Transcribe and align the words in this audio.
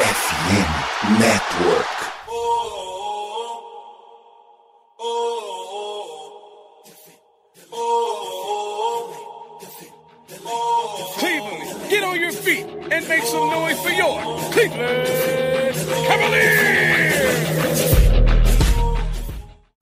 FM 0.00 1.20
Network. 1.20 1.86
Cleveland, 11.18 11.90
get 11.90 12.02
on 12.02 12.18
your 12.18 12.32
feet 12.32 12.64
and 12.90 13.06
make 13.08 13.24
some 13.24 13.50
noise 13.50 13.78
for 13.80 13.90
your 13.90 14.18
Cleveland 14.52 15.06
Cavaliers! 16.06 17.50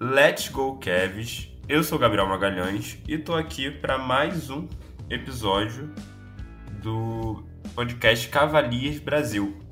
Let's 0.00 0.48
go, 0.48 0.78
Kevs! 0.78 1.48
Eu 1.68 1.84
sou 1.84 1.98
Gabriel 1.98 2.26
Magalhães 2.26 2.98
e 3.06 3.18
tô 3.18 3.34
aqui 3.36 3.70
para 3.70 3.98
mais 3.98 4.50
um 4.50 4.68
episódio 5.08 5.94
do 6.82 7.44
podcast 7.74 8.28
Cavaliers 8.28 8.98
Brasil. 8.98 9.67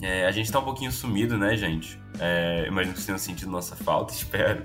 É, 0.00 0.26
a 0.26 0.30
gente 0.30 0.50
tá 0.50 0.60
um 0.60 0.64
pouquinho 0.64 0.92
sumido, 0.92 1.36
né, 1.36 1.56
gente? 1.56 2.00
É, 2.20 2.64
imagino 2.66 2.94
que 2.94 3.00
vocês 3.00 3.06
tenham 3.06 3.18
sentido 3.18 3.50
nossa 3.50 3.74
falta, 3.74 4.12
espero. 4.14 4.64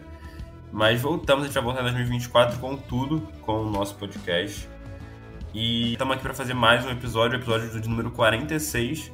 Mas 0.72 1.02
voltamos, 1.02 1.44
a 1.44 1.48
gente 1.48 1.56
vai 1.56 1.64
voltar 1.64 1.82
em 1.82 1.84
2024 1.86 2.60
com 2.60 2.76
tudo, 2.76 3.22
com 3.42 3.62
o 3.62 3.70
nosso 3.70 3.96
podcast. 3.96 4.68
E 5.54 5.94
estamos 5.94 6.16
aqui 6.16 6.24
para 6.24 6.34
fazer 6.34 6.54
mais 6.54 6.86
um 6.86 6.90
episódio, 6.90 7.38
o 7.38 7.42
episódio 7.42 7.80
de 7.80 7.88
número 7.88 8.10
46, 8.10 9.12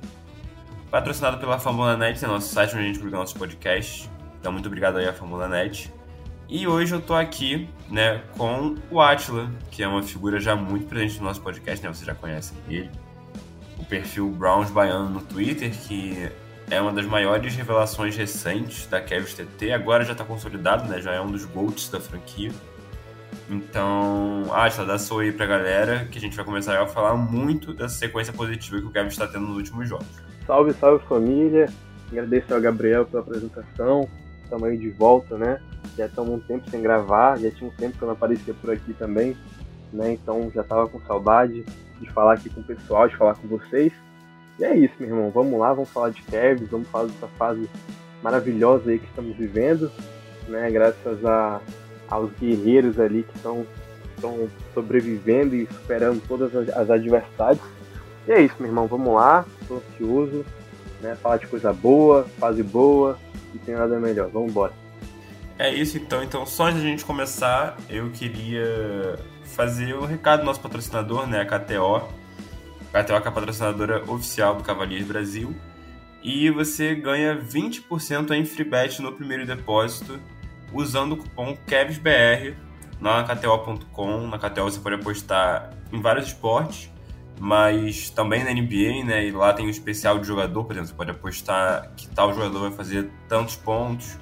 patrocinado 0.90 1.38
pela 1.38 1.60
Fórmula 1.60 1.98
Net, 1.98 2.24
é 2.24 2.28
nosso 2.28 2.54
site 2.54 2.76
onde 2.76 2.84
a 2.84 2.88
gente 2.88 3.00
publica 3.00 3.18
nossos 3.18 3.38
podcasts. 3.38 4.10
Então, 4.40 4.52
muito 4.52 4.68
obrigado 4.68 4.98
aí 4.98 5.08
à 5.08 5.14
Fórmula 5.14 5.50
Net. 5.50 5.92
E 6.48 6.66
hoje 6.66 6.96
eu 6.96 7.02
tô 7.02 7.14
aqui, 7.14 7.70
né, 7.90 8.24
com 8.38 8.76
o 8.90 9.02
Atila, 9.02 9.52
que 9.70 9.84
é 9.84 9.88
uma 9.88 10.02
figura 10.02 10.40
já 10.40 10.56
muito 10.56 10.88
presente 10.88 11.20
no 11.20 11.26
nosso 11.26 11.42
podcast, 11.42 11.86
né? 11.86 11.94
Vocês 11.94 12.06
já 12.06 12.16
conhecem 12.16 12.58
ele. 12.68 12.90
O 13.80 13.86
perfil 13.86 14.30
Browns 14.30 14.70
Baiano 14.70 15.10
no 15.10 15.22
Twitter, 15.22 15.72
que 15.72 16.30
é 16.70 16.80
uma 16.80 16.94
das 16.94 17.06
maiores 17.06 17.56
revelações 17.56 18.16
recentes 18.16 18.86
da 18.86 19.02
Kevs 19.02 19.34
TT. 19.34 19.72
Agora 19.72 20.04
já 20.04 20.14
tá 20.14 20.24
consolidado, 20.24 20.88
né? 20.88 21.02
Já 21.02 21.14
é 21.14 21.22
um 21.22 21.32
dos 21.32 21.46
GOATs 21.46 21.90
da 21.90 22.00
franquia. 22.00 22.52
Então, 23.50 24.44
Atila, 24.52 24.86
dá 24.86 24.98
seu 25.00 25.20
aí 25.20 25.32
pra 25.32 25.46
galera, 25.46 26.08
que 26.12 26.20
a 26.20 26.22
gente 26.22 26.36
vai 26.36 26.46
começar 26.46 26.80
a 26.80 26.88
falar 26.88 27.16
muito 27.16 27.74
dessa 27.74 27.96
sequência 27.96 28.32
positiva 28.32 28.80
que 28.80 28.86
o 28.86 28.92
Kevin 28.92 29.08
está 29.08 29.28
tendo 29.28 29.48
nos 29.48 29.58
últimos 29.58 29.90
jogos. 29.90 30.08
Salve, 30.46 30.74
salve 30.74 31.04
família. 31.06 31.68
Agradeço 32.12 32.54
ao 32.54 32.62
Gabriel 32.62 33.06
pela 33.06 33.24
apresentação. 33.24 34.08
Estamos 34.44 34.68
aí 34.68 34.78
de 34.78 34.90
volta, 34.90 35.38
né? 35.38 35.60
Já 35.98 36.06
estamos 36.06 36.32
um 36.32 36.40
tempo 36.40 36.70
sem 36.70 36.82
gravar, 36.82 37.38
já 37.38 37.50
tinha 37.52 37.70
um 37.70 37.74
tempo 37.74 37.98
que 37.98 38.04
eu 38.04 38.08
não 38.08 38.14
aparecia 38.14 38.54
por 38.54 38.72
aqui 38.72 38.94
também, 38.94 39.38
né? 39.92 40.14
Então 40.14 40.52
já 40.54 40.62
estava 40.62 40.88
com 40.88 41.00
saudade 41.02 41.66
de 42.00 42.10
falar 42.12 42.34
aqui 42.34 42.50
com 42.50 42.62
o 42.62 42.64
pessoal, 42.64 43.08
de 43.08 43.16
falar 43.16 43.36
com 43.36 43.48
vocês. 43.48 43.94
E 44.58 44.64
é 44.64 44.76
isso, 44.76 44.94
meu 45.00 45.10
irmão. 45.10 45.32
Vamos 45.32 45.60
lá, 45.60 45.74
vamos 45.74 45.90
falar 45.90 46.10
de 46.10 46.22
Kevs, 46.24 46.70
vamos 46.70 46.88
falar 46.90 47.06
dessa 47.06 47.28
fase 47.38 47.70
maravilhosa 48.22 48.92
aí 48.92 49.00
que 49.00 49.06
estamos 49.06 49.36
vivendo, 49.38 49.92
né? 50.48 50.70
Graças 50.70 51.26
a, 51.26 51.62
aos 52.10 52.32
guerreiros 52.34 53.00
ali 53.00 53.24
que 53.24 53.36
estão 53.38 53.66
estão 54.20 54.50
sobrevivendo 54.74 55.56
e 55.56 55.66
superando 55.66 56.22
todas 56.28 56.54
as, 56.56 56.70
as 56.70 56.90
adversidades. 56.90 57.62
E 58.28 58.32
é 58.32 58.42
isso, 58.42 58.56
meu 58.60 58.68
irmão. 58.68 58.86
Vamos 58.86 59.14
lá. 59.14 59.46
Estou 59.62 59.78
ansioso, 59.78 60.46
né? 61.02 61.16
Falar 61.16 61.38
de 61.38 61.48
coisa 61.48 61.74
boa, 61.74 62.26
fase 62.38 62.62
boa, 62.62 63.18
e 63.54 63.58
tem 63.60 63.76
nada 63.76 63.98
melhor. 64.00 64.30
Vamos 64.30 64.52
embora. 64.52 64.74
É 65.58 65.74
isso 65.74 65.98
então. 65.98 66.22
Então, 66.24 66.46
só 66.46 66.66
antes 66.68 66.82
de 66.82 66.88
a 66.88 66.90
gente 66.90 67.06
começar, 67.06 67.78
eu 67.90 68.10
queria 68.12 69.18
fazer 69.60 69.94
o 69.94 70.06
recado 70.06 70.40
do 70.40 70.46
nosso 70.46 70.62
patrocinador, 70.62 71.28
né, 71.28 71.42
a 71.42 71.46
KTO. 71.46 72.08
A 72.94 73.04
KTO 73.04 73.14
é 73.14 73.18
a 73.18 73.32
patrocinadora 73.32 74.10
oficial 74.10 74.56
do 74.56 74.64
Cavaliers 74.64 75.06
Brasil. 75.06 75.54
E 76.24 76.50
você 76.50 76.96
ganha 76.96 77.38
20% 77.38 78.32
em 78.32 78.46
free 78.46 78.64
bet 78.64 79.02
no 79.02 79.12
primeiro 79.12 79.46
depósito 79.46 80.18
usando 80.72 81.12
o 81.12 81.18
cupom 81.18 81.58
KEVSBR 81.68 82.56
na 83.02 83.22
KTO.com. 83.26 84.28
Na 84.28 84.40
KTO 84.40 84.64
você 84.64 84.80
pode 84.80 84.96
apostar 84.96 85.72
em 85.92 86.02
vários 86.02 86.28
esportes, 86.28 86.90
mas 87.38 88.10
também 88.10 88.46
na 88.46 88.54
NBA, 88.54 89.04
né? 89.04 89.26
E 89.26 89.32
lá 89.32 89.52
tem 89.52 89.66
o 89.66 89.70
especial 89.70 90.20
de 90.20 90.26
jogador, 90.26 90.64
por 90.64 90.72
exemplo, 90.72 90.88
você 90.88 90.96
pode 90.96 91.12
apostar 91.12 91.92
que 91.98 92.08
tal 92.08 92.34
jogador 92.34 92.62
vai 92.62 92.72
fazer 92.72 93.12
tantos 93.28 93.58
pontos, 93.58 94.18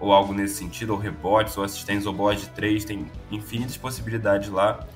ou 0.00 0.12
algo 0.12 0.32
nesse 0.32 0.54
sentido, 0.54 0.94
ou 0.94 0.98
rebotes, 0.98 1.56
ou 1.56 1.62
assistências, 1.62 2.06
ou 2.06 2.12
bolas 2.12 2.40
de 2.40 2.48
três, 2.48 2.84
tem 2.84 3.06
infinitas 3.30 3.76
possibilidades 3.76 4.48
lá. 4.48 4.86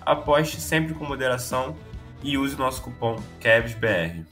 Aposte 0.00 0.60
sempre 0.60 0.94
com 0.94 1.04
moderação 1.04 1.76
e 2.22 2.38
use 2.38 2.54
o 2.54 2.58
nosso 2.58 2.80
cupom 2.82 3.20
KEVSBR. 3.40 4.24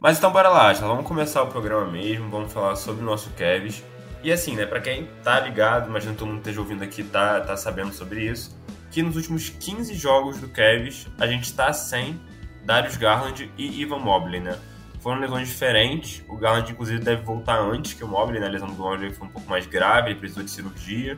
Mas 0.00 0.16
então 0.16 0.32
bora 0.32 0.48
lá, 0.48 0.72
já 0.72 0.86
vamos 0.86 1.06
começar 1.06 1.42
o 1.42 1.48
programa 1.48 1.90
mesmo, 1.90 2.30
vamos 2.30 2.50
falar 2.50 2.74
sobre 2.74 3.02
o 3.02 3.04
nosso 3.04 3.28
Kevs. 3.30 3.84
E 4.22 4.32
assim, 4.32 4.56
né, 4.56 4.64
para 4.64 4.80
quem 4.80 5.06
tá 5.22 5.38
ligado, 5.40 5.88
imagino 5.88 6.14
que 6.14 6.18
todo 6.18 6.28
mundo 6.28 6.38
esteja 6.38 6.60
ouvindo 6.60 6.82
aqui, 6.82 7.04
tá, 7.04 7.40
tá 7.42 7.54
sabendo 7.54 7.92
sobre 7.92 8.24
isso, 8.24 8.58
que 8.90 9.02
nos 9.02 9.16
últimos 9.16 9.50
15 9.50 9.94
jogos 9.94 10.38
do 10.38 10.48
Kevs, 10.48 11.06
a 11.18 11.26
gente 11.26 11.52
tá 11.52 11.70
sem 11.74 12.18
Darius 12.64 12.96
Garland 12.96 13.50
e 13.58 13.82
Ivan 13.82 13.98
Mobley, 13.98 14.40
né? 14.40 14.58
Foram 15.00 15.18
lesões 15.18 15.48
diferentes, 15.48 16.22
o 16.28 16.36
Garland 16.36 16.70
inclusive 16.70 16.98
deve 16.98 17.22
voltar 17.22 17.58
antes 17.58 17.94
que 17.94 18.04
o 18.04 18.08
Mobley, 18.08 18.38
né? 18.38 18.46
A 18.46 18.50
lesão 18.50 18.68
do 18.68 18.74
Mobley 18.74 19.12
foi 19.12 19.26
um 19.26 19.30
pouco 19.30 19.48
mais 19.48 19.66
grave, 19.66 20.10
ele 20.10 20.18
precisou 20.18 20.44
de 20.44 20.50
cirurgia. 20.50 21.16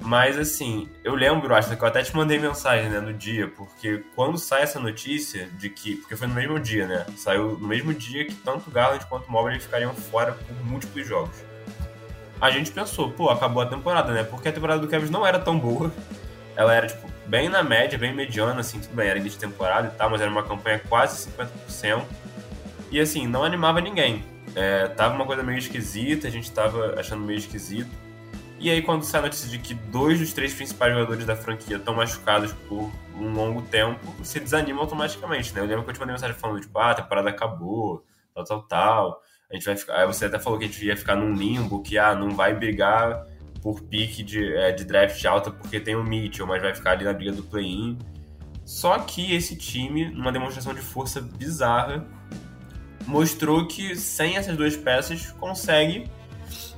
Mas 0.00 0.38
assim, 0.38 0.88
eu 1.02 1.14
lembro, 1.14 1.54
acho 1.54 1.76
que 1.76 1.82
eu 1.82 1.88
até 1.88 2.02
te 2.02 2.14
mandei 2.16 2.38
mensagem 2.38 2.88
né, 2.88 3.00
no 3.00 3.12
dia, 3.12 3.48
porque 3.48 4.04
quando 4.14 4.38
sai 4.38 4.62
essa 4.62 4.78
notícia 4.78 5.48
de 5.58 5.70
que. 5.70 5.96
Porque 5.96 6.16
foi 6.16 6.26
no 6.26 6.34
mesmo 6.34 6.58
dia, 6.58 6.86
né? 6.86 7.06
Saiu 7.16 7.58
no 7.58 7.66
mesmo 7.66 7.94
dia 7.94 8.24
que 8.24 8.34
tanto 8.34 8.70
Garland 8.70 9.04
quanto 9.06 9.30
Mobley 9.30 9.60
ficariam 9.60 9.94
fora 9.94 10.32
por 10.32 10.64
múltiplos 10.64 11.06
jogos. 11.06 11.36
A 12.40 12.50
gente 12.50 12.70
pensou, 12.70 13.10
pô, 13.10 13.30
acabou 13.30 13.62
a 13.62 13.66
temporada, 13.66 14.12
né? 14.12 14.22
Porque 14.22 14.48
a 14.48 14.52
temporada 14.52 14.80
do 14.80 14.86
Kevin 14.86 15.10
não 15.10 15.26
era 15.26 15.38
tão 15.38 15.58
boa. 15.58 15.92
Ela 16.54 16.74
era, 16.74 16.86
tipo, 16.86 17.08
bem 17.26 17.48
na 17.48 17.62
média, 17.62 17.98
bem 17.98 18.14
mediana, 18.14 18.60
assim, 18.60 18.80
tudo 18.80 18.94
bem, 18.94 19.08
era 19.08 19.18
início 19.18 19.38
de 19.38 19.46
temporada 19.46 19.88
e 19.88 19.96
tal, 19.96 20.10
mas 20.10 20.20
era 20.20 20.30
uma 20.30 20.42
campanha 20.42 20.80
quase 20.88 21.28
50%. 21.30 22.04
E 22.90 23.00
assim, 23.00 23.26
não 23.26 23.44
animava 23.44 23.80
ninguém. 23.80 24.24
É, 24.54 24.88
tava 24.88 25.14
uma 25.14 25.26
coisa 25.26 25.42
meio 25.42 25.58
esquisita, 25.58 26.26
a 26.26 26.30
gente 26.30 26.50
tava 26.50 26.98
achando 26.98 27.24
meio 27.24 27.38
esquisito. 27.38 27.90
E 28.60 28.70
aí, 28.70 28.82
quando 28.82 29.04
sai 29.04 29.20
a 29.20 29.24
notícia 29.24 29.48
de 29.48 29.58
que 29.58 29.72
dois 29.72 30.18
dos 30.18 30.32
três 30.32 30.52
principais 30.52 30.92
jogadores 30.92 31.24
da 31.24 31.36
franquia 31.36 31.76
estão 31.76 31.94
machucados 31.94 32.52
por 32.68 32.90
um 33.14 33.32
longo 33.32 33.62
tempo, 33.62 34.04
você 34.18 34.40
desanima 34.40 34.80
automaticamente, 34.80 35.54
né? 35.54 35.60
Eu 35.60 35.66
lembro 35.66 35.84
que 35.84 35.90
eu 35.90 35.94
te 35.94 36.00
mandei 36.00 36.14
mensagem 36.14 36.34
falando, 36.34 36.60
tipo, 36.60 36.76
ah, 36.78 36.90
a 36.90 36.94
temporada 36.94 37.30
acabou, 37.30 38.04
tal, 38.34 38.44
tal, 38.44 38.62
tal. 38.62 39.22
A 39.50 39.54
gente 39.54 39.64
vai 39.64 39.76
ficar. 39.76 40.00
Aí 40.00 40.06
você 40.06 40.24
até 40.24 40.40
falou 40.40 40.58
que 40.58 40.64
a 40.64 40.68
gente 40.68 40.84
ia 40.84 40.96
ficar 40.96 41.14
num 41.14 41.34
limbo, 41.34 41.82
que 41.82 41.96
ah, 41.96 42.14
não 42.14 42.30
vai 42.30 42.52
brigar 42.52 43.24
por 43.62 43.80
pique 43.82 44.22
de, 44.22 44.54
é, 44.54 44.72
de 44.72 44.84
draft 44.84 45.24
alta 45.24 45.50
porque 45.50 45.78
tem 45.78 45.94
o 45.94 46.02
Mitchell, 46.02 46.46
mas 46.46 46.60
vai 46.62 46.74
ficar 46.74 46.92
ali 46.92 47.04
na 47.04 47.12
briga 47.12 47.32
do 47.32 47.42
play-in. 47.44 47.96
Só 48.64 48.98
que 48.98 49.34
esse 49.34 49.56
time, 49.56 50.10
numa 50.10 50.32
demonstração 50.32 50.74
de 50.74 50.80
força 50.80 51.20
bizarra, 51.20 52.06
mostrou 53.08 53.66
que 53.66 53.96
sem 53.96 54.36
essas 54.36 54.54
duas 54.54 54.76
peças 54.76 55.32
consegue 55.32 56.10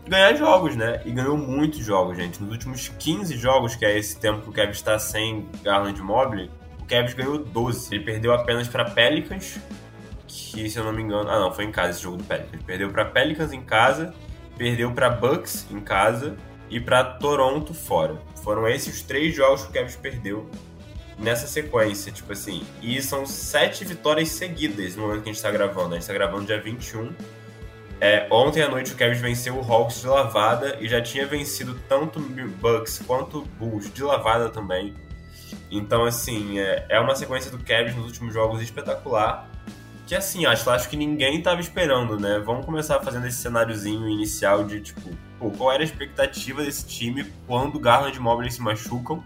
ganhar 0.06 0.32
jogos, 0.34 0.76
né? 0.76 1.02
E 1.04 1.10
ganhou 1.10 1.36
muitos 1.36 1.84
jogos, 1.84 2.16
gente. 2.16 2.40
Nos 2.40 2.52
últimos 2.52 2.88
15 2.88 3.36
jogos, 3.36 3.74
que 3.74 3.84
é 3.84 3.98
esse 3.98 4.18
tempo 4.18 4.42
que 4.42 4.48
o 4.48 4.52
Kevin 4.52 4.70
está 4.70 4.96
sem 4.96 5.48
Garland 5.62 6.00
Mobley, 6.00 6.48
o 6.80 6.84
Kevin 6.84 7.16
ganhou 7.16 7.38
12. 7.38 7.92
Ele 7.92 8.04
perdeu 8.04 8.32
apenas 8.32 8.68
para 8.68 8.84
Pelicans, 8.84 9.58
que 10.28 10.70
se 10.70 10.78
eu 10.78 10.84
não 10.84 10.92
me 10.92 11.02
engano, 11.02 11.28
ah 11.28 11.40
não, 11.40 11.52
foi 11.52 11.64
em 11.64 11.72
casa 11.72 11.90
esse 11.90 12.02
jogo 12.02 12.18
do 12.18 12.24
Pelicans. 12.24 12.62
Perdeu 12.62 12.90
para 12.90 13.04
Pelicans 13.06 13.52
em 13.52 13.62
casa, 13.62 14.14
perdeu 14.56 14.92
para 14.92 15.10
Bucks 15.10 15.66
em 15.68 15.80
casa 15.80 16.36
e 16.70 16.78
para 16.78 17.02
Toronto 17.02 17.74
fora. 17.74 18.16
Foram 18.44 18.68
esses 18.68 18.94
os 18.94 19.02
três 19.02 19.34
jogos 19.34 19.64
que 19.64 19.70
o 19.70 19.72
Kevin 19.72 19.98
perdeu 19.98 20.50
nessa 21.20 21.46
sequência, 21.46 22.10
tipo 22.10 22.32
assim. 22.32 22.66
E 22.82 23.00
são 23.00 23.24
sete 23.26 23.84
vitórias 23.84 24.30
seguidas 24.30 24.96
no 24.96 25.02
momento 25.02 25.22
que 25.22 25.30
a 25.30 25.32
gente 25.32 25.42
tá 25.42 25.50
gravando. 25.50 25.94
A 25.94 25.98
gente 25.98 26.06
tá 26.06 26.14
gravando 26.14 26.46
dia 26.46 26.60
21 26.60 27.14
é, 28.00 28.26
ontem 28.30 28.62
à 28.62 28.68
noite 28.68 28.94
o 28.94 28.96
Cavs 28.96 29.20
venceu 29.20 29.54
o 29.54 29.60
Hawks 29.60 30.00
de 30.00 30.06
lavada 30.06 30.78
e 30.80 30.88
já 30.88 31.02
tinha 31.02 31.26
vencido 31.26 31.78
tanto 31.86 32.18
Bucks 32.18 32.98
quanto 33.06 33.42
Bulls 33.58 33.92
de 33.92 34.02
lavada 34.02 34.48
também. 34.48 34.94
Então, 35.70 36.04
assim, 36.04 36.58
é, 36.58 36.86
é 36.88 36.98
uma 36.98 37.14
sequência 37.14 37.50
do 37.50 37.58
Cavs 37.58 37.94
nos 37.94 38.06
últimos 38.06 38.32
jogos 38.32 38.62
espetacular. 38.62 39.50
Que, 40.06 40.14
assim, 40.14 40.46
acho, 40.46 40.68
acho 40.70 40.88
que 40.88 40.96
ninguém 40.96 41.38
estava 41.38 41.60
esperando, 41.60 42.18
né? 42.18 42.42
Vamos 42.44 42.64
começar 42.64 42.98
fazendo 43.00 43.26
esse 43.26 43.36
cenáriozinho 43.36 44.08
inicial 44.08 44.64
de, 44.64 44.80
tipo, 44.80 45.02
pô, 45.38 45.50
qual 45.50 45.70
era 45.70 45.82
a 45.82 45.84
expectativa 45.84 46.64
desse 46.64 46.86
time 46.86 47.30
quando 47.46 47.78
Garland 47.78 48.16
e 48.16 48.20
Mobley 48.20 48.50
se 48.50 48.62
machucam 48.62 49.22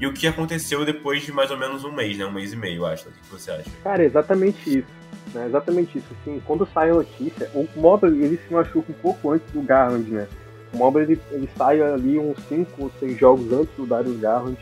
e 0.00 0.06
o 0.06 0.12
que 0.12 0.26
aconteceu 0.26 0.84
depois 0.84 1.22
de 1.22 1.32
mais 1.32 1.50
ou 1.50 1.58
menos 1.58 1.84
um 1.84 1.92
mês, 1.92 2.16
né? 2.16 2.24
Um 2.24 2.32
mês 2.32 2.52
e 2.52 2.56
meio, 2.56 2.86
acho. 2.86 3.08
O 3.08 3.12
que 3.12 3.30
você 3.30 3.50
acha? 3.50 3.70
Cara, 3.82 4.02
exatamente 4.02 4.78
isso. 4.78 4.88
Né? 5.34 5.46
Exatamente 5.46 5.98
isso. 5.98 6.06
Assim, 6.20 6.40
quando 6.46 6.66
sai 6.72 6.90
a 6.90 6.94
notícia, 6.94 7.50
o 7.54 7.68
Mobley 7.76 8.24
ele 8.24 8.38
se 8.38 8.52
machuca 8.52 8.90
um 8.90 8.94
pouco 8.94 9.30
antes 9.30 9.50
do 9.52 9.62
Garland, 9.62 10.10
né? 10.10 10.26
O 10.72 10.78
Mobley 10.78 11.04
ele, 11.04 11.20
ele 11.30 11.48
sai 11.56 11.80
ali 11.82 12.18
uns 12.18 12.38
5 12.48 12.82
ou 12.82 12.90
6 12.98 13.18
jogos 13.18 13.52
antes 13.52 13.74
do 13.76 13.86
Darius 13.86 14.18
Garland. 14.18 14.58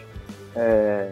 É... 0.57 1.11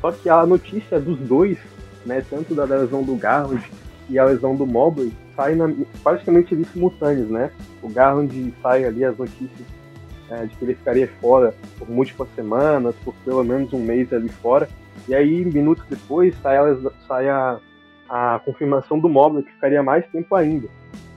Só 0.00 0.10
que 0.10 0.28
a 0.28 0.44
notícia 0.44 1.00
dos 1.00 1.18
dois 1.20 1.58
né, 2.04 2.24
tanto 2.28 2.54
da 2.54 2.64
lesão 2.64 3.02
do 3.02 3.16
Garland 3.16 3.64
e 4.08 4.18
a 4.18 4.24
lesão 4.24 4.54
do 4.54 4.66
Mobley, 4.66 5.12
saem 5.34 5.56
na, 5.56 5.72
praticamente 6.02 6.54
ali 6.54 6.64
simultâneos, 6.66 7.30
né? 7.30 7.50
O 7.82 7.88
Garland 7.88 8.54
sai 8.62 8.84
ali 8.84 9.04
as 9.04 9.16
notícias 9.16 9.66
de 10.42 10.56
que 10.56 10.64
ele 10.64 10.74
ficaria 10.74 11.08
fora 11.20 11.54
por 11.78 11.88
múltiplas 11.88 12.28
semanas, 12.34 12.94
por 13.04 13.14
pelo 13.24 13.44
menos 13.44 13.72
um 13.72 13.78
mês 13.78 14.12
ali 14.12 14.28
fora, 14.28 14.68
e 15.08 15.14
aí, 15.14 15.44
minutos 15.44 15.84
depois, 15.88 16.34
sai 16.40 16.56
a, 16.56 16.76
sai 17.06 17.28
a, 17.28 17.58
a 18.08 18.40
confirmação 18.44 18.98
do 18.98 19.08
Mobley, 19.08 19.44
que 19.44 19.52
ficaria 19.52 19.82
mais 19.82 20.06
tempo 20.06 20.34
ainda, 20.34 20.68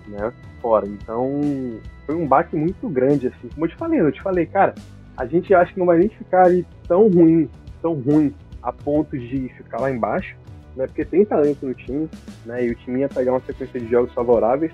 né? 0.08 0.34
Fora. 0.62 0.88
Então, 0.88 1.42
foi 2.06 2.16
um 2.16 2.28
baque 2.28 2.56
muito 2.56 2.90
grande, 2.90 3.28
assim. 3.28 3.48
Como 3.54 3.66
eu 3.66 3.70
te 3.70 3.76
falei, 3.76 4.02
eu 4.02 4.12
te 4.12 4.22
falei, 4.22 4.46
cara, 4.46 4.76
a 5.16 5.26
gente 5.26 5.54
acha 5.54 5.72
que 5.72 5.80
não 5.80 5.86
vai 5.86 6.00
nem 6.00 6.10
ficar 6.10 6.46
ali 6.46 6.66
tão 6.88 7.08
ruim, 7.08 7.50
tão 7.82 7.94
ruim, 7.94 8.34
a 8.62 8.74
ponto 8.74 9.18
de 9.18 9.48
ficar 9.56 9.80
lá 9.80 9.90
embaixo, 9.90 10.36
né? 10.76 10.86
Porque 10.88 11.06
tem 11.06 11.24
talento 11.24 11.66
no 11.66 11.74
time, 11.74 12.10
né? 12.46 12.66
E 12.66 12.72
o 12.72 12.76
time 12.76 13.02
ia 13.02 13.10
pegar 13.10 13.32
uma 13.32 13.42
sequência 13.42 13.80
de 13.80 13.88
jogos 13.90 14.14
favoráveis, 14.14 14.74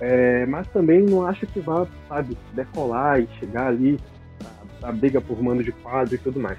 é, 0.00 0.46
mas 0.46 0.66
também 0.68 1.02
não 1.02 1.26
acho 1.26 1.46
que 1.46 1.60
vá, 1.60 1.86
sabe, 2.08 2.36
decolar 2.54 3.20
e 3.20 3.28
chegar 3.38 3.66
ali 3.66 3.98
a, 4.82 4.90
briga 4.90 5.20
por 5.20 5.42
mando 5.42 5.62
de 5.62 5.72
quadro 5.72 6.14
e 6.14 6.18
tudo 6.18 6.40
mais. 6.40 6.58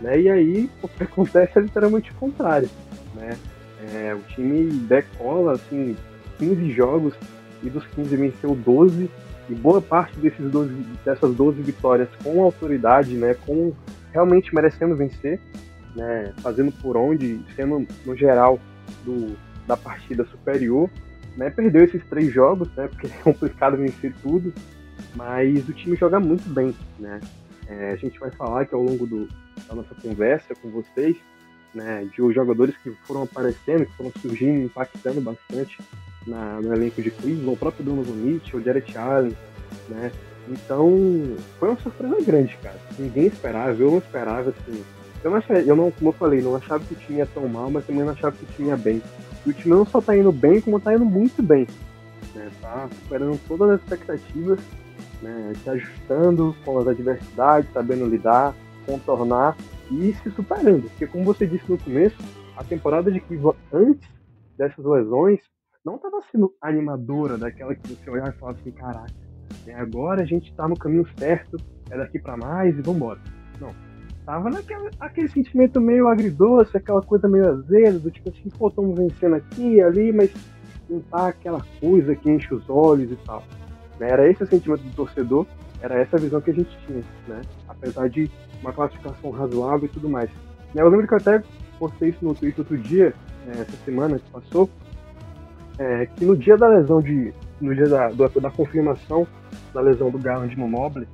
Né? 0.00 0.22
E 0.22 0.28
aí 0.28 0.70
o 0.82 0.88
que 0.88 1.04
acontece 1.04 1.58
é 1.58 1.62
literalmente 1.62 2.10
o 2.10 2.14
contrário. 2.14 2.68
Né? 3.14 3.36
É, 3.94 4.14
o 4.14 4.20
time 4.34 4.64
decola 4.70 5.52
assim, 5.52 5.96
15 6.38 6.72
jogos 6.72 7.14
e 7.62 7.70
dos 7.70 7.86
15 7.86 8.16
venceu 8.16 8.54
12 8.54 9.08
e 9.48 9.54
boa 9.54 9.80
parte 9.80 10.18
desses 10.18 10.50
12, 10.50 10.72
dessas 11.04 11.34
12 11.34 11.62
vitórias 11.62 12.08
com 12.22 12.42
autoridade, 12.42 13.14
né, 13.14 13.34
com 13.46 13.72
realmente 14.12 14.54
merecendo 14.54 14.96
vencer, 14.96 15.40
né, 15.96 16.32
fazendo 16.42 16.72
por 16.80 16.96
onde, 16.96 17.40
sendo 17.56 17.86
no 18.06 18.16
geral 18.16 18.58
do, 19.04 19.36
da 19.66 19.76
partida 19.76 20.24
superior, 20.26 20.88
né, 21.36 21.50
perdeu 21.50 21.84
esses 21.84 22.04
três 22.06 22.32
jogos, 22.32 22.68
né, 22.76 22.88
porque 22.88 23.06
é 23.06 23.22
complicado 23.22 23.76
vencer 23.76 24.14
tudo, 24.22 24.52
mas 25.14 25.68
o 25.68 25.72
time 25.72 25.96
joga 25.96 26.20
muito 26.20 26.48
bem, 26.48 26.74
né. 26.98 27.20
É, 27.68 27.92
a 27.92 27.96
gente 27.96 28.18
vai 28.18 28.30
falar 28.30 28.66
que 28.66 28.74
ao 28.74 28.82
longo 28.82 29.06
do, 29.06 29.28
da 29.68 29.74
nossa 29.74 29.94
conversa 29.94 30.54
com 30.54 30.70
vocês, 30.70 31.16
né, 31.74 32.06
de 32.12 32.20
os 32.20 32.34
jogadores 32.34 32.76
que 32.78 32.90
foram 33.06 33.22
aparecendo, 33.22 33.86
que 33.86 33.96
foram 33.96 34.12
surgindo, 34.20 34.64
impactando 34.64 35.20
bastante 35.20 35.78
na, 36.26 36.60
no 36.60 36.74
elenco 36.74 37.00
de 37.00 37.10
Cleveland, 37.10 37.48
o 37.48 37.56
próprio 37.56 37.84
Donovan 37.84 38.14
Mitchell, 38.14 38.60
o 38.60 38.62
Jared 38.62 38.98
Allen, 38.98 39.36
né, 39.88 40.12
então 40.48 41.36
foi 41.58 41.68
uma 41.68 41.78
surpresa 41.78 42.20
grande, 42.22 42.56
cara, 42.62 42.78
ninguém 42.98 43.26
esperava, 43.26 43.70
eu 43.70 43.90
não 43.90 43.98
esperava, 43.98 44.50
assim, 44.50 44.84
eu 45.22 45.30
não, 45.30 45.38
achava, 45.38 45.60
eu 45.60 45.76
não, 45.76 45.90
como 45.92 46.10
eu 46.10 46.14
falei, 46.14 46.42
não 46.42 46.56
achava 46.56 46.84
que 46.84 46.94
o 46.94 46.96
time 46.96 47.18
ia 47.18 47.26
tão 47.26 47.48
mal, 47.48 47.70
mas 47.70 47.86
também 47.86 48.04
não 48.04 48.12
achava 48.12 48.36
que 48.36 48.44
o 48.44 48.48
time 48.56 48.68
ia 48.68 48.76
bem, 48.76 49.00
e 49.46 49.50
o 49.50 49.52
time 49.52 49.74
não 49.74 49.84
só 49.84 50.00
tá 50.00 50.16
indo 50.16 50.32
bem, 50.32 50.60
como 50.60 50.80
tá 50.80 50.94
indo 50.94 51.04
muito 51.04 51.42
bem, 51.42 51.66
né, 52.34 52.50
tá 52.60 52.88
superando 53.02 53.38
todas 53.46 53.70
as 53.70 53.80
expectativas, 53.80 54.60
né, 55.20 55.52
se 55.62 55.70
ajustando 55.70 56.54
com 56.64 56.78
as 56.78 56.88
adversidades, 56.88 57.72
sabendo 57.72 58.06
lidar, 58.06 58.54
contornar 58.86 59.56
e 59.90 60.12
se 60.14 60.30
superando. 60.30 60.88
Porque, 60.90 61.06
como 61.06 61.24
você 61.24 61.46
disse 61.46 61.70
no 61.70 61.78
começo, 61.78 62.16
a 62.56 62.64
temporada 62.64 63.10
de 63.10 63.20
Cleveland 63.20 63.58
antes 63.72 64.08
dessas 64.56 64.84
lesões 64.84 65.40
não 65.84 65.96
estava 65.96 66.20
sendo 66.30 66.52
animadora, 66.60 67.36
daquela 67.36 67.74
que 67.74 67.88
você 67.88 68.10
olhava 68.10 68.30
e 68.30 68.38
falava 68.38 68.58
assim: 68.58 68.70
caraca, 68.70 69.12
né, 69.66 69.74
agora 69.74 70.22
a 70.22 70.26
gente 70.26 70.50
está 70.50 70.68
no 70.68 70.76
caminho 70.76 71.06
certo, 71.18 71.56
é 71.90 71.96
daqui 71.96 72.18
para 72.18 72.36
mais 72.36 72.76
e 72.76 72.82
vambora. 72.82 73.20
Não 73.60 73.91
tava 74.24 74.50
naquele 74.50 74.90
aquele 75.00 75.28
sentimento 75.28 75.80
meio 75.80 76.08
agridoce, 76.08 76.76
aquela 76.76 77.02
coisa 77.02 77.28
meio 77.28 77.48
azedo 77.48 77.98
do 77.98 78.10
tipo 78.10 78.30
assim, 78.30 78.48
pô, 78.56 78.68
estamos 78.68 78.96
vencendo 78.96 79.34
aqui 79.34 79.74
e 79.74 79.82
ali, 79.82 80.12
mas 80.12 80.30
não 80.88 81.00
tá 81.00 81.28
aquela 81.28 81.64
coisa 81.80 82.14
que 82.14 82.30
enche 82.30 82.54
os 82.54 82.68
olhos 82.68 83.10
e 83.10 83.16
tal. 83.24 83.42
Né? 83.98 84.08
Era 84.10 84.28
esse 84.30 84.42
o 84.42 84.46
sentimento 84.46 84.82
do 84.82 84.94
torcedor, 84.94 85.46
era 85.80 85.98
essa 85.98 86.16
a 86.16 86.20
visão 86.20 86.40
que 86.40 86.50
a 86.50 86.54
gente 86.54 86.76
tinha, 86.86 87.02
né? 87.28 87.40
Apesar 87.68 88.08
de 88.08 88.30
uma 88.60 88.72
classificação 88.72 89.30
razoável 89.30 89.86
e 89.86 89.88
tudo 89.88 90.08
mais. 90.08 90.30
Né, 90.74 90.82
eu 90.82 90.88
lembro 90.88 91.06
que 91.06 91.14
eu 91.14 91.18
até 91.18 91.42
postei 91.78 92.10
isso 92.10 92.24
no 92.24 92.34
Twitter 92.34 92.60
outro 92.60 92.78
dia, 92.78 93.12
é, 93.48 93.60
essa 93.60 93.76
semana 93.84 94.18
que 94.18 94.30
passou, 94.30 94.70
é, 95.78 96.06
que 96.06 96.24
no 96.24 96.36
dia 96.36 96.56
da 96.56 96.68
lesão 96.68 97.00
de. 97.00 97.32
no 97.60 97.74
dia 97.74 97.88
da, 97.88 98.08
da, 98.10 98.28
da 98.28 98.50
confirmação 98.50 99.26
da 99.74 99.80
lesão 99.80 100.10
do 100.10 100.18
Garland 100.18 100.56
no 100.56 100.68
Noble, 100.68 101.08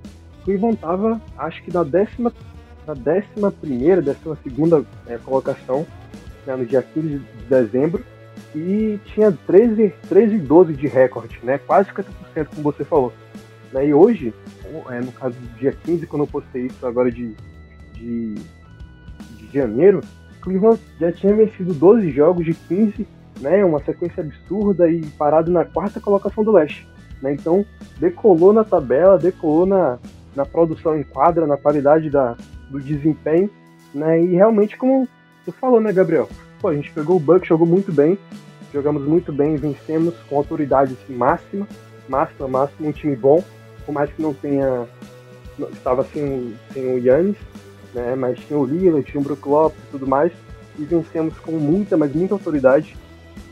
o 0.47 0.51
Ivan 0.51 0.75
tava, 0.75 1.21
acho 1.39 1.63
que 1.63 1.71
da 1.71 1.85
13 1.85 2.31
para 2.89 2.95
a 2.95 3.51
11ª, 3.51 4.17
12ª 4.25 4.85
é, 5.07 5.19
colocação 5.19 5.87
né, 6.47 6.57
no 6.57 6.65
dia 6.65 6.83
15 6.83 7.09
de 7.09 7.19
dezembro 7.49 8.03
e 8.55 8.99
tinha 9.07 9.31
13, 9.31 9.93
13 10.09 10.39
12 10.39 10.73
de 10.75 10.87
recorde, 10.87 11.39
né, 11.43 11.59
quase 11.59 11.91
50% 11.91 12.47
como 12.55 12.63
você 12.63 12.85
falou. 12.85 13.13
Né, 13.73 13.89
e 13.89 13.95
hoje, 13.95 14.33
é, 14.91 15.01
no 15.01 15.13
caso 15.13 15.35
do 15.35 15.59
dia 15.59 15.73
15, 15.73 16.07
quando 16.07 16.23
eu 16.23 16.27
postei 16.27 16.67
isso 16.67 16.87
agora 16.87 17.11
de, 17.13 17.35
de, 17.93 18.35
de 18.35 19.53
janeiro, 19.53 20.01
Cleveland 20.41 20.81
já 20.99 21.13
tinha 21.13 21.35
vencido 21.35 21.75
12 21.75 22.11
jogos 22.11 22.47
de 22.47 22.55
15, 22.55 23.07
né, 23.41 23.61
é 23.61 23.65
uma 23.65 23.83
sequência 23.85 24.23
absurda 24.23 24.89
e 24.89 25.05
parado 25.19 25.51
na 25.51 25.65
quarta 25.65 26.01
colocação 26.01 26.43
do 26.43 26.53
leste. 26.53 26.89
Né, 27.21 27.35
então 27.35 27.67
decolou 27.99 28.53
na 28.53 28.65
tabela, 28.65 29.19
decolou 29.19 29.67
na, 29.67 29.99
na 30.35 30.47
produção 30.47 30.97
em 30.99 31.03
quadra, 31.03 31.47
na 31.47 31.57
qualidade 31.57 32.09
da, 32.09 32.37
do 32.71 32.81
desempenho, 32.81 33.51
né? 33.95 34.23
E 34.23 34.35
realmente, 34.35 34.77
como 34.77 35.09
tu 35.45 35.53
falou, 35.53 35.81
né, 35.81 35.93
Gabriel? 35.93 36.29
Pô, 36.61 36.69
a 36.69 36.75
gente 36.75 36.91
pegou 36.91 37.17
o 37.17 37.21
Buck, 37.21 37.47
jogou 37.47 37.67
muito 37.67 37.93
bem, 37.93 38.19
jogamos 38.73 39.03
muito 39.05 39.33
bem, 39.33 39.57
vencemos 39.57 40.15
com 40.29 40.37
autoridade 40.37 40.95
assim, 40.95 41.15
máxima, 41.15 41.67
máxima, 42.09 42.49
máxima, 42.49 42.89
um 42.89 42.93
time 42.93 43.17
bom, 43.17 43.43
por 43.87 43.93
mais 43.93 44.11
que 44.13 44.21
não 44.21 44.35
tenha. 44.35 44.87
estava 45.73 46.05
sem, 46.05 46.55
sem 46.73 46.95
o 46.95 46.99
Yannis, 46.99 47.37
né? 47.95 48.15
Mas 48.15 48.39
tinha 48.41 48.59
o 48.59 48.65
Lila, 48.65 49.03
tinha 49.03 49.21
o 49.21 49.25
Brook 49.25 49.49
Lopes 49.49 49.79
e 49.79 49.91
tudo 49.91 50.07
mais, 50.07 50.33
e 50.79 50.85
vencemos 50.85 51.39
com 51.39 51.53
muita, 51.53 51.97
mas 51.97 52.15
muita 52.15 52.35
autoridade. 52.35 52.97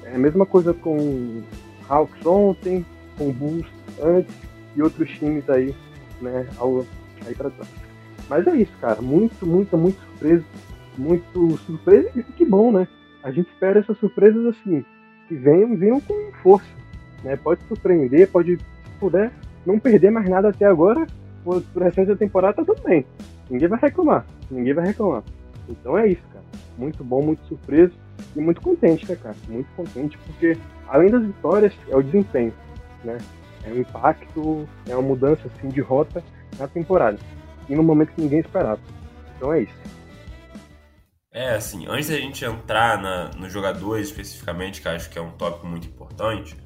É 0.05 0.15
a 0.15 0.19
mesma 0.19 0.47
coisa 0.47 0.73
com 0.73 1.43
Hawks 1.89 2.25
ontem, 2.25 2.85
com 3.19 3.33
Bulls 3.33 3.67
antes 4.03 4.35
e 4.77 4.83
outros 4.83 5.11
times 5.11 5.49
aí, 5.49 5.75
né, 6.21 6.47
ao, 6.59 6.85
aí 7.25 7.35
pra 7.35 7.51
trás. 7.51 7.86
Mas 8.29 8.47
é 8.47 8.57
isso, 8.57 8.73
cara. 8.81 9.01
Muito, 9.01 9.47
muito, 9.47 9.77
muito 9.77 10.01
surpresa. 10.01 10.45
Muito 10.99 11.57
surpresa 11.59 12.11
e 12.15 12.23
que 12.23 12.45
bom, 12.45 12.73
né? 12.73 12.89
A 13.23 13.31
gente 13.31 13.49
espera 13.49 13.81
essas 13.81 13.99
surpresas 13.99 14.47
assim, 14.47 14.85
que 15.29 15.35
venham, 15.35 15.77
venham 15.77 16.01
com 16.01 16.33
força. 16.43 16.67
Né? 17.23 17.37
Pode 17.37 17.61
surpreender, 17.65 18.31
pode, 18.31 18.57
se 18.57 18.91
puder, 18.99 19.33
não 19.65 19.79
perder 19.79 20.11
mais 20.11 20.29
nada 20.29 20.49
até 20.49 20.65
agora, 20.65 21.07
por, 21.45 21.61
por 21.63 21.83
restante 21.83 22.09
da 22.09 22.17
temporada 22.17 22.55
tá 22.55 22.65
tudo 22.65 22.83
bem. 22.83 23.05
Ninguém 23.51 23.69
vai 23.69 23.79
reclamar. 23.81 24.25
Ninguém 24.51 24.75
vai 24.75 24.87
reclamar. 24.87 25.23
Então 25.69 25.99
é 25.99 26.09
isso, 26.09 26.23
cara. 26.33 26.45
Muito 26.79 27.03
bom, 27.03 27.23
muito 27.23 27.45
surpreso 27.47 27.93
e 28.35 28.41
muito 28.41 28.61
contente, 28.61 29.09
né, 29.09 29.17
cara? 29.17 29.35
Muito 29.49 29.69
contente, 29.77 30.19
porque 30.19 30.57
além 30.89 31.11
das 31.11 31.25
vitórias, 31.25 31.73
é 31.89 31.97
o 31.97 32.03
desempenho, 32.03 32.53
né? 33.05 33.19
É 33.65 33.71
o 33.71 33.81
impacto, 33.81 34.69
é 34.89 34.95
uma 34.95 35.03
mudança 35.03 35.43
assim 35.49 35.69
de 35.69 35.81
rota 35.81 36.23
na 36.59 36.69
temporada. 36.69 37.19
E 37.69 37.75
no 37.75 37.83
momento 37.83 38.13
que 38.13 38.21
ninguém 38.21 38.41
esperava. 38.41 38.81
Então 39.37 39.53
é 39.53 39.63
isso. 39.63 39.75
É, 41.33 41.55
assim, 41.55 41.87
antes 41.87 42.09
da 42.09 42.17
gente 42.17 42.45
entrar 42.45 43.01
na, 43.01 43.31
nos 43.37 43.53
jogadores 43.53 44.09
especificamente, 44.09 44.81
que 44.81 44.89
acho 44.89 45.11
que 45.11 45.19
é 45.19 45.23
um 45.23 45.33
tópico 45.33 45.67
muito 45.67 45.87
importante, 45.87 46.57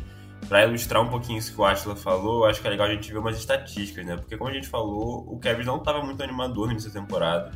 para 0.48 0.64
ilustrar 0.64 1.02
um 1.02 1.08
pouquinho 1.08 1.38
isso 1.38 1.52
que 1.52 1.60
o 1.60 1.64
Atila 1.64 1.96
falou, 1.96 2.44
acho 2.46 2.60
que 2.60 2.66
é 2.66 2.70
legal 2.70 2.86
a 2.86 2.90
gente 2.90 3.12
ver 3.12 3.18
umas 3.18 3.36
estatísticas, 3.36 4.06
né? 4.06 4.16
Porque 4.16 4.36
como 4.36 4.48
a 4.50 4.52
gente 4.52 4.68
falou, 4.68 5.26
o 5.28 5.38
Kevin 5.38 5.64
não 5.64 5.78
estava 5.78 6.02
muito 6.02 6.22
animador 6.22 6.66
no 6.66 6.72
início 6.72 6.92
da 6.92 7.00
temporada. 7.00 7.50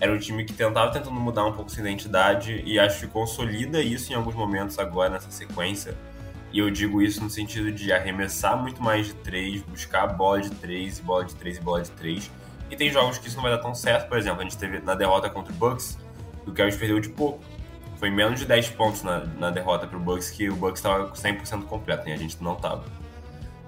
Era 0.00 0.12
um 0.12 0.18
time 0.18 0.44
que 0.44 0.52
tentava 0.52 0.92
tentando 0.92 1.18
mudar 1.18 1.46
um 1.46 1.52
pouco 1.52 1.70
sua 1.70 1.80
identidade 1.80 2.62
e 2.66 2.78
acho 2.78 3.00
que 3.00 3.06
consolida 3.06 3.80
isso 3.80 4.12
em 4.12 4.14
alguns 4.16 4.34
momentos 4.34 4.78
agora 4.78 5.10
nessa 5.10 5.30
sequência. 5.30 5.96
E 6.52 6.58
eu 6.58 6.70
digo 6.70 7.00
isso 7.02 7.22
no 7.22 7.30
sentido 7.30 7.72
de 7.72 7.92
arremessar 7.92 8.60
muito 8.60 8.82
mais 8.82 9.06
de 9.06 9.14
três, 9.14 9.62
buscar 9.62 10.06
bola 10.08 10.40
de 10.40 10.50
três, 10.50 11.00
bola 11.00 11.24
de 11.24 11.34
três 11.34 11.56
e 11.56 11.60
bola 11.60 11.82
de 11.82 11.90
três. 11.92 12.30
E 12.70 12.76
tem 12.76 12.90
jogos 12.90 13.18
que 13.18 13.28
isso 13.28 13.36
não 13.36 13.42
vai 13.42 13.52
dar 13.52 13.58
tão 13.58 13.74
certo, 13.74 14.08
por 14.08 14.18
exemplo, 14.18 14.40
a 14.40 14.42
gente 14.44 14.56
teve 14.56 14.80
na 14.80 14.94
derrota 14.94 15.28
contra 15.28 15.52
o 15.52 15.56
Bucks, 15.56 15.98
o 16.46 16.52
Kevin 16.52 16.76
perdeu 16.76 17.00
de 17.00 17.08
pouco. 17.08 17.40
Foi 17.96 18.10
menos 18.10 18.40
de 18.40 18.46
10 18.46 18.70
pontos 18.70 19.02
na, 19.02 19.20
na 19.38 19.50
derrota 19.50 19.86
pro 19.86 19.98
Bucks, 19.98 20.30
que 20.30 20.48
o 20.50 20.56
Bucks 20.56 20.80
estava 20.80 21.12
100% 21.12 21.64
completo, 21.64 22.08
e 22.08 22.12
a 22.12 22.16
gente 22.16 22.42
não 22.42 22.54
tava. 22.56 22.84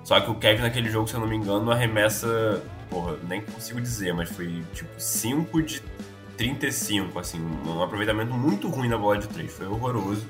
Só 0.04 0.20
que 0.20 0.30
o 0.30 0.34
Kevin 0.34 0.62
naquele 0.62 0.90
jogo, 0.90 1.08
se 1.08 1.14
eu 1.14 1.20
não 1.20 1.26
me 1.26 1.36
engano, 1.36 1.70
arremessa, 1.70 2.62
porra, 2.90 3.16
nem 3.28 3.40
consigo 3.40 3.80
dizer, 3.80 4.12
mas 4.12 4.30
foi 4.30 4.62
tipo 4.72 4.90
5 4.98 5.62
de 5.62 5.82
35, 6.36 7.18
assim, 7.18 7.40
um 7.40 7.82
aproveitamento 7.82 8.32
muito 8.32 8.68
ruim 8.68 8.88
na 8.88 8.98
bola 8.98 9.18
de 9.18 9.26
3, 9.26 9.50
foi 9.52 9.66
horroroso. 9.66 10.26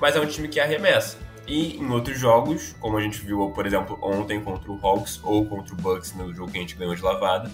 Mas 0.00 0.16
é 0.16 0.20
um 0.20 0.26
time 0.26 0.48
que 0.48 0.60
arremessa. 0.60 1.18
E 1.46 1.76
em 1.76 1.90
outros 1.90 2.18
jogos, 2.18 2.74
como 2.80 2.96
a 2.96 3.00
gente 3.00 3.18
viu, 3.18 3.50
por 3.50 3.66
exemplo, 3.66 3.98
ontem 4.00 4.40
contra 4.40 4.70
o 4.70 4.78
Hawks 4.82 5.20
ou 5.22 5.44
contra 5.44 5.74
o 5.74 5.76
Bucks 5.76 6.14
no 6.14 6.32
jogo 6.32 6.50
que 6.50 6.58
a 6.58 6.60
gente 6.60 6.74
ganhou 6.74 6.94
de 6.94 7.02
lavada, 7.02 7.50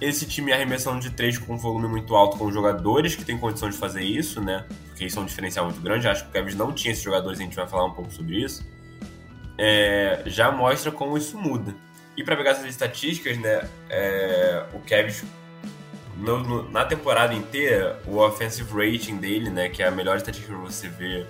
esse 0.00 0.26
time 0.26 0.52
arremessando 0.52 1.00
de 1.00 1.10
três 1.10 1.36
com 1.36 1.54
um 1.54 1.58
volume 1.58 1.88
muito 1.88 2.14
alto, 2.14 2.38
com 2.38 2.50
jogadores 2.50 3.14
que 3.14 3.24
têm 3.24 3.36
condição 3.36 3.68
de 3.68 3.76
fazer 3.76 4.02
isso, 4.02 4.40
né? 4.40 4.64
Porque 4.88 5.04
isso 5.04 5.18
é 5.18 5.22
um 5.22 5.26
diferencial 5.26 5.66
muito 5.66 5.80
grande. 5.80 6.08
Acho 6.08 6.24
que 6.24 6.30
o 6.30 6.32
Cavs 6.32 6.54
não 6.54 6.72
tinha 6.72 6.92
esses 6.92 7.04
jogadores, 7.04 7.38
a 7.38 7.42
gente 7.42 7.56
vai 7.56 7.66
falar 7.66 7.84
um 7.84 7.92
pouco 7.92 8.10
sobre 8.10 8.42
isso. 8.42 8.66
É, 9.58 10.22
já 10.26 10.50
mostra 10.50 10.90
como 10.90 11.18
isso 11.18 11.36
muda. 11.36 11.74
E 12.16 12.24
para 12.24 12.36
pegar 12.36 12.52
essas 12.52 12.66
estatísticas, 12.66 13.36
né, 13.38 13.68
é, 13.88 14.64
o 14.72 14.80
Cavs 14.80 15.22
no, 16.16 16.38
no, 16.38 16.70
na 16.70 16.84
temporada 16.84 17.34
inteira, 17.34 18.00
o 18.06 18.18
offensive 18.18 18.70
rating 18.72 19.16
dele, 19.16 19.50
né, 19.50 19.68
que 19.68 19.82
é 19.82 19.88
a 19.88 19.90
melhor 19.90 20.16
estatística 20.16 20.54
para 20.54 20.62
você 20.62 20.88
ver 20.88 21.26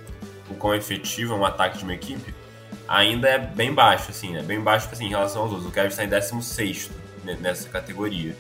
o 0.49 0.55
quão 0.55 0.75
efetivo 0.75 1.35
é 1.35 1.37
um 1.37 1.45
ataque 1.45 1.79
de 1.79 1.85
uma 1.85 1.95
equipe, 1.95 2.35
ainda 2.89 3.29
é 3.29 3.39
bem 3.39 3.73
baixo, 3.73 4.11
assim, 4.11 4.37
é 4.37 4.43
bem 4.43 4.61
baixo 4.61 4.89
assim, 4.91 5.07
em 5.07 5.11
relação 5.11 5.43
aos 5.43 5.53
outros. 5.53 5.69
O 5.69 5.73
Cavs 5.73 5.93
está 5.93 6.05
em 6.05 6.09
16 6.09 6.91
nessa 7.25 7.69
categoria. 7.69 8.37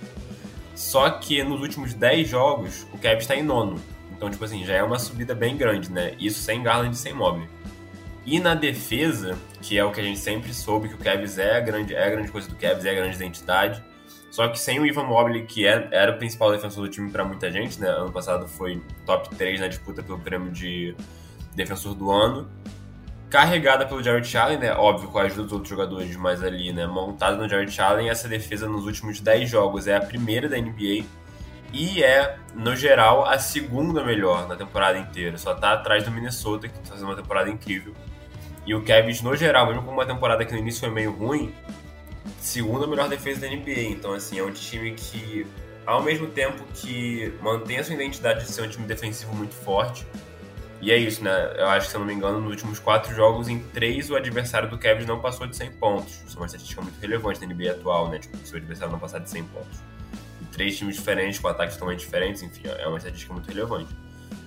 Só 0.75 1.10
que 1.10 1.42
nos 1.42 1.60
últimos 1.60 1.94
10 1.94 2.28
jogos, 2.28 2.87
o 2.92 2.99
Cavs 2.99 3.22
está 3.22 3.37
em 3.37 3.42
nono. 3.42 3.80
Então, 4.12 4.30
tipo 4.30 4.44
assim, 4.44 4.64
já 4.64 4.75
é 4.75 4.82
uma 4.82 4.99
subida 4.99 5.34
bem 5.34 5.56
grande, 5.56 5.90
né? 5.90 6.14
Isso 6.18 6.40
sem 6.40 6.62
Garland 6.62 6.94
e 6.94 6.99
sem 6.99 7.12
Mobley. 7.12 7.49
E 8.25 8.38
na 8.38 8.54
defesa, 8.54 9.38
que 9.62 9.78
é 9.78 9.84
o 9.84 9.90
que 9.92 10.00
a 10.00 10.04
gente 10.04 10.18
sempre 10.18 10.52
soube, 10.52 10.88
que 10.88 10.94
o 10.94 10.99
Cavs 10.99 11.38
é 11.38 11.56
a 11.56 11.60
grande, 11.60 11.94
é 11.94 12.06
a 12.06 12.10
grande 12.10 12.30
coisa 12.30 12.49
do 12.49 12.54
Cavs, 12.56 12.84
é 12.84 12.90
a 12.90 12.94
grande 12.94 13.16
identidade. 13.16 13.82
Só 14.30 14.46
que 14.49 14.58
sem 14.58 14.78
o 14.78 14.87
Ivan 14.87 15.04
Mobley, 15.04 15.44
que 15.44 15.66
é, 15.66 15.88
era 15.90 16.12
o 16.12 16.18
principal 16.18 16.52
defensor 16.52 16.84
do 16.84 16.90
time 16.90 17.10
para 17.10 17.25
muita 17.25 17.50
gente, 17.50 17.80
né? 17.80 17.88
Ano 17.88 18.12
passado 18.12 18.46
foi 18.46 18.82
top 19.04 19.34
3 19.34 19.60
na 19.60 19.68
disputa 19.68 20.02
pelo 20.02 20.18
prêmio 20.18 20.52
de 20.52 20.94
defensor 21.54 21.94
do 21.94 22.10
ano. 22.10 22.49
Carregada 23.30 23.87
pelo 23.87 24.02
Jared 24.02 24.37
Allen, 24.37 24.58
né? 24.58 24.72
Óbvio, 24.72 25.08
com 25.08 25.18
a 25.18 25.22
ajuda 25.22 25.44
dos 25.44 25.52
outros 25.52 25.70
jogadores, 25.70 26.16
mas 26.16 26.42
ali, 26.42 26.72
né? 26.72 26.87
Montada 26.87 27.37
no 27.37 27.49
Jared 27.49 27.80
Allen, 27.80 28.10
essa 28.10 28.28
defesa 28.28 28.68
nos 28.68 28.84
últimos 28.84 29.20
10 29.20 29.49
jogos 29.49 29.87
é 29.87 29.96
a 29.96 30.00
primeira 30.00 30.49
da 30.49 30.58
NBA 30.58 31.04
e 31.72 32.02
é, 32.02 32.37
no 32.54 32.75
geral, 32.75 33.25
a 33.25 33.38
segunda 33.38 34.02
melhor 34.04 34.49
na 34.49 34.56
temporada 34.56 34.99
inteira. 34.99 35.38
Só 35.38 35.54
tá 35.54 35.72
atrás 35.72 36.04
do 36.04 36.10
Minnesota, 36.10 36.68
que 36.68 36.75
tá 36.75 36.90
fazendo 36.90 37.06
uma 37.06 37.16
temporada 37.16 37.49
incrível. 37.49 37.94
E 38.66 38.75
o 38.75 38.82
Cavs, 38.82 39.22
no 39.22 39.37
geral, 39.37 39.66
mesmo 39.66 39.82
com 39.82 39.92
uma 39.92 40.06
temporada 40.06 40.44
que 40.44 40.52
no 40.52 40.58
início 40.58 40.80
foi 40.80 40.90
meio 40.90 41.12
ruim, 41.12 41.54
segunda 42.40 42.87
melhor 42.87 43.08
defesa 43.08 43.40
da 43.40 43.49
NBA. 43.49 43.82
Então, 43.90 44.12
assim, 44.12 44.38
é 44.38 44.42
um 44.42 44.50
time 44.50 44.92
que, 44.92 45.46
ao 45.87 46.02
mesmo 46.02 46.26
tempo 46.26 46.64
que 46.75 47.32
mantém 47.40 47.78
a 47.78 47.84
sua 47.84 47.94
identidade 47.94 48.44
de 48.44 48.50
ser 48.50 48.62
um 48.62 48.68
time 48.68 48.87
defensivo 48.87 49.34
muito 49.34 49.54
forte, 49.54 50.04
e 50.80 50.90
é 50.90 50.96
isso, 50.96 51.22
né? 51.22 51.54
Eu 51.56 51.68
acho 51.68 51.87
que, 51.87 51.90
se 51.90 51.96
eu 51.96 52.00
não 52.00 52.06
me 52.06 52.14
engano, 52.14 52.40
nos 52.40 52.50
últimos 52.50 52.78
quatro 52.78 53.14
jogos, 53.14 53.49
em 53.49 53.58
três, 53.58 54.10
o 54.10 54.16
adversário 54.16 54.68
do 54.70 54.78
Cavs 54.78 55.06
não 55.06 55.20
passou 55.20 55.46
de 55.46 55.54
100 55.54 55.72
pontos. 55.72 56.22
Isso 56.26 56.37
é 56.37 56.40
uma 56.40 56.46
estatística 56.46 56.80
muito 56.80 56.99
relevante 57.00 57.40
na 57.40 57.52
NBA 57.52 57.72
atual, 57.72 58.08
né? 58.08 58.18
Tipo, 58.18 58.37
se 58.38 58.54
o 58.54 58.56
adversário 58.56 58.92
não 58.92 58.99
passar 58.99 59.18
de 59.18 59.28
100 59.28 59.44
pontos. 59.44 59.78
E 60.40 60.44
três 60.46 60.78
times 60.78 60.96
diferentes, 60.96 61.38
com 61.38 61.49
ataques 61.49 61.75
totalmente 61.75 62.00
diferentes, 62.00 62.42
enfim, 62.42 62.62
é 62.64 62.87
uma 62.87 62.96
estatística 62.96 63.32
muito 63.32 63.46
relevante. 63.46 63.94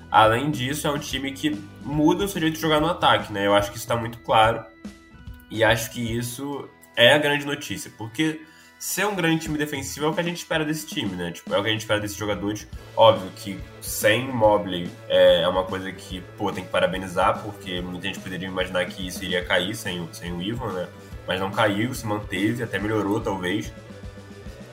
Além 0.10 0.50
disso, 0.50 0.88
é 0.88 0.92
um 0.92 0.98
time 0.98 1.32
que 1.32 1.52
muda 1.82 2.26
o 2.26 2.28
seu 2.28 2.42
jeito 2.42 2.56
de 2.56 2.62
jogar 2.62 2.80
no 2.80 2.88
ataque, 2.88 3.32
né? 3.32 3.46
Eu 3.46 3.54
acho 3.54 3.72
que 3.72 3.78
isso 3.78 3.86
está 3.86 3.96
muito 3.96 4.20
claro. 4.20 4.64
E 5.52 5.64
acho 5.64 5.92
que 5.92 6.02
isso 6.02 6.68
é 6.96 7.14
a 7.14 7.18
grande 7.18 7.46
notícia, 7.46 7.92
porque 7.96 8.42
ser 8.84 9.08
um 9.08 9.16
grande 9.16 9.44
time 9.44 9.58
defensivo 9.58 10.08
é 10.08 10.10
o 10.10 10.14
que 10.14 10.20
a 10.20 10.24
gente 10.24 10.40
espera 10.40 10.66
desse 10.66 10.86
time, 10.86 11.16
né? 11.16 11.32
Tipo, 11.32 11.56
é 11.56 11.58
o 11.58 11.64
que 11.64 11.70
a 11.70 11.72
gente 11.72 11.80
espera 11.80 12.02
desses 12.02 12.18
jogadores. 12.18 12.68
Óbvio 12.98 13.32
que 13.34 13.58
sem 13.80 14.28
Mobley 14.28 14.92
é 15.08 15.48
uma 15.48 15.64
coisa 15.64 15.90
que, 15.90 16.20
pô, 16.38 16.52
tem 16.52 16.66
que 16.66 16.70
parabenizar, 16.70 17.42
porque 17.42 17.80
muita 17.80 18.08
gente 18.08 18.20
poderia 18.20 18.46
imaginar 18.46 18.84
que 18.88 19.08
isso 19.08 19.24
iria 19.24 19.42
cair 19.42 19.74
sem, 19.74 20.06
sem 20.12 20.34
o 20.34 20.42
Ivan, 20.42 20.74
né? 20.74 20.90
Mas 21.26 21.40
não 21.40 21.50
caiu, 21.50 21.94
se 21.94 22.06
manteve, 22.06 22.62
até 22.62 22.78
melhorou, 22.78 23.22
talvez. 23.22 23.72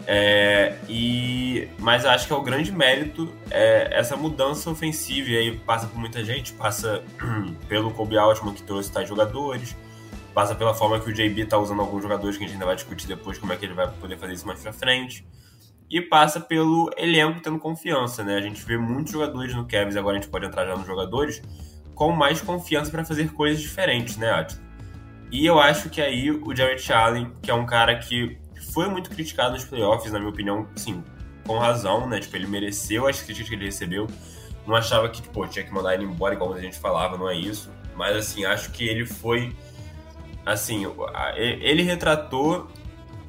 É, 0.09 0.75
e, 0.89 1.69
mas 1.79 2.05
acho 2.05 2.27
que 2.27 2.33
é 2.33 2.37
o 2.37 2.43
grande 2.43 2.73
mérito 2.73 3.33
é 3.49 3.91
essa 3.93 4.17
mudança 4.17 4.69
ofensiva, 4.71 5.31
e 5.31 5.37
aí 5.37 5.57
passa 5.57 5.87
por 5.87 5.97
muita 5.97 6.25
gente, 6.25 6.53
passa 6.55 7.05
pelo 7.69 7.93
Kobe 7.93 8.19
Altman 8.19 8.55
que 8.55 8.63
trouxe 8.65 8.91
tais 8.91 9.09
jogadores, 9.09 9.77
passa 10.35 10.55
pela 10.55 10.75
forma 10.75 11.01
que 11.01 11.11
o 11.11 11.13
JB 11.13 11.47
tá 11.47 11.59
usando 11.59 11.81
alguns 11.81 12.03
jogadores 12.03 12.37
que 12.37 12.45
a 12.45 12.47
gente 12.47 12.55
ainda 12.55 12.67
vai 12.67 12.77
discutir 12.77 13.07
depois 13.07 13.39
como 13.39 13.53
é 13.53 13.57
que 13.57 13.65
ele 13.65 13.75
vai 13.75 13.91
poder 13.91 14.17
fazer 14.17 14.35
isso 14.35 14.47
mais 14.47 14.61
pra 14.61 14.73
frente. 14.73 15.27
E 15.89 16.01
passa 16.01 16.41
pelo 16.41 16.91
elenco 16.97 17.41
tendo 17.41 17.59
confiança, 17.59 18.23
né? 18.23 18.37
A 18.37 18.41
gente 18.41 18.65
vê 18.65 18.79
muitos 18.79 19.13
jogadores 19.13 19.55
no 19.55 19.67
Cavs, 19.67 19.97
agora 19.97 20.17
a 20.17 20.21
gente 20.21 20.31
pode 20.31 20.47
entrar 20.47 20.65
já 20.65 20.77
nos 20.77 20.87
jogadores, 20.87 21.43
com 21.95 22.13
mais 22.13 22.41
confiança 22.41 22.91
para 22.91 23.05
fazer 23.05 23.33
coisas 23.33 23.61
diferentes, 23.61 24.17
né, 24.17 24.31
Atila? 24.31 24.71
E 25.33 25.47
eu 25.47 25.61
acho 25.61 25.89
que 25.91 26.01
aí 26.01 26.31
o 26.31 26.55
Jarrett 26.55 26.93
Allen, 26.93 27.33
que 27.41 27.51
é 27.51 27.55
um 27.55 27.65
cara 27.65 27.97
que 27.97 28.39
foi 28.73 28.89
muito 28.89 29.11
criticado 29.11 29.53
nos 29.53 29.65
playoffs, 29.65 30.13
na 30.13 30.19
minha 30.19 30.31
opinião, 30.31 30.67
sim, 30.75 31.05
com 31.47 31.59
razão, 31.59 32.09
né? 32.09 32.19
Tipo, 32.19 32.37
ele 32.37 32.47
mereceu 32.47 33.07
as 33.07 33.23
críticas 33.23 33.49
que 33.49 33.55
ele 33.55 33.65
recebeu. 33.65 34.09
Não 34.67 34.75
achava 34.75 35.09
que, 35.09 35.23
pô, 35.23 35.47
tinha 35.47 35.65
que 35.65 35.73
mandar 35.73 35.95
ele 35.95 36.05
embora, 36.05 36.35
igual 36.35 36.53
a 36.53 36.61
gente 36.61 36.79
falava, 36.79 37.17
não 37.17 37.29
é 37.29 37.37
isso. 37.37 37.71
Mas, 37.97 38.17
assim, 38.17 38.45
acho 38.45 38.71
que 38.73 38.89
ele 38.89 39.07
foi 39.07 39.55
assim, 40.45 40.87
ele 41.61 41.83
retratou 41.83 42.71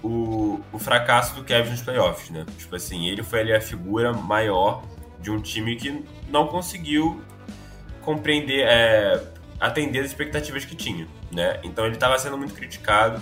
o, 0.03 0.60
o 0.72 0.80
fracasso 0.80 1.36
do 1.36 1.44
Kevin 1.44 1.72
nos 1.72 1.82
playoffs, 1.82 2.30
né? 2.30 2.46
Tipo 2.58 2.75
assim, 2.75 3.08
ele 3.08 3.24
foi 3.24 3.41
ali 3.41 3.53
a 3.53 3.62
figura 3.62 4.13
maior 4.13 4.84
de 5.20 5.30
um 5.30 5.39
time 5.39 5.75
que 5.75 6.03
não 6.30 6.48
conseguiu 6.48 7.22
compreender, 8.01 8.65
é, 8.68 9.24
atender 9.60 10.00
as 10.00 10.08
expectativas 10.08 10.65
que 10.65 10.75
tinha, 10.75 11.08
né? 11.32 11.60
Então 11.63 11.86
ele 11.86 11.96
estava 11.96 12.18
sendo 12.18 12.38
muito 12.38 12.53
criticado. 12.53 13.22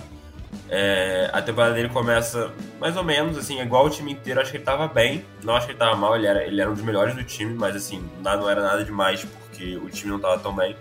É, 0.68 1.30
a 1.32 1.40
temporada 1.40 1.74
dele 1.74 1.88
começa 1.88 2.52
mais 2.80 2.96
ou 2.96 3.04
menos, 3.04 3.36
assim, 3.36 3.60
igual 3.60 3.86
o 3.86 3.90
time 3.90 4.12
inteiro. 4.12 4.40
Acho 4.40 4.50
que 4.50 4.56
ele 4.56 4.62
estava 4.62 4.88
bem, 4.88 5.24
não 5.44 5.54
acho 5.54 5.66
que 5.66 5.72
ele 5.72 5.76
estava 5.76 5.94
mal. 5.96 6.16
Ele 6.16 6.26
era, 6.26 6.44
ele 6.44 6.60
era 6.60 6.70
um 6.70 6.74
dos 6.74 6.82
melhores 6.82 7.14
do 7.14 7.22
time, 7.22 7.54
mas 7.54 7.76
assim, 7.76 8.08
não 8.20 8.48
era 8.48 8.62
nada 8.62 8.82
demais 8.84 9.24
porque 9.24 9.76
o 9.76 9.88
time 9.90 10.10
não 10.10 10.16
estava 10.16 10.38
tão 10.38 10.54
bem. 10.54 10.74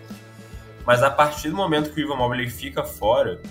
Mas 0.86 1.04
a 1.04 1.10
partir 1.10 1.50
do 1.50 1.56
momento 1.56 1.92
que 1.92 2.02
o 2.02 2.04
Ivan 2.04 2.16
Mobley 2.16 2.50
fica 2.50 2.84
fora, 2.84 3.42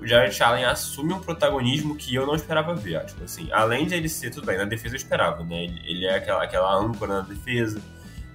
o 0.00 0.06
Jared 0.06 0.40
Allen 0.42 0.64
assume 0.64 1.12
um 1.12 1.20
protagonismo 1.20 1.96
que 1.96 2.14
eu 2.14 2.26
não 2.26 2.34
esperava 2.34 2.74
ver. 2.74 3.04
Tipo 3.04 3.24
assim, 3.24 3.48
além 3.52 3.86
de 3.86 3.94
ele 3.94 4.08
ser, 4.08 4.30
tudo 4.30 4.46
bem, 4.46 4.56
na 4.56 4.64
defesa 4.64 4.94
eu 4.94 4.98
esperava, 4.98 5.44
né? 5.44 5.64
Ele, 5.64 5.80
ele 5.84 6.06
é 6.06 6.16
aquela, 6.16 6.42
aquela 6.42 6.74
âncora 6.74 7.14
na 7.14 7.20
defesa, 7.20 7.82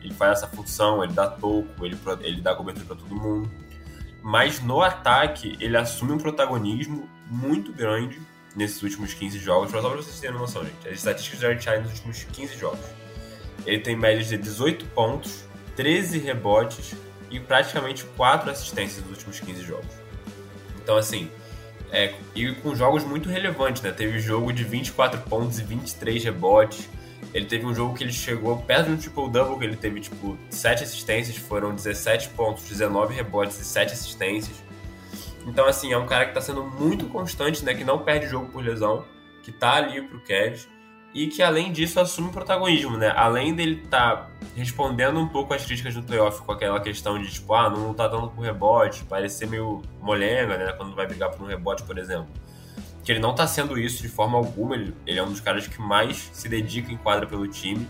ele 0.01 0.13
faz 0.13 0.39
essa 0.39 0.47
função, 0.47 1.03
ele 1.03 1.13
dá 1.13 1.27
toco, 1.27 1.85
ele, 1.85 1.97
ele 2.21 2.41
dá 2.41 2.53
cobertura 2.53 2.85
para 2.85 2.95
todo 2.97 3.15
mundo. 3.15 3.49
Mas 4.21 4.61
no 4.61 4.81
ataque, 4.81 5.57
ele 5.59 5.77
assume 5.77 6.13
um 6.13 6.17
protagonismo 6.17 7.09
muito 7.29 7.71
grande 7.71 8.21
nesses 8.55 8.81
últimos 8.83 9.13
15 9.13 9.39
jogos. 9.39 9.71
Só 9.71 9.81
para 9.81 9.97
vocês 9.97 10.19
terem 10.19 10.37
noção, 10.37 10.63
gente. 10.63 10.87
As 10.87 10.95
estatísticas 10.95 11.39
do 11.39 11.41
Jared 11.43 11.69
Allen 11.69 11.81
nos 11.83 11.93
últimos 11.93 12.23
15 12.23 12.57
jogos. 12.57 12.85
Ele 13.65 13.79
tem 13.79 13.95
médias 13.95 14.27
de 14.27 14.37
18 14.37 14.85
pontos, 14.87 15.45
13 15.75 16.19
rebotes, 16.19 16.95
e 17.33 17.39
praticamente 17.39 18.05
quatro 18.15 18.49
assistências 18.51 19.03
nos 19.03 19.17
últimos 19.17 19.39
15 19.39 19.63
jogos. 19.63 19.89
Então, 20.81 20.95
assim, 20.95 21.29
é, 21.91 22.13
e 22.35 22.53
com 22.53 22.75
jogos 22.75 23.03
muito 23.03 23.27
relevantes, 23.27 23.81
né? 23.81 23.91
Teve 23.91 24.19
jogo 24.19 24.53
de 24.53 24.63
24 24.63 25.19
pontos 25.21 25.59
e 25.59 25.63
23 25.63 26.23
rebotes. 26.23 26.87
Ele 27.33 27.45
teve 27.47 27.65
um 27.65 27.73
jogo 27.73 27.95
que 27.95 28.03
ele 28.03 28.13
chegou 28.13 28.57
perto 28.57 28.87
de 28.87 28.91
um 28.91 28.97
triple-double, 28.97 29.57
que 29.57 29.65
ele 29.65 29.75
teve, 29.75 29.99
tipo, 29.99 30.37
7 30.51 30.83
assistências, 30.83 31.35
foram 31.35 31.73
17 31.73 32.29
pontos, 32.29 32.69
19 32.69 33.15
rebotes 33.15 33.59
e 33.59 33.65
7 33.65 33.93
assistências. 33.93 34.63
Então, 35.47 35.65
assim, 35.65 35.91
é 35.91 35.97
um 35.97 36.05
cara 36.05 36.27
que 36.27 36.33
tá 36.33 36.41
sendo 36.41 36.63
muito 36.63 37.07
constante, 37.07 37.65
né? 37.65 37.73
Que 37.73 37.83
não 37.83 37.99
perde 37.99 38.27
jogo 38.27 38.47
por 38.51 38.63
lesão, 38.63 39.05
que 39.41 39.51
tá 39.51 39.73
ali 39.73 40.01
pro 40.03 40.19
Cavs 40.21 40.67
e 41.13 41.27
que 41.27 41.43
além 41.43 41.71
disso 41.71 41.99
assume 41.99 42.31
protagonismo, 42.31 42.97
né? 42.97 43.13
Além 43.15 43.53
dele 43.53 43.85
tá 43.89 44.27
respondendo 44.55 45.19
um 45.19 45.27
pouco 45.27 45.53
às 45.53 45.63
críticas 45.63 45.93
do 45.93 46.01
playoff 46.01 46.41
com 46.41 46.51
aquela 46.51 46.79
questão 46.79 47.21
de 47.21 47.31
tipo, 47.31 47.53
ah, 47.53 47.69
não 47.69 47.93
tá 47.93 48.07
dando 48.07 48.29
por 48.29 48.41
rebote, 48.41 49.03
parecer 49.03 49.47
meio 49.47 49.81
molenga, 50.01 50.57
né? 50.57 50.73
Quando 50.73 50.95
vai 50.95 51.05
brigar 51.05 51.29
por 51.29 51.43
um 51.43 51.47
rebote, 51.47 51.83
por 51.83 51.99
exemplo. 51.99 52.27
Que 53.03 53.11
ele 53.11 53.19
não 53.19 53.35
tá 53.35 53.45
sendo 53.45 53.77
isso 53.77 54.01
de 54.01 54.09
forma 54.09 54.37
alguma, 54.37 54.75
ele, 54.75 54.95
ele 55.05 55.19
é 55.19 55.23
um 55.23 55.29
dos 55.29 55.39
caras 55.39 55.67
que 55.67 55.79
mais 55.79 56.31
se 56.33 56.49
dedica 56.49 56.91
em 56.91 56.97
quadra 56.97 57.27
pelo 57.27 57.47
time. 57.47 57.87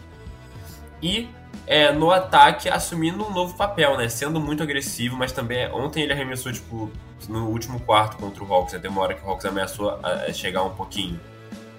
E 1.01 1.30
é, 1.65 1.94
no 1.94 2.12
ataque 2.12 2.68
assumindo 2.68 3.25
um 3.25 3.32
novo 3.32 3.56
papel, 3.56 3.98
né? 3.98 4.10
Sendo 4.10 4.39
muito 4.39 4.62
agressivo, 4.63 5.15
mas 5.15 5.32
também 5.32 5.72
ontem 5.72 6.03
ele 6.03 6.12
arremessou, 6.12 6.51
tipo, 6.51 6.92
no 7.30 7.48
último 7.48 7.80
quarto 7.80 8.18
contra 8.18 8.44
o 8.44 8.53
Hawks, 8.53 8.74
né? 8.74 8.80
Tem 8.80 8.92
uma 8.92 9.01
hora 9.01 9.13
que 9.13 9.25
o 9.25 9.30
Hawks 9.30 9.46
ameaçou 9.46 9.98
a 10.03 10.34
chegar 10.34 10.63
um 10.63 10.72
pouquinho 10.72 11.20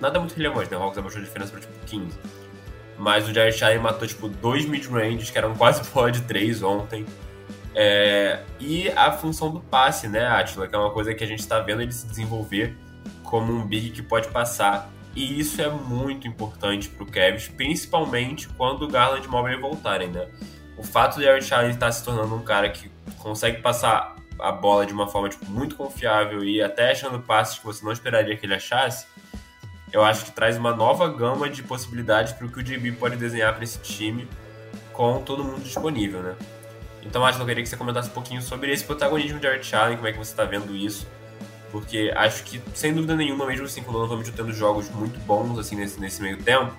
nada 0.04 0.20
muito 0.20 0.34
relevante, 0.34 0.70
né? 0.70 0.76
O 0.76 0.82
Hawks 0.82 0.98
abaixou 0.98 1.20
a 1.20 1.24
diferença 1.24 1.50
para 1.50 1.60
tipo 1.60 1.72
15. 1.86 2.18
Mas 2.98 3.28
o 3.28 3.34
Jared 3.34 3.64
Allen 3.64 3.78
matou 3.78 4.06
tipo 4.06 4.28
dois 4.28 4.66
mid-ranges, 4.66 5.30
que 5.30 5.38
eram 5.38 5.54
quase 5.54 5.82
bola 5.90 6.12
de 6.12 6.22
3 6.22 6.62
ontem. 6.62 7.06
É... 7.76 8.44
e 8.60 8.88
a 8.90 9.10
função 9.10 9.50
do 9.50 9.58
passe, 9.58 10.06
né, 10.06 10.24
Atila, 10.28 10.68
que 10.68 10.76
é 10.76 10.78
uma 10.78 10.92
coisa 10.92 11.12
que 11.12 11.24
a 11.24 11.26
gente 11.26 11.40
está 11.40 11.58
vendo 11.58 11.82
ele 11.82 11.90
se 11.90 12.06
desenvolver 12.06 12.76
como 13.24 13.52
um 13.52 13.66
big 13.66 13.90
que 13.90 14.02
pode 14.02 14.28
passar. 14.28 14.90
E 15.16 15.40
isso 15.40 15.60
é 15.60 15.68
muito 15.68 16.28
importante 16.28 16.88
para 16.88 17.02
o 17.02 17.06
Cavs, 17.06 17.48
principalmente 17.48 18.48
quando 18.48 18.82
o 18.82 18.88
Garland 18.88 19.26
e 19.26 19.28
Mobley 19.28 19.56
voltarem, 19.58 20.08
né? 20.08 20.28
O 20.76 20.82
fato 20.82 21.18
de 21.18 21.24
Jared 21.24 21.54
Allen 21.54 21.70
estar 21.70 21.90
se 21.92 22.04
tornando 22.04 22.34
um 22.34 22.42
cara 22.42 22.68
que 22.68 22.90
consegue 23.18 23.62
passar 23.62 24.16
a 24.40 24.52
bola 24.52 24.84
de 24.84 24.92
uma 24.92 25.06
forma 25.06 25.28
tipo, 25.28 25.46
muito 25.46 25.76
confiável 25.76 26.44
e 26.44 26.60
até 26.60 26.90
achando 26.90 27.20
passes 27.20 27.58
que 27.58 27.64
você 27.64 27.84
não 27.84 27.92
esperaria 27.92 28.36
que 28.36 28.44
ele 28.44 28.54
achasse, 28.54 29.06
eu 29.94 30.04
acho 30.04 30.24
que 30.24 30.32
traz 30.32 30.56
uma 30.56 30.74
nova 30.74 31.08
gama 31.08 31.48
de 31.48 31.62
possibilidades 31.62 32.32
para 32.32 32.44
o 32.44 32.50
que 32.50 32.58
o 32.58 32.62
JB 32.64 32.92
pode 32.92 33.14
desenhar 33.14 33.54
para 33.54 33.62
esse 33.62 33.78
time 33.78 34.28
com 34.92 35.22
todo 35.22 35.44
mundo 35.44 35.62
disponível, 35.62 36.20
né? 36.20 36.34
Então, 37.04 37.24
acho 37.24 37.38
que 37.38 37.42
eu 37.42 37.46
queria 37.46 37.62
que 37.62 37.68
você 37.68 37.76
comentasse 37.76 38.08
um 38.08 38.12
pouquinho 38.12 38.42
sobre 38.42 38.72
esse 38.72 38.82
protagonismo 38.82 39.38
de 39.38 39.46
Art 39.46 39.72
Allen, 39.72 39.96
como 39.96 40.08
é 40.08 40.12
que 40.12 40.18
você 40.18 40.32
está 40.32 40.44
vendo 40.44 40.74
isso. 40.74 41.06
Porque 41.70 42.12
acho 42.16 42.42
que, 42.42 42.60
sem 42.74 42.92
dúvida 42.92 43.14
nenhuma, 43.14 43.46
mesmo 43.46 43.66
assim, 43.66 43.84
quando 43.84 43.96
o 43.96 44.06
Donovan 44.08 44.28
tendo 44.32 44.52
jogos 44.52 44.90
muito 44.90 45.20
bons 45.20 45.56
assim 45.60 45.76
nesse, 45.76 46.00
nesse 46.00 46.20
meio 46.20 46.38
tempo, 46.38 46.74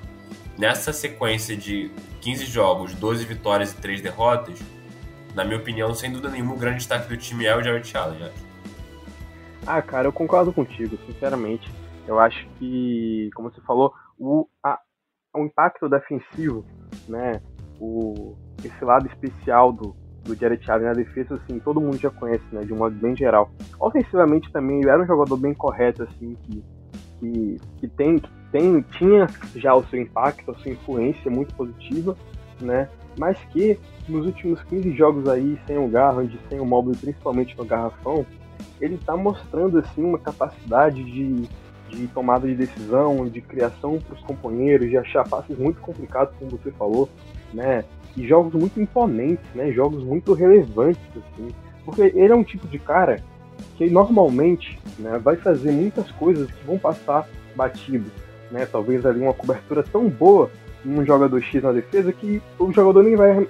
nessa 0.57 0.91
sequência 0.91 1.55
de 1.55 1.89
15 2.19 2.45
jogos, 2.48 2.93
12 2.95 3.24
vitórias 3.24 3.72
e 3.72 3.75
3 3.75 4.01
derrotas, 4.01 4.60
na 5.34 5.45
minha 5.45 5.57
opinião, 5.57 5.93
sem 5.95 6.12
dúvida 6.12 6.29
nenhuma, 6.29 6.53
o 6.53 6.57
grande 6.57 6.79
destaque 6.79 7.07
do 7.07 7.15
time 7.15 7.45
é 7.45 7.55
o 7.55 7.63
Jared 7.63 7.95
Allen. 7.95 8.29
Ah, 9.65 9.81
cara, 9.81 10.05
eu 10.05 10.12
concordo 10.12 10.51
contigo, 10.51 11.00
sinceramente. 11.07 11.72
Eu 12.07 12.19
acho 12.19 12.47
que, 12.59 13.29
como 13.35 13.51
você 13.51 13.62
falou, 13.62 13.93
o, 14.17 14.47
a, 14.63 14.79
o 15.33 15.45
impacto 15.45 15.89
defensivo, 15.89 16.65
né, 17.07 17.41
o, 17.79 18.35
esse 18.63 18.83
lado 18.83 19.07
especial 19.07 19.74
do, 19.74 19.95
do 20.24 20.35
Jared 20.35 20.69
Allen 20.69 20.88
na 20.88 20.93
defesa, 20.93 21.35
assim, 21.35 21.59
todo 21.59 21.81
mundo 21.81 21.97
já 21.97 22.09
conhece, 22.09 22.43
né, 22.51 22.63
de 22.63 22.74
um 22.74 22.77
modo 22.77 22.95
bem 22.95 23.15
geral. 23.15 23.50
Ofensivamente 23.79 24.51
também, 24.51 24.79
ele 24.79 24.89
era 24.89 25.01
um 25.01 25.07
jogador 25.07 25.38
bem 25.38 25.53
correto, 25.53 26.03
assim, 26.03 26.35
que, 26.43 26.63
que, 27.19 27.57
que 27.77 27.88
tem, 27.88 28.19
que 28.19 28.29
tem, 28.51 28.81
tinha 28.97 29.27
já 29.55 29.74
o 29.75 29.83
seu 29.85 30.01
impacto, 30.01 30.51
a 30.51 30.55
sua 30.55 30.71
influência 30.71 31.29
muito 31.29 31.53
positiva, 31.55 32.15
né, 32.62 32.89
mas 33.17 33.38
que 33.45 33.79
nos 34.07 34.25
últimos 34.25 34.62
15 34.63 34.91
jogos 34.95 35.27
aí, 35.27 35.59
sem 35.65 35.77
o 35.77 35.88
Garland, 35.88 36.39
sem 36.50 36.59
o 36.59 36.65
Mobley, 36.65 36.97
principalmente 36.97 37.57
no 37.57 37.65
garrafão, 37.65 38.25
ele 38.79 38.95
está 38.95 39.15
mostrando, 39.15 39.79
assim, 39.79 40.03
uma 40.03 40.19
capacidade 40.19 41.03
de, 41.03 41.47
de 41.95 42.07
tomada 42.07 42.47
de 42.47 42.55
decisão, 42.55 43.27
de 43.27 43.41
criação 43.41 43.99
para 43.99 44.15
os 44.15 44.21
companheiros, 44.21 44.89
de 44.89 44.97
achar 44.97 45.27
passes 45.27 45.57
muito 45.57 45.79
complicados, 45.81 46.35
como 46.37 46.51
você 46.51 46.71
falou, 46.71 47.09
né, 47.53 47.83
e 48.17 48.25
jogos 48.27 48.53
muito 48.53 48.79
imponentes, 48.79 49.45
né? 49.53 49.71
Jogos 49.71 50.03
muito 50.03 50.33
relevantes, 50.33 51.01
assim. 51.17 51.49
Porque 51.83 52.01
ele 52.01 52.31
é 52.31 52.35
um 52.35 52.43
tipo 52.43 52.67
de 52.67 52.79
cara 52.79 53.21
que 53.77 53.89
normalmente 53.89 54.79
né, 54.97 55.19
vai 55.19 55.35
fazer 55.35 55.71
muitas 55.71 56.09
coisas 56.11 56.49
que 56.49 56.65
vão 56.65 56.77
passar 56.77 57.27
batido, 57.55 58.09
né? 58.49 58.65
Talvez 58.65 59.05
ali 59.05 59.21
uma 59.21 59.33
cobertura 59.33 59.83
tão 59.83 60.09
boa 60.09 60.49
num 60.83 61.05
jogador 61.05 61.41
X 61.41 61.61
na 61.63 61.71
defesa 61.71 62.13
que 62.13 62.41
o 62.59 62.71
jogador 62.71 63.03
nem 63.03 63.15
vai 63.15 63.47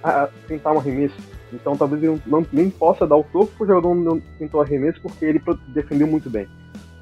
tentar 0.48 0.72
um 0.72 0.80
arremesso. 0.80 1.16
Então 1.54 1.78
talvez 1.78 2.02
ele 2.02 2.20
não, 2.26 2.46
nem 2.52 2.70
possa 2.70 3.06
dar 3.06 3.18
o 3.18 3.24
topo 3.24 3.48
porque 3.48 3.64
o 3.64 3.68
jogador 3.68 3.94
não 3.94 4.20
tentou 4.40 4.62
arremesso 4.62 5.00
porque 5.02 5.26
ele 5.26 5.42
defendeu 5.68 6.08
muito 6.08 6.30
bem, 6.30 6.48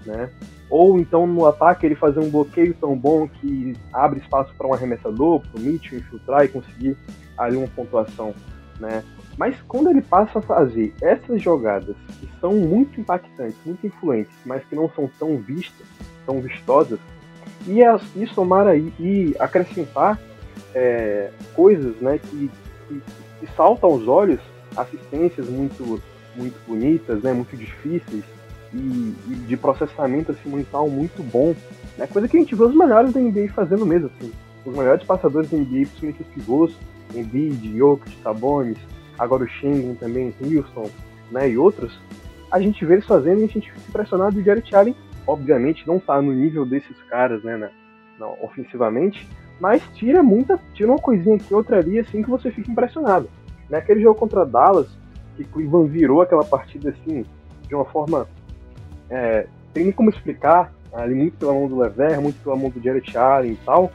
né? 0.05 0.29
Ou 0.69 0.99
então 0.99 1.27
no 1.27 1.45
ataque 1.45 1.85
ele 1.85 1.95
fazer 1.95 2.19
um 2.19 2.29
bloqueio 2.29 2.73
tão 2.73 2.97
bom 2.97 3.27
que 3.27 3.75
abre 3.91 4.19
espaço 4.19 4.53
para 4.57 4.67
um 4.67 4.73
arremessador, 4.73 5.39
para 5.39 5.59
o 5.59 5.63
Mitchell 5.63 5.99
infiltrar 5.99 6.45
e 6.45 6.47
conseguir 6.47 6.97
ali 7.37 7.57
uma 7.57 7.67
pontuação, 7.67 8.33
né? 8.79 9.03
Mas 9.37 9.59
quando 9.67 9.89
ele 9.89 10.01
passa 10.01 10.39
a 10.39 10.41
fazer 10.41 10.93
essas 11.01 11.41
jogadas 11.41 11.95
que 12.19 12.29
são 12.39 12.53
muito 12.53 12.99
impactantes, 12.99 13.57
muito 13.65 13.85
influentes, 13.85 14.35
mas 14.45 14.63
que 14.65 14.75
não 14.75 14.89
são 14.89 15.09
tão 15.19 15.37
vistas, 15.37 15.87
tão 16.25 16.39
vistosas, 16.39 16.99
e, 17.67 17.79
e 18.15 18.27
somar 18.27 18.67
aí 18.67 18.93
e 18.99 19.35
acrescentar 19.39 20.19
é, 20.73 21.29
coisas 21.55 21.95
né, 22.01 22.17
que, 22.17 22.51
que, 22.87 23.01
que, 23.39 23.47
saltam 23.55 23.91
aos 23.91 24.07
olhos, 24.07 24.39
assistências 24.75 25.47
muito, 25.49 26.01
muito 26.35 26.59
bonitas, 26.67 27.21
né, 27.21 27.33
muito 27.33 27.55
difíceis, 27.55 28.23
e, 28.73 29.15
e 29.27 29.35
de 29.47 29.57
processamento 29.57 30.31
assim, 30.31 30.49
mental 30.49 30.89
muito 30.89 31.21
bom, 31.23 31.55
né, 31.97 32.07
coisa 32.07 32.27
que 32.27 32.37
a 32.37 32.39
gente 32.39 32.55
vê 32.55 32.63
os 32.63 32.75
melhores 32.75 33.13
da 33.13 33.19
NBA 33.19 33.49
fazendo 33.53 33.85
mesmo. 33.85 34.09
Assim. 34.17 34.31
Os 34.65 34.75
melhores 34.75 35.03
passadores 35.03 35.49
da 35.49 35.57
NBA, 35.57 35.87
principalmente 35.87 36.21
os 36.21 36.27
pivôs, 36.27 36.75
Embiid, 37.13 37.77
Jokic, 37.77 38.17
Sabonis, 38.23 38.77
agora 39.19 39.43
o 39.43 39.47
Shengun 39.47 39.95
também, 39.95 40.33
Wilson, 40.41 40.89
né, 41.31 41.49
e 41.49 41.57
outros, 41.57 41.99
a 42.51 42.59
gente 42.59 42.85
vê 42.85 42.93
eles 42.93 43.05
fazendo 43.05 43.41
e 43.41 43.45
a 43.45 43.47
gente 43.47 43.71
fica 43.71 43.89
impressionado. 43.89 44.37
E 44.37 44.41
o 44.41 44.45
Jared 44.45 44.75
Allen, 44.75 44.95
obviamente, 45.25 45.87
não 45.87 45.97
está 45.97 46.21
no 46.21 46.31
nível 46.31 46.65
desses 46.65 46.95
caras, 47.09 47.43
né, 47.43 47.57
na, 47.57 47.69
na, 48.19 48.27
ofensivamente, 48.41 49.27
mas 49.59 49.81
tira 49.95 50.21
muita, 50.21 50.59
tira 50.73 50.91
uma 50.91 50.99
coisinha 50.99 51.35
aqui, 51.35 51.53
outra 51.53 51.79
ali, 51.79 51.99
assim, 51.99 52.21
que 52.21 52.29
você 52.29 52.51
fica 52.51 52.71
impressionado. 52.71 53.29
Naquele 53.69 54.01
jogo 54.01 54.19
contra 54.19 54.45
Dallas, 54.45 54.87
que 55.35 55.43
Cleveland 55.43 55.89
virou 55.89 56.21
aquela 56.21 56.43
partida, 56.43 56.89
assim, 56.89 57.25
de 57.67 57.75
uma 57.75 57.85
forma, 57.85 58.27
é, 59.09 59.47
tem 59.73 59.85
nem 59.85 59.93
como 59.93 60.09
explicar, 60.09 60.71
ali 60.93 61.15
muito 61.15 61.37
pela 61.37 61.53
mão 61.53 61.67
do 61.67 61.79
Lever, 61.79 62.21
muito 62.21 62.41
pela 62.43 62.55
mão 62.55 62.69
do 62.69 62.81
Jared 62.81 63.17
Allen 63.17 63.53
e 63.53 63.59
tal, 63.65 63.91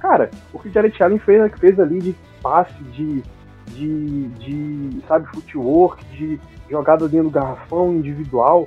cara, 0.00 0.30
o 0.52 0.58
que 0.58 0.68
o 0.68 0.72
Jared 0.72 1.02
Allen 1.02 1.18
fez, 1.18 1.52
fez 1.58 1.80
ali 1.80 1.98
de 1.98 2.16
passe, 2.42 2.82
de, 2.92 3.22
de, 3.68 4.28
de 4.28 5.02
sabe, 5.06 5.26
footwork, 5.28 6.04
de 6.06 6.38
jogada 6.68 7.08
dentro 7.08 7.28
do 7.28 7.30
garrafão 7.30 7.92
individual, 7.92 8.66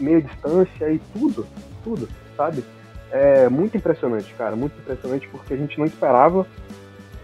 meia 0.00 0.20
distância 0.20 0.90
e 0.90 0.98
tudo, 1.12 1.46
tudo, 1.84 2.08
sabe? 2.36 2.64
É 3.10 3.48
muito 3.48 3.76
impressionante, 3.76 4.34
cara, 4.34 4.56
muito 4.56 4.78
impressionante 4.78 5.28
porque 5.28 5.54
a 5.54 5.56
gente 5.56 5.78
não 5.78 5.86
esperava. 5.86 6.46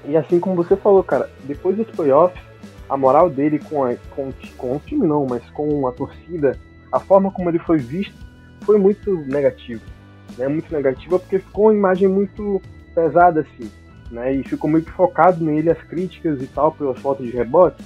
E 0.04 0.16
assim 0.16 0.40
como 0.40 0.56
você 0.56 0.76
falou, 0.76 1.02
cara, 1.02 1.30
depois 1.44 1.76
dos 1.76 1.88
playoffs, 1.90 2.40
a 2.88 2.96
moral 2.96 3.30
dele 3.30 3.58
com, 3.58 3.84
a, 3.84 3.94
com, 4.14 4.32
com 4.56 4.76
o 4.76 4.80
time 4.84 5.06
não, 5.06 5.26
mas 5.26 5.48
com 5.50 5.86
a 5.86 5.92
torcida, 5.92 6.58
a 6.92 7.00
forma 7.00 7.30
como 7.30 7.48
ele 7.48 7.58
foi 7.58 7.78
visto 7.78 8.14
foi 8.62 8.78
muito 8.78 9.16
negativo. 9.26 9.82
Né? 10.36 10.46
Muito 10.46 10.72
negativa 10.72 11.18
porque 11.18 11.38
ficou 11.38 11.66
uma 11.66 11.74
imagem 11.74 12.08
muito 12.08 12.60
pesada 12.94 13.40
assim 13.40 13.70
né? 14.12 14.34
E 14.34 14.44
ficou 14.44 14.70
que 14.70 14.90
focado 14.90 15.42
nele 15.42 15.70
as 15.70 15.82
críticas 15.82 16.40
e 16.40 16.46
tal, 16.46 16.70
pelas 16.72 17.00
faltas 17.00 17.26
de 17.26 17.32
rebote, 17.32 17.82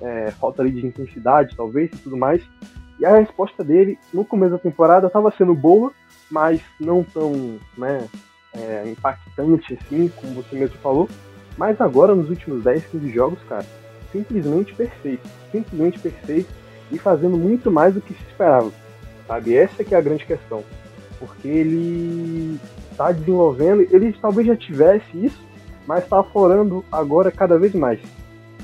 é, 0.00 0.30
falta 0.32 0.62
ali 0.62 0.72
de 0.72 0.86
intensidade, 0.86 1.54
talvez, 1.54 1.90
e 1.92 1.98
tudo 1.98 2.16
mais. 2.16 2.42
E 2.98 3.04
a 3.04 3.18
resposta 3.18 3.62
dele, 3.62 3.98
no 4.12 4.24
começo 4.24 4.52
da 4.52 4.58
temporada, 4.58 5.06
estava 5.06 5.30
sendo 5.36 5.54
boa, 5.54 5.92
mas 6.30 6.62
não 6.80 7.04
tão 7.04 7.58
né, 7.76 8.08
é, 8.54 8.88
impactante 8.88 9.74
assim, 9.74 10.10
como 10.16 10.32
você 10.32 10.56
mesmo 10.56 10.78
falou. 10.78 11.08
Mas 11.58 11.78
agora, 11.80 12.14
nos 12.14 12.30
últimos 12.30 12.64
10, 12.64 12.86
15 12.86 13.10
jogos, 13.12 13.38
cara, 13.46 13.66
simplesmente 14.10 14.74
perfeito. 14.74 15.28
Simplesmente 15.52 15.98
perfeito 15.98 16.48
e 16.90 16.98
fazendo 16.98 17.36
muito 17.36 17.70
mais 17.70 17.94
do 17.94 18.00
que 18.00 18.14
se 18.14 18.22
esperava. 18.28 18.70
Sabe? 19.26 19.56
Essa 19.56 19.84
que 19.84 19.94
é 19.94 19.98
a 19.98 20.02
grande 20.02 20.24
questão. 20.24 20.62
Porque 21.18 21.48
ele 21.48 22.60
está 22.90 23.12
desenvolvendo, 23.12 23.82
ele 23.90 24.12
talvez 24.20 24.46
já 24.46 24.56
tivesse 24.56 25.24
isso, 25.24 25.42
mas 25.86 26.04
está 26.04 26.20
aflorando 26.20 26.84
agora 26.90 27.30
cada 27.30 27.58
vez 27.58 27.74
mais. 27.74 28.00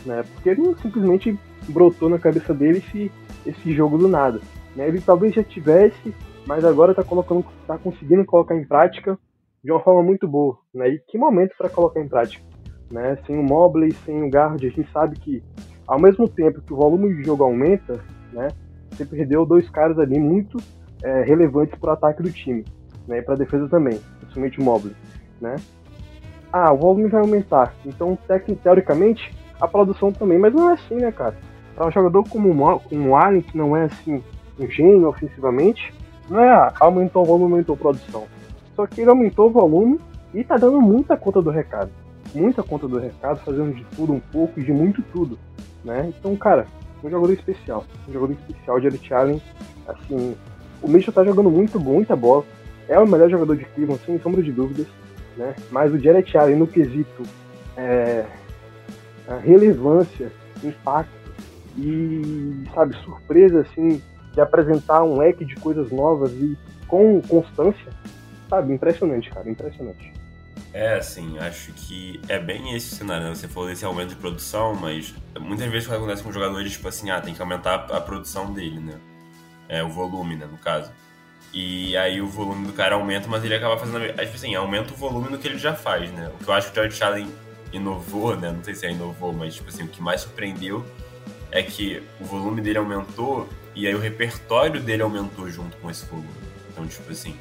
Né? 0.05 0.23
Porque 0.35 0.51
ele 0.51 0.63
não 0.63 0.77
simplesmente 0.77 1.39
brotou 1.69 2.09
na 2.09 2.19
cabeça 2.19 2.53
dele 2.53 2.79
esse, 2.79 3.11
esse 3.47 3.73
jogo 3.73 3.99
do 3.99 4.09
nada. 4.09 4.41
Né? 4.75 4.89
Ele 4.89 5.01
talvez 5.01 5.35
já 5.35 5.43
tivesse, 5.43 6.15
mas 6.47 6.65
agora 6.65 6.93
está 6.93 7.03
colocando, 7.03 7.45
tá 7.67 7.79
conseguindo 7.79 8.25
colocar 8.25 8.57
em 8.57 8.65
prática 8.65 9.19
de 9.63 9.71
uma 9.71 9.81
forma 9.81 10.03
muito 10.03 10.27
boa. 10.27 10.59
Né? 10.75 10.91
E 10.91 10.99
que 10.99 11.17
momento 11.17 11.55
para 11.57 11.69
colocar 11.69 12.01
em 12.01 12.09
prática? 12.09 12.45
Né? 12.91 13.17
Sem 13.27 13.39
o 13.39 13.43
Mobley, 13.43 13.93
sem 14.05 14.23
o 14.23 14.29
Guard, 14.29 14.63
a 14.63 14.69
gente 14.69 14.91
sabe 14.93 15.19
que 15.19 15.43
ao 15.87 16.01
mesmo 16.01 16.29
tempo 16.29 16.61
que 16.61 16.73
o 16.73 16.77
volume 16.77 17.15
de 17.15 17.25
jogo 17.25 17.45
aumenta, 17.45 18.01
né, 18.33 18.49
você 18.91 19.05
perdeu 19.05 19.47
dois 19.47 19.69
caras 19.71 19.99
ali 19.99 20.19
muito 20.19 20.59
é, 21.03 21.23
relevantes 21.23 21.79
para 21.79 21.91
o 21.91 21.93
ataque 21.93 22.23
do 22.23 22.31
time, 22.31 22.65
né, 23.07 23.19
e 23.19 23.23
para 23.23 23.35
a 23.35 23.39
defesa 23.39 23.69
também, 23.69 24.01
principalmente 24.21 24.61
o 24.61 24.63
Mobley, 24.63 24.95
né? 25.41 25.57
ah, 26.53 26.73
o 26.73 26.77
volume 26.77 27.09
vai 27.09 27.23
aumentar. 27.23 27.75
Então, 27.87 28.17
teoricamente, 28.63 29.35
a 29.61 29.67
produção 29.67 30.13
também. 30.13 30.39
Mas 30.39 30.53
não 30.53 30.71
é 30.71 30.75
assim, 30.75 30.97
né, 30.97 31.11
cara? 31.11 31.35
Para 31.75 31.87
um 31.87 31.91
jogador 31.91 32.29
como 32.29 32.53
o 32.53 33.17
Allen, 33.17 33.41
que 33.41 33.57
não 33.57 33.77
é 33.77 33.85
assim 33.85 34.23
um 34.59 34.69
gênio 34.69 35.09
ofensivamente, 35.09 35.93
não 36.29 36.39
é 36.39 36.51
ah, 36.51 36.73
aumentou 36.79 37.23
o 37.23 37.27
volume, 37.27 37.53
aumentou 37.53 37.75
a 37.75 37.79
produção. 37.79 38.25
Só 38.77 38.87
que 38.87 39.01
ele 39.01 39.11
aumentou 39.11 39.49
o 39.49 39.53
volume 39.53 39.99
e 40.35 40.45
tá 40.45 40.57
dando 40.57 40.81
muita 40.81 41.17
conta 41.17 41.41
do 41.41 41.51
recado. 41.51 41.91
Muita 42.35 42.63
conta 42.63 42.87
do 42.87 42.99
recado, 42.99 43.41
fazendo 43.41 43.75
de 43.75 43.85
tudo 43.97 44.13
um 44.13 44.21
pouco 44.21 44.61
e 44.61 44.63
de 44.63 44.73
muito 44.73 45.03
tudo. 45.03 45.39
Né? 45.85 46.13
Então, 46.19 46.37
cara, 46.37 46.67
um 47.03 47.11
jogador 47.11 47.33
especial. 47.33 47.85
Um 48.09 48.13
jogador 48.13 48.33
especial 48.33 48.81
de 48.81 48.87
Eric 48.87 49.13
Allen. 49.13 49.43
Assim, 49.87 50.37
o 50.81 50.89
Mitchell 50.89 51.13
tá 51.13 51.25
jogando 51.25 51.51
muito, 51.51 51.79
muita 51.81 52.15
bola. 52.15 52.45
É 52.89 52.99
o 52.99 53.07
melhor 53.07 53.31
jogador 53.31 53.57
de 53.57 53.65
Cleveland, 53.65 54.03
sem 54.05 54.19
sombra 54.21 54.43
de 54.43 54.53
dúvidas 54.53 54.87
né? 55.37 55.55
Mas 55.71 55.93
o 55.93 55.99
Jared 55.99 56.37
Allen 56.37 56.57
no 56.57 56.67
quesito 56.67 57.23
é, 57.77 58.25
relevância, 59.43 60.31
impacto 60.63 61.11
e, 61.77 62.65
sabe, 62.75 62.95
surpresa, 63.03 63.61
assim, 63.61 64.03
de 64.33 64.41
apresentar 64.41 65.03
um 65.03 65.17
leque 65.17 65.45
de 65.45 65.57
coisas 65.57 65.91
novas 65.91 66.31
e 66.33 66.57
com 66.87 67.21
constância, 67.23 67.93
sabe, 68.49 68.73
impressionante, 68.75 69.31
cara, 69.31 69.49
impressionante. 69.49 70.13
É, 70.73 70.95
assim, 70.95 71.39
acho 71.39 71.71
que 71.73 72.21
é 72.29 72.39
bem 72.39 72.75
esse 72.75 72.95
o 72.95 72.97
cenário, 72.97 73.29
né? 73.29 73.35
Você 73.35 73.47
falou 73.47 73.69
desse 73.69 73.85
aumento 73.85 74.11
de 74.11 74.17
produção, 74.17 74.75
mas 74.75 75.15
muitas 75.39 75.71
vezes 75.71 75.87
quando 75.87 75.99
acontece 75.99 76.23
com 76.23 76.33
jogadores, 76.33 76.73
tipo 76.73 76.89
assim, 76.89 77.11
ah, 77.11 77.21
tem 77.21 77.35
que 77.35 77.43
aumentar 77.43 77.75
a 77.75 78.01
produção 78.01 78.53
dele, 78.53 78.81
né? 78.81 78.99
É, 79.69 79.83
o 79.83 79.91
volume, 79.91 80.35
né, 80.35 80.47
no 80.47 80.57
caso. 80.57 80.91
E 81.53 81.95
aí 81.99 82.23
o 82.23 82.27
volume 82.27 82.67
do 82.67 82.73
cara 82.73 82.95
aumenta, 82.95 83.29
mas 83.29 83.45
ele 83.45 83.55
acaba 83.55 83.77
fazendo. 83.77 84.01
Tipo 84.07 84.35
assim, 84.35 84.55
aumenta 84.55 84.95
o 84.95 84.97
volume 84.97 85.29
do 85.29 85.39
que 85.39 85.47
ele 85.47 85.59
já 85.59 85.75
faz, 85.75 86.11
né? 86.11 86.31
O 86.35 86.43
que 86.43 86.49
eu 86.49 86.55
acho 86.55 86.73
que 86.73 86.73
o 86.73 86.83
George 86.83 87.03
Allen 87.03 87.29
inovou, 87.73 88.35
né? 88.35 88.51
Não 88.51 88.65
sei 88.65 88.75
se 88.75 88.87
é 88.87 88.93
inovou, 88.93 89.33
mas 89.35 89.55
tipo 89.55 89.69
assim, 89.69 89.85
o 89.85 89.89
que 89.89 90.01
mais 90.01 90.23
surpreendeu 90.23 90.87
é 91.51 91.63
que 91.63 92.03
o 92.19 92.25
volume 92.25 92.63
dele 92.63 92.79
aumentou 92.79 93.47
e 93.75 93.87
aí 93.87 93.95
o 93.95 93.99
repertório 93.99 94.81
dele 94.81 95.03
aumentou 95.03 95.51
junto 95.51 95.77
com 95.77 95.91
esse 95.91 96.07
volume. 96.07 96.29
Então, 96.71 96.87
tipo 96.87 97.11
assim, 97.13 97.37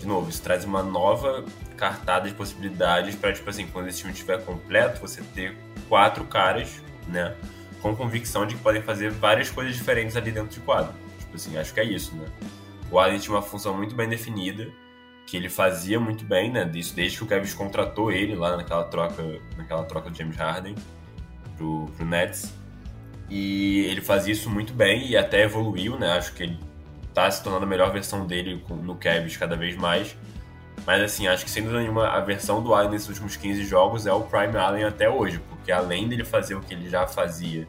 de 0.00 0.06
novo, 0.06 0.28
isso 0.28 0.42
traz 0.42 0.64
uma 0.64 0.82
nova 0.82 1.44
cartada 1.78 2.28
de 2.28 2.34
possibilidades 2.34 3.14
para, 3.14 3.32
tipo 3.32 3.48
assim, 3.48 3.66
quando 3.68 3.88
esse 3.88 4.00
time 4.00 4.12
estiver 4.12 4.44
completo, 4.44 5.00
você 5.00 5.22
ter 5.34 5.56
quatro 5.88 6.24
caras, 6.24 6.82
né, 7.06 7.34
com 7.80 7.94
convicção 7.94 8.44
de 8.44 8.56
que 8.56 8.60
podem 8.60 8.82
fazer 8.82 9.10
várias 9.10 9.50
coisas 9.50 9.76
diferentes 9.76 10.16
ali 10.16 10.32
dentro 10.32 10.50
de 10.50 10.60
quadro. 10.60 10.92
Tipo 11.18 11.36
assim, 11.36 11.56
acho 11.56 11.72
que 11.72 11.80
é 11.80 11.84
isso, 11.84 12.14
né? 12.16 12.26
O 12.90 12.98
Allen 12.98 13.18
tinha 13.18 13.34
uma 13.34 13.42
função 13.42 13.76
muito 13.76 13.94
bem 13.94 14.08
definida, 14.08 14.68
que 15.26 15.36
ele 15.36 15.48
fazia 15.48 16.00
muito 16.00 16.24
bem, 16.24 16.50
né? 16.50 16.68
Isso 16.74 16.94
desde 16.94 17.18
que 17.18 17.24
o 17.24 17.26
Kevin 17.26 17.50
contratou 17.52 18.10
ele 18.10 18.34
lá 18.34 18.56
naquela 18.56 18.84
troca, 18.84 19.22
naquela 19.56 19.84
troca 19.84 20.10
do 20.10 20.16
James 20.16 20.36
Harden 20.36 20.74
pro, 21.56 21.86
pro 21.96 22.06
Nets. 22.06 22.52
E 23.28 23.80
ele 23.84 24.00
fazia 24.00 24.32
isso 24.32 24.48
muito 24.48 24.72
bem 24.72 25.06
e 25.06 25.16
até 25.16 25.42
evoluiu, 25.42 25.98
né? 25.98 26.12
Acho 26.12 26.32
que 26.32 26.44
ele 26.44 26.58
tá 27.12 27.30
se 27.30 27.42
tornando 27.42 27.64
a 27.64 27.68
melhor 27.68 27.92
versão 27.92 28.26
dele 28.26 28.64
no 28.82 28.96
Cavs 28.96 29.36
cada 29.36 29.54
vez 29.54 29.76
mais. 29.76 30.16
Mas 30.88 31.02
assim, 31.02 31.26
acho 31.26 31.44
que 31.44 31.50
sem 31.50 31.62
dúvida 31.62 31.82
nenhuma 31.82 32.08
a 32.08 32.18
versão 32.20 32.62
do 32.62 32.72
Allen 32.72 32.92
nesses 32.92 33.10
últimos 33.10 33.36
15 33.36 33.62
jogos 33.66 34.06
é 34.06 34.12
o 34.14 34.22
Prime 34.22 34.56
Allen 34.56 34.84
até 34.84 35.06
hoje, 35.06 35.38
porque 35.50 35.70
além 35.70 36.08
dele 36.08 36.24
fazer 36.24 36.54
o 36.54 36.62
que 36.62 36.72
ele 36.72 36.88
já 36.88 37.06
fazia 37.06 37.68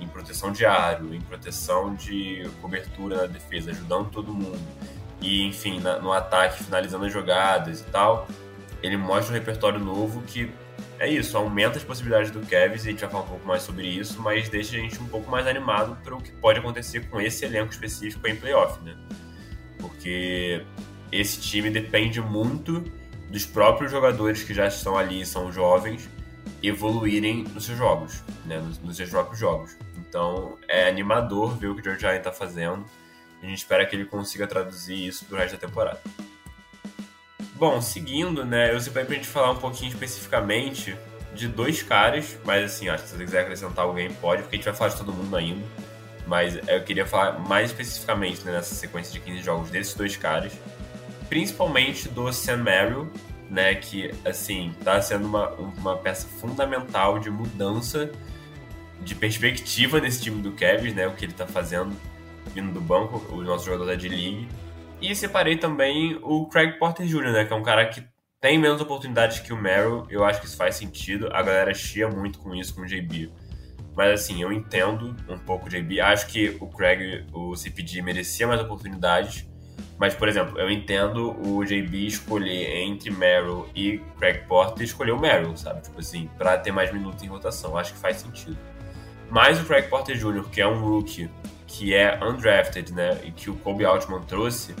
em 0.00 0.08
proteção 0.08 0.50
de 0.50 0.64
aro, 0.64 1.14
em 1.14 1.20
proteção 1.20 1.94
de 1.94 2.48
cobertura 2.62 3.18
na 3.18 3.26
defesa, 3.26 3.72
ajudando 3.72 4.08
todo 4.08 4.32
mundo, 4.32 4.58
e 5.20 5.44
enfim, 5.44 5.80
na, 5.80 5.98
no 5.98 6.14
ataque, 6.14 6.64
finalizando 6.64 7.04
as 7.04 7.12
jogadas 7.12 7.82
e 7.82 7.84
tal, 7.84 8.26
ele 8.82 8.96
mostra 8.96 9.34
um 9.34 9.38
repertório 9.38 9.78
novo 9.78 10.22
que 10.22 10.50
é 10.98 11.10
isso, 11.10 11.36
aumenta 11.36 11.76
as 11.76 11.84
possibilidades 11.84 12.30
do 12.30 12.40
Kevs 12.40 12.86
e 12.86 12.88
a 12.88 12.90
gente 12.90 13.00
vai 13.02 13.10
falar 13.10 13.24
um 13.24 13.28
pouco 13.28 13.46
mais 13.46 13.64
sobre 13.64 13.86
isso, 13.86 14.18
mas 14.22 14.48
deixa 14.48 14.78
a 14.78 14.80
gente 14.80 14.98
um 14.98 15.08
pouco 15.08 15.30
mais 15.30 15.46
animado 15.46 15.94
para 16.02 16.16
o 16.16 16.22
que 16.22 16.32
pode 16.32 16.58
acontecer 16.58 17.06
com 17.10 17.20
esse 17.20 17.44
elenco 17.44 17.70
específico 17.70 18.26
em 18.26 18.34
playoff, 18.34 18.82
né? 18.82 18.96
Porque 19.78 20.64
esse 21.10 21.40
time 21.40 21.70
depende 21.70 22.20
muito 22.20 22.84
dos 23.30 23.44
próprios 23.44 23.90
jogadores 23.90 24.42
que 24.42 24.54
já 24.54 24.66
estão 24.66 24.96
ali, 24.96 25.24
são 25.26 25.50
jovens, 25.52 26.08
evoluírem 26.62 27.44
nos 27.44 27.64
seus 27.64 27.78
jogos, 27.78 28.22
né? 28.44 28.58
Nos, 28.58 28.78
nos 28.78 28.96
seus 28.96 29.10
próprios 29.10 29.38
jogos. 29.38 29.76
Então 29.96 30.56
é 30.68 30.88
animador 30.88 31.56
ver 31.56 31.68
o 31.68 31.74
que 31.74 31.80
o 31.80 31.84
George 31.84 32.06
Allen 32.06 32.18
está 32.18 32.32
fazendo. 32.32 32.84
A 33.42 33.46
gente 33.46 33.58
espera 33.58 33.84
que 33.84 33.94
ele 33.94 34.04
consiga 34.04 34.46
traduzir 34.46 35.06
isso 35.06 35.24
pro 35.26 35.36
resto 35.36 35.52
da 35.52 35.66
temporada. 35.66 36.00
Bom, 37.54 37.80
seguindo, 37.80 38.44
né, 38.44 38.72
eu 38.72 38.80
separei 38.80 39.06
pra 39.06 39.14
gente 39.16 39.28
falar 39.28 39.50
um 39.50 39.56
pouquinho 39.56 39.90
especificamente 39.90 40.96
de 41.34 41.48
dois 41.48 41.82
caras, 41.82 42.38
mas 42.44 42.64
assim, 42.64 42.88
acho 42.88 43.04
que 43.04 43.10
se 43.10 43.16
você 43.16 43.24
quiser 43.24 43.40
acrescentar 43.40 43.84
alguém 43.84 44.12
pode, 44.12 44.42
porque 44.42 44.56
a 44.56 44.58
gente 44.58 44.64
vai 44.64 44.74
falar 44.74 44.90
de 44.90 44.96
todo 44.96 45.12
mundo 45.12 45.36
ainda. 45.36 45.64
Mas 46.26 46.58
eu 46.68 46.82
queria 46.82 47.06
falar 47.06 47.38
mais 47.38 47.70
especificamente 47.70 48.44
né, 48.44 48.52
nessa 48.52 48.74
sequência 48.74 49.12
de 49.12 49.20
15 49.20 49.42
jogos 49.42 49.70
desses 49.70 49.94
dois 49.94 50.16
caras, 50.16 50.52
principalmente 51.28 52.08
do 52.08 52.32
Sam 52.32 52.58
Merrill, 52.58 53.10
né, 53.50 53.74
que 53.74 54.12
assim, 54.24 54.74
tá 54.82 55.00
sendo 55.00 55.26
uma, 55.26 55.50
uma 55.50 55.96
peça 55.96 56.26
fundamental 56.26 57.18
de 57.18 57.30
mudança 57.30 58.10
de 59.00 59.14
perspectiva 59.14 60.00
nesse 60.00 60.22
time 60.22 60.42
do 60.42 60.52
Cavs, 60.52 60.94
né, 60.94 61.06
o 61.06 61.12
que 61.12 61.24
ele 61.24 61.32
tá 61.32 61.46
fazendo 61.46 61.96
vindo 62.54 62.72
do 62.72 62.80
banco, 62.80 63.22
o 63.34 63.42
nosso 63.42 63.66
jogador 63.66 63.86
da 63.86 63.94
D-League. 63.94 64.48
E 65.00 65.14
separei 65.14 65.56
também 65.56 66.18
o 66.22 66.46
Craig 66.46 66.78
Porter 66.78 67.06
Jr., 67.06 67.32
né? 67.32 67.44
Que 67.44 67.52
é 67.52 67.56
um 67.56 67.62
cara 67.62 67.86
que 67.86 68.02
tem 68.40 68.58
menos 68.58 68.80
oportunidades 68.80 69.40
que 69.40 69.52
o 69.52 69.56
Merrill. 69.56 70.06
Eu 70.08 70.24
acho 70.24 70.40
que 70.40 70.46
isso 70.46 70.56
faz 70.56 70.76
sentido. 70.76 71.28
A 71.32 71.42
galera 71.42 71.74
chia 71.74 72.08
muito 72.08 72.38
com 72.38 72.54
isso, 72.54 72.74
com 72.74 72.82
o 72.82 72.86
JB. 72.86 73.30
Mas 73.94 74.20
assim, 74.20 74.42
eu 74.42 74.52
entendo 74.52 75.14
um 75.28 75.38
pouco 75.38 75.66
o 75.66 75.68
JB. 75.68 76.00
Acho 76.00 76.26
que 76.28 76.56
o 76.60 76.66
Craig, 76.66 77.26
o 77.32 77.54
CPG, 77.54 78.00
merecia 78.02 78.46
mais 78.46 78.60
oportunidades. 78.60 79.46
Mas, 79.98 80.14
por 80.14 80.28
exemplo, 80.28 80.58
eu 80.58 80.70
entendo 80.70 81.34
o 81.46 81.64
JB 81.64 82.06
escolher 82.06 82.82
entre 82.82 83.10
Merrill 83.10 83.66
e 83.74 83.98
Craig 84.18 84.46
Porter 84.46 84.82
e 84.82 84.84
escolher 84.84 85.12
o 85.12 85.18
Merrill, 85.18 85.56
sabe? 85.56 85.82
Tipo 85.82 86.00
assim, 86.00 86.28
pra 86.36 86.58
ter 86.58 86.70
mais 86.70 86.92
minutos 86.92 87.22
em 87.22 87.28
rotação. 87.28 87.78
Acho 87.78 87.94
que 87.94 87.98
faz 87.98 88.18
sentido. 88.18 88.58
Mas 89.30 89.58
o 89.60 89.64
Craig 89.64 89.88
Porter 89.88 90.16
Jr., 90.16 90.44
que 90.50 90.60
é 90.60 90.66
um 90.66 90.80
rookie 90.80 91.30
que 91.66 91.94
é 91.94 92.18
undrafted, 92.22 92.92
né? 92.92 93.18
E 93.24 93.30
que 93.30 93.48
o 93.48 93.56
Kobe 93.56 93.84
Altman 93.84 94.22
trouxe. 94.22 94.74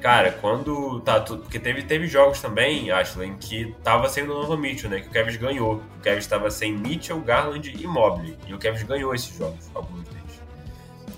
Cara, 0.00 0.30
quando 0.30 1.00
tá 1.00 1.20
tudo. 1.20 1.42
Porque 1.42 1.58
teve, 1.58 1.82
teve 1.82 2.06
jogos 2.06 2.40
também, 2.40 2.90
Ashley, 2.90 3.28
em 3.28 3.36
que 3.36 3.74
tava 3.82 4.08
sendo 4.08 4.32
o 4.32 4.42
Nova 4.42 4.56
Mitchell, 4.56 4.90
né? 4.90 5.00
Que 5.00 5.08
o 5.08 5.10
Kevin 5.10 5.38
ganhou. 5.38 5.74
O 5.98 6.00
Kevin 6.02 6.18
estava 6.18 6.50
sem 6.50 6.72
Mitchell, 6.72 7.20
Garland 7.20 7.72
e 7.78 7.86
Mobley. 7.86 8.36
E 8.46 8.54
o 8.54 8.58
Kevin 8.58 8.86
ganhou 8.86 9.14
esses 9.14 9.36
jogos, 9.36 9.70
alguns. 9.74 10.09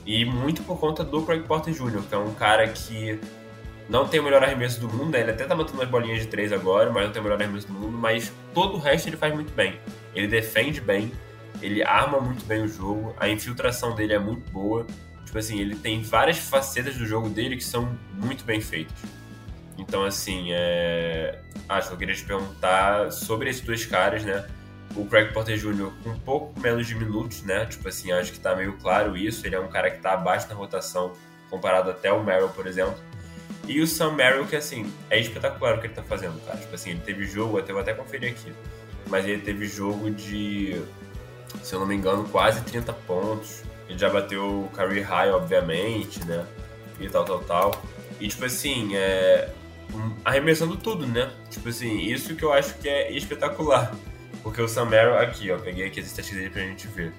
E 0.05 0.25
muito 0.25 0.63
por 0.63 0.79
conta 0.79 1.05
do 1.05 1.23
Craig 1.23 1.43
Porter 1.43 1.73
Jr., 1.73 2.03
que 2.09 2.15
é 2.15 2.19
um 2.19 2.35
cara 2.35 2.67
que 2.69 3.21
não 3.89 4.09
tem 4.09 4.21
o 4.21 4.23
melhor 4.23 4.43
arremesso 4.43 4.81
do 4.81 4.89
mundo, 4.89 5.11
né? 5.11 5.21
Ele 5.21 5.31
até 5.31 5.45
tá 5.45 5.55
matando 5.55 5.83
as 5.83 5.89
bolinhas 5.89 6.21
de 6.21 6.27
três 6.27 6.53
agora, 6.53 6.91
mas 6.91 7.05
não 7.05 7.13
tem 7.13 7.21
o 7.21 7.25
melhor 7.25 7.41
arremesso 7.41 7.67
do 7.69 7.75
mundo. 7.75 7.97
Mas 7.97 8.33
todo 8.55 8.75
o 8.75 8.79
resto 8.79 9.09
ele 9.09 9.17
faz 9.17 9.35
muito 9.35 9.53
bem. 9.53 9.79
Ele 10.15 10.27
defende 10.27 10.81
bem, 10.81 11.13
ele 11.61 11.83
arma 11.83 12.21
muito 12.21 12.45
bem 12.45 12.63
o 12.63 12.69
jogo, 12.69 13.15
a 13.19 13.29
infiltração 13.29 13.95
dele 13.95 14.13
é 14.13 14.19
muito 14.19 14.51
boa. 14.51 14.87
Tipo 15.25 15.39
assim, 15.39 15.61
ele 15.61 15.77
tem 15.77 16.03
várias 16.03 16.39
facetas 16.39 16.97
do 16.97 17.07
jogo 17.07 17.29
dele 17.29 17.57
que 17.57 17.65
são 17.65 17.97
muito 18.15 18.45
bem 18.45 18.61
feitas. 18.61 18.97
Então, 19.79 20.05
assim, 20.05 20.49
é... 20.51 21.39
acho 21.69 21.89
que 21.89 21.95
eu 21.95 21.99
queria 21.99 22.15
te 22.15 22.25
perguntar 22.25 23.11
sobre 23.11 23.51
esses 23.51 23.63
dois 23.63 23.87
caras, 23.87 24.25
né? 24.25 24.47
O 24.95 25.07
Craig 25.07 25.33
Porter 25.33 25.57
Jr. 25.57 25.91
com 26.03 26.11
um 26.11 26.19
pouco 26.19 26.59
menos 26.61 26.87
de 26.87 26.95
minutos, 26.95 27.43
né? 27.43 27.65
Tipo 27.67 27.89
assim, 27.89 28.13
acho 28.13 28.33
que 28.33 28.41
tá 28.41 28.55
meio 28.55 28.75
claro 28.75 29.17
isso. 29.17 29.47
Ele 29.47 29.55
é 29.55 29.61
um 29.61 29.69
cara 29.69 29.91
que 29.91 30.01
tá 30.01 30.13
abaixo 30.13 30.49
na 30.49 30.55
rotação 30.55 31.13
comparado 31.49 31.91
até 31.91 32.13
o 32.13 32.23
Merrill, 32.23 32.49
por 32.51 32.67
exemplo. 32.67 32.97
E 33.67 33.81
o 33.81 33.87
Sam 33.87 34.13
Merrill, 34.13 34.47
que 34.47 34.57
assim, 34.57 34.93
é 35.09 35.19
espetacular 35.19 35.77
o 35.77 35.81
que 35.81 35.87
ele 35.87 35.95
tá 35.95 36.03
fazendo, 36.03 36.39
cara. 36.45 36.59
Tipo 36.59 36.75
assim, 36.75 36.91
ele 36.91 37.01
teve 37.01 37.25
jogo, 37.27 37.59
até 37.59 37.73
vou 37.73 37.81
até 37.81 37.95
conferir 37.95 38.33
aqui. 38.33 38.53
Mas 39.09 39.27
ele 39.27 39.41
teve 39.41 39.67
jogo 39.67 40.11
de 40.11 40.83
se 41.61 41.75
eu 41.75 41.81
não 41.81 41.87
me 41.87 41.95
engano, 41.95 42.25
quase 42.29 42.63
30 42.63 42.93
pontos. 42.93 43.63
Ele 43.89 43.99
já 43.99 44.09
bateu 44.09 44.65
o 44.65 44.69
career 44.75 45.07
high, 45.07 45.31
obviamente, 45.31 46.25
né? 46.25 46.47
E 47.01 47.09
tal, 47.09 47.25
tal, 47.25 47.41
tal. 47.41 47.83
E, 48.21 48.29
tipo 48.29 48.45
assim, 48.45 48.95
é... 48.95 49.49
arremessando 50.25 50.77
tudo, 50.77 51.07
né? 51.07 51.31
Tipo 51.51 51.69
assim, 51.69 51.99
isso 52.01 52.35
que 52.35 52.45
eu 52.45 52.53
acho 52.53 52.75
que 52.75 52.89
é 52.89 53.13
espetacular. 53.13 53.93
Porque 54.43 54.61
o 54.61 54.69
Sam 54.69 54.87
Merrill, 54.87 55.19
aqui, 55.19 55.51
ó, 55.51 55.59
peguei 55.59 55.87
aqui 55.87 56.01
as 56.01 56.07
estatísticas 56.07 56.43
dele 56.43 56.51
pra 56.51 56.63
gente 56.63 56.89
ver. 56.89 57.13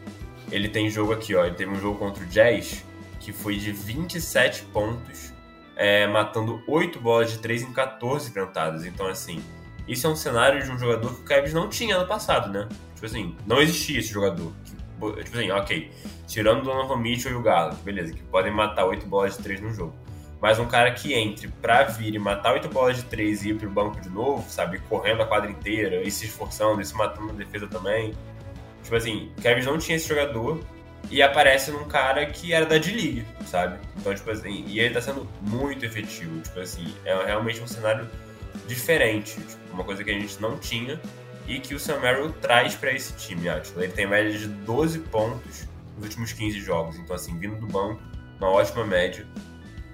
Ele 0.51 0.67
tem 0.67 0.89
jogo 0.89 1.13
aqui, 1.13 1.33
ó, 1.35 1.45
ele 1.45 1.55
teve 1.55 1.71
um 1.71 1.79
jogo 1.79 1.97
contra 1.97 2.23
o 2.23 2.27
Jazz 2.27 2.83
que 3.23 3.31
foi 3.31 3.55
de 3.55 3.71
27 3.71 4.63
pontos, 4.65 5.33
é, 5.77 6.05
matando 6.07 6.61
8 6.67 6.99
bolas 6.99 7.31
de 7.31 7.39
3 7.39 7.63
em 7.63 7.71
14 7.71 8.33
tentadas. 8.33 8.85
Então, 8.85 9.07
assim, 9.07 9.41
isso 9.87 10.05
é 10.05 10.09
um 10.09 10.15
cenário 10.15 10.61
de 10.61 10.69
um 10.69 10.77
jogador 10.77 11.15
que 11.15 11.21
o 11.21 11.23
Cavs 11.23 11.53
não 11.53 11.69
tinha 11.69 11.97
no 11.97 12.05
passado, 12.05 12.51
né? 12.51 12.67
Tipo 12.93 13.05
assim, 13.05 13.35
não 13.47 13.61
existia 13.61 13.99
esse 13.99 14.09
jogador. 14.09 14.51
Tipo 15.23 15.37
assim, 15.37 15.51
ok. 15.51 15.91
Tirando 16.27 16.61
o 16.61 16.63
Donovan 16.63 16.97
Mitchell 16.97 17.31
e 17.31 17.35
o 17.35 17.41
Galo, 17.41 17.75
beleza, 17.77 18.13
que 18.13 18.23
podem 18.23 18.51
matar 18.51 18.85
8 18.85 19.05
bolas 19.07 19.37
de 19.37 19.43
3 19.43 19.61
no 19.61 19.71
jogo. 19.73 19.95
Mas 20.43 20.59
um 20.59 20.67
cara 20.67 20.91
que 20.91 21.13
entre 21.13 21.47
pra 21.47 21.83
vir 21.83 22.13
e 22.13 22.19
matar 22.19 22.51
8 22.51 22.67
bolas 22.67 22.97
de 22.97 23.03
3 23.03 23.45
e 23.45 23.49
ir 23.51 23.55
pro 23.57 23.69
banco 23.69 24.01
de 24.01 24.09
novo, 24.09 24.43
sabe? 24.49 24.77
Correndo 24.89 25.23
a 25.23 25.25
quadra 25.25 25.49
inteira 25.49 26.03
e 26.03 26.11
se 26.11 26.25
esforçando 26.25 26.81
e 26.81 26.85
se 26.85 26.93
matando 26.93 27.27
na 27.27 27.33
defesa 27.33 27.65
também. 27.65 28.13
Tipo 28.83 28.97
assim, 28.97 29.31
Kevin 29.41 29.63
não 29.63 29.77
tinha 29.77 29.95
esse 29.95 30.09
jogador 30.09 30.61
e 31.09 31.21
aparece 31.21 31.71
num 31.71 31.85
cara 31.85 32.25
que 32.25 32.51
era 32.51 32.65
da 32.65 32.77
D-League, 32.77 33.25
sabe? 33.45 33.79
Então, 33.95 34.13
tipo 34.13 34.29
assim, 34.29 34.65
e 34.67 34.81
ele 34.81 34.93
tá 34.93 34.99
sendo 34.99 35.25
muito 35.39 35.85
efetivo. 35.85 36.41
Tipo 36.41 36.59
assim, 36.59 36.93
é 37.05 37.15
realmente 37.25 37.61
um 37.61 37.67
cenário 37.67 38.09
diferente. 38.67 39.35
Tipo, 39.35 39.73
uma 39.73 39.85
coisa 39.85 40.03
que 40.03 40.11
a 40.11 40.13
gente 40.13 40.41
não 40.41 40.57
tinha 40.57 40.99
e 41.47 41.57
que 41.57 41.73
o 41.73 41.79
Sam 41.79 42.01
Merrill 42.01 42.33
traz 42.33 42.75
para 42.75 42.91
esse 42.91 43.13
time, 43.13 43.47
acho. 43.47 43.79
Ele 43.79 43.93
tem 43.93 44.05
média 44.05 44.37
de 44.37 44.49
12 44.49 44.99
pontos 44.99 45.69
nos 45.95 46.03
últimos 46.03 46.33
15 46.33 46.59
jogos, 46.59 46.97
então 46.97 47.15
assim, 47.15 47.39
vindo 47.39 47.55
do 47.55 47.67
banco, 47.67 48.01
uma 48.41 48.49
ótima 48.49 48.85
média. 48.85 49.25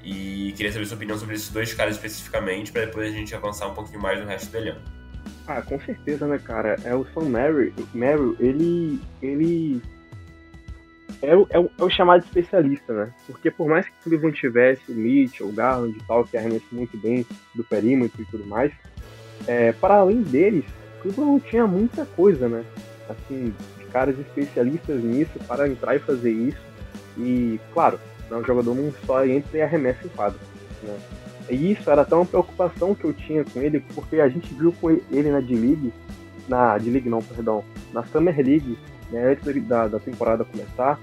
E 0.03 0.53
queria 0.55 0.71
saber 0.71 0.85
sua 0.85 0.95
opinião 0.95 1.17
sobre 1.17 1.35
esses 1.35 1.49
dois 1.49 1.73
caras 1.73 1.95
especificamente, 1.95 2.71
para 2.71 2.85
depois 2.85 3.11
a 3.11 3.15
gente 3.15 3.35
avançar 3.35 3.67
um 3.67 3.73
pouquinho 3.73 4.01
mais 4.01 4.19
no 4.19 4.25
resto 4.25 4.51
do. 4.51 4.77
Ah, 5.47 5.61
com 5.61 5.79
certeza, 5.79 6.27
né, 6.27 6.37
cara? 6.37 6.75
É 6.83 6.95
o 6.95 7.05
Sam 7.13 7.29
Merrill, 7.29 8.35
ele, 8.39 9.01
ele 9.21 9.81
é 11.21 11.35
o, 11.35 11.47
é, 11.49 11.59
o, 11.59 11.69
é 11.77 11.83
o 11.83 11.89
chamado 11.89 12.23
especialista, 12.23 12.93
né? 12.93 13.13
Porque 13.27 13.51
por 13.51 13.67
mais 13.67 13.85
que 13.85 13.91
o 13.91 14.03
Cleveland 14.03 14.39
tivesse 14.39 14.91
o 14.91 14.95
Mitchell, 14.95 15.49
o 15.49 15.51
Garland 15.51 15.97
e 15.97 16.03
tal, 16.03 16.23
que 16.23 16.37
arremessa 16.37 16.65
muito 16.71 16.97
bem 16.97 17.25
do 17.55 17.63
perímetro 17.63 18.21
e 18.21 18.25
tudo 18.25 18.45
mais, 18.45 18.71
é, 19.47 19.71
para 19.73 19.95
além 19.95 20.21
deles, 20.21 20.65
Cleveland 21.01 21.31
não 21.31 21.39
tinha 21.39 21.67
muita 21.67 22.05
coisa, 22.05 22.47
né? 22.47 22.63
Assim, 23.09 23.53
caras 23.91 24.17
especialistas 24.19 25.03
nisso 25.03 25.39
para 25.47 25.67
entrar 25.67 25.95
e 25.95 25.99
fazer 25.99 26.31
isso. 26.31 26.61
E, 27.17 27.59
claro, 27.73 27.99
é 28.31 28.35
um 28.35 28.43
jogador 28.43 28.75
não 28.75 28.91
só 29.05 29.25
entra 29.25 29.57
e 29.57 29.61
arremessa 29.61 30.05
em 30.05 30.09
quadro, 30.09 30.39
né? 30.83 30.97
E 31.49 31.71
isso 31.71 31.89
era 31.89 32.03
até 32.03 32.15
uma 32.15 32.25
preocupação 32.25 32.93
que 32.93 33.05
eu 33.05 33.13
tinha 33.13 33.43
com 33.43 33.59
ele, 33.59 33.79
porque 33.95 34.19
a 34.19 34.29
gente 34.29 34.53
viu 34.53 34.71
com 34.73 34.91
ele 34.91 35.31
na 35.31 35.39
D-League, 35.39 35.91
na 36.47 36.77
D-League 36.77 37.09
não, 37.09 37.21
perdão, 37.21 37.63
na 37.91 38.03
Summer 38.03 38.35
League, 38.35 38.77
né, 39.11 39.31
antes 39.31 39.67
da, 39.67 39.87
da 39.87 39.99
temporada 39.99 40.45
começar, 40.45 40.99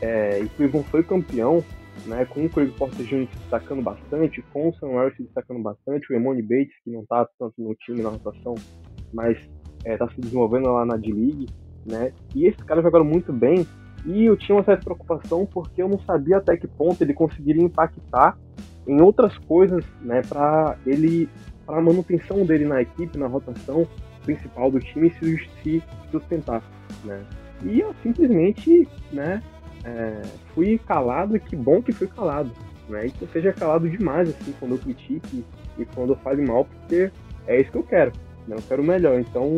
é, 0.00 0.40
e 0.40 0.48
Cleveland 0.50 0.88
foi 0.88 1.02
campeão, 1.02 1.62
né, 2.06 2.24
com 2.24 2.44
o 2.44 2.48
Craig 2.48 2.70
Porter 2.72 3.04
Jr. 3.04 3.28
se 3.30 3.38
destacando 3.40 3.82
bastante, 3.82 4.42
com 4.52 4.70
o 4.70 4.74
Sam 4.76 4.92
Harris 4.92 5.16
se 5.16 5.22
destacando 5.22 5.60
bastante, 5.62 6.10
o 6.10 6.16
Emone 6.16 6.40
Bates, 6.40 6.74
que 6.82 6.90
não 6.90 7.02
está 7.02 7.28
tanto 7.38 7.54
no 7.58 7.74
time, 7.74 8.02
na 8.02 8.08
rotação, 8.08 8.54
mas 9.12 9.36
está 9.84 10.06
é, 10.06 10.08
se 10.14 10.20
desenvolvendo 10.20 10.72
lá 10.72 10.86
na 10.86 10.96
D-League, 10.96 11.46
né, 11.84 12.12
e 12.34 12.46
esses 12.46 12.62
caras 12.62 12.82
jogaram 12.82 13.04
muito 13.04 13.32
bem, 13.34 13.66
e 14.04 14.24
eu 14.24 14.36
tinha 14.36 14.56
uma 14.56 14.64
certa 14.64 14.84
preocupação 14.84 15.46
porque 15.46 15.82
eu 15.82 15.88
não 15.88 15.98
sabia 16.00 16.38
até 16.38 16.56
que 16.56 16.66
ponto 16.66 17.02
ele 17.02 17.14
conseguiria 17.14 17.62
impactar 17.62 18.38
em 18.86 19.00
outras 19.00 19.36
coisas, 19.38 19.84
né, 20.00 20.22
para 20.22 20.76
ele, 20.86 21.28
para 21.66 21.78
a 21.78 21.82
manutenção 21.82 22.44
dele 22.44 22.64
na 22.64 22.80
equipe, 22.80 23.18
na 23.18 23.26
rotação 23.26 23.86
principal 24.24 24.70
do 24.70 24.80
time 24.80 25.12
se, 25.62 25.82
sustentar, 26.10 26.62
né. 27.04 27.22
E 27.62 27.80
eu 27.80 27.94
simplesmente, 28.02 28.88
né, 29.12 29.42
é, 29.84 30.22
fui 30.54 30.78
calado 30.78 31.36
e 31.36 31.40
que 31.40 31.56
bom 31.56 31.82
que 31.82 31.92
fui 31.92 32.06
calado, 32.06 32.50
né? 32.88 33.06
E 33.06 33.10
que 33.10 33.22
eu 33.22 33.28
seja 33.28 33.52
calado 33.52 33.88
demais, 33.88 34.28
assim, 34.28 34.52
quando 34.58 34.72
eu 34.72 34.78
critique 34.78 35.44
e 35.78 35.84
quando 35.84 36.10
eu 36.10 36.16
fale 36.16 36.44
mal, 36.44 36.64
porque 36.64 37.10
é 37.46 37.60
isso 37.60 37.70
que 37.70 37.78
eu 37.78 37.82
quero, 37.82 38.12
né? 38.46 38.56
Eu 38.56 38.62
quero 38.62 38.82
o 38.82 38.84
melhor. 38.84 39.18
Então, 39.20 39.48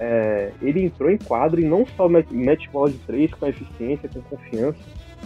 é, 0.00 0.50
ele 0.62 0.84
entrou 0.84 1.10
em 1.10 1.18
quadro 1.18 1.60
e 1.60 1.64
não 1.64 1.84
só 1.84 2.08
mete 2.08 2.70
bola 2.70 2.90
de 2.90 2.96
três 3.00 3.30
com 3.34 3.46
eficiência, 3.46 4.08
com 4.08 4.22
confiança, 4.22 4.78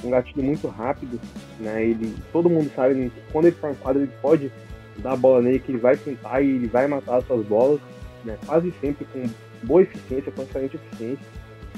um 0.02 0.10
gatilho 0.10 0.42
muito 0.42 0.66
rápido, 0.66 1.20
né? 1.60 1.84
Ele, 1.84 2.12
todo 2.32 2.50
mundo 2.50 2.68
sabe 2.74 3.08
que 3.08 3.32
quando 3.32 3.46
ele 3.46 3.54
está 3.54 3.70
em 3.70 3.74
quadro 3.74 4.02
ele 4.02 4.10
pode 4.20 4.50
dar 4.98 5.12
a 5.12 5.16
bola 5.16 5.40
nele 5.42 5.60
que 5.60 5.70
ele 5.70 5.78
vai 5.78 5.96
tentar 5.96 6.40
e 6.40 6.50
ele 6.50 6.66
vai 6.66 6.88
matar 6.88 7.18
as 7.18 7.26
suas 7.26 7.46
bolas, 7.46 7.80
né? 8.24 8.36
Quase 8.44 8.74
sempre 8.80 9.06
com 9.12 9.24
boa 9.62 9.82
eficiência, 9.82 10.32
com 10.32 10.42
excelente 10.42 10.74
eficiência, 10.74 11.24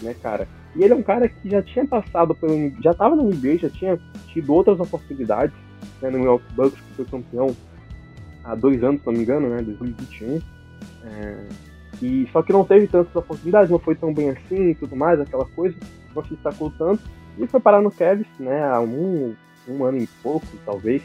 né, 0.01 0.15
cara? 0.23 0.49
E 0.75 0.83
ele 0.83 0.95
é 0.95 0.97
um 0.97 1.03
cara 1.03 1.29
que 1.29 1.51
já 1.51 1.63
tinha 1.63 1.87
passado 1.87 2.35
pelo. 2.35 2.73
já 2.83 2.93
estava 2.93 3.15
no 3.15 3.25
NBA, 3.25 3.59
já 3.59 3.69
tinha 3.69 3.99
tido 4.29 4.55
outras 4.55 4.81
oportunidades, 4.81 5.55
né, 6.01 6.09
no 6.09 6.19
Milwaukee 6.19 6.53
Bucks, 6.55 6.81
que 6.81 6.95
foi 6.95 7.05
campeão 7.05 7.55
há 8.43 8.55
dois 8.55 8.83
anos, 8.83 9.03
se 9.03 9.07
não 9.07 9.13
me 9.13 9.21
engano, 9.21 9.51
né, 9.51 9.61
2021. 9.61 10.41
É, 11.05 11.47
e, 12.03 12.29
só 12.33 12.43
que 12.43 12.53
não 12.53 12.65
teve 12.65 12.87
tantas 12.87 13.15
oportunidades, 13.15 13.71
não 13.71 13.79
foi 13.79 13.95
tão 13.95 14.13
bem 14.13 14.31
assim 14.31 14.71
e 14.71 14.75
tudo 14.75 14.95
mais, 14.95 15.21
aquela 15.21 15.47
coisa, 15.47 15.77
não 16.15 16.25
se 16.25 16.35
destacou 16.35 16.73
tanto. 16.77 17.03
E 17.39 17.47
foi 17.47 17.61
parar 17.61 17.81
no 17.81 17.91
Cavs, 17.91 18.27
né, 18.39 18.65
há 18.65 18.81
um, 18.81 19.35
um 19.69 19.85
ano 19.85 19.99
e 19.99 20.07
pouco, 20.23 20.47
talvez. 20.65 21.03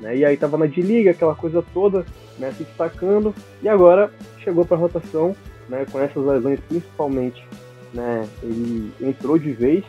Né, 0.00 0.16
e 0.16 0.24
aí 0.24 0.36
tava 0.36 0.56
na 0.56 0.66
D-Liga, 0.66 1.10
aquela 1.10 1.34
coisa 1.34 1.64
toda, 1.72 2.04
né, 2.38 2.52
se 2.52 2.64
destacando. 2.64 3.34
E 3.62 3.68
agora 3.68 4.12
chegou 4.38 4.64
para 4.64 4.76
rotação, 4.76 5.34
né, 5.68 5.84
com 5.90 6.00
essas 6.00 6.24
lesões 6.24 6.60
principalmente 6.68 7.44
né? 7.94 8.28
Ele 8.42 8.92
entrou 9.00 9.38
de 9.38 9.52
vez. 9.52 9.84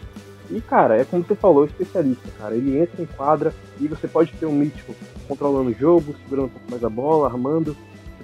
E, 0.50 0.62
cara, 0.62 0.96
é 0.96 1.04
como 1.04 1.24
você 1.24 1.36
falou, 1.36 1.66
especialista, 1.66 2.30
cara. 2.38 2.56
Ele 2.56 2.78
entra 2.78 3.02
em 3.02 3.08
quadra 3.08 3.54
e 3.80 3.88
você 3.88 4.08
pode 4.08 4.32
ter 4.34 4.46
um 4.46 4.54
mítico 4.54 4.96
controlando 5.28 5.72
o 5.72 5.74
jogo, 5.74 6.16
segurando 6.24 6.46
um 6.46 6.50
pouco 6.50 6.70
mais 6.70 6.84
a 6.84 6.90
bola, 6.90 7.28
armando. 7.28 7.76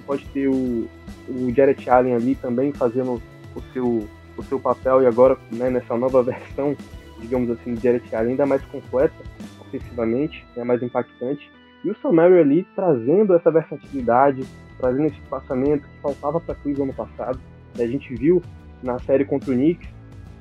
Pode 0.06 0.24
ter 0.26 0.48
o, 0.48 0.88
o 1.28 1.54
Jared 1.54 1.88
Allen 1.88 2.14
ali 2.14 2.34
também 2.34 2.72
fazendo 2.72 3.22
o 3.54 3.62
seu, 3.72 4.08
o 4.36 4.42
seu 4.42 4.58
papel 4.58 5.02
e 5.02 5.06
agora, 5.06 5.36
né, 5.52 5.70
nessa 5.70 5.96
nova 5.96 6.22
versão, 6.24 6.76
digamos 7.20 7.50
assim, 7.50 7.74
de 7.74 7.82
Jared 7.82 8.14
Allen 8.14 8.30
ainda 8.30 8.46
mais 8.46 8.62
completa, 8.66 9.14
ofensivamente, 9.60 10.44
né, 10.56 10.64
mais 10.64 10.82
impactante. 10.82 11.50
E 11.84 11.90
o 11.90 11.96
Sam 12.00 12.20
ali 12.40 12.66
trazendo 12.76 13.34
essa 13.34 13.50
versatilidade, 13.50 14.44
trazendo 14.78 15.06
esse 15.06 15.20
passamento 15.22 15.82
que 15.82 16.00
faltava 16.00 16.40
para 16.40 16.54
Cleveland 16.54 16.90
ano 16.90 16.94
passado. 16.94 17.40
A 17.78 17.86
gente 17.86 18.14
viu 18.14 18.42
na 18.82 18.98
série 19.00 19.24
contra 19.24 19.50
o 19.50 19.54
Knicks 19.54 19.88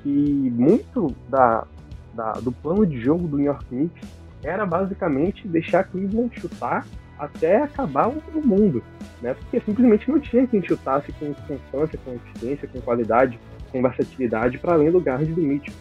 que 0.04 0.10
muito 0.56 1.15
da, 1.30 1.65
da, 2.13 2.34
do 2.34 2.52
plano 2.52 2.86
de 2.86 3.00
jogo 3.00 3.28
do 3.28 3.38
New 3.38 3.45
York 3.45 3.65
Knicks 3.65 4.08
era 4.43 4.65
basicamente 4.65 5.47
deixar 5.47 5.84
Cleveland 5.84 6.39
chutar 6.39 6.86
até 7.21 7.57
acabar 7.62 8.07
o 8.07 8.41
mundo, 8.43 8.84
né? 9.21 9.36
Porque 9.36 9.62
simplesmente 9.62 10.10
não 10.10 10.19
tinha 10.19 10.47
quem 10.47 10.63
chutasse 10.63 11.12
com 11.13 11.31
constância, 11.36 11.99
com 12.03 12.15
eficiência, 12.15 12.67
com 12.67 12.81
qualidade, 12.81 13.39
com 13.71 13.79
versatilidade 13.79 14.57
para 14.57 14.73
além 14.73 14.89
do 14.89 14.99
guard 14.99 15.29
do 15.29 15.39
Mitchell. 15.39 15.73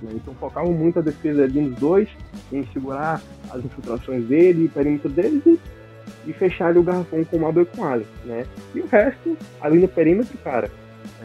Né? 0.00 0.12
Então 0.14 0.32
focavam 0.34 0.72
muito 0.72 1.00
a 1.00 1.02
defesa 1.02 1.42
ali 1.42 1.60
nos 1.60 1.76
dois, 1.80 2.08
em 2.52 2.64
segurar 2.72 3.20
as 3.50 3.64
infiltrações 3.64 4.24
dele, 4.26 4.66
o 4.66 4.70
perímetro 4.70 5.08
deles 5.08 5.42
e, 5.44 5.58
e 6.26 6.32
fechar 6.32 6.68
ali 6.68 6.78
o 6.78 6.84
garrafão 6.84 7.24
com 7.24 7.36
o 7.38 7.40
Mabel 7.40 7.64
e 7.64 7.66
com 7.66 7.82
o 7.82 7.84
Allen, 7.84 8.06
né? 8.24 8.46
E 8.72 8.80
o 8.80 8.86
resto, 8.86 9.36
ali 9.60 9.80
no 9.80 9.88
perímetro, 9.88 10.38
cara, 10.38 10.70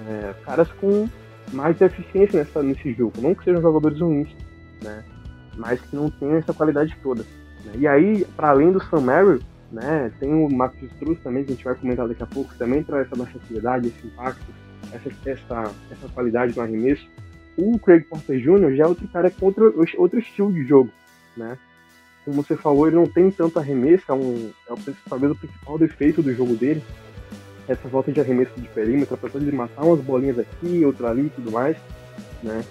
é, 0.08 0.34
caras 0.44 0.72
com 0.74 1.08
mais 1.54 1.80
eficiência 1.80 2.40
nessa, 2.40 2.64
nesse 2.64 2.92
jogo. 2.94 3.14
Não 3.22 3.36
que 3.36 3.44
sejam 3.44 3.62
jogadores 3.62 4.00
ruins, 4.00 4.30
né? 4.82 5.04
Mas 5.56 5.80
que 5.80 5.96
não 5.96 6.10
tenham 6.10 6.38
essa 6.38 6.54
qualidade 6.54 6.98
toda. 7.04 7.24
Né? 7.66 7.74
E 7.78 7.88
aí, 7.88 8.26
para 8.36 8.50
além 8.50 8.72
do 8.72 8.84
Sam 8.86 9.02
Merrill, 9.02 9.40
né, 9.72 10.12
tem 10.20 10.34
o 10.34 10.50
Max 10.50 10.76
Struz 10.82 11.20
também, 11.20 11.44
que 11.44 11.52
a 11.52 11.56
gente 11.56 11.64
vai 11.64 11.76
comentar 11.76 12.08
daqui 12.08 12.24
a 12.24 12.28
pouco, 12.28 12.52
que 12.52 12.58
também 12.58 12.84
traz 12.84 13.06
essa 13.06 13.16
versatilidade, 13.16 13.88
esse 13.88 14.08
impacto, 14.08 14.46
essa, 14.92 15.10
essa, 15.30 15.72
essa 15.92 16.10
qualidade 16.14 16.56
no 16.56 16.62
arremesso. 16.62 17.08
O 17.58 17.78
Craig 17.78 18.04
Porter 18.06 18.40
Jr. 18.40 18.76
já 18.76 18.86
é 18.86 18.88
outro 18.88 19.08
cara 19.10 19.30
com 19.30 19.46
outro, 19.46 19.86
outro 19.98 20.20
estilo 20.20 20.52
de 20.52 20.64
jogo, 20.64 20.90
né? 21.36 21.58
Como 22.26 22.42
você 22.42 22.56
falou, 22.56 22.88
ele 22.88 22.96
não 22.96 23.08
tem 23.08 23.30
tanto 23.32 23.60
arremesso, 23.60 24.06
é, 24.10 24.14
um, 24.14 24.52
é 24.68 24.74
o, 24.74 24.78
talvez 25.08 25.32
o 25.32 25.36
principal 25.36 25.78
defeito 25.78 26.22
do 26.22 26.34
jogo 26.34 26.56
dele, 26.56 26.84
essa 27.68 27.88
volta 27.88 28.12
de 28.12 28.20
arremesso 28.20 28.52
de 28.58 28.68
perímetro, 28.70 29.16
apesar 29.16 29.40
de 29.40 29.52
matar 29.52 29.84
umas 29.84 30.02
bolinhas 30.02 30.40
aqui, 30.40 30.84
outra 30.86 31.10
ali 31.10 31.28
e 31.28 31.30
tudo 31.30 31.52
mais, 31.52 31.78
né? 32.42 32.64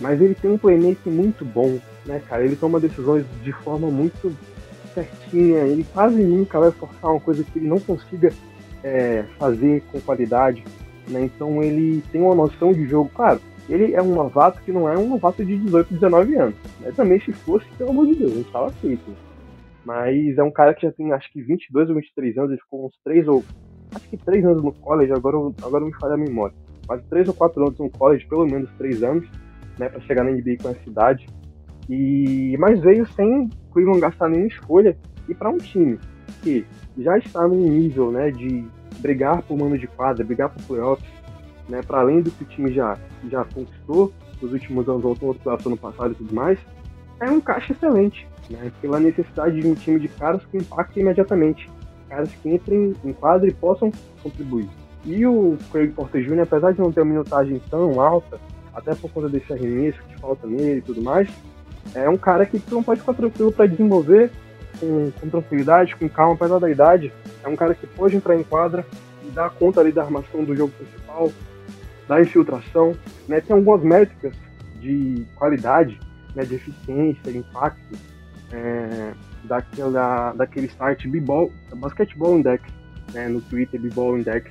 Mas 0.00 0.20
ele 0.20 0.34
tem 0.34 0.50
um 0.50 0.58
playmaking 0.58 1.10
muito 1.10 1.44
bom, 1.44 1.78
né, 2.06 2.20
cara? 2.28 2.44
Ele 2.44 2.56
toma 2.56 2.80
decisões 2.80 3.24
de 3.42 3.52
forma 3.52 3.88
muito 3.88 4.34
certinha, 4.94 5.60
ele 5.60 5.84
quase 5.92 6.22
nunca 6.22 6.58
vai 6.58 6.70
forçar 6.70 7.10
uma 7.10 7.20
coisa 7.20 7.44
que 7.44 7.58
ele 7.58 7.68
não 7.68 7.78
consiga 7.80 8.32
é, 8.82 9.24
fazer 9.38 9.82
com 9.90 10.00
qualidade, 10.00 10.64
né? 11.08 11.24
Então 11.24 11.62
ele 11.62 12.02
tem 12.12 12.20
uma 12.20 12.34
noção 12.34 12.72
de 12.72 12.86
jogo, 12.86 13.10
claro. 13.14 13.40
Ele 13.68 13.94
é 13.94 14.02
um 14.02 14.14
novato 14.14 14.60
que 14.62 14.72
não 14.72 14.88
é 14.88 14.98
um 14.98 15.08
novato 15.08 15.44
de 15.44 15.56
18, 15.56 15.94
19 15.94 16.36
anos. 16.36 16.54
Né? 16.80 16.92
Também 16.94 17.20
se 17.20 17.32
fosse, 17.32 17.66
pelo 17.78 17.90
amor 17.90 18.06
de 18.06 18.16
Deus, 18.16 18.34
não 18.34 18.40
estava 18.40 18.70
feito. 18.72 19.14
Mas 19.84 20.36
é 20.36 20.42
um 20.42 20.50
cara 20.50 20.74
que 20.74 20.82
já 20.82 20.92
tem 20.92 21.12
acho 21.12 21.30
que 21.32 21.40
22 21.40 21.88
ou 21.88 21.94
23 21.94 22.38
anos, 22.38 22.50
ele 22.50 22.60
ficou 22.60 22.86
uns 22.86 22.98
3 23.04 23.28
ou 23.28 23.44
acho 23.94 24.08
que 24.08 24.16
três 24.16 24.44
anos 24.44 24.62
no 24.62 24.72
college, 24.72 25.12
agora, 25.12 25.36
agora 25.62 25.84
me 25.84 25.94
falha 25.94 26.14
a 26.14 26.18
memória. 26.18 26.54
Mas 26.88 27.02
três 27.06 27.28
ou 27.28 27.34
quatro 27.34 27.62
anos 27.62 27.78
no 27.78 27.90
college, 27.90 28.26
pelo 28.26 28.46
menos 28.46 28.70
três 28.72 29.02
anos, 29.02 29.28
né, 29.78 29.88
para 29.88 30.00
chegar 30.00 30.24
na 30.24 30.30
NBA 30.30 30.56
com 30.62 30.68
essa 30.70 30.88
idade. 30.88 31.26
E, 31.88 32.56
mas 32.58 32.80
veio 32.80 33.06
sem 33.14 33.48
Cleveland 33.72 34.00
gastar 34.00 34.28
nenhuma 34.28 34.48
escolha 34.48 34.96
e 35.28 35.34
para 35.34 35.50
um 35.50 35.58
time 35.58 35.98
que 36.42 36.64
já 36.98 37.18
está 37.18 37.46
num 37.46 37.68
nível 37.68 38.10
né, 38.10 38.30
de 38.30 38.64
brigar 38.98 39.42
por 39.42 39.56
mano 39.56 39.78
de 39.78 39.86
quadra, 39.86 40.24
brigar 40.24 40.50
por 40.50 40.62
playoffs, 40.64 41.08
né, 41.68 41.80
para 41.82 42.00
além 42.00 42.20
do 42.22 42.30
que 42.30 42.44
o 42.44 42.46
time 42.46 42.72
já, 42.72 42.98
já 43.30 43.44
conquistou 43.44 44.12
nos 44.40 44.52
últimos 44.52 44.88
anos, 44.88 45.02
voltou 45.02 45.34
playoffs 45.34 45.66
ano 45.66 45.76
passado 45.76 46.12
e 46.12 46.14
tudo 46.14 46.34
mais, 46.34 46.58
é 47.20 47.30
um 47.30 47.40
caixa 47.40 47.72
excelente, 47.72 48.26
né, 48.48 48.72
pela 48.80 48.98
necessidade 48.98 49.60
de 49.60 49.66
um 49.66 49.74
time 49.74 50.00
de 50.00 50.08
caras 50.08 50.44
que 50.46 50.56
impacta 50.56 50.98
imediatamente 50.98 51.68
caras 52.10 52.30
que 52.42 52.50
entrem 52.50 52.94
em 53.04 53.12
quadro 53.12 53.48
e 53.48 53.54
possam 53.54 53.90
contribuir. 54.22 54.68
E 55.04 55.24
o 55.24 55.56
Craig 55.72 55.92
Porter 55.92 56.22
Jr., 56.22 56.40
apesar 56.40 56.72
de 56.72 56.80
não 56.80 56.92
ter 56.92 57.00
uma 57.00 57.12
minutagem 57.12 57.62
tão 57.70 58.00
alta, 58.00 58.38
até 58.74 58.94
por 58.94 59.10
conta 59.10 59.28
desse 59.28 59.50
arremesso 59.52 59.98
que 60.02 60.20
falta 60.20 60.46
nele 60.46 60.80
e 60.80 60.82
tudo 60.82 61.00
mais, 61.00 61.30
é 61.94 62.08
um 62.08 62.16
cara 62.16 62.46
que 62.46 62.58
tu 62.58 62.74
não 62.74 62.82
pode 62.82 63.00
ficar 63.00 63.14
tranquilo 63.14 63.52
para 63.52 63.66
desenvolver 63.66 64.30
com, 64.78 65.10
com, 65.20 65.28
tranquilidade, 65.28 65.96
com 65.96 66.08
calma, 66.08 66.34
apesar 66.34 66.58
da 66.58 66.70
idade. 66.70 67.12
É 67.42 67.48
um 67.48 67.56
cara 67.56 67.74
que 67.74 67.86
pode 67.86 68.16
entrar 68.16 68.36
em 68.36 68.42
quadra 68.42 68.86
e 69.26 69.30
dar 69.30 69.50
conta 69.50 69.80
ali 69.80 69.92
da 69.92 70.02
armação 70.02 70.44
do 70.44 70.54
jogo 70.56 70.72
principal, 70.72 71.32
da 72.08 72.20
infiltração. 72.20 72.94
Né? 73.28 73.40
Tem 73.40 73.54
algumas 73.54 73.82
métricas 73.82 74.34
de 74.80 75.26
qualidade, 75.34 75.98
né? 76.34 76.44
de 76.44 76.54
eficiência, 76.54 77.32
de 77.32 77.38
impacto, 77.38 77.98
é, 78.52 79.12
daquela, 79.44 80.32
daquele 80.32 80.68
site 80.68 81.08
B-Ball, 81.08 81.50
Basketball 81.76 82.38
Index, 82.38 82.62
né, 83.12 83.28
no 83.28 83.40
Twitter, 83.40 83.80
B-Ball 83.80 84.18
Index. 84.18 84.50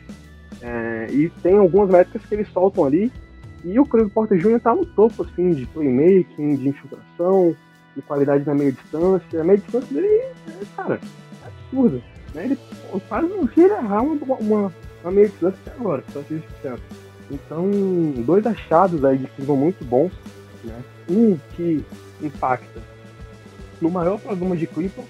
É, 0.61 1.07
e 1.11 1.29
tem 1.41 1.57
algumas 1.57 1.89
métricas 1.89 2.25
que 2.25 2.35
eles 2.35 2.49
soltam 2.49 2.85
ali. 2.85 3.11
E 3.63 3.80
o 3.80 3.86
Craig 3.86 4.10
Porter 4.10 4.38
Jr. 4.38 4.60
tá 4.60 4.74
no 4.74 4.86
topo, 4.86 5.24
assim, 5.24 5.52
de 5.52 5.65
playmaking, 5.67 6.56
de 6.56 6.69
infiltração, 6.69 7.56
de 7.95 8.02
qualidade 8.02 8.45
na 8.45 8.56
meia 8.56 8.72
distância. 8.72 9.41
A 9.41 9.43
meia 9.43 9.58
distância 9.58 9.93
dele, 9.93 10.08
é, 10.08 10.34
cara, 10.76 11.00
é 11.43 11.48
absurda. 11.48 12.02
Né? 12.34 12.45
Ele 12.45 12.58
quase 13.08 13.28
não 13.28 13.48
tira 13.48 13.78
errar 13.78 14.02
uma, 14.02 14.36
uma, 14.36 14.74
uma 15.04 15.12
meia 15.12 15.28
distância 15.28 15.60
até 15.65 15.80
agora, 15.80 16.04
ser 16.13 16.24
sincero. 16.24 16.82
Então, 17.30 17.69
dois 18.26 18.45
achados 18.45 19.04
aí 19.04 19.17
de 19.17 19.28
que 19.28 19.41
vão 19.41 19.58
muito 19.58 19.84
bons. 19.86 20.12
Né? 20.63 20.82
Um 21.10 21.38
que 21.56 21.84
impacta 22.22 22.82
no 23.82 23.89
maior 23.89 24.19
programa 24.19 24.56
de 24.56 24.67
Clipper 24.67 25.06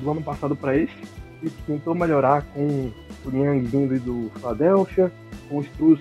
do 0.00 0.10
ano 0.10 0.22
passado 0.22 0.54
para 0.54 0.76
esse, 0.76 0.94
e 1.42 1.50
tentou 1.66 1.94
melhorar 1.94 2.42
com 2.54 2.90
o 3.24 3.30
Young 3.30 3.60
vindo 3.62 3.98
do 4.00 4.30
Philadelphia, 4.38 5.12
com 5.48 5.58
o 5.58 5.62
Struz 5.62 6.00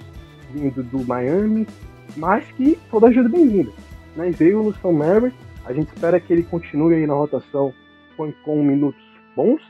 vindo 0.53 0.83
do 0.83 1.05
Miami, 1.05 1.67
mas 2.15 2.45
que 2.51 2.79
toda 2.91 3.07
ajuda 3.07 3.29
bem-vinda. 3.29 3.71
né, 4.15 4.29
veio 4.29 4.63
no 4.63 4.73
São 4.75 4.93
Maverick. 4.93 5.35
A 5.65 5.73
gente 5.73 5.87
espera 5.93 6.19
que 6.19 6.31
ele 6.31 6.43
continue 6.43 6.95
aí 6.95 7.07
na 7.07 7.13
rotação 7.13 7.73
com, 8.15 8.31
com 8.43 8.63
minutos 8.63 9.01
bons, 9.35 9.61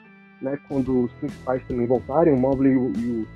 né, 0.42 0.60
quando 0.68 1.06
os 1.06 1.14
principais 1.14 1.66
também 1.68 1.88
voltarem, 1.88 2.34
o 2.34 2.38
Mobley 2.38 2.74
e 2.74 2.78
o, 2.78 3.28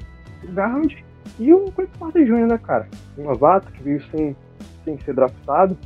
o 0.44 0.54
Garland. 0.54 1.06
E 1.40 1.54
o 1.54 1.72
Craig 1.72 1.90
Porter 2.00 2.26
Jr., 2.26 2.48
né, 2.48 2.58
cara? 2.58 2.88
Um 3.18 3.24
novato 3.24 3.72
que 3.72 3.84
veio 3.84 4.02
sem, 4.12 4.36
sem 4.84 4.98
ser 5.00 5.14
draftado, 5.14 5.78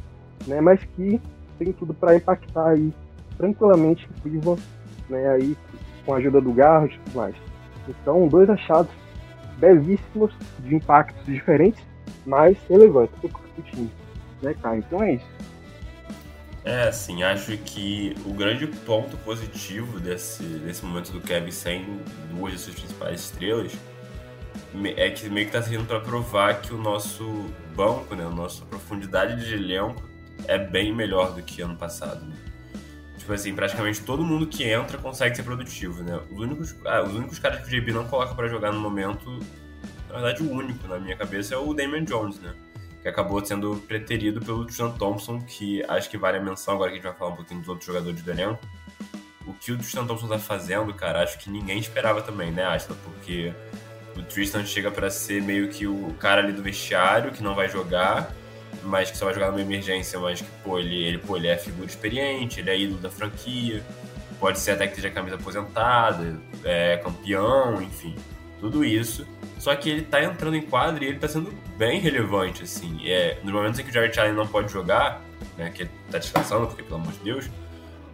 né, 0.47 0.61
mas 0.61 0.83
que 0.95 1.21
tem 1.59 1.71
tudo 1.73 1.93
para 1.93 2.15
impactar 2.15 2.69
aí 2.69 2.91
tranquilamente 3.37 4.07
o 4.09 4.21
Cleveland, 4.21 4.61
né, 5.09 5.29
aí 5.29 5.57
com 6.05 6.13
a 6.13 6.17
ajuda 6.17 6.41
do 6.41 6.53
Garland 6.53 6.95
e 6.95 6.99
tudo 7.05 7.17
mais. 7.17 7.35
Então, 7.87 8.27
dois 8.27 8.49
achados 8.49 8.91
belíssimos, 9.61 10.33
de 10.59 10.75
impactos 10.75 11.23
diferentes, 11.25 11.81
mas 12.25 12.57
relevantes 12.67 13.15
para 13.19 13.29
o 13.29 13.61
time, 13.61 13.89
né, 14.41 14.55
cara? 14.61 14.77
Então 14.77 15.01
é 15.03 15.13
isso. 15.13 15.25
É, 16.63 16.87
assim, 16.87 17.23
acho 17.23 17.57
que 17.57 18.15
o 18.25 18.33
grande 18.33 18.67
ponto 18.67 19.17
positivo 19.17 19.99
desse, 19.99 20.43
desse 20.43 20.85
momento 20.85 21.11
do 21.11 21.21
Kevin 21.21 21.51
sem 21.51 21.99
duas 22.29 22.53
de 22.53 22.59
suas 22.59 22.75
principais 22.75 23.21
estrelas 23.21 23.71
é 24.95 25.09
que 25.09 25.27
meio 25.29 25.47
que 25.47 25.51
tá 25.51 25.61
servindo 25.61 25.87
para 25.87 25.99
provar 25.99 26.61
que 26.61 26.73
o 26.73 26.77
nosso 26.77 27.45
banco, 27.75 28.15
né, 28.15 28.25
a 28.25 28.29
nossa 28.29 28.63
profundidade 28.65 29.43
de 29.43 29.53
elenco 29.55 30.03
é 30.47 30.57
bem 30.57 30.93
melhor 30.93 31.33
do 31.33 31.41
que 31.41 31.61
ano 31.61 31.75
passado. 31.75 32.25
Né? 32.25 32.35
Tipo 33.31 33.39
assim, 33.39 33.55
praticamente 33.55 34.01
todo 34.01 34.25
mundo 34.25 34.45
que 34.45 34.65
entra 34.65 34.97
consegue 34.97 35.33
ser 35.37 35.43
produtivo, 35.43 36.03
né? 36.03 36.19
Os 36.29 36.37
únicos, 36.37 36.75
ah, 36.85 37.01
os 37.01 37.13
únicos 37.13 37.39
caras 37.39 37.61
que 37.61 37.67
o 37.73 37.79
JB 37.79 37.93
não 37.93 38.05
coloca 38.05 38.35
para 38.35 38.49
jogar 38.49 38.73
no 38.73 38.79
momento, 38.81 39.39
na 40.09 40.15
verdade 40.15 40.43
o 40.43 40.51
único 40.51 40.85
na 40.85 40.99
minha 40.99 41.15
cabeça 41.15 41.55
é 41.55 41.57
o 41.57 41.73
Damian 41.73 42.03
Jones, 42.03 42.41
né? 42.41 42.53
Que 43.01 43.07
acabou 43.07 43.43
sendo 43.45 43.77
preterido 43.87 44.41
pelo 44.41 44.65
Tristan 44.65 44.91
Thompson, 44.91 45.39
que 45.39 45.81
acho 45.87 46.09
que 46.09 46.17
vale 46.17 46.39
a 46.39 46.41
menção 46.41 46.73
agora 46.73 46.89
que 46.91 46.97
a 46.97 46.99
gente 46.99 47.07
vai 47.07 47.17
falar 47.17 47.31
um 47.31 47.35
pouquinho 47.37 47.61
dos 47.61 47.69
outros 47.69 47.87
jogadores 47.87 48.21
do 48.21 48.31
elenco. 48.31 48.59
O 49.47 49.53
que 49.53 49.71
o 49.71 49.77
Tristan 49.77 50.05
Thompson 50.05 50.27
tá 50.27 50.37
fazendo, 50.37 50.93
cara, 50.93 51.23
acho 51.23 51.39
que 51.39 51.49
ninguém 51.49 51.79
esperava 51.79 52.21
também, 52.21 52.51
né, 52.51 52.65
Ashton? 52.65 52.95
Porque 53.01 53.53
o 54.17 54.23
Tristan 54.23 54.65
chega 54.65 54.91
para 54.91 55.09
ser 55.09 55.41
meio 55.41 55.69
que 55.69 55.87
o 55.87 56.13
cara 56.19 56.41
ali 56.41 56.51
do 56.51 56.61
vestiário 56.61 57.31
que 57.31 57.41
não 57.41 57.55
vai 57.55 57.69
jogar, 57.69 58.35
mas 58.83 59.11
que 59.11 59.17
só 59.17 59.25
vai 59.25 59.33
jogar 59.33 59.51
numa 59.51 59.61
emergência, 59.61 60.19
mas 60.19 60.41
que, 60.41 60.47
pô, 60.63 60.79
ele, 60.79 61.03
ele, 61.03 61.17
pô, 61.17 61.37
ele 61.37 61.47
é 61.47 61.57
figura 61.57 61.85
experiente, 61.85 62.59
ele 62.59 62.69
é 62.69 62.79
ídolo 62.79 62.99
da 62.99 63.09
franquia, 63.09 63.83
pode 64.39 64.59
ser 64.59 64.71
até 64.71 64.87
que 64.87 64.93
esteja 64.93 65.13
camisa 65.13 65.35
aposentada, 65.35 66.39
é 66.63 66.97
campeão, 66.97 67.81
enfim, 67.81 68.15
tudo 68.59 68.83
isso. 68.83 69.27
Só 69.59 69.75
que 69.75 69.89
ele 69.89 70.01
tá 70.01 70.23
entrando 70.23 70.55
em 70.55 70.61
quadro 70.63 71.03
e 71.03 71.07
ele 71.07 71.19
tá 71.19 71.27
sendo 71.27 71.53
bem 71.77 71.99
relevante, 71.99 72.63
assim. 72.63 73.07
É, 73.07 73.37
nos 73.43 73.53
momentos 73.53 73.79
em 73.79 73.83
que 73.83 73.91
o 73.91 73.93
Jared 73.93 74.19
Allen 74.19 74.33
não 74.33 74.47
pode 74.47 74.71
jogar, 74.71 75.21
né, 75.55 75.69
que 75.69 75.83
ele 75.83 75.91
tá 76.09 76.17
descansando, 76.17 76.65
porque 76.65 76.81
pelo 76.81 76.95
amor 76.95 77.13
de 77.13 77.19
Deus, 77.19 77.49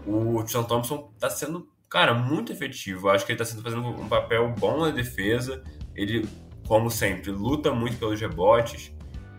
o 0.06 0.40
Tristan 0.40 0.64
Thompson 0.64 1.10
tá 1.18 1.30
sendo, 1.30 1.70
cara, 1.90 2.14
muito 2.14 2.52
efetivo. 2.52 3.10
Acho 3.10 3.26
que 3.26 3.32
ele 3.32 3.40
tá 3.40 3.46
sendo 3.46 3.64
fazendo 3.64 3.88
um 3.88 4.10
papel 4.10 4.54
bom 4.58 4.82
na 4.82 4.90
defesa, 4.90 5.64
ele, 5.96 6.28
como 6.68 6.90
sempre, 6.90 7.32
luta 7.32 7.72
muito 7.72 7.98
pelos 7.98 8.20
rebotes. 8.20 8.94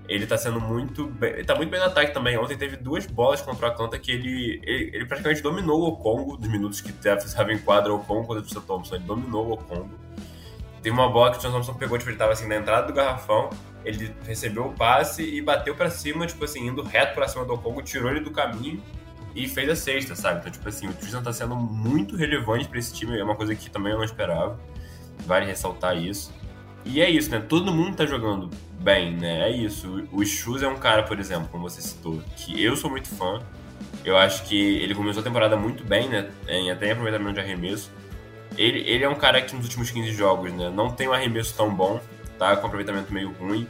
Ele 0.09 0.27
tá 0.27 0.39
sendo 0.39 0.59
muito 0.59 1.07
bem. 1.07 1.31
Ele 1.31 1.45
tá 1.45 1.55
muito 1.55 1.69
bem 1.71 1.79
no 1.79 1.87
ataque 1.87 2.15
também. 2.15 2.39
Ontem 2.39 2.57
teve 2.57 2.77
duas 2.77 3.05
bolas 3.05 3.43
contra 3.43 3.69
o 3.69 3.71
Atlanta 3.71 3.99
que 3.99 4.11
ele, 4.11 4.61
ele, 4.65 4.91
ele 4.95 5.05
praticamente 5.05 5.43
dominou 5.43 5.87
o 5.87 5.97
Congo 5.97 6.37
dos 6.37 6.51
minutos 6.51 6.81
que 6.81 6.91
estava 6.91 7.53
em 7.53 7.59
quadra 7.59 7.93
o 7.93 7.99
Congo 7.99 8.23
contra 8.23 8.39
o 8.39 8.43
Tristan 8.43 8.63
Thompson. 8.63 8.95
Ele 8.95 9.05
dominou 9.05 9.53
o 9.53 9.57
Congo. 9.59 9.91
Teve 10.83 10.95
uma 10.95 11.11
bola 11.11 11.31
que 11.31 11.37
o 11.37 11.41
Tristan 11.41 11.55
Thompson 11.55 11.75
pegou, 11.75 11.99
tipo, 11.99 12.11
ele 12.11 12.17
tava 12.17 12.33
assim 12.33 12.49
na 12.49 12.57
entrada 12.57 12.87
do 12.87 12.95
garrafão. 12.95 13.51
Ele 13.85 14.15
recebeu 14.25 14.67
o 14.67 14.73
passe 14.73 15.23
e 15.23 15.43
bateu 15.43 15.75
para 15.75 15.91
cima, 15.91 16.27
tipo 16.27 16.43
assim, 16.45 16.67
indo 16.67 16.83
reto 16.83 17.15
para 17.15 17.29
cima 17.29 17.45
do 17.45 17.59
Congo, 17.59 17.83
tirou 17.83 18.11
ele 18.11 18.21
do 18.21 18.31
caminho 18.31 18.83
e 19.35 19.47
fez 19.47 19.69
a 19.69 19.77
sexta, 19.77 20.17
sabe? 20.17 20.41
Então, 20.41 20.51
tipo 20.51 20.69
assim, 20.69 20.89
o 20.89 20.93
Tristan 20.95 21.23
tá 21.23 21.33
sendo 21.33 21.55
muito 21.55 22.17
relevante 22.17 22.67
para 22.67 22.79
esse 22.79 22.95
time. 22.95 23.19
É 23.19 23.23
uma 23.23 23.37
coisa 23.37 23.55
que 23.55 23.71
também 23.71 23.93
eu 23.93 23.99
não 23.99 24.05
esperava. 24.05 24.59
Vale 25.27 25.47
ressaltar 25.47 25.97
isso. 25.97 26.33
E 26.85 27.01
é 27.01 27.11
isso, 27.11 27.31
né? 27.31 27.41
Todo 27.41 27.73
mundo 27.73 27.97
tá 27.97 28.07
jogando 28.07 28.51
bem, 28.81 29.17
né? 29.17 29.49
É 29.49 29.51
isso. 29.51 30.09
O 30.13 30.25
Shoes 30.25 30.63
é 30.63 30.69
um 30.69 30.77
cara, 30.77 31.03
por 31.03 31.19
exemplo, 31.19 31.49
como 31.51 31.69
você 31.69 31.83
citou, 31.83 32.23
que 32.37 32.63
eu 32.63 32.77
sou 32.77 32.91
muito 32.91 33.09
fã. 33.09 33.41
Eu 34.05 34.17
acho 34.17 34.45
que 34.45 34.57
ele 34.57 34.95
começou 34.95 35.21
a 35.21 35.25
temporada 35.25 35.57
muito 35.57 35.85
bem, 35.85 36.09
né? 36.09 36.31
Em 36.47 36.71
até 36.71 36.87
em 36.89 36.93
aproveitamento 36.93 37.35
de 37.35 37.41
arremesso. 37.41 37.91
Ele, 38.57 38.81
ele 38.81 39.05
é 39.05 39.09
um 39.09 39.15
cara 39.15 39.43
que 39.43 39.55
nos 39.55 39.65
últimos 39.65 39.91
15 39.91 40.13
jogos, 40.13 40.53
né? 40.53 40.71
Não 40.71 40.91
tem 40.91 41.09
um 41.09 41.13
arremesso 41.13 41.55
tão 41.55 41.75
bom, 41.75 42.01
tá? 42.39 42.57
Com 42.57 42.67
aproveitamento 42.67 43.13
meio 43.13 43.33
ruim. 43.33 43.69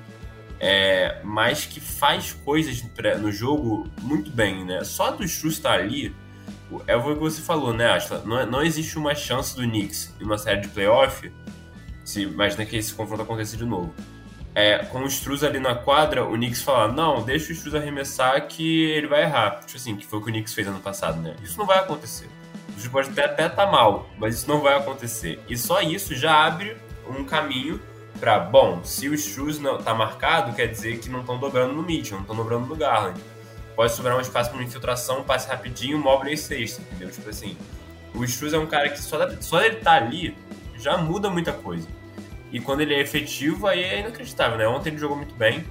É, 0.61 1.21
mas 1.23 1.67
que 1.67 1.81
faz 1.81 2.33
coisas 2.33 2.85
no 3.21 3.31
jogo 3.31 3.89
muito 4.03 4.31
bem, 4.31 4.65
né? 4.65 4.83
Só 4.85 5.11
do 5.11 5.27
Shoes 5.27 5.55
estar 5.55 5.75
ali, 5.75 6.15
é 6.87 6.97
o 6.97 7.03
que 7.03 7.21
você 7.21 7.41
falou, 7.41 7.73
né, 7.73 7.91
Asla? 7.91 8.23
Não, 8.25 8.39
é, 8.39 8.47
não 8.47 8.63
existe 8.63 8.99
uma 8.99 9.15
chance 9.15 9.55
do 9.57 9.63
Knicks 9.63 10.15
em 10.21 10.25
uma 10.25 10.37
série 10.37 10.61
de 10.61 10.69
playoff 10.69 11.31
se 12.09 12.23
imagina 12.23 12.65
que 12.65 12.75
esse 12.75 12.95
confronto 12.95 13.23
aconteça 13.23 13.55
de 13.55 13.67
novo. 13.67 13.93
É, 14.55 14.79
com 14.79 15.01
o 15.01 15.07
Struz 15.07 15.45
ali 15.45 15.61
na 15.61 15.75
quadra, 15.75 16.25
o 16.25 16.33
Knicks 16.33 16.63
fala: 16.63 16.91
Não, 16.91 17.23
deixa 17.23 17.51
o 17.51 17.53
Struz 17.53 17.75
arremessar 17.75 18.47
que 18.47 18.85
ele 18.85 19.07
vai 19.07 19.25
errar. 19.25 19.61
Tipo 19.61 19.77
assim, 19.77 19.95
que 19.95 20.07
foi 20.07 20.19
o 20.19 20.23
que 20.23 20.31
o 20.31 20.33
Knicks 20.33 20.55
fez 20.55 20.67
ano 20.67 20.81
passado, 20.81 21.21
né? 21.21 21.37
Isso 21.43 21.59
não 21.59 21.67
vai 21.67 21.79
acontecer. 21.79 22.27
O 22.71 22.79
Struz 22.79 22.89
pode 22.89 23.21
até 23.21 23.47
estar 23.47 23.51
tá 23.51 23.67
mal, 23.71 24.09
mas 24.17 24.37
isso 24.37 24.49
não 24.49 24.61
vai 24.61 24.75
acontecer. 24.75 25.39
E 25.51 25.57
só 25.57 25.83
isso 25.83 26.15
já 26.15 26.47
abre 26.47 26.79
um 27.07 27.25
caminho 27.25 27.79
para, 28.19 28.39
bom, 28.39 28.83
se 28.83 29.07
o 29.07 29.15
Struz 29.15 29.59
não 29.59 29.77
tá 29.77 29.95
marcado, 29.95 30.55
quer 30.55 30.67
dizer 30.67 30.99
que 31.01 31.11
não 31.11 31.21
estão 31.21 31.39
dobrando 31.39 31.75
no 31.75 31.83
Mitchell, 31.83 32.17
não 32.17 32.23
estão 32.23 32.37
dobrando 32.37 32.67
no 32.67 32.75
Garland. 32.75 33.21
Pode 33.77 33.93
sobrar 33.93 34.17
um 34.17 34.21
espaço 34.21 34.49
para 34.49 34.59
uma 34.59 34.65
infiltração, 34.65 35.25
passe 35.25 35.47
rapidinho, 35.47 35.99
móvel 35.99 36.33
e 36.33 36.39
sexta, 36.39 36.81
entendeu? 36.81 37.11
Tipo 37.11 37.29
assim, 37.29 37.55
o 38.15 38.25
Struz 38.25 38.55
é 38.55 38.59
um 38.59 38.67
cara 38.67 38.89
que 38.89 38.99
só, 38.99 39.19
só 39.41 39.63
ele 39.63 39.77
tá 39.77 39.93
ali 39.93 40.35
já 40.79 40.97
muda 40.97 41.29
muita 41.29 41.53
coisa. 41.53 41.89
E 42.53 42.61
quando 42.61 42.81
ele 42.81 42.95
é 42.95 43.01
efetivo, 43.01 43.67
aí 43.67 43.83
é 43.83 44.01
inacreditável, 44.01 44.57
né? 44.57 44.67
Ontem 44.67 44.91
ele 44.91 44.99
jogou 44.99 45.17
muito 45.17 45.35
bem, 45.35 45.65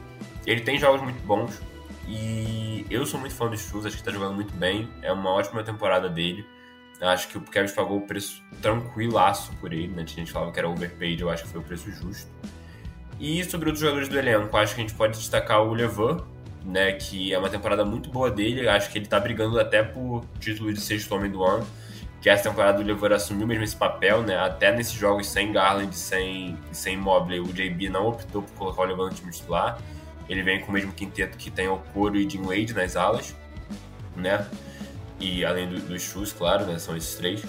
ele 0.46 0.62
tem 0.62 0.78
jogos 0.78 1.02
muito 1.02 1.20
bons. 1.26 1.60
E 2.08 2.86
eu 2.90 3.06
sou 3.06 3.20
muito 3.20 3.36
fã 3.36 3.50
do 3.50 3.56
Struz, 3.56 3.86
acho 3.86 3.98
que 3.98 4.04
tá 4.04 4.12
jogando 4.12 4.34
muito 4.34 4.54
bem. 4.54 4.88
É 5.02 5.12
uma 5.12 5.32
ótima 5.32 5.64
temporada 5.64 6.08
dele. 6.08 6.46
Acho 7.02 7.28
que 7.28 7.38
o 7.38 7.42
Kevin 7.42 7.74
pagou 7.74 7.98
o 7.98 8.02
preço 8.02 8.42
tranquilaço 8.62 9.52
por 9.58 9.74
ele, 9.74 9.90
né? 9.90 10.04
A 10.04 10.06
gente 10.06 10.32
falava 10.32 10.52
que 10.52 10.60
era 10.60 10.70
overpaid, 10.70 11.22
eu 11.22 11.30
acho 11.30 11.44
que 11.44 11.50
foi 11.50 11.62
o 11.62 11.64
preço 11.64 11.92
justo. 11.92 12.32
E 13.20 13.44
sobre 13.44 13.68
outros 13.68 13.82
jogadores 13.82 14.08
do 14.08 14.18
elenco, 14.18 14.56
acho 14.58 14.76
que 14.76 14.82
a 14.82 14.84
gente 14.84 14.96
pode 14.96 15.18
destacar 15.18 15.62
o 15.64 15.74
Levan, 15.74 16.24
né? 16.64 16.94
Que 16.94 17.34
é 17.34 17.38
uma 17.38 17.50
temporada 17.50 17.84
muito 17.84 18.10
boa 18.10 18.32
dele. 18.32 18.68
Acho 18.68 18.90
que 18.90 18.98
ele 18.98 19.08
tá 19.08 19.20
brigando 19.20 19.60
até 19.60 19.84
por 19.84 20.24
título 20.40 20.72
de 20.72 20.80
sexto 20.80 21.14
homem 21.14 21.30
do 21.30 21.44
ano 21.44 21.68
que 22.22 22.30
essa 22.30 22.50
temporada 22.50 22.82
o 22.82 22.84
Lever 22.84 23.12
assumiu 23.12 23.46
mesmo 23.46 23.64
esse 23.64 23.76
papel, 23.76 24.24
né? 24.24 24.38
Até 24.38 24.76
nesses 24.76 24.94
jogos 24.94 25.28
sem 25.28 25.52
Garland, 25.52 25.96
sem, 25.96 26.58
sem 26.72 26.98
Mobley, 26.98 27.40
o 27.40 27.48
JB 27.48 27.90
não 27.90 28.08
optou 28.08 28.42
por 28.42 28.54
colocar 28.54 28.82
o 28.82 28.86
Lever 28.86 29.06
no 29.06 29.14
time 29.14 29.32
titular. 29.32 29.80
Ele 30.28 30.42
vem 30.42 30.60
com 30.60 30.70
o 30.70 30.74
mesmo 30.74 30.92
quinteto 30.92 31.38
que 31.38 31.50
tem 31.52 31.68
o 31.68 31.78
Coro 31.94 32.18
e 32.18 32.30
Jim 32.30 32.42
Wade 32.44 32.74
nas 32.74 32.96
alas, 32.96 33.36
né? 34.16 34.46
E 35.20 35.46
além 35.46 35.68
dos 35.68 35.84
do 35.84 36.00
Shoes, 36.00 36.34
claro, 36.34 36.66
né? 36.66 36.80
São 36.80 36.98
esses 36.98 37.16
três. 37.16 37.44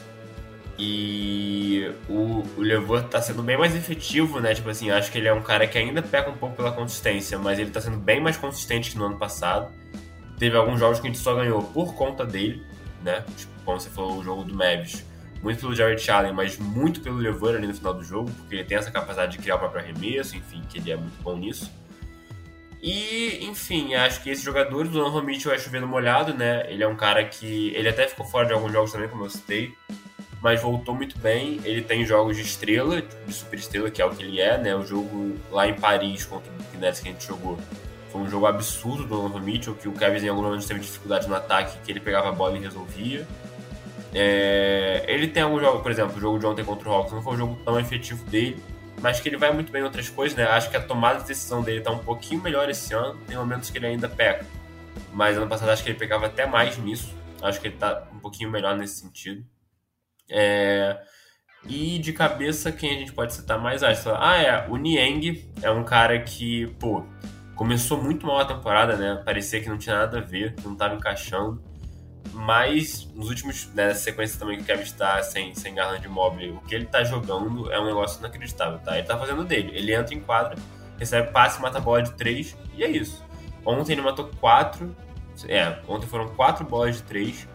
E 0.78 1.90
o, 2.08 2.44
o 2.56 2.60
Lever 2.60 3.02
tá 3.04 3.20
sendo 3.20 3.42
bem 3.42 3.56
mais 3.56 3.74
efetivo, 3.74 4.38
né? 4.38 4.54
Tipo 4.54 4.70
assim, 4.70 4.90
acho 4.90 5.10
que 5.10 5.18
ele 5.18 5.26
é 5.26 5.32
um 5.32 5.42
cara 5.42 5.66
que 5.66 5.76
ainda 5.76 6.00
peca 6.00 6.30
um 6.30 6.36
pouco 6.36 6.54
pela 6.54 6.70
consistência, 6.70 7.36
mas 7.36 7.58
ele 7.58 7.70
tá 7.70 7.80
sendo 7.80 7.96
bem 7.96 8.20
mais 8.20 8.36
consistente 8.36 8.92
que 8.92 8.98
no 8.98 9.06
ano 9.06 9.18
passado. 9.18 9.72
Teve 10.38 10.56
alguns 10.56 10.78
jogos 10.78 11.00
que 11.00 11.08
a 11.08 11.10
gente 11.10 11.20
só 11.20 11.34
ganhou 11.34 11.64
por 11.64 11.94
conta 11.94 12.24
dele, 12.24 12.64
né? 13.02 13.24
Tipo, 13.36 13.57
como 13.68 13.78
você 13.78 13.90
falou, 13.90 14.16
o 14.16 14.24
jogo 14.24 14.44
do 14.44 14.54
Mavis, 14.54 15.04
muito 15.42 15.60
pelo 15.60 15.74
Jared 15.74 16.10
Allen, 16.10 16.32
mas 16.32 16.56
muito 16.56 17.02
pelo 17.02 17.18
Levan 17.18 17.56
ali 17.56 17.66
no 17.66 17.74
final 17.74 17.92
do 17.92 18.02
jogo, 18.02 18.30
porque 18.30 18.54
ele 18.54 18.64
tem 18.64 18.78
essa 18.78 18.90
capacidade 18.90 19.32
de 19.32 19.38
criar 19.38 19.56
o 19.56 19.58
próprio 19.58 19.82
arremesso, 19.82 20.34
enfim, 20.34 20.62
que 20.70 20.78
ele 20.78 20.90
é 20.90 20.96
muito 20.96 21.22
bom 21.22 21.36
nisso. 21.36 21.70
E, 22.80 23.44
enfim, 23.44 23.94
acho 23.94 24.22
que 24.22 24.30
esses 24.30 24.42
jogadores, 24.42 24.88
o 24.88 24.94
Donovan 24.94 25.22
Mitchell 25.22 25.52
é 25.52 25.58
chovendo 25.58 25.86
molhado, 25.86 26.32
né? 26.32 26.64
Ele 26.72 26.82
é 26.82 26.88
um 26.88 26.96
cara 26.96 27.22
que. 27.26 27.70
Ele 27.74 27.90
até 27.90 28.08
ficou 28.08 28.24
fora 28.24 28.46
de 28.46 28.54
alguns 28.54 28.72
jogos 28.72 28.90
também, 28.90 29.08
como 29.08 29.24
eu 29.24 29.30
citei, 29.30 29.74
mas 30.40 30.62
voltou 30.62 30.94
muito 30.94 31.18
bem. 31.18 31.60
Ele 31.62 31.82
tem 31.82 32.06
jogos 32.06 32.38
de 32.38 32.42
estrela, 32.44 33.02
de 33.02 33.34
super 33.34 33.58
estrela, 33.58 33.90
que 33.90 34.00
é 34.00 34.06
o 34.06 34.10
que 34.10 34.22
ele 34.22 34.40
é, 34.40 34.56
né? 34.56 34.74
O 34.74 34.86
jogo 34.86 35.36
lá 35.50 35.68
em 35.68 35.74
Paris 35.74 36.24
contra 36.24 36.50
o 36.50 36.78
Nets 36.78 37.00
que 37.00 37.08
a 37.10 37.12
gente 37.12 37.26
jogou 37.26 37.58
foi 38.10 38.22
um 38.22 38.30
jogo 38.30 38.46
absurdo 38.46 39.02
do 39.02 39.08
Donovan 39.08 39.40
Mitchell, 39.40 39.74
que 39.74 39.88
o 39.88 39.92
Kevin 39.92 40.24
em 40.24 40.28
algum 40.30 40.42
momento 40.42 40.66
teve 40.66 40.80
dificuldade 40.80 41.28
no 41.28 41.34
ataque, 41.34 41.76
que 41.84 41.92
ele 41.92 42.00
pegava 42.00 42.30
a 42.30 42.32
bola 42.32 42.56
e 42.56 42.60
resolvia. 42.60 43.26
É, 44.14 45.04
ele 45.06 45.28
tem 45.28 45.42
algum 45.42 45.60
jogo, 45.60 45.82
por 45.82 45.90
exemplo, 45.90 46.16
o 46.16 46.20
jogo 46.20 46.38
de 46.38 46.46
ontem 46.46 46.64
contra 46.64 46.88
o 46.88 46.92
Hawks 46.92 47.12
não 47.12 47.22
foi 47.22 47.34
um 47.34 47.36
jogo 47.36 47.58
tão 47.64 47.78
efetivo 47.78 48.24
dele, 48.24 48.62
mas 49.00 49.20
que 49.20 49.28
ele 49.28 49.36
vai 49.36 49.52
muito 49.52 49.70
bem 49.70 49.82
em 49.82 49.84
outras 49.84 50.08
coisas, 50.08 50.36
né? 50.36 50.44
Acho 50.44 50.70
que 50.70 50.76
a 50.76 50.82
tomada 50.82 51.20
de 51.20 51.26
decisão 51.26 51.62
dele 51.62 51.80
tá 51.80 51.90
um 51.90 51.98
pouquinho 51.98 52.42
melhor 52.42 52.68
esse 52.68 52.94
ano, 52.94 53.18
tem 53.26 53.36
momentos 53.36 53.70
que 53.70 53.78
ele 53.78 53.86
ainda 53.86 54.08
peca. 54.08 54.46
Mas 55.12 55.36
ano 55.36 55.46
passado 55.46 55.70
acho 55.70 55.82
que 55.82 55.90
ele 55.90 55.98
pegava 55.98 56.26
até 56.26 56.46
mais 56.46 56.76
nisso. 56.78 57.14
Acho 57.42 57.60
que 57.60 57.68
ele 57.68 57.76
tá 57.76 58.08
um 58.12 58.18
pouquinho 58.18 58.50
melhor 58.50 58.76
nesse 58.76 59.00
sentido. 59.00 59.44
É... 60.30 60.98
E 61.66 61.98
de 61.98 62.12
cabeça, 62.12 62.72
quem 62.72 62.90
a 62.90 62.94
gente 62.94 63.12
pode 63.12 63.34
citar 63.34 63.58
mais? 63.58 63.82
Ah, 63.82 64.36
é, 64.36 64.66
o 64.68 64.76
Niang 64.76 65.52
é 65.62 65.70
um 65.70 65.84
cara 65.84 66.20
que, 66.20 66.68
pô, 66.78 67.04
começou 67.54 68.02
muito 68.02 68.26
mal 68.26 68.38
a 68.38 68.44
temporada, 68.44 68.96
né? 68.96 69.20
Parecia 69.24 69.60
que 69.60 69.68
não 69.68 69.76
tinha 69.76 69.96
nada 69.96 70.18
a 70.18 70.20
ver, 70.20 70.54
não 70.64 70.72
estava 70.72 70.94
encaixando. 70.94 71.62
Mas 72.32 73.08
nos 73.14 73.28
últimos, 73.28 73.68
né, 73.74 73.94
sequência 73.94 74.38
também 74.38 74.56
que 74.56 74.62
o 74.62 74.66
Kevin 74.66 74.82
está 74.82 75.22
sem, 75.22 75.54
sem 75.54 75.74
Garland 75.74 76.06
Mobile, 76.08 76.52
o 76.52 76.60
que 76.60 76.74
ele 76.74 76.84
está 76.84 77.02
jogando 77.04 77.70
é 77.72 77.80
um 77.80 77.86
negócio 77.86 78.18
inacreditável, 78.20 78.78
tá? 78.78 78.92
Ele 78.92 79.02
está 79.02 79.18
fazendo 79.18 79.44
dele. 79.44 79.72
Ele 79.74 79.94
entra 79.94 80.14
em 80.14 80.20
quadra, 80.20 80.56
recebe 80.98 81.30
passe, 81.30 81.60
mata 81.60 81.78
a 81.78 81.80
bola 81.80 82.02
de 82.02 82.12
3 82.12 82.56
e 82.74 82.84
é 82.84 82.90
isso. 82.90 83.24
Ontem 83.64 83.92
ele 83.92 84.02
matou 84.02 84.30
4. 84.40 84.94
É, 85.46 85.78
ontem 85.86 86.06
foram 86.06 86.28
4 86.28 86.64
bolas 86.64 86.96
de 86.96 87.02
3. 87.02 87.48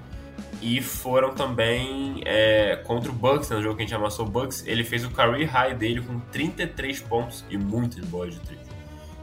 E 0.61 0.82
foram 0.82 1.34
também 1.34 2.21
é, 2.26 2.78
contra 2.86 3.11
o 3.11 3.13
Bucks, 3.13 3.49
né, 3.49 3.57
no 3.57 3.61
jogo 3.63 3.76
que 3.76 3.84
a 3.84 3.86
gente 3.86 3.95
amassou 3.95 4.26
o 4.26 4.30
Bucks, 4.30 4.65
ele 4.65 4.84
fez 4.84 5.03
o 5.03 5.09
career 5.09 5.49
high 5.49 5.76
dele 5.76 6.01
com 6.01 6.19
33 6.32 7.01
pontos 7.01 7.43
e 7.49 7.57
muitas 7.57 8.03
bolas 8.05 8.36
de 8.36 8.39
3. 8.41 8.59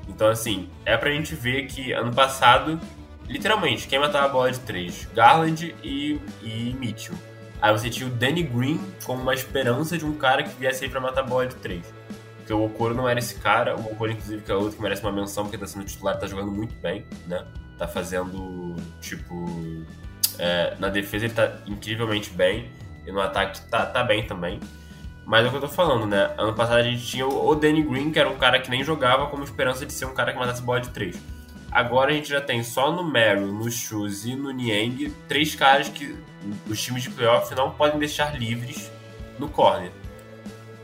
Então, 0.07 0.29
assim, 0.29 0.69
é 0.85 0.97
pra 0.97 1.11
gente 1.11 1.35
ver 1.35 1.67
que 1.67 1.93
ano 1.93 2.13
passado 2.13 2.79
literalmente, 3.31 3.87
quem 3.87 3.99
matava 3.99 4.27
a 4.27 4.29
bola 4.29 4.51
de 4.51 4.59
três? 4.61 5.09
Garland 5.15 5.75
e, 5.83 6.21
e 6.43 6.77
Mitchell. 6.79 7.15
Aí 7.63 7.73
você 7.73 7.89
tinha 7.89 8.09
o 8.09 8.13
Danny 8.13 8.43
Green 8.43 8.81
como 9.05 9.23
uma 9.23 9.35
esperança 9.35 9.97
de 9.97 10.05
um 10.05 10.15
cara 10.15 10.43
que 10.43 10.51
viesse 10.59 10.85
aí 10.85 10.91
pra 10.91 11.01
matar 11.01 11.21
a 11.21 11.25
bola 11.25 11.47
de 11.47 11.55
três. 11.57 11.85
Porque 12.39 12.53
o 12.53 12.65
Okoro 12.65 12.95
não 12.95 13.09
era 13.09 13.19
esse 13.19 13.37
cara, 13.37 13.77
o 13.77 13.93
Okoro, 13.93 14.13
inclusive, 14.13 14.43
que 14.43 14.51
é 14.51 14.55
outro 14.55 14.77
que 14.77 14.83
merece 14.83 15.03
uma 15.03 15.13
menção, 15.13 15.45
porque 15.45 15.59
tá 15.59 15.67
sendo 15.67 15.85
titular, 15.85 16.19
tá 16.19 16.27
jogando 16.27 16.51
muito 16.51 16.75
bem, 16.77 17.07
né? 17.27 17.45
Tá 17.79 17.87
fazendo, 17.87 18.77
tipo. 19.01 19.85
É, 20.39 20.75
na 20.79 20.89
defesa 20.89 21.27
ele 21.27 21.35
tá 21.35 21.53
incrivelmente 21.67 22.31
bem, 22.31 22.71
e 23.07 23.13
no 23.13 23.21
ataque 23.21 23.61
tá, 23.69 23.85
tá 23.87 24.03
bem 24.03 24.27
também. 24.27 24.59
Mas 25.25 25.45
é 25.45 25.49
o 25.49 25.51
que 25.51 25.57
eu 25.59 25.61
tô 25.61 25.69
falando, 25.69 26.07
né? 26.07 26.35
Ano 26.39 26.55
passado 26.55 26.79
a 26.79 26.83
gente 26.83 27.07
tinha 27.07 27.27
o 27.27 27.55
Danny 27.55 27.83
Green, 27.83 28.11
que 28.11 28.19
era 28.19 28.29
um 28.29 28.37
cara 28.37 28.59
que 28.59 28.71
nem 28.71 28.83
jogava, 28.83 29.27
como 29.27 29.45
esperança 29.45 29.85
de 29.85 29.93
ser 29.93 30.07
um 30.07 30.15
cara 30.15 30.33
que 30.33 30.39
matasse 30.39 30.63
bola 30.63 30.81
de 30.81 30.89
três. 30.89 31.17
Agora 31.71 32.11
a 32.11 32.15
gente 32.15 32.29
já 32.29 32.41
tem 32.41 32.63
só 32.63 32.91
no 32.91 33.05
Meryl, 33.05 33.47
no 33.47 33.71
Shoes 33.71 34.25
e 34.25 34.35
no 34.35 34.51
Niang 34.51 35.11
três 35.29 35.55
caras 35.55 35.89
que 35.89 36.17
os 36.69 36.81
times 36.81 37.03
de 37.03 37.11
playoff 37.11 37.55
não 37.55 37.71
podem 37.71 37.99
deixar 37.99 38.39
livres 38.39 38.91
no 39.39 39.49
corner. 39.49 39.93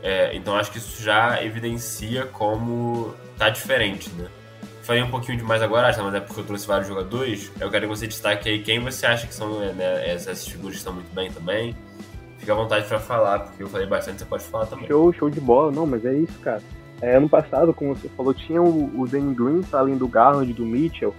É, 0.01 0.35
então 0.35 0.55
acho 0.55 0.71
que 0.71 0.77
isso 0.77 1.01
já 1.03 1.43
evidencia 1.43 2.25
como 2.25 3.13
tá 3.37 3.49
diferente, 3.49 4.09
né? 4.11 4.27
Falei 4.81 5.03
um 5.03 5.09
pouquinho 5.09 5.37
demais 5.37 5.61
agora, 5.61 5.93
mas 6.01 6.13
é 6.13 6.19
porque 6.21 6.39
eu 6.39 6.45
trouxe 6.45 6.65
vários 6.65 6.87
jogadores. 6.87 7.51
Eu 7.59 7.69
quero 7.69 7.89
que 7.89 7.93
você 7.93 8.07
destaque 8.07 8.47
aí 8.47 8.63
quem 8.63 8.79
você 8.79 9.05
acha 9.05 9.27
que 9.27 9.33
são 9.33 9.59
né, 9.73 10.09
essas 10.09 10.47
figuras 10.47 10.75
que 10.75 10.77
estão 10.77 10.93
muito 10.93 11.13
bem 11.13 11.29
também. 11.29 11.75
Fica 12.37 12.53
à 12.53 12.55
vontade 12.55 12.87
para 12.87 12.97
falar, 12.97 13.39
porque 13.39 13.63
eu 13.63 13.67
falei 13.67 13.85
bastante, 13.85 14.19
você 14.19 14.25
pode 14.25 14.45
falar 14.45 14.65
também. 14.67 14.87
Show, 14.87 15.11
show 15.11 15.29
de 15.29 15.41
bola, 15.41 15.73
não, 15.73 15.85
mas 15.85 16.05
é 16.05 16.13
isso, 16.13 16.39
cara. 16.39 16.61
É, 17.01 17.15
ano 17.15 17.29
passado, 17.29 17.73
como 17.73 17.95
você 17.95 18.09
falou, 18.09 18.33
tinha 18.33 18.61
o, 18.61 18.99
o 18.99 19.07
Danny 19.07 19.33
Green, 19.33 19.61
tá 19.61 19.79
além 19.79 19.97
do 19.97 20.07
Garland, 20.07 20.51
do 20.53 20.65
Mitchell, 20.65 21.13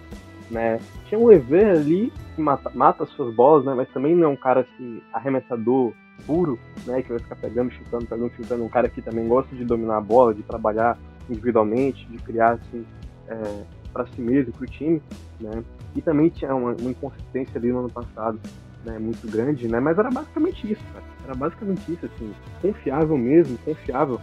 né? 0.51 0.81
Tinha 1.07 1.18
o 1.18 1.29
Lever 1.29 1.70
ali, 1.70 2.12
que 2.35 2.43
mata, 2.43 2.70
mata 2.74 3.05
as 3.05 3.11
suas 3.11 3.35
bolas, 3.35 3.64
né? 3.64 3.74
Mas 3.74 3.89
também 3.91 4.14
não 4.14 4.24
é 4.24 4.29
um 4.29 4.37
cara 4.37 4.61
assim, 4.61 5.01
arremessador 5.12 5.93
puro, 6.26 6.59
né? 6.85 7.03
Que 7.03 7.11
vai 7.11 7.18
ficar 7.20 7.37
pegando, 7.37 7.70
chutando, 7.70 8.07
pegando, 8.07 8.33
chutando. 8.35 8.64
Um 8.64 8.68
cara 8.68 8.89
que 8.89 9.01
também 9.01 9.29
gosta 9.29 9.55
de 9.55 9.64
dominar 9.64 9.99
a 9.99 10.01
bola, 10.01 10.35
de 10.35 10.43
trabalhar 10.43 10.99
individualmente, 11.31 12.07
de 12.07 12.18
criar 12.18 12.53
assim, 12.53 12.85
é, 13.29 13.62
para 13.93 14.07
si 14.07 14.20
mesmo, 14.20 14.53
para 14.53 14.64
o 14.64 14.66
time, 14.66 15.01
né? 15.41 15.62
E 15.95 16.03
também 16.03 16.29
tinha 16.29 16.55
uma, 16.55 16.72
uma, 16.72 16.91
inconsistência 16.91 17.57
ali 17.57 17.70
no 17.70 17.81
ano 17.81 17.91
passado, 17.91 18.41
né? 18.85 18.99
Muito 18.99 19.31
grande, 19.31 19.68
né? 19.68 19.79
Mas 19.79 19.97
era 19.97 20.11
basicamente 20.11 20.72
isso, 20.72 20.83
cara. 20.93 21.05
Era 21.24 21.35
basicamente 21.37 21.93
isso, 21.93 22.07
assim, 22.07 22.35
confiável 22.61 23.16
mesmo, 23.16 23.57
confiável 23.59 24.20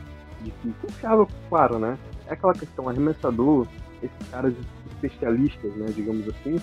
confiável, 0.81 1.27
claro, 1.49 1.79
né? 1.79 1.97
É 2.27 2.33
aquela 2.33 2.53
questão, 2.53 2.89
arremessador, 2.89 3.67
esses 4.01 4.29
caras 4.29 4.53
especialistas, 4.93 5.73
né, 5.75 5.87
digamos 5.95 6.27
assim, 6.27 6.59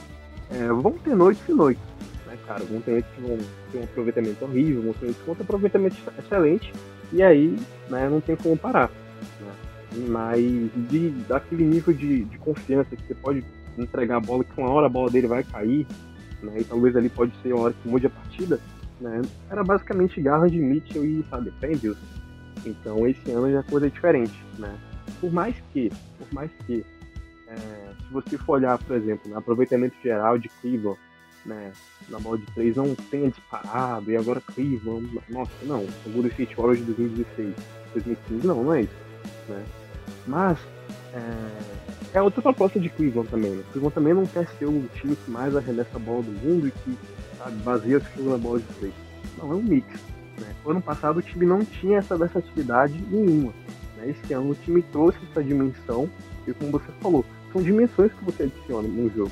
é, 0.50 0.68
vão 0.68 0.92
ter 0.92 1.14
noites 1.14 1.42
e 1.48 1.52
noites, 1.52 1.82
né, 2.26 2.36
cara? 2.46 2.64
Vão 2.64 2.80
ter 2.80 2.92
noites 2.92 3.10
que 3.14 3.20
vão 3.20 3.38
ter 3.70 3.78
um 3.78 3.84
aproveitamento 3.84 4.44
horrível, 4.44 4.82
vão 4.82 4.92
ter 4.94 5.04
noites 5.06 5.20
que 5.20 5.26
vão 5.26 5.34
ter 5.34 5.42
um 5.42 5.44
aproveitamento 5.44 5.96
excelente, 6.18 6.72
e 7.12 7.22
aí, 7.22 7.56
né, 7.88 8.08
não 8.08 8.20
tem 8.20 8.36
como 8.36 8.56
parar. 8.56 8.90
Né? 9.40 9.52
Mas 10.08 10.42
de, 10.88 11.10
daquele 11.28 11.64
nível 11.64 11.92
de, 11.92 12.24
de 12.24 12.38
confiança 12.38 12.96
que 12.96 13.02
você 13.06 13.14
pode 13.14 13.44
entregar 13.78 14.16
a 14.16 14.20
bola, 14.20 14.44
que 14.44 14.60
uma 14.60 14.70
hora 14.70 14.86
a 14.86 14.90
bola 14.90 15.10
dele 15.10 15.26
vai 15.26 15.42
cair, 15.42 15.86
né, 16.42 16.60
e 16.60 16.64
talvez 16.64 16.96
ali 16.96 17.08
pode 17.08 17.32
ser 17.42 17.52
uma 17.52 17.64
hora 17.64 17.74
que 17.74 17.88
mude 17.88 18.06
a 18.06 18.10
partida, 18.10 18.60
né, 19.00 19.22
era 19.50 19.62
basicamente 19.62 20.20
garra 20.20 20.48
de 20.48 20.58
Mitchell 20.58 21.04
e, 21.04 21.24
sabe, 21.30 21.52
Deus. 21.80 21.96
Então 22.64 23.06
esse 23.06 23.30
ano 23.30 23.50
já 23.50 23.60
é 23.60 23.62
coisa 23.62 23.90
diferente, 23.90 24.38
né? 24.58 24.74
Por 25.20 25.32
mais 25.32 25.54
que, 25.72 25.90
por 26.18 26.32
mais 26.32 26.50
que, 26.66 26.84
é, 27.48 27.54
se 27.54 28.12
você 28.12 28.38
for 28.38 28.54
olhar, 28.54 28.78
por 28.78 28.96
exemplo, 28.96 29.30
no 29.30 29.38
aproveitamento 29.38 29.96
geral 30.02 30.38
de 30.38 30.48
Cleveland, 30.60 30.98
né, 31.44 31.72
na 32.08 32.20
bola 32.20 32.38
de 32.38 32.46
três 32.46 32.76
não 32.76 32.94
tenha 32.94 33.30
disparado, 33.30 34.10
e 34.10 34.16
agora 34.16 34.40
Cleveland, 34.40 35.20
nossa, 35.28 35.50
não, 35.62 35.80
o 36.06 36.10
Golden 36.10 36.30
State 36.30 36.54
Warriors 36.56 36.78
de 36.78 36.92
2016, 36.92 37.54
2015, 37.94 38.46
não, 38.46 38.64
não 38.64 38.74
é 38.74 38.82
isso, 38.82 38.92
né? 39.48 39.64
Mas 40.26 40.58
é, 41.12 42.18
é 42.18 42.22
outra 42.22 42.40
proposta 42.42 42.78
de 42.78 42.88
Cleveland 42.90 43.28
também, 43.28 43.50
né? 43.50 43.64
Cleveland 43.72 43.94
também 43.94 44.14
não 44.14 44.26
quer 44.26 44.46
ser 44.58 44.66
o 44.66 44.88
time 44.94 45.16
que 45.16 45.30
mais 45.30 45.54
arremessa 45.56 45.96
a 45.96 45.98
bola 45.98 46.22
do 46.22 46.30
mundo 46.30 46.68
e 46.68 46.70
que, 46.70 46.98
sabe, 47.38 47.56
baseia 47.62 48.00
o 48.18 48.22
na 48.22 48.38
bola 48.38 48.60
de 48.60 48.66
três. 48.78 48.94
Não, 49.38 49.52
é 49.52 49.54
um 49.54 49.62
mix, 49.62 50.00
né? 50.42 50.54
Ano 50.66 50.82
passado 50.82 51.18
o 51.18 51.22
time 51.22 51.46
não 51.46 51.64
tinha 51.64 51.98
essa 51.98 52.16
versatilidade 52.16 53.00
nenhuma. 53.10 53.52
Né? 53.96 54.10
Esse 54.10 54.32
ano 54.34 54.50
o 54.50 54.54
time 54.54 54.82
trouxe 54.82 55.18
essa 55.30 55.42
dimensão 55.42 56.08
e 56.46 56.52
como 56.52 56.72
você 56.72 56.90
falou, 57.00 57.24
são 57.52 57.62
dimensões 57.62 58.12
que 58.12 58.24
você 58.24 58.44
adiciona 58.44 58.88
no 58.88 59.08
jogo. 59.10 59.30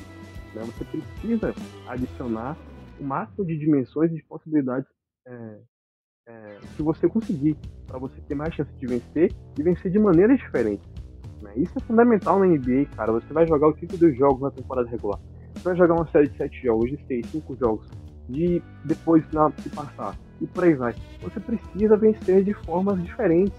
Né? 0.54 0.62
Você 0.64 0.84
precisa 0.84 1.54
adicionar 1.88 2.56
o 2.98 3.04
máximo 3.04 3.44
de 3.44 3.58
dimensões 3.58 4.12
e 4.12 4.16
de 4.16 4.22
possibilidades 4.24 4.88
é, 5.26 5.58
é, 6.28 6.58
que 6.76 6.82
você 6.82 7.08
conseguir 7.08 7.56
para 7.86 7.98
você 7.98 8.20
ter 8.28 8.34
mais 8.34 8.54
chance 8.54 8.72
de 8.74 8.86
vencer 8.86 9.32
e 9.58 9.62
vencer 9.62 9.90
de 9.90 9.98
maneiras 9.98 10.38
diferentes. 10.38 10.88
Né? 11.42 11.52
Isso 11.56 11.72
é 11.76 11.80
fundamental 11.80 12.38
na 12.38 12.46
NBA, 12.46 12.86
cara. 12.94 13.12
Você 13.12 13.32
vai 13.32 13.46
jogar 13.46 13.68
o 13.68 13.72
tipo 13.72 13.96
de 13.96 14.12
jogos 14.14 14.42
na 14.42 14.50
temporada 14.50 14.88
regular. 14.88 15.18
Você 15.54 15.64
vai 15.64 15.76
jogar 15.76 15.94
uma 15.94 16.06
série 16.10 16.28
de 16.28 16.36
7 16.36 16.62
jogos, 16.62 16.90
de 16.90 17.06
6, 17.06 17.26
5 17.26 17.56
jogos, 17.56 17.88
de 18.28 18.62
depois 18.84 19.24
na, 19.32 19.50
se 19.52 19.68
passar 19.70 20.16
e 20.40 20.46
por 20.46 20.64
aí 20.64 20.74
vai. 20.74 20.94
Você 21.22 21.38
precisa 21.40 21.96
vencer 21.96 22.42
de 22.42 22.54
formas 22.54 23.02
diferentes, 23.02 23.54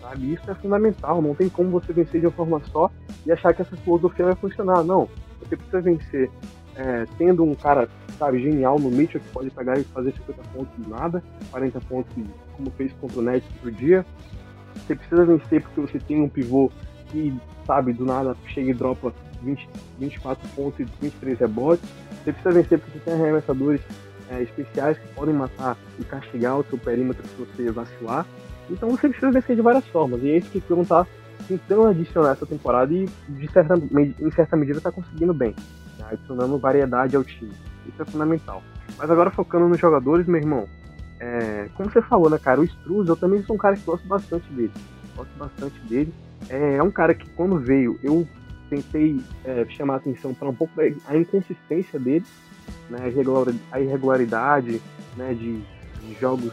sabe? 0.00 0.32
Isso 0.32 0.50
é 0.50 0.54
fundamental. 0.54 1.22
Não 1.22 1.34
tem 1.34 1.48
como 1.48 1.70
você 1.70 1.92
vencer 1.92 2.20
de 2.20 2.26
uma 2.26 2.32
forma 2.32 2.60
só 2.72 2.90
e 3.24 3.32
achar 3.32 3.54
que 3.54 3.62
essa 3.62 3.76
filosofia 3.76 4.26
vai 4.26 4.34
funcionar. 4.34 4.82
Não. 4.82 5.08
Você 5.40 5.56
precisa 5.56 5.80
vencer 5.80 6.30
é, 6.74 7.06
tendo 7.16 7.44
um 7.44 7.54
cara, 7.54 7.88
sabe, 8.18 8.40
genial 8.40 8.78
no 8.78 8.90
Mitchell 8.90 9.20
que 9.20 9.28
pode 9.28 9.50
pegar 9.50 9.78
e 9.78 9.84
fazer 9.84 10.12
50 10.12 10.42
pontos 10.52 10.76
de 10.76 10.88
nada, 10.88 11.22
40 11.50 11.80
pontos 11.82 12.12
como 12.56 12.70
fez 12.72 12.92
contra 13.00 13.18
o 13.18 13.22
Nets 13.22 13.48
outro 13.56 13.72
dia. 13.72 14.04
Você 14.74 14.94
precisa 14.94 15.24
vencer 15.24 15.62
porque 15.62 15.80
você 15.80 15.98
tem 15.98 16.20
um 16.20 16.28
pivô 16.28 16.70
que, 17.08 17.34
sabe, 17.66 17.92
do 17.92 18.04
nada 18.04 18.36
chega 18.46 18.70
e 18.70 18.74
dropa 18.74 19.12
20, 19.42 19.68
24 19.98 20.48
pontos 20.50 20.80
e 20.80 20.84
23 21.00 21.38
rebotes. 21.38 21.88
Você 22.22 22.32
precisa 22.32 22.54
vencer 22.54 22.78
porque 22.78 22.98
você 22.98 23.04
tem 23.04 23.14
arremessadores 23.14 23.80
é, 24.30 24.42
especiais 24.42 24.98
que 24.98 25.08
podem 25.08 25.34
matar 25.34 25.76
e 25.98 26.04
castigar 26.04 26.58
o 26.58 26.64
seu 26.64 26.78
perímetro 26.78 27.26
se 27.26 27.34
você 27.36 27.70
vacilar. 27.70 28.26
Então 28.70 28.90
você 28.90 29.08
precisa 29.08 29.30
vencer 29.30 29.56
de 29.56 29.62
várias 29.62 29.86
formas. 29.88 30.22
E 30.22 30.30
é 30.30 30.36
isso 30.38 30.50
que 30.50 30.58
o 30.72 30.82
está 30.82 31.06
tentando 31.46 31.86
adicionar 31.86 32.32
essa 32.32 32.46
temporada 32.46 32.92
e 32.92 33.08
de 33.28 33.52
certa, 33.52 33.74
em 33.74 34.30
certa 34.32 34.56
medida 34.56 34.78
está 34.78 34.90
conseguindo 34.90 35.32
bem. 35.32 35.54
Né? 35.98 36.06
Adicionando 36.10 36.58
variedade 36.58 37.16
ao 37.16 37.24
time. 37.24 37.52
Isso 37.86 38.02
é 38.02 38.04
fundamental. 38.04 38.62
Mas 38.98 39.10
agora 39.10 39.30
focando 39.30 39.68
nos 39.68 39.78
jogadores, 39.78 40.26
meu 40.26 40.40
irmão. 40.40 40.68
É, 41.18 41.68
como 41.74 41.90
você 41.90 42.02
falou, 42.02 42.28
né, 42.28 42.38
cara? 42.38 42.60
O 42.60 42.64
Struz, 42.64 43.08
eu 43.08 43.16
também 43.16 43.42
sou 43.42 43.56
um 43.56 43.58
cara 43.58 43.76
que 43.76 43.82
gosto 43.82 44.06
bastante 44.06 44.50
dele. 44.52 44.72
Gosto 45.16 45.38
bastante 45.38 45.78
dele. 45.80 46.12
É, 46.48 46.76
é 46.76 46.82
um 46.82 46.90
cara 46.90 47.14
que 47.14 47.28
quando 47.30 47.58
veio, 47.58 47.98
eu 48.02 48.26
tentei 48.68 49.20
é, 49.44 49.64
chamar 49.70 49.94
a 49.94 49.96
atenção 49.98 50.34
para 50.34 50.48
um 50.48 50.54
pouco 50.54 50.72
a 51.06 51.16
inconsistência 51.16 51.98
dele 51.98 52.24
né, 52.90 53.12
a 53.72 53.80
irregularidade 53.80 54.80
né, 55.16 55.34
de, 55.34 55.60
de, 55.60 56.20
jogos 56.20 56.52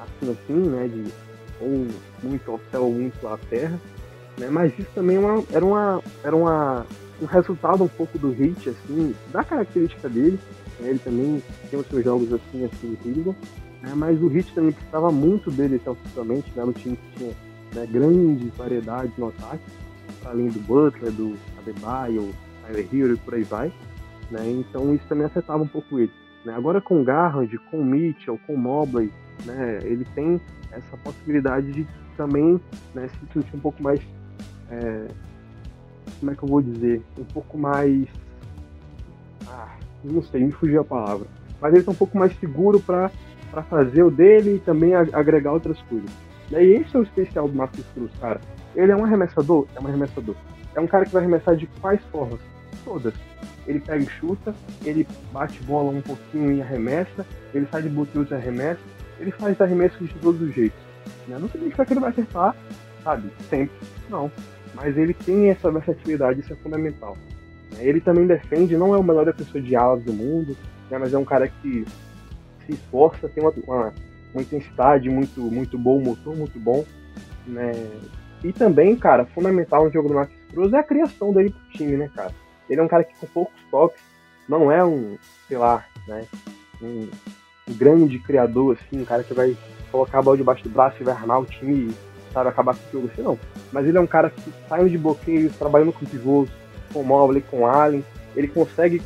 assim 0.00 0.30
assim, 0.30 0.68
né, 0.68 0.88
de 0.88 1.12
ou 1.60 1.86
muito 2.22 2.50
ao 2.50 2.60
céu 2.70 2.84
ou 2.84 2.92
muito 2.92 3.26
à 3.26 3.38
terra, 3.38 3.78
né, 4.38 4.48
mas 4.50 4.72
isso 4.78 4.88
também 4.94 5.16
é 5.16 5.20
uma, 5.20 5.44
era, 5.52 5.64
uma, 5.64 6.02
era 6.22 6.36
uma, 6.36 6.86
um 7.22 7.26
resultado 7.26 7.84
um 7.84 7.88
pouco 7.88 8.18
do 8.18 8.30
hit, 8.32 8.68
assim, 8.68 9.14
da 9.30 9.44
característica 9.44 10.08
dele, 10.08 10.38
né, 10.80 10.90
ele 10.90 10.98
também 10.98 11.42
tem 11.70 11.78
os 11.78 11.86
seus 11.86 12.04
jogos 12.04 12.32
assim, 12.32 12.64
assim, 12.64 12.92
incrível, 12.92 13.34
né, 13.82 13.92
mas 13.94 14.20
o 14.20 14.28
hit 14.28 14.52
também 14.52 14.72
precisava 14.72 15.10
muito 15.10 15.50
dele 15.50 15.80
ofensivamente, 15.86 16.50
né, 16.56 16.64
no 16.64 16.72
time 16.72 16.96
que 16.96 17.18
tinha 17.18 17.32
né, 17.74 17.86
grande 17.90 18.50
variedade 18.56 19.12
no 19.16 19.28
ataque, 19.28 19.62
além 20.24 20.48
do 20.48 20.60
Butler, 20.60 21.12
do 21.12 21.36
Adebayo, 21.58 22.34
Tyler 22.62 22.88
Hero 22.92 23.14
e 23.14 23.16
por 23.16 23.34
aí 23.34 23.42
vai 23.42 23.72
né? 24.30 24.40
Então 24.50 24.94
isso 24.94 25.04
também 25.08 25.26
afetava 25.26 25.62
um 25.62 25.68
pouco 25.68 25.98
ele. 25.98 26.12
Né? 26.44 26.54
Agora 26.54 26.80
com 26.80 27.02
Garland, 27.04 27.56
com 27.70 27.82
Mitchell, 27.82 28.38
com 28.46 28.56
Mobley, 28.56 29.12
né? 29.44 29.78
ele 29.82 30.04
tem 30.14 30.40
essa 30.70 30.96
possibilidade 30.98 31.72
de 31.72 31.86
também 32.16 32.60
né, 32.94 33.08
se 33.08 33.32
sentir 33.32 33.56
um 33.56 33.60
pouco 33.60 33.82
mais 33.82 34.00
é, 34.70 35.06
como 36.20 36.32
é 36.32 36.34
que 36.34 36.42
eu 36.42 36.48
vou 36.48 36.62
dizer, 36.62 37.02
um 37.18 37.24
pouco 37.24 37.58
mais. 37.58 38.06
Ah, 39.46 39.76
não 40.02 40.22
sei, 40.22 40.44
me 40.44 40.52
fugiu 40.52 40.80
a 40.80 40.84
palavra. 40.84 41.26
Mas 41.60 41.72
ele 41.72 41.80
está 41.80 41.92
um 41.92 41.96
pouco 41.96 42.16
mais 42.16 42.36
seguro 42.38 42.80
para 42.80 43.10
fazer 43.68 44.02
o 44.02 44.10
dele 44.10 44.56
e 44.56 44.58
também 44.58 44.94
agregar 44.94 45.52
outras 45.52 45.80
coisas. 45.82 46.10
Daí 46.50 46.74
esse 46.74 46.94
é 46.94 46.98
o 46.98 47.02
especial 47.02 47.48
do 47.48 47.54
Marcos 47.54 47.84
Cruz, 47.94 48.10
cara. 48.20 48.40
Ele 48.74 48.92
é 48.92 48.96
um 48.96 49.04
arremessador? 49.04 49.66
É 49.74 49.80
um 49.80 49.86
arremessador. 49.86 50.34
É 50.74 50.80
um 50.80 50.86
cara 50.86 51.04
que 51.04 51.12
vai 51.12 51.22
arremessar 51.22 51.56
de 51.56 51.66
quais 51.80 52.02
formas? 52.06 52.40
Todas. 52.84 53.14
Ele 53.66 53.80
pega 53.80 54.02
e 54.02 54.08
chuta, 54.08 54.54
ele 54.84 55.06
bate 55.32 55.62
bola 55.62 55.90
um 55.90 56.02
pouquinho 56.02 56.52
e 56.52 56.62
arremessa, 56.62 57.26
ele 57.54 57.66
sai 57.70 57.82
de 57.82 57.88
bloqueios 57.88 58.30
e 58.30 58.34
arremessa, 58.34 58.80
ele 59.18 59.30
faz 59.30 59.58
arremessos 59.60 60.08
de 60.08 60.14
todos 60.14 60.40
os 60.40 60.54
jeitos. 60.54 60.78
Né? 61.26 61.38
Não 61.38 61.48
significa 61.48 61.84
que 61.84 61.92
ele 61.92 62.00
vai 62.00 62.10
acertar, 62.10 62.54
sabe? 63.02 63.30
Sempre. 63.48 63.74
Não. 64.10 64.30
Mas 64.74 64.96
ele 64.98 65.14
tem 65.14 65.50
essa 65.50 65.70
versatilidade, 65.70 66.40
isso 66.40 66.52
é 66.52 66.56
fundamental. 66.56 67.16
Ele 67.78 68.00
também 68.00 68.26
defende, 68.26 68.76
não 68.76 68.94
é 68.94 68.98
o 68.98 69.02
melhor 69.02 69.24
defensor 69.24 69.60
de 69.60 69.74
alas 69.74 70.02
do 70.02 70.12
mundo, 70.12 70.56
né? 70.90 70.98
mas 70.98 71.12
é 71.12 71.18
um 71.18 71.24
cara 71.24 71.48
que 71.48 71.84
se 72.66 72.72
esforça, 72.72 73.28
tem 73.28 73.42
uma, 73.42 73.52
uma, 73.66 73.92
uma 74.32 74.42
intensidade 74.42 75.08
muito, 75.08 75.40
muito 75.40 75.78
boa, 75.78 76.00
um 76.00 76.04
motor 76.04 76.36
muito 76.36 76.58
bom. 76.58 76.84
Né? 77.46 77.72
E 78.42 78.52
também, 78.52 78.94
cara, 78.96 79.24
fundamental 79.26 79.84
no 79.84 79.92
jogo 79.92 80.08
do 80.08 80.14
Max 80.14 80.32
Cruz 80.50 80.72
é 80.72 80.78
a 80.78 80.82
criação 80.82 81.32
dele 81.32 81.50
pro 81.50 81.78
time, 81.78 81.96
né, 81.96 82.10
cara? 82.14 82.32
Ele 82.68 82.80
é 82.80 82.84
um 82.84 82.88
cara 82.88 83.04
que 83.04 83.14
com 83.14 83.26
poucos 83.26 83.60
toques 83.70 84.02
não 84.48 84.70
é 84.70 84.84
um, 84.84 85.16
sei 85.48 85.56
lá, 85.56 85.84
né, 86.06 86.26
um, 86.82 87.08
grande 87.68 88.18
criador, 88.18 88.76
assim, 88.76 89.00
um 89.00 89.04
cara 89.04 89.24
que 89.24 89.32
vai 89.32 89.56
colocar 89.90 90.18
a 90.18 90.22
bola 90.22 90.36
debaixo 90.36 90.64
do 90.64 90.70
braço 90.70 90.96
e 91.00 91.04
vai 91.04 91.14
armar 91.14 91.40
o 91.40 91.46
time 91.46 91.94
sabe, 92.32 92.48
acabar 92.48 92.74
com 92.74 92.88
o 92.88 92.92
jogo, 92.92 93.10
assim, 93.12 93.22
não. 93.22 93.38
Mas 93.72 93.86
ele 93.86 93.96
é 93.96 94.00
um 94.00 94.06
cara 94.06 94.28
que 94.28 94.52
saindo 94.68 94.90
de 94.90 94.98
bloqueios, 94.98 95.56
trabalhando 95.56 95.92
com 95.92 96.04
pivôs, 96.04 96.50
com 96.92 97.00
o 97.00 97.04
Mobley, 97.04 97.42
com 97.42 97.60
o 97.60 97.66
Allen, 97.66 98.04
ele 98.34 98.48
consegue, 98.48 99.00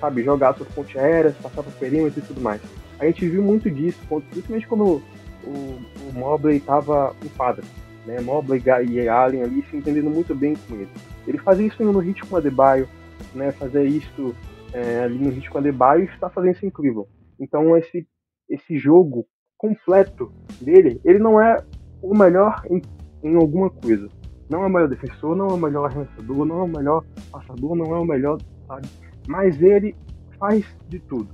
sabe, 0.00 0.24
jogar 0.24 0.54
suas 0.54 0.68
pontes 0.70 0.96
aéreas, 0.96 1.36
passar 1.36 1.62
para 1.62 1.70
o 1.70 1.78
perímetro 1.78 2.18
e 2.18 2.22
tudo 2.22 2.40
mais. 2.40 2.60
A 2.98 3.04
gente 3.04 3.28
viu 3.28 3.42
muito 3.42 3.70
disso, 3.70 3.98
principalmente 4.30 4.66
quando 4.66 5.02
o, 5.44 5.78
o 6.08 6.12
Mobley 6.14 6.56
estava 6.56 7.14
em 7.22 7.28
quadra 7.28 7.62
né? 8.06 8.20
Mobley 8.20 8.62
e 8.88 9.08
Allen 9.08 9.42
ali 9.42 9.64
se 9.70 9.76
entendendo 9.76 10.10
muito 10.10 10.34
bem 10.34 10.54
com 10.54 10.74
ele. 10.74 10.88
Ele 11.26 11.38
fazia 11.38 11.66
isso 11.66 11.82
no 11.82 11.98
hit 11.98 12.24
com 12.24 12.36
Adebayo, 12.36 12.88
né? 13.34 13.52
Fazer 13.52 13.84
isso 13.84 14.34
é, 14.72 15.02
ali 15.02 15.18
no 15.18 15.30
hit 15.30 15.50
com 15.50 15.58
Adebayo 15.58 16.04
está 16.04 16.28
fazendo 16.28 16.54
isso 16.54 16.66
incrível. 16.66 17.08
Então 17.38 17.76
esse 17.76 18.06
esse 18.48 18.76
jogo 18.76 19.26
completo 19.56 20.32
dele, 20.60 21.00
ele 21.04 21.18
não 21.18 21.40
é 21.40 21.62
o 22.02 22.16
melhor 22.16 22.62
em, 22.68 22.82
em 23.22 23.36
alguma 23.36 23.70
coisa. 23.70 24.08
Não 24.48 24.64
é 24.64 24.66
o 24.66 24.70
melhor 24.70 24.88
defensor, 24.88 25.36
não 25.36 25.48
é 25.48 25.52
o 25.52 25.56
melhor 25.56 25.84
arremessador, 25.84 26.44
não 26.44 26.58
é 26.58 26.62
o 26.64 26.68
melhor 26.68 27.04
passador, 27.30 27.76
não 27.76 27.94
é 27.94 27.98
o 27.98 28.04
melhor, 28.04 28.38
sabe? 28.66 28.88
Mas 29.28 29.62
ele 29.62 29.94
faz 30.38 30.66
de 30.88 30.98
tudo. 30.98 31.28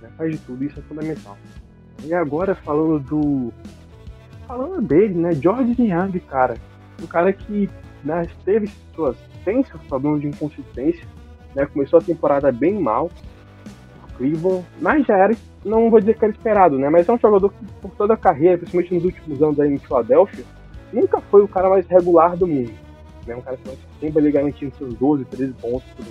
Né? 0.00 0.10
Faz 0.16 0.32
de 0.32 0.38
tudo, 0.38 0.64
isso 0.64 0.80
é 0.80 0.82
fundamental. 0.82 1.36
E 2.04 2.12
agora 2.12 2.54
falando 2.56 2.98
do 3.00 3.52
falando 4.48 4.82
dele, 4.82 5.14
né? 5.14 5.32
George 5.32 5.76
Young, 5.80 6.18
cara. 6.20 6.54
Um 7.02 7.06
cara 7.06 7.32
que 7.32 7.68
né, 8.02 8.26
teve 8.44 8.68
suas, 8.94 9.16
tem 9.44 9.62
seus 9.64 9.82
problemas 9.82 10.20
de 10.20 10.28
inconsistência, 10.28 11.06
né? 11.56 11.66
Começou 11.66 11.98
a 11.98 12.02
temporada 12.02 12.52
bem 12.52 12.78
mal. 12.78 13.10
Cleveland, 14.16 14.64
mas 14.80 15.06
já 15.06 15.16
era, 15.16 15.36
não 15.64 15.90
vou 15.90 16.00
dizer 16.00 16.16
que 16.16 16.24
era 16.24 16.32
esperado, 16.32 16.78
né? 16.78 16.88
Mas 16.88 17.08
é 17.08 17.12
um 17.12 17.18
jogador 17.18 17.52
que, 17.52 17.64
por 17.82 17.90
toda 17.90 18.14
a 18.14 18.16
carreira, 18.16 18.56
principalmente 18.56 18.94
nos 18.94 19.04
últimos 19.04 19.42
anos 19.42 19.60
aí 19.60 19.72
em 19.72 19.78
Filadélfia, 19.78 20.44
nunca 20.92 21.20
foi 21.20 21.42
o 21.42 21.48
cara 21.48 21.68
mais 21.68 21.86
regular 21.86 22.36
do 22.36 22.46
mundo. 22.46 22.72
Né? 23.26 23.34
Um 23.36 23.42
cara 23.42 23.56
que 23.56 23.76
sempre 24.00 24.20
ali 24.20 24.30
garantindo 24.30 24.74
seus 24.76 24.94
12, 24.94 25.24
13 25.26 25.52
pontos 25.54 25.88
tudo. 25.96 26.08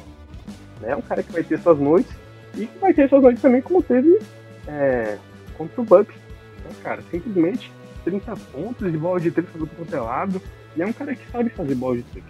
Né? 0.81 0.95
Um 0.95 1.01
cara 1.01 1.23
que 1.23 1.31
vai 1.31 1.43
ter 1.43 1.57
suas 1.59 1.79
noites 1.79 2.13
e 2.55 2.67
que 2.67 2.77
vai 2.77 2.93
ter 2.93 3.09
suas 3.09 3.23
noites 3.23 3.41
também 3.41 3.61
como 3.61 3.81
teve 3.81 4.19
é, 4.67 5.17
contra 5.57 5.81
o 5.81 5.85
Bucks. 5.85 6.15
Né, 6.15 6.71
cara? 6.83 7.01
Simplesmente 7.09 7.71
30 8.03 8.35
pontos 8.51 8.91
de 8.91 8.97
bola 8.97 9.19
de 9.19 9.31
3 9.31 9.47
para 9.49 9.97
é 9.97 10.01
lado. 10.01 10.41
E 10.75 10.81
é 10.81 10.85
um 10.85 10.93
cara 10.93 11.15
que 11.15 11.25
sabe 11.31 11.49
fazer 11.49 11.75
bola 11.75 11.97
de 11.97 12.03
3. 12.03 12.25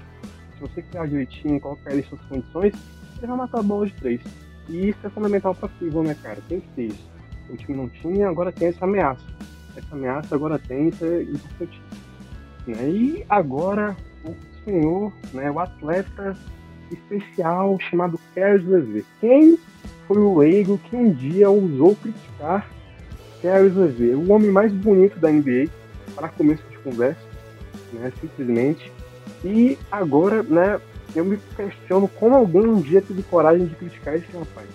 Se 0.55 0.61
você 0.61 0.81
criar 0.81 1.07
direitinho, 1.07 1.59
colocar 1.59 1.91
ele 1.91 2.01
em 2.01 2.03
suas 2.03 2.21
condições, 2.21 2.73
ele 3.19 3.27
vai 3.27 3.37
matar 3.37 3.59
a 3.59 3.63
bola 3.63 3.85
de 3.85 3.93
3. 3.93 4.21
E 4.69 4.89
isso 4.89 4.99
é 5.03 5.09
fundamental 5.09 5.53
para 5.53 5.69
Cleveland, 5.69 6.09
né, 6.09 6.17
cara? 6.21 6.39
Tem 6.47 6.59
que 6.59 6.67
ter 6.69 6.85
isso. 6.87 7.09
O 7.49 7.55
time 7.55 7.77
não 7.77 7.89
tinha, 7.89 8.27
agora 8.27 8.51
tem 8.51 8.69
essa 8.69 8.85
ameaça. 8.85 9.23
Essa 9.75 9.95
ameaça 9.95 10.33
agora 10.33 10.57
tem, 10.57 10.89
isso 10.89 11.05
é 11.05 11.23
importante. 11.23 11.81
Né? 12.65 12.89
E 12.89 13.25
agora 13.29 13.95
o 14.23 14.35
senhor, 14.63 15.13
né, 15.33 15.51
o 15.51 15.59
atleta 15.59 16.35
especial 16.91 17.77
chamado 17.89 18.19
Caris 18.33 18.65
Levy. 18.65 19.05
Quem 19.19 19.59
foi 20.07 20.17
o 20.17 20.37
leigo 20.37 20.77
que 20.77 20.95
um 20.95 21.11
dia 21.11 21.49
ousou 21.49 21.95
criticar 21.95 22.67
Caris 23.41 23.75
Levy, 23.75 24.15
o 24.15 24.31
homem 24.31 24.49
mais 24.49 24.71
bonito 24.71 25.19
da 25.19 25.29
NBA, 25.29 25.69
para 26.15 26.29
começo 26.29 26.63
de 26.69 26.77
conversa, 26.79 27.21
né, 27.93 28.11
simplesmente. 28.19 28.91
E 29.43 29.77
agora, 29.91 30.41
né, 30.41 30.79
eu 31.15 31.25
me 31.25 31.37
questiono 31.55 32.07
como 32.07 32.35
alguém 32.35 32.67
um 32.67 32.81
dia 32.81 33.01
teve 33.01 33.23
coragem 33.23 33.65
de 33.65 33.75
criticar 33.75 34.15
esse 34.15 34.31
rapaz. 34.31 34.67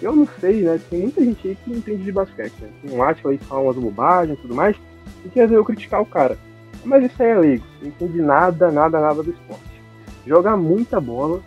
Eu 0.00 0.14
não 0.14 0.28
sei, 0.40 0.62
né, 0.62 0.80
tem 0.88 1.02
muita 1.02 1.24
gente 1.24 1.48
aí 1.48 1.56
que 1.56 1.70
não 1.70 1.78
entende 1.78 2.04
de 2.04 2.12
basquete, 2.12 2.54
né? 2.60 2.68
Tem 2.82 2.96
um 2.96 3.02
aí 3.02 3.14
que 3.38 3.44
fala 3.44 3.62
umas 3.62 3.76
bobagens 3.76 4.38
e 4.38 4.42
tudo 4.42 4.54
mais, 4.54 4.76
e 5.24 5.28
quer 5.28 5.50
eu 5.50 5.64
criticar 5.64 6.00
o 6.00 6.06
cara. 6.06 6.38
Mas 6.84 7.04
isso 7.04 7.20
aí 7.22 7.30
é 7.30 7.38
leigo, 7.38 7.64
não 7.80 7.88
entende 7.88 8.22
nada, 8.22 8.70
nada, 8.70 9.00
nada 9.00 9.22
do 9.22 9.30
esporte. 9.30 9.82
Joga 10.24 10.56
muita 10.56 11.00
bola, 11.00 11.42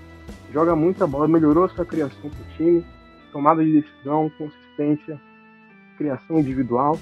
joga 0.52 0.76
muita 0.76 1.08
bola, 1.08 1.28
melhorou 1.28 1.70
sua 1.70 1.86
criação 1.86 2.30
pro 2.30 2.56
time, 2.58 2.86
tomada 3.32 3.64
de 3.64 3.82
decisão, 3.82 4.30
consistência, 4.38 5.20
criação 5.98 6.40
individual. 6.40 7.00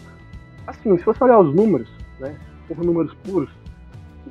Assim, 0.68 0.96
se 0.98 1.04
você 1.04 1.24
olhar 1.24 1.40
os 1.40 1.56
números, 1.56 1.90
né, 2.20 2.36
por 2.68 2.78
números 2.78 3.14
puros, 3.24 3.50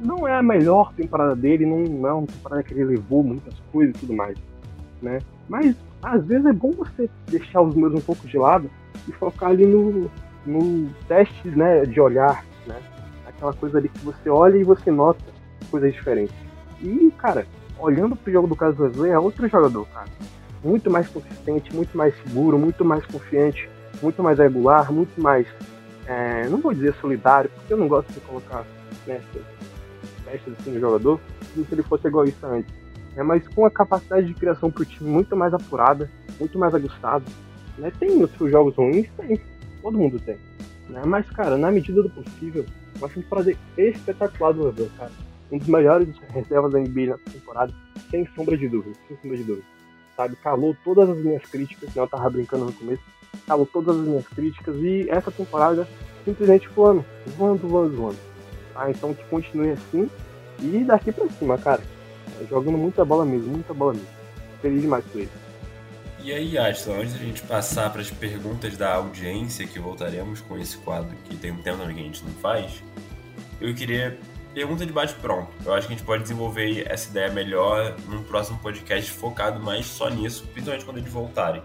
não 0.03 0.27
é 0.27 0.35
a 0.35 0.43
melhor 0.43 0.93
temporada 0.95 1.35
dele, 1.35 1.67
não 1.67 2.07
é 2.07 2.13
uma 2.13 2.27
temporada 2.27 2.63
que 2.63 2.75
ele 2.75 2.85
levou 2.85 3.23
muitas 3.23 3.55
coisas 3.73 3.95
e 3.97 3.99
tudo 3.99 4.15
mais, 4.15 4.37
né? 5.03 5.19
Mas 5.49 5.75
às 6.03 6.25
vezes 6.25 6.47
é 6.47 6.53
bom 6.53 6.73
você 6.73 7.09
deixar 7.27 7.61
os 7.61 7.75
números 7.75 7.99
um 7.99 8.05
pouco 8.05 8.27
de 8.27 8.39
lado 8.39 8.71
e 9.07 9.13
focar 9.13 9.51
ali 9.51 9.67
no, 9.67 10.11
no 10.47 10.89
teste, 11.07 11.49
né, 11.49 11.85
de 11.85 12.01
olhar, 12.01 12.45
né? 12.67 12.77
Aquela 13.27 13.53
coisa 13.53 13.79
ali 13.79 13.89
que 13.89 14.05
você 14.05 14.29
olha 14.29 14.57
e 14.57 14.65
você 14.65 14.91
nota 14.91 15.23
coisas 15.71 15.93
diferentes. 15.93 16.35
E, 16.81 17.13
cara, 17.19 17.47
olhando 17.79 18.17
pro 18.17 18.33
jogo 18.33 18.49
do 18.49 18.57
Caso 18.57 18.83
Wesley, 18.83 19.11
é 19.11 19.19
outro 19.19 19.49
jogador, 19.49 19.87
cara. 19.89 20.09
Muito 20.63 20.91
mais 20.91 21.09
consistente, 21.09 21.75
muito 21.75 21.97
mais 21.97 22.15
seguro, 22.23 22.59
muito 22.59 22.85
mais 22.85 23.05
confiante, 23.07 23.69
muito 24.03 24.23
mais 24.23 24.39
regular, 24.39 24.93
muito 24.93 25.21
mais, 25.21 25.47
é, 26.07 26.49
não 26.49 26.59
vou 26.59 26.73
dizer 26.73 26.95
solidário, 27.01 27.51
porque 27.55 27.73
eu 27.73 27.77
não 27.77 27.89
gosto 27.89 28.13
de 28.13 28.21
colocar 28.21 28.65
nessas 29.07 29.58
festas 30.31 30.55
assim 30.59 30.73
no 30.73 30.81
jogador, 30.81 31.21
como 31.53 31.67
se 31.67 31.75
ele 31.75 31.83
fosse 31.83 32.07
egoísta 32.07 32.47
antes. 32.47 32.73
É, 33.17 33.23
mas 33.23 33.47
com 33.49 33.65
a 33.65 33.71
capacidade 33.71 34.27
de 34.27 34.35
criação 34.35 34.71
para 34.71 34.83
o 34.83 34.87
time 34.87 35.11
muito 35.11 35.37
mais 35.37 35.53
apurada, 35.53 36.11
muito 36.39 36.59
mais 36.59 36.75
aguçada. 36.75 37.25
Né? 37.77 37.91
Tem 37.99 38.23
os 38.23 38.31
seus 38.33 38.51
jogos 38.51 38.77
ruins? 38.77 39.09
Tem. 39.17 39.41
Todo 39.83 39.99
mundo 39.99 40.21
tem. 40.21 40.37
Né? 40.89 41.03
Mas, 41.05 41.29
cara, 41.31 41.57
na 41.57 41.71
medida 41.71 42.03
do 42.03 42.11
possível, 42.11 42.65
eu 43.01 43.07
acho 43.07 43.19
um 43.19 43.23
prazer 43.23 43.57
espetacular 43.77 44.53
do 44.53 44.65
Lebron, 44.65 44.89
cara. 44.97 45.11
Um 45.51 45.59
dos 45.59 45.69
melhores 45.69 46.09
reservas 46.31 46.73
da 46.73 46.79
NBA 46.79 47.07
nessa 47.07 47.31
temporada, 47.31 47.73
sem 48.11 48.27
sombra 48.37 48.57
de 48.57 48.69
dúvida. 48.69 48.97
Sem 49.09 49.17
sombra 49.17 49.37
de 49.37 49.45
dúvida. 49.45 49.67
Sabe? 50.17 50.37
Calou 50.37 50.77
todas 50.85 51.09
as 51.09 51.19
minhas 51.19 51.43
críticas, 51.43 51.93
que 51.93 51.99
eu 51.99 52.07
tava 52.07 52.29
brincando 52.31 52.67
no 52.67 52.73
começo 52.73 53.03
acabou 53.45 53.67
todas 53.67 53.97
as 53.97 54.07
minhas 54.07 54.27
críticas 54.29 54.77
e 54.77 55.09
essa 55.09 55.31
temporada 55.31 55.89
simplesmente 56.25 56.69
voando, 56.69 57.05
voando, 57.37 57.67
voando, 57.67 57.97
voando. 57.97 58.28
Tá? 58.79 58.91
Então 58.91 59.13
que 59.13 59.25
continue 59.25 59.71
assim 59.71 60.09
e 60.61 60.85
daqui 60.85 61.11
pra 61.11 61.29
cima, 61.31 61.59
cara. 61.59 61.83
Jogando 62.49 62.79
muita 62.79 63.05
bola 63.05 63.25
mesmo, 63.25 63.49
muita 63.49 63.75
bola 63.75 63.95
mesmo. 63.95 64.09
Feliz 64.63 64.81
demais 64.81 65.05
com 65.13 65.19
ele. 65.19 65.31
E 66.23 66.33
aí, 66.33 66.59
Aston, 66.59 67.01
antes 67.01 67.15
da 67.15 67.19
gente 67.19 67.43
passar 67.43 67.91
para 67.91 68.01
as 68.01 68.11
perguntas 68.11 68.77
da 68.77 68.95
audiência, 68.95 69.67
que 69.67 69.79
voltaremos 69.79 70.41
com 70.41 70.59
esse 70.59 70.77
quadro 70.79 71.17
que 71.25 71.37
tem 71.37 71.51
um 71.53 71.63
tempo 71.63 71.79
que 71.79 71.91
a 71.91 71.93
gente 71.93 72.25
não 72.25 72.33
faz, 72.35 72.83
eu 73.61 73.75
queria 73.75 74.19
pergunta 74.53 74.85
de 74.85 74.93
bate-pronto. 74.93 75.49
Eu 75.65 75.75
acho 75.75 75.87
que 75.87 75.95
a 75.95 75.97
gente 75.97 76.05
pode 76.05 76.23
desenvolver 76.23 76.85
essa 76.89 77.09
ideia 77.11 77.31
melhor 77.31 77.97
num 78.09 78.23
próximo 78.23 78.59
podcast 78.59 79.11
focado 79.11 79.61
mais 79.61 79.87
só 79.87 80.09
nisso, 80.09 80.47
principalmente 80.49 80.85
quando 80.85 80.99
eles 80.99 81.13
voltarem 81.13 81.63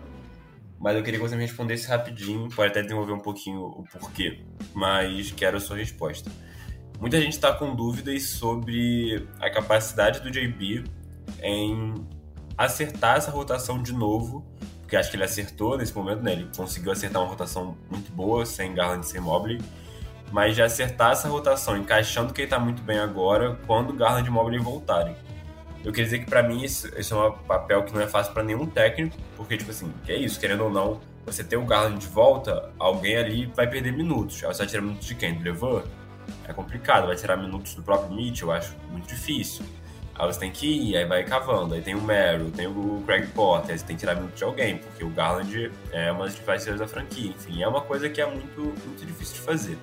mas 0.83 0.97
eu 0.97 1.01
queria 1.01 1.17
que 1.17 1.25
você 1.25 1.37
me 1.37 1.43
respondesse 1.43 1.87
rapidinho, 1.87 2.49
pode 2.49 2.71
até 2.71 2.81
desenvolver 2.81 3.13
um 3.13 3.19
pouquinho 3.19 3.61
o 3.61 3.85
porquê, 3.89 4.41
mas 4.73 5.31
quero 5.31 5.55
a 5.55 5.59
sua 5.61 5.77
resposta. 5.77 6.29
Muita 7.03 7.19
gente 7.19 7.33
está 7.33 7.51
com 7.51 7.75
dúvidas 7.75 8.29
sobre 8.29 9.27
a 9.41 9.49
capacidade 9.49 10.21
do 10.21 10.31
JB 10.31 10.85
em 11.41 11.95
acertar 12.57 13.17
essa 13.17 13.29
rotação 13.29 13.83
de 13.83 13.91
novo, 13.91 14.41
porque 14.79 14.95
acho 14.95 15.09
que 15.09 15.17
ele 15.17 15.25
acertou 15.25 15.77
nesse 15.77 15.93
momento, 15.93 16.21
né? 16.23 16.31
Ele 16.31 16.49
conseguiu 16.55 16.93
acertar 16.93 17.21
uma 17.21 17.27
rotação 17.27 17.77
muito 17.91 18.09
boa, 18.13 18.45
sem 18.45 18.73
Garland 18.73 19.05
e 19.05 19.09
sem 19.09 19.19
Mobley, 19.19 19.59
mas 20.31 20.55
de 20.55 20.61
acertar 20.61 21.11
essa 21.11 21.27
rotação, 21.27 21.75
encaixando 21.75 22.33
quem 22.33 22.45
está 22.45 22.57
muito 22.57 22.81
bem 22.81 22.99
agora, 22.99 23.59
quando 23.67 23.91
Garland 23.91 24.25
e 24.25 24.31
Mobley 24.31 24.59
voltarem. 24.61 25.13
Eu 25.83 25.91
queria 25.91 26.05
dizer 26.05 26.19
que 26.19 26.29
para 26.29 26.41
mim 26.41 26.63
esse, 26.63 26.87
esse, 26.97 27.11
é 27.11 27.17
um 27.17 27.33
papel 27.33 27.83
que 27.83 27.93
não 27.93 27.99
é 27.99 28.07
fácil 28.07 28.31
para 28.31 28.43
nenhum 28.43 28.65
técnico, 28.65 29.17
porque, 29.35 29.57
tipo 29.57 29.71
assim, 29.71 29.91
é 30.07 30.15
isso, 30.15 30.39
querendo 30.39 30.63
ou 30.63 30.69
não, 30.69 31.01
você 31.25 31.43
ter 31.43 31.57
o 31.57 31.65
Garland 31.65 31.99
de 31.99 32.07
volta, 32.07 32.71
alguém 32.79 33.17
ali 33.17 33.51
vai 33.53 33.67
perder 33.69 33.91
minutos. 33.91 34.41
Aí 34.41 34.53
você 34.53 34.59
vai 34.59 34.67
tirar 34.67 34.81
minutos 34.83 35.05
de 35.05 35.15
quem? 35.15 35.33
Do 35.33 35.43
Levan? 35.43 35.83
É 36.47 36.53
complicado, 36.53 37.07
vai 37.07 37.15
tirar 37.15 37.37
minutos 37.37 37.75
do 37.75 37.81
próprio 37.81 38.15
Mitchell, 38.15 38.49
eu 38.49 38.53
acho 38.53 38.75
muito 38.89 39.07
difícil. 39.07 39.65
Aí 40.15 40.27
você 40.27 40.39
tem 40.39 40.51
que 40.51 40.67
ir, 40.67 40.97
aí 40.97 41.05
vai 41.05 41.23
cavando. 41.23 41.73
Aí 41.73 41.81
tem 41.81 41.95
o 41.95 42.01
Meryl, 42.01 42.51
tem 42.51 42.67
o 42.67 43.03
Craig 43.05 43.27
Porter, 43.27 43.71
aí 43.71 43.79
você 43.79 43.85
tem 43.85 43.95
que 43.95 44.01
tirar 44.01 44.15
minutos 44.15 44.37
de 44.37 44.43
alguém, 44.43 44.77
porque 44.77 45.03
o 45.03 45.09
Garland 45.09 45.71
é 45.91 46.11
uma 46.11 46.25
das 46.25 46.33
principais 46.33 46.65
da 46.65 46.87
franquia. 46.87 47.31
Enfim, 47.31 47.63
é 47.63 47.67
uma 47.67 47.81
coisa 47.81 48.09
que 48.09 48.21
é 48.21 48.25
muito, 48.25 48.61
muito 48.61 49.05
difícil 49.05 49.35
de 49.35 49.41
fazer. 49.41 49.77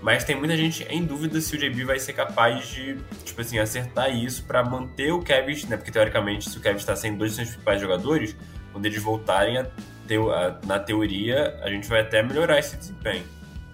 Mas 0.00 0.24
tem 0.24 0.36
muita 0.36 0.56
gente 0.56 0.84
em 0.84 1.04
dúvida 1.04 1.40
se 1.40 1.54
o 1.54 1.58
JB 1.58 1.84
vai 1.84 1.98
ser 1.98 2.14
capaz 2.14 2.68
de, 2.68 2.96
tipo 3.24 3.40
assim, 3.40 3.58
acertar 3.58 4.14
isso 4.14 4.44
para 4.44 4.64
manter 4.64 5.12
o 5.12 5.20
Kevin, 5.20 5.66
né? 5.66 5.76
Porque 5.76 5.90
teoricamente, 5.90 6.48
se 6.48 6.56
o 6.56 6.60
Kevin 6.60 6.78
está 6.78 6.96
sem 6.96 7.16
dois 7.16 7.32
dos 7.32 7.36
seus 7.36 7.48
principais 7.50 7.80
jogadores, 7.80 8.36
quando 8.72 8.86
eles 8.86 9.02
voltarem, 9.02 9.58
a, 9.58 9.62
a, 9.62 10.66
na 10.66 10.78
teoria, 10.78 11.58
a 11.62 11.68
gente 11.68 11.88
vai 11.88 12.00
até 12.00 12.22
melhorar 12.22 12.58
esse 12.58 12.76
desempenho. 12.76 13.24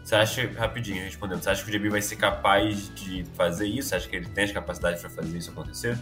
Você 0.06 0.14
acha, 0.14 0.48
rapidinho 0.56 1.02
respondendo, 1.02 1.42
você 1.42 1.50
acha 1.50 1.64
que 1.64 1.68
o 1.68 1.72
JB 1.76 1.88
vai 1.88 2.00
ser 2.00 2.14
capaz 2.14 2.94
de 2.94 3.24
fazer 3.34 3.66
isso? 3.66 3.88
Você 3.88 3.96
acha 3.96 4.08
que 4.08 4.14
ele 4.14 4.26
tem 4.26 4.44
as 4.44 4.52
capacidades 4.52 5.00
para 5.00 5.10
fazer 5.10 5.36
isso 5.36 5.50
acontecer? 5.50 5.98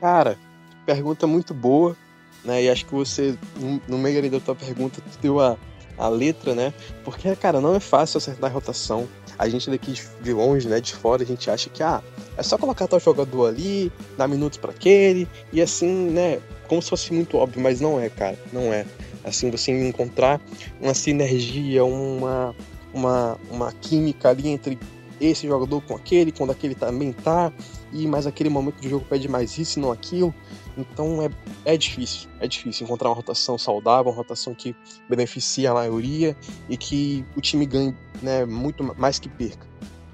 Cara, 0.00 0.36
pergunta 0.84 1.24
muito 1.24 1.54
boa, 1.54 1.96
né? 2.44 2.64
E 2.64 2.68
acho 2.68 2.84
que 2.84 2.92
você, 2.92 3.38
no 3.86 3.98
meio 3.98 4.28
da 4.28 4.40
tua 4.40 4.56
pergunta, 4.56 5.00
tu 5.00 5.18
deu 5.22 5.38
a, 5.38 5.56
a 5.96 6.08
letra, 6.08 6.56
né? 6.56 6.74
Porque, 7.04 7.36
cara, 7.36 7.60
não 7.60 7.72
é 7.72 7.78
fácil 7.78 8.18
acertar 8.18 8.50
a 8.50 8.52
rotação. 8.52 9.06
A 9.38 9.48
gente 9.48 9.70
daqui 9.70 9.94
de 10.20 10.32
longe, 10.32 10.66
né, 10.66 10.80
de 10.80 10.92
fora, 10.92 11.22
a 11.22 11.26
gente 11.26 11.48
acha 11.48 11.70
que, 11.70 11.84
ah, 11.84 12.02
é 12.36 12.42
só 12.42 12.58
colocar 12.58 12.88
tal 12.88 12.98
jogador 12.98 13.46
ali, 13.46 13.92
dar 14.16 14.26
minutos 14.26 14.58
para 14.58 14.72
aquele, 14.72 15.28
e 15.52 15.62
assim, 15.62 16.10
né, 16.10 16.40
como 16.66 16.82
se 16.82 16.90
fosse 16.90 17.14
muito 17.14 17.36
óbvio, 17.36 17.62
mas 17.62 17.80
não 17.80 18.00
é, 18.00 18.08
cara, 18.08 18.36
não 18.52 18.72
é. 18.72 18.84
Assim, 19.22 19.52
você 19.52 19.70
encontrar 19.70 20.40
uma 20.80 20.94
sinergia, 20.94 21.84
uma, 21.84 22.56
uma, 22.98 23.38
uma 23.50 23.72
química 23.72 24.28
ali 24.28 24.48
entre 24.48 24.78
esse 25.20 25.46
jogador 25.46 25.80
com 25.82 25.94
aquele, 25.94 26.30
quando 26.30 26.50
aquele 26.50 26.74
também 26.74 27.12
tá, 27.12 27.52
e 27.92 28.06
mais 28.06 28.26
aquele 28.26 28.48
momento 28.48 28.80
do 28.80 28.88
jogo 28.88 29.04
pede 29.08 29.28
mais 29.28 29.58
isso 29.58 29.78
e 29.78 29.82
não 29.82 29.90
aquilo. 29.90 30.34
Então 30.76 31.22
é, 31.22 31.30
é 31.64 31.76
difícil, 31.76 32.28
é 32.40 32.46
difícil 32.46 32.84
encontrar 32.84 33.08
uma 33.08 33.16
rotação 33.16 33.58
saudável, 33.58 34.12
uma 34.12 34.16
rotação 34.16 34.54
que 34.54 34.76
beneficia 35.08 35.70
a 35.70 35.74
maioria 35.74 36.36
e 36.68 36.76
que 36.76 37.24
o 37.36 37.40
time 37.40 37.66
ganhe 37.66 37.96
né, 38.22 38.44
muito 38.44 38.84
mais 38.96 39.18
que 39.18 39.28
perca. 39.28 39.66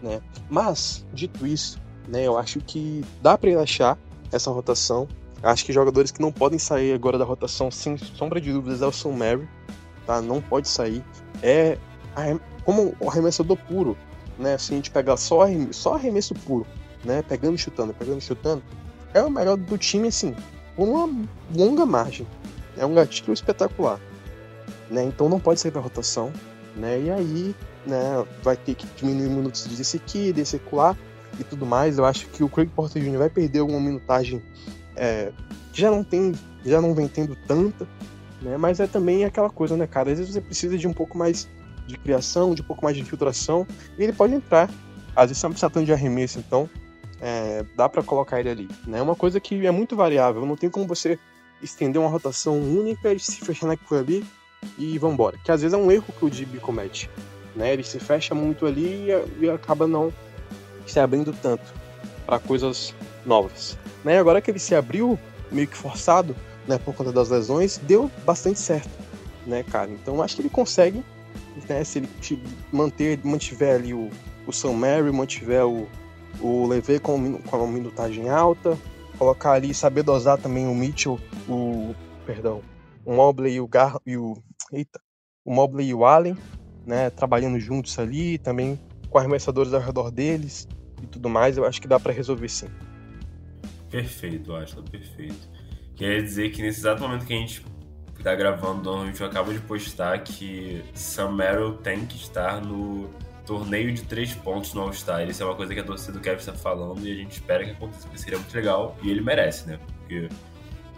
Né? 0.02 0.20
Mas, 0.48 1.04
dito 1.12 1.46
isso, 1.46 1.78
né, 2.08 2.26
eu 2.26 2.38
acho 2.38 2.60
que 2.60 3.04
dá 3.20 3.36
para 3.36 3.60
achar 3.60 3.98
essa 4.32 4.50
rotação. 4.50 5.06
Acho 5.42 5.66
que 5.66 5.72
jogadores 5.74 6.10
que 6.10 6.22
não 6.22 6.32
podem 6.32 6.58
sair 6.58 6.94
agora 6.94 7.18
da 7.18 7.24
rotação, 7.24 7.70
sem 7.70 7.98
sombra 7.98 8.40
de 8.40 8.50
dúvidas, 8.50 8.80
é 8.80 8.86
o 8.86 8.92
Sam 8.92 9.12
Mary, 9.12 9.46
tá? 10.06 10.22
Não 10.22 10.40
pode 10.40 10.66
sair. 10.68 11.04
É 11.42 11.76
como 12.64 12.94
o 13.00 13.08
arremessador 13.08 13.56
puro, 13.56 13.96
né? 14.38 14.58
Se 14.58 14.72
a 14.72 14.76
gente 14.76 14.90
pegar 14.90 15.16
só, 15.16 15.46
só 15.70 15.94
arremesso 15.94 16.34
puro, 16.34 16.66
né? 17.04 17.22
Pegando 17.22 17.54
e 17.54 17.58
chutando, 17.58 17.94
pegando 17.94 18.18
e 18.18 18.22
chutando, 18.22 18.62
é 19.12 19.22
o 19.22 19.30
melhor 19.30 19.56
do 19.56 19.78
time, 19.78 20.08
assim, 20.08 20.34
por 20.76 20.88
uma 20.88 21.26
longa 21.54 21.86
margem. 21.86 22.26
É 22.76 22.84
um 22.84 22.94
gatilho 22.94 23.32
espetacular. 23.32 24.00
Né? 24.90 25.04
Então 25.04 25.28
não 25.28 25.38
pode 25.38 25.60
sair 25.60 25.70
da 25.70 25.80
rotação. 25.80 26.32
Né? 26.76 27.02
E 27.02 27.10
aí 27.10 27.54
né, 27.86 28.24
vai 28.42 28.56
ter 28.56 28.74
que 28.74 28.86
diminuir 28.96 29.28
minutos 29.28 29.66
desse 29.66 29.96
aqui, 29.96 30.32
desse 30.32 30.60
lá 30.72 30.96
e 31.38 31.44
tudo 31.44 31.64
mais. 31.64 31.98
Eu 31.98 32.04
acho 32.04 32.26
que 32.28 32.42
o 32.42 32.48
Craig 32.48 32.68
Porter 32.70 33.02
Jr. 33.02 33.18
vai 33.18 33.30
perder 33.30 33.60
alguma 33.60 33.80
minutagem 33.80 34.42
é, 34.96 35.32
que 35.72 35.80
já 35.80 35.90
não 35.90 36.02
tem, 36.02 36.32
já 36.64 36.80
não 36.80 36.94
vem 36.94 37.08
tendo 37.08 37.36
tanta, 37.46 37.86
né? 38.42 38.56
Mas 38.56 38.80
é 38.80 38.86
também 38.86 39.24
aquela 39.24 39.50
coisa, 39.50 39.76
né, 39.76 39.86
cara? 39.86 40.10
Às 40.10 40.18
vezes 40.18 40.34
você 40.34 40.40
precisa 40.40 40.76
de 40.76 40.86
um 40.86 40.92
pouco 40.92 41.16
mais 41.16 41.48
de 41.86 41.96
criação, 41.98 42.54
de 42.54 42.62
um 42.62 42.64
pouco 42.64 42.84
mais 42.84 42.96
de 42.96 43.02
infiltração, 43.02 43.66
e 43.98 44.02
ele 44.02 44.12
pode 44.12 44.34
entrar. 44.34 44.70
Às 45.14 45.28
vezes 45.28 45.42
não 45.42 45.50
precisa 45.50 45.70
tanto 45.70 45.86
de 45.86 45.92
arremesso, 45.92 46.38
então 46.38 46.68
é, 47.20 47.64
dá 47.76 47.88
para 47.88 48.02
colocar 48.02 48.40
ele 48.40 48.50
ali. 48.50 48.68
É 48.86 48.90
né? 48.90 49.02
uma 49.02 49.14
coisa 49.14 49.38
que 49.38 49.66
é 49.66 49.70
muito 49.70 49.94
variável, 49.94 50.44
não 50.44 50.56
tem 50.56 50.68
como 50.68 50.86
você 50.86 51.18
estender 51.62 52.00
uma 52.00 52.10
rotação 52.10 52.58
única 52.60 53.12
e 53.12 53.18
se 53.18 53.40
fechar 53.40 53.66
naquilo 53.66 54.00
ali 54.00 54.24
e 54.76 54.98
vambora. 54.98 55.38
Que 55.44 55.52
às 55.52 55.62
vezes 55.62 55.74
é 55.74 55.76
um 55.76 55.90
erro 55.90 56.06
que 56.18 56.24
o 56.24 56.30
DB 56.30 56.58
comete. 56.58 57.08
Né? 57.54 57.72
Ele 57.72 57.84
se 57.84 57.98
fecha 58.00 58.34
muito 58.34 58.66
ali 58.66 59.08
e, 59.08 59.44
e 59.44 59.50
acaba 59.50 59.86
não 59.86 60.12
se 60.86 60.98
abrindo 60.98 61.32
tanto 61.32 61.72
para 62.26 62.38
coisas 62.38 62.94
novas. 63.24 63.78
Né? 64.04 64.18
Agora 64.18 64.40
que 64.40 64.50
ele 64.50 64.58
se 64.58 64.74
abriu, 64.74 65.18
meio 65.50 65.68
que 65.68 65.76
forçado, 65.76 66.34
né, 66.66 66.78
por 66.78 66.94
conta 66.94 67.12
das 67.12 67.28
lesões, 67.28 67.78
deu 67.78 68.10
bastante 68.24 68.58
certo, 68.58 68.90
né, 69.46 69.62
cara? 69.62 69.90
Então 69.90 70.22
acho 70.22 70.36
que 70.36 70.42
ele 70.42 70.48
consegue, 70.48 71.04
né, 71.68 71.84
se 71.84 71.98
ele 71.98 72.08
manter, 72.72 73.18
mantiver 73.24 73.76
ali 73.76 73.94
o, 73.94 74.10
o 74.46 74.52
Sam 74.52 74.72
Mary, 74.74 75.10
mantiver 75.12 75.66
o, 75.66 75.88
o 76.40 76.66
Levy 76.66 76.98
com, 76.98 77.38
com 77.38 77.64
a 77.64 77.66
minutagem 77.66 78.28
alta, 78.28 78.78
colocar 79.18 79.52
ali, 79.52 79.72
saber 79.72 80.02
dosar 80.02 80.38
também 80.38 80.66
o 80.66 80.74
Mitchell, 80.74 81.18
o, 81.48 81.94
perdão, 82.26 82.62
o 83.04 83.14
Mobley 83.14 83.54
e 83.54 83.60
o 83.60 83.68
Gar 83.68 83.98
e 84.06 84.16
o, 84.16 84.36
eita, 84.72 85.00
o 85.44 85.54
Mobley 85.54 85.88
e 85.88 85.94
o 85.94 86.04
Allen, 86.04 86.36
né, 86.86 87.10
trabalhando 87.10 87.58
juntos 87.58 87.98
ali, 87.98 88.38
também 88.38 88.78
com 89.08 89.18
arremessadores 89.18 89.72
ao 89.72 89.80
redor 89.80 90.10
deles 90.10 90.68
e 91.02 91.06
tudo 91.06 91.28
mais, 91.28 91.56
eu 91.56 91.64
acho 91.64 91.80
que 91.80 91.88
dá 91.88 92.00
para 92.00 92.12
resolver 92.12 92.48
sim. 92.48 92.68
Perfeito, 93.90 94.52
acho 94.54 94.82
perfeito. 94.82 95.48
Quer 95.94 96.20
dizer 96.22 96.50
que 96.50 96.60
nesse 96.62 96.80
exato 96.80 97.02
momento 97.02 97.24
que 97.24 97.32
a 97.32 97.36
gente 97.36 97.64
tá 98.24 98.34
gravando, 98.34 98.90
a 98.90 99.06
gente 99.06 99.22
acaba 99.22 99.52
de 99.52 99.60
postar 99.60 100.18
que 100.20 100.82
Sam 100.94 101.32
Merrill 101.32 101.74
tem 101.74 102.06
que 102.06 102.16
estar 102.16 102.60
no 102.60 103.10
torneio 103.44 103.92
de 103.92 104.02
três 104.02 104.32
pontos 104.32 104.72
no 104.72 104.80
All-Star. 104.80 105.28
Isso 105.28 105.42
é 105.42 105.46
uma 105.46 105.54
coisa 105.54 105.74
que 105.74 105.80
a 105.80 105.84
torcida 105.84 106.14
do 106.14 106.20
Kevin 106.20 106.38
está 106.38 106.54
falando 106.54 107.06
e 107.06 107.12
a 107.12 107.14
gente 107.14 107.32
espera 107.32 107.62
que 107.62 107.72
aconteça, 107.72 108.02
porque 108.04 108.18
seria 108.18 108.38
muito 108.38 108.54
legal. 108.54 108.96
E 109.02 109.10
ele 109.10 109.20
merece, 109.20 109.68
né? 109.68 109.78
Porque, 109.98 110.30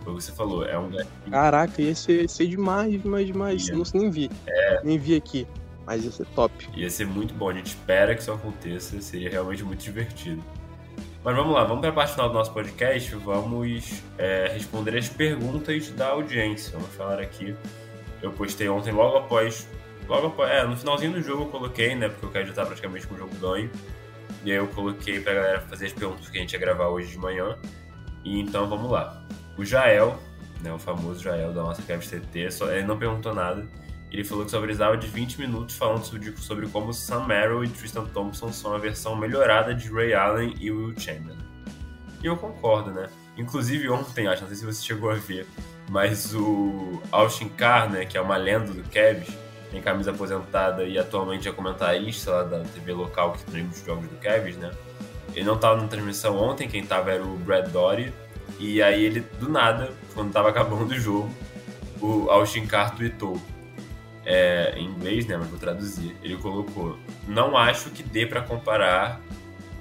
como 0.05 0.21
você 0.21 0.31
falou, 0.31 0.65
é 0.65 0.79
um 0.79 0.89
Caraca, 1.29 1.83
ia 1.83 1.97
ser, 1.97 2.31
ser 2.31 2.47
demais, 2.47 3.03
demais, 3.03 3.27
demais. 3.27 3.67
Ia. 3.67 3.75
Não 3.75 3.83
nem 3.93 4.09
vi. 4.09 4.31
É. 4.47 4.81
Nem 4.85 4.97
vi 4.97 5.17
aqui. 5.17 5.47
Mas 5.85 6.05
ia 6.05 6.13
ser 6.13 6.27
top. 6.27 6.69
Ia 6.77 6.89
ser 6.89 7.07
muito 7.07 7.35
bom. 7.35 7.49
A 7.51 7.55
gente 7.55 7.67
espera 7.67 8.15
que 8.15 8.21
isso 8.21 8.33
aconteça. 8.33 9.01
Seria 9.01 9.31
realmente 9.31 9.65
muito 9.65 9.83
divertido. 9.83 10.43
Mas 11.27 11.35
vamos 11.35 11.55
lá, 11.55 11.65
vamos 11.65 11.81
para 11.81 11.91
a 11.91 11.93
parte 11.93 12.13
final 12.13 12.29
do 12.29 12.35
nosso 12.35 12.53
podcast. 12.53 13.13
Vamos 13.17 14.01
é, 14.17 14.49
responder 14.55 14.97
as 14.97 15.09
perguntas 15.09 15.91
da 15.91 16.11
audiência. 16.11 16.71
Vamos 16.71 16.95
falar 16.95 17.19
aqui. 17.19 17.53
Eu 18.23 18.31
postei 18.31 18.69
ontem, 18.69 18.93
logo 18.93 19.17
após 19.17 19.69
Logo 20.09 20.29
após, 20.29 20.49
é, 20.53 20.65
no 20.65 20.77
finalzinho 20.77 21.11
do 21.11 21.21
jogo 21.21 21.43
eu 21.43 21.49
coloquei, 21.49 21.97
né? 21.97 22.09
Porque 22.09 22.27
eu 22.27 22.31
quero 22.31 22.49
estar 22.49 22.65
praticamente 22.65 23.09
com 23.09 23.17
o 23.17 23.19
jogo 23.19 23.35
ganho. 23.41 23.69
E 24.45 24.53
aí 24.53 24.57
eu 24.57 24.69
coloquei 24.69 25.19
pra 25.19 25.35
galera 25.35 25.61
fazer 25.63 25.87
as 25.87 25.93
perguntas 25.93 26.29
que 26.29 26.39
a 26.39 26.41
gente 26.41 26.53
ia 26.53 26.61
gravar 26.61 26.87
hoje 26.91 27.11
de 27.11 27.19
manhã. 27.19 27.59
E 28.23 28.39
então 28.39 28.69
vamos 28.69 28.89
lá. 28.89 29.27
O 29.59 29.65
Jael, 29.65 30.17
né, 30.63 30.73
o 30.73 30.79
famoso 30.79 31.21
Jael 31.21 31.53
da 31.53 31.61
nossa 31.61 31.83
CT, 31.83 32.53
só, 32.53 32.71
ele 32.71 32.87
não 32.87 32.97
perguntou 32.97 33.35
nada. 33.35 33.67
Ele 34.11 34.25
falou 34.25 34.45
que 34.45 34.51
só 34.51 34.61
precisava 34.61 34.97
de 34.97 35.07
20 35.09 35.41
minutos 35.41 35.77
falando 35.77 36.05
sobre, 36.05 36.37
sobre 36.39 36.69
como 36.69 36.93
Sam 36.93 37.27
Merrill 37.27 37.65
e 37.65 37.69
Tristan 37.69 38.05
Thompson 38.07 38.53
são 38.53 38.75
a 38.75 38.79
versão 38.79 39.17
melhorada 39.17 39.75
de 39.75 39.93
Ray 39.93 40.15
Allen 40.15 40.55
e 40.59 40.71
Will 40.71 40.95
Chamberlain. 40.99 41.39
E 42.23 42.27
eu 42.27 42.37
concordo, 42.37 42.93
né? 42.93 43.09
Inclusive 43.37 43.89
ontem, 43.91 44.27
acho, 44.27 44.43
não 44.43 44.49
sei 44.49 44.57
se 44.57 44.65
você 44.65 44.83
chegou 44.83 45.11
a 45.11 45.15
ver, 45.15 45.47
mas 45.91 46.35
o 46.35 47.03
Austin 47.13 47.49
Carr, 47.51 47.91
né, 47.91 48.05
que 48.07 48.17
é 48.17 48.21
uma 48.21 48.37
lenda 48.37 48.73
do 48.73 48.83
Cavs, 48.89 49.29
tem 49.71 49.83
camisa 49.83 50.11
aposentada 50.11 50.85
e 50.85 50.99
atualmente 50.99 51.49
é 51.49 51.53
comentarista 51.53 52.31
lá 52.31 52.43
da 52.45 52.61
TV 52.61 52.93
local 52.93 53.33
que 53.33 53.45
transmite 53.45 53.81
os 53.81 53.85
jogos 53.85 54.09
do 54.09 54.17
Cavs, 54.17 54.57
né? 54.57 54.71
Ele 55.35 55.45
não 55.45 55.57
estava 55.57 55.81
na 55.81 55.87
transmissão 55.87 56.39
ontem, 56.39 56.67
quem 56.67 56.83
estava 56.83 57.13
era 57.13 57.23
o 57.23 57.37
Brad 57.37 57.69
Dory. 57.69 58.13
E 58.59 58.83
aí 58.83 59.05
ele, 59.05 59.21
do 59.39 59.51
nada, 59.51 59.93
quando 60.15 60.29
estava 60.29 60.49
acabando 60.49 60.93
o 60.93 60.99
jogo, 60.99 61.31
o 62.01 62.31
Austin 62.31 62.67
Carr 62.67 62.97
tweetou. 62.97 63.41
É, 64.29 64.75
em 64.77 64.87
inglês, 64.87 65.25
né? 65.27 65.37
Mas 65.37 65.49
vou 65.49 65.59
traduzir. 65.59 66.17
Ele 66.23 66.37
colocou: 66.37 66.99
Não 67.29 67.57
acho 67.57 67.91
que 67.91 68.03
dê 68.03 68.27
para 68.27 68.43
comparar 68.43 69.21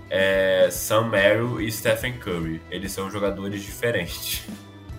é, 0.09 0.69
Sam 0.71 1.09
Merrill 1.09 1.59
e 1.59 1.71
Stephen 1.71 2.13
Curry. 2.19 2.61
Eles 2.69 2.91
são 2.91 3.09
jogadores 3.09 3.63
diferentes. 3.63 4.47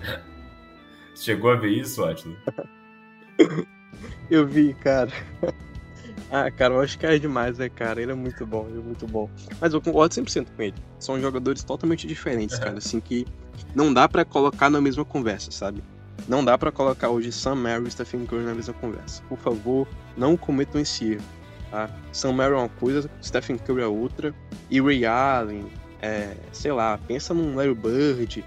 Chegou 1.15 1.51
a 1.51 1.57
ver 1.57 1.71
isso, 1.71 2.05
Atlas? 2.05 2.37
Eu 4.29 4.47
vi, 4.47 4.75
cara. 4.75 5.11
Ah, 6.31 6.51
cara, 6.51 6.75
eu 6.75 6.81
acho 6.81 6.99
que 6.99 7.07
é 7.07 7.19
demais, 7.19 7.59
né, 7.59 7.69
cara? 7.69 8.03
Ele 8.03 8.11
é 8.11 8.15
muito 8.15 8.45
bom, 8.45 8.67
ele 8.69 8.81
é 8.81 8.83
muito 8.83 9.07
bom. 9.07 9.31
Mas 9.61 9.73
eu 9.73 9.81
concordo 9.81 10.15
100% 10.15 10.49
com 10.57 10.63
ele. 10.63 10.75
São 10.99 11.21
jogadores 11.21 11.63
totalmente 11.63 12.07
diferentes, 12.07 12.59
cara. 12.59 12.79
Assim, 12.79 12.99
que 12.99 13.27
não 13.75 13.95
dá 13.95 14.09
para 14.09 14.25
colocar 14.25 14.69
na 14.69 14.81
mesma 14.81 15.05
conversa, 15.05 15.51
sabe? 15.53 15.83
Não 16.29 16.45
dá 16.45 16.59
para 16.59 16.73
colocar 16.73 17.09
hoje 17.09 17.31
Sam 17.31 17.57
Merrill 17.57 17.87
e 17.87 17.91
Stephen 17.91 18.27
Curry 18.27 18.45
na 18.45 18.55
mesma 18.55 18.75
conversa. 18.75 19.23
Por 19.29 19.39
favor, 19.39 19.87
não 20.17 20.37
cometam 20.37 20.81
esse 20.81 21.13
erro, 21.13 21.25
tá? 21.71 21.91
Sam 22.13 22.33
Merrill 22.33 22.57
é 22.57 22.61
uma 22.63 22.69
coisa, 22.69 23.11
Stephen 23.23 23.59
Curry 23.59 23.83
é 23.83 23.87
outra. 23.87 24.35
E 24.71 24.81
Ray 24.81 25.07
Allen, 25.07 25.67
É, 26.03 26.35
sei 26.53 26.73
lá, 26.73 26.99
pensa 27.09 27.33
num 27.33 27.57
Larry 27.57 27.75
Bird. 27.75 28.45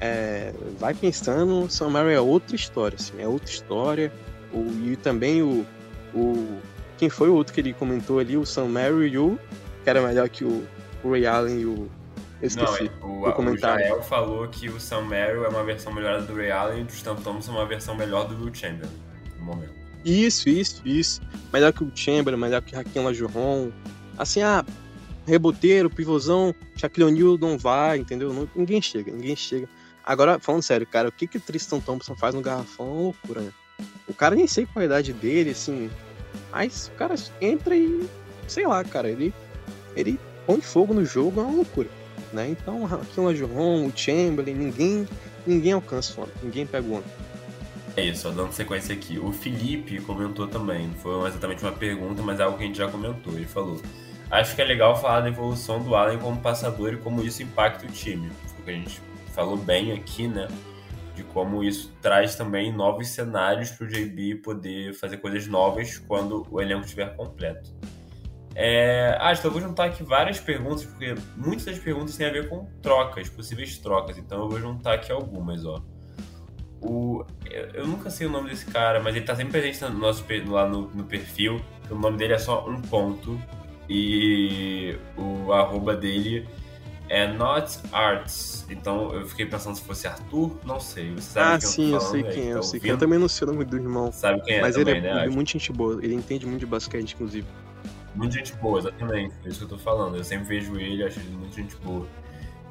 É, 0.00 0.52
vai 0.78 0.94
pensando, 0.94 1.68
Sam 1.70 1.90
Mary 1.90 2.12
é 2.12 2.20
outra 2.20 2.54
história, 2.54 2.96
assim, 2.96 3.14
é 3.18 3.26
outra 3.26 3.50
história. 3.50 4.12
O, 4.52 4.60
e 4.84 4.96
também 4.96 5.42
o, 5.42 5.66
o. 6.14 6.58
Quem 6.98 7.08
foi 7.08 7.28
o 7.28 7.34
outro 7.34 7.52
que 7.52 7.60
ele 7.60 7.72
comentou 7.72 8.18
ali? 8.18 8.36
O 8.36 8.44
Sam 8.44 8.66
Mary 8.66 9.08
e 9.08 9.18
o. 9.18 9.38
Que 9.84 9.90
era 9.90 10.00
melhor 10.00 10.28
que 10.28 10.44
o, 10.44 10.66
o 11.02 11.10
Ray 11.10 11.26
Allen 11.26 11.60
e 11.60 11.66
o. 11.66 11.88
Esqueci. 12.42 12.90
Não, 13.00 13.08
o, 13.08 13.28
o, 13.28 13.32
comentário. 13.32 13.84
o 13.84 13.88
Jael 13.88 14.02
falou 14.02 14.46
que 14.48 14.68
o 14.68 14.78
Sam 14.78 15.02
Merrill 15.02 15.44
é 15.44 15.48
uma 15.48 15.64
versão 15.64 15.92
melhorada 15.92 16.22
do 16.22 16.34
Ray 16.34 16.50
Allen 16.50 16.80
e 16.80 16.82
o 16.82 16.86
Tristan 16.86 17.16
Thompson 17.16 17.52
é 17.52 17.54
uma 17.54 17.66
versão 17.66 17.96
melhor 17.96 18.28
do 18.28 18.42
Will 18.42 18.54
Chamberlain, 18.54 18.92
no 19.38 19.44
momento. 19.44 19.74
Isso, 20.04 20.48
isso, 20.48 20.82
isso. 20.86 21.20
Melhor 21.52 21.72
que 21.72 21.82
o 21.82 21.90
Chamberlain, 21.94 22.40
melhor 22.40 22.62
que 22.62 22.76
Raquel 22.76 23.02
Lajuron. 23.02 23.72
Assim, 24.18 24.42
ah, 24.42 24.64
reboteiro, 25.26 25.90
pivôzão, 25.90 26.54
Shaquille 26.76 27.06
O'Neal 27.06 27.38
não 27.38 27.58
vai, 27.58 27.98
entendeu? 27.98 28.32
Não, 28.32 28.48
ninguém 28.54 28.80
chega, 28.80 29.10
ninguém 29.10 29.34
chega. 29.34 29.68
Agora, 30.04 30.38
falando 30.38 30.62
sério, 30.62 30.86
cara, 30.86 31.08
o 31.08 31.12
que, 31.12 31.26
que 31.26 31.38
o 31.38 31.40
Tristan 31.40 31.80
Thompson 31.80 32.14
faz 32.14 32.34
no 32.34 32.40
garrafão 32.40 32.86
é 32.86 32.90
uma 32.90 33.02
loucura, 33.02 33.40
né? 33.40 33.52
O 34.06 34.14
cara 34.14 34.36
nem 34.36 34.46
sei 34.46 34.64
qual 34.64 34.82
a 34.82 34.86
idade 34.86 35.12
dele, 35.12 35.50
assim. 35.50 35.90
Mas 36.52 36.88
o 36.88 36.92
cara 36.92 37.14
entra 37.40 37.76
e. 37.76 38.08
Sei 38.46 38.66
lá, 38.66 38.84
cara, 38.84 39.10
ele. 39.10 39.34
Ele 39.96 40.20
põe 40.46 40.60
fogo 40.60 40.94
no 40.94 41.04
jogo, 41.04 41.40
é 41.40 41.44
uma 41.44 41.56
loucura. 41.56 41.88
Né? 42.36 42.50
Então, 42.50 42.84
aqui 42.92 43.18
o 43.18 43.24
Lajuron, 43.24 43.86
o 43.86 43.92
Chamberlain, 43.96 44.54
ninguém, 44.54 45.08
ninguém 45.46 45.72
alcança 45.72 46.20
o 46.20 46.24
homem, 46.24 46.34
ninguém 46.42 46.66
pega 46.66 46.86
o 46.86 46.92
homem. 46.92 47.04
É 47.96 48.04
isso, 48.04 48.30
dando 48.30 48.52
sequência 48.52 48.94
aqui. 48.94 49.18
O 49.18 49.32
Felipe 49.32 49.98
comentou 50.02 50.46
também, 50.46 50.86
não 50.86 50.94
foi 50.96 51.28
exatamente 51.28 51.62
uma 51.62 51.72
pergunta, 51.72 52.22
mas 52.22 52.38
é 52.38 52.42
algo 52.42 52.58
que 52.58 52.64
a 52.64 52.66
gente 52.66 52.76
já 52.76 52.88
comentou. 52.88 53.32
Ele 53.32 53.46
falou: 53.46 53.80
Acho 54.30 54.54
que 54.54 54.60
é 54.60 54.64
legal 54.66 55.00
falar 55.00 55.20
da 55.20 55.28
evolução 55.28 55.82
do 55.82 55.94
Allen 55.94 56.18
como 56.18 56.38
passador 56.38 56.92
e 56.92 56.96
como 56.98 57.22
isso 57.22 57.42
impacta 57.42 57.86
o 57.86 57.88
time. 57.88 58.30
Porque 58.54 58.70
a 58.70 58.74
gente 58.74 59.00
falou 59.32 59.56
bem 59.56 59.92
aqui, 59.92 60.28
né? 60.28 60.46
De 61.14 61.22
como 61.22 61.64
isso 61.64 61.90
traz 62.02 62.34
também 62.34 62.70
novos 62.70 63.08
cenários 63.08 63.70
para 63.70 63.86
o 63.86 63.88
JB 63.88 64.36
poder 64.36 64.92
fazer 64.92 65.16
coisas 65.16 65.46
novas 65.46 65.96
quando 65.96 66.46
o 66.50 66.60
elenco 66.60 66.82
estiver 66.82 67.16
completo. 67.16 67.70
É... 68.58 69.18
Ah, 69.20 69.34
então 69.34 69.44
eu 69.44 69.52
vou 69.52 69.60
juntar 69.60 69.84
aqui 69.84 70.02
várias 70.02 70.40
perguntas, 70.40 70.82
porque 70.86 71.14
muitas 71.36 71.66
das 71.66 71.78
perguntas 71.78 72.16
têm 72.16 72.26
a 72.26 72.32
ver 72.32 72.48
com 72.48 72.64
trocas, 72.80 73.28
possíveis 73.28 73.76
trocas. 73.76 74.16
Então 74.16 74.44
eu 74.44 74.48
vou 74.48 74.58
juntar 74.58 74.94
aqui 74.94 75.12
algumas, 75.12 75.66
ó. 75.66 75.82
O, 76.80 77.22
eu 77.74 77.86
nunca 77.86 78.08
sei 78.08 78.26
o 78.26 78.30
nome 78.30 78.48
desse 78.48 78.64
cara, 78.66 79.02
mas 79.02 79.14
ele 79.14 79.26
tá 79.26 79.36
sempre 79.36 79.60
presente 79.60 79.84
no 79.84 79.98
nosso, 79.98 80.24
lá 80.46 80.66
no, 80.66 80.88
no 80.88 81.04
perfil. 81.04 81.60
O 81.90 81.94
nome 81.94 82.16
dele 82.16 82.32
é 82.32 82.38
só 82.38 82.66
um 82.66 82.80
ponto. 82.80 83.38
E 83.88 84.96
o 85.16 85.52
arroba 85.52 85.94
dele 85.94 86.48
é 87.08 87.30
Not 87.30 87.78
Arts. 87.92 88.66
Então 88.70 89.12
eu 89.12 89.26
fiquei 89.26 89.44
pensando 89.46 89.76
se 89.76 89.82
fosse 89.82 90.06
Arthur, 90.06 90.58
não 90.64 90.80
sei. 90.80 91.14
Você 91.14 91.32
sabe 91.32 91.56
ah, 91.56 91.60
sim, 91.60 91.88
eu, 91.88 91.94
eu 91.94 92.00
sei 92.00 92.22
quem 92.22 92.50
é. 92.50 92.54
Eu, 92.54 92.62
sei 92.62 92.80
quem. 92.80 92.90
eu 92.90 92.98
também 92.98 93.18
não 93.18 93.28
sei 93.28 93.46
o 93.46 93.52
nome 93.52 93.64
do 93.66 93.76
irmão. 93.76 94.10
Sabe 94.10 94.40
quem 94.42 94.56
é? 94.56 94.60
Mas 94.62 94.76
também, 94.76 94.96
ele 94.96 95.06
é 95.06 95.14
né? 95.14 95.28
muito 95.28 95.52
gente 95.52 95.70
boa. 95.72 96.02
Ele 96.02 96.14
entende 96.14 96.46
muito 96.46 96.60
de 96.60 96.66
basquete, 96.66 97.12
inclusive. 97.12 97.46
Muito 98.16 98.34
gente 98.34 98.52
boa, 98.54 98.78
exatamente. 98.78 99.34
É 99.44 99.48
isso 99.48 99.58
que 99.58 99.64
eu 99.64 99.68
tô 99.68 99.78
falando. 99.78 100.16
Eu 100.16 100.24
sempre 100.24 100.46
vejo 100.46 100.78
ele, 100.80 101.04
acho 101.04 101.20
ele 101.20 101.36
muito 101.36 101.54
gente 101.54 101.76
boa. 101.76 102.06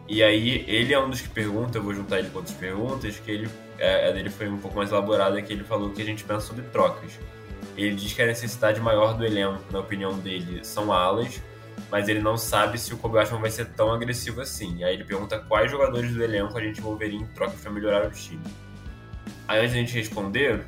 E 0.08 0.24
aí, 0.24 0.66
ele 0.68 0.94
é 0.94 1.00
um 1.00 1.10
dos 1.10 1.22
que 1.22 1.30
pergunta, 1.30 1.78
eu 1.78 1.84
vou 1.84 1.94
juntar 1.94 2.20
ele 2.20 2.30
com 2.30 2.38
outras 2.38 2.56
perguntas, 2.56 3.18
que 3.20 3.32
ele, 3.32 3.50
é, 3.78 4.10
a 4.10 4.12
dele 4.12 4.30
foi 4.30 4.48
um 4.48 4.58
pouco 4.58 4.78
mais 4.78 4.92
elaborada, 4.92 5.42
que 5.42 5.52
ele 5.52 5.64
falou 5.64 5.90
que 5.92 6.02
a 6.02 6.06
gente 6.06 6.24
pensa 6.24 6.42
sobre 6.42 6.64
trocas. 6.66 7.20
Ele 7.78 7.96
diz 7.96 8.14
que 8.14 8.22
a 8.22 8.26
necessidade 8.26 8.80
maior 8.80 9.16
do 9.16 9.26
elenco, 9.26 9.64
na 9.72 9.80
opinião 9.80 10.18
dele, 10.18 10.64
são 10.64 10.92
alas, 10.92 11.42
mas 11.92 12.08
ele 12.08 12.22
não 12.22 12.38
sabe 12.38 12.78
se 12.78 12.94
o 12.94 12.98
Kobe 12.98 13.20
Ashman 13.20 13.42
vai 13.42 13.50
ser 13.50 13.66
tão 13.66 13.92
agressivo 13.92 14.42
assim. 14.42 14.84
Aí 14.84 14.94
ele 14.94 15.04
pergunta 15.04 15.40
quais 15.40 15.70
jogadores 15.72 16.14
do 16.14 16.24
elenco 16.24 16.58
a 16.58 16.62
gente 16.62 16.80
envolveria 16.80 17.20
em 17.20 17.26
trocas 17.28 17.60
para 17.60 17.72
melhorar 17.72 18.08
o 18.08 18.12
time. 18.12 18.44
Aí 19.48 19.60
antes 19.60 19.72
de 19.74 19.78
a 19.78 19.82
gente 19.82 19.94
responder, 19.94 20.66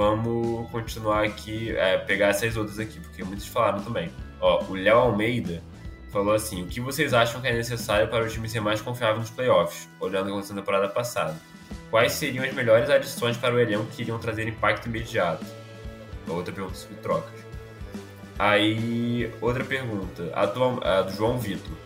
vamos 0.00 0.70
continuar 0.70 1.24
aqui, 1.24 1.76
é, 1.76 1.98
pegar 1.98 2.28
essas 2.28 2.56
outras 2.56 2.78
aqui, 2.78 2.98
porque 2.98 3.22
muitos 3.22 3.46
falaram 3.46 3.82
também. 3.82 4.10
Ó, 4.40 4.64
o 4.64 4.74
Léo 4.74 4.96
Almeida 4.96 5.62
falou 6.10 6.32
assim: 6.32 6.62
o 6.62 6.66
que 6.66 6.80
vocês 6.80 7.12
acham 7.12 7.38
que 7.42 7.48
é 7.48 7.52
necessário 7.52 8.08
para 8.08 8.24
o 8.24 8.28
time 8.28 8.48
ser 8.48 8.60
mais 8.60 8.80
confiável 8.80 9.18
nos 9.18 9.28
playoffs, 9.28 9.90
olhando 10.00 10.34
a 10.34 10.42
temporada 10.42 10.88
passada? 10.88 11.36
Quais 11.90 12.12
seriam 12.12 12.42
as 12.42 12.54
melhores 12.54 12.88
adições 12.88 13.36
para 13.36 13.54
o 13.54 13.60
elenco 13.60 13.84
que 13.94 14.00
iriam 14.00 14.18
trazer 14.18 14.48
impacto 14.48 14.86
imediato? 14.86 15.44
Outra 16.26 16.54
pergunta 16.54 16.76
sobre 16.76 16.96
trocas. 16.96 17.38
Aí, 18.38 19.30
outra 19.38 19.64
pergunta, 19.64 20.30
atual, 20.32 20.80
a 20.82 21.02
do 21.02 21.12
João 21.12 21.38
Vitor. 21.38 21.76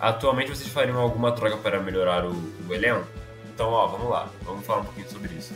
Atualmente 0.00 0.48
vocês 0.48 0.68
fariam 0.68 0.98
alguma 0.98 1.30
troca 1.30 1.56
para 1.58 1.78
melhorar 1.78 2.24
o, 2.24 2.32
o 2.68 2.74
elenco? 2.74 3.06
Então, 3.54 3.68
ó, 3.68 3.86
vamos 3.86 4.10
lá, 4.10 4.28
vamos 4.42 4.66
falar 4.66 4.80
um 4.80 4.84
pouquinho 4.86 5.08
sobre 5.08 5.34
isso. 5.34 5.54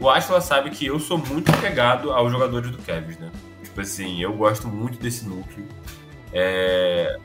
O 0.00 0.10
Ashla 0.10 0.40
sabe 0.40 0.70
que 0.70 0.86
eu 0.86 0.98
sou 0.98 1.18
muito 1.18 1.50
apegado 1.50 2.12
aos 2.12 2.30
jogadores 2.30 2.70
do 2.70 2.78
Cavs, 2.78 3.16
né? 3.18 3.30
Tipo 3.62 3.80
assim, 3.80 4.20
eu 4.20 4.32
gosto 4.34 4.68
muito 4.68 4.98
desse 4.98 5.26
núcleo. 5.26 5.66
É. 6.32 7.16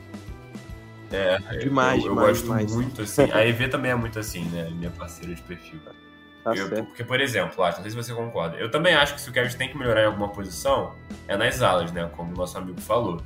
É, 1.12 1.38
demais, 1.58 1.98
eu, 2.04 2.10
eu 2.10 2.14
demais, 2.14 2.28
gosto 2.28 2.42
demais. 2.44 2.72
muito 2.72 3.02
assim. 3.02 3.30
A 3.32 3.44
EV 3.44 3.68
também 3.68 3.90
é 3.90 3.94
muito 3.96 4.18
assim, 4.18 4.44
né? 4.44 4.70
Minha 4.70 4.90
parceira 4.90 5.34
de 5.34 5.42
perfil. 5.42 5.80
Tá 6.44 6.54
Eu- 6.54 6.84
porque, 6.86 7.04
por 7.04 7.20
exemplo, 7.20 7.62
Ashla, 7.62 7.78
não 7.78 7.82
sei 7.82 7.90
se 7.90 7.96
você 7.96 8.14
concorda. 8.14 8.56
Eu 8.56 8.70
também 8.70 8.94
acho 8.94 9.14
que 9.14 9.20
se 9.20 9.28
o 9.28 9.32
Cavs 9.32 9.54
tem 9.54 9.68
que 9.68 9.76
melhorar 9.76 10.02
em 10.02 10.06
alguma 10.06 10.28
posição, 10.28 10.94
é 11.26 11.36
nas 11.36 11.60
alas, 11.60 11.92
né? 11.92 12.08
Como 12.16 12.32
o 12.32 12.36
nosso 12.36 12.56
amigo 12.56 12.80
falou. 12.80 13.20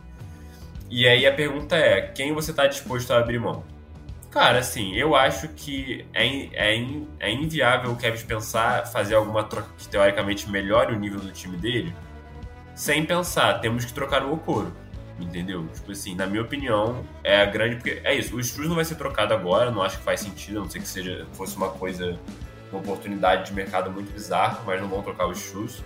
E 0.91 1.07
aí 1.07 1.27
a 1.27 1.33
pergunta 1.35 1.77
é: 1.77 2.01
quem 2.03 2.33
você 2.33 2.51
está 2.51 2.67
disposto 2.67 3.13
a 3.13 3.19
abrir 3.19 3.39
mão? 3.39 3.63
Cara, 4.35 4.59
assim, 4.59 4.97
eu 4.97 5.15
acho 5.15 5.47
que 5.51 6.05
é, 6.13 6.27
é, 6.75 6.87
é 7.21 7.31
inviável 7.31 7.93
o 7.93 7.97
Kevin 7.97 8.27
pensar 8.27 8.85
fazer 8.85 9.15
alguma 9.15 9.45
troca 9.45 9.69
que 9.79 9.87
teoricamente 9.87 10.51
melhore 10.51 10.93
o 10.93 10.99
nível 10.99 11.21
do 11.21 11.31
time 11.31 11.57
dele 11.57 11.95
sem 12.75 13.07
pensar, 13.07 13.61
temos 13.61 13.85
que 13.85 13.93
trocar 13.93 14.25
o 14.25 14.33
Okoro. 14.33 14.73
Entendeu? 15.21 15.69
Tipo 15.73 15.93
assim, 15.93 16.17
na 16.17 16.27
minha 16.27 16.43
opinião, 16.43 17.07
é 17.23 17.43
a 17.43 17.45
grande. 17.45 17.77
Porque 17.77 18.01
é 18.03 18.13
isso, 18.13 18.35
o 18.35 18.41
Struz 18.41 18.69
não 18.69 18.75
vai 18.75 18.85
ser 18.85 18.97
trocado 18.97 19.33
agora, 19.33 19.71
não 19.71 19.81
acho 19.81 19.99
que 19.99 20.03
faz 20.03 20.19
sentido, 20.19 20.59
a 20.59 20.63
não 20.63 20.69
sei 20.69 20.81
que 20.81 20.89
seja, 20.89 21.25
fosse 21.35 21.57
uma 21.57 21.69
coisa, 21.69 22.19
uma 22.73 22.81
oportunidade 22.81 23.47
de 23.47 23.53
mercado 23.53 23.89
muito 23.89 24.13
bizarra, 24.13 24.61
mas 24.67 24.81
não 24.81 24.89
vão 24.89 25.01
trocar 25.01 25.29
o 25.29 25.33
Struz. 25.33 25.85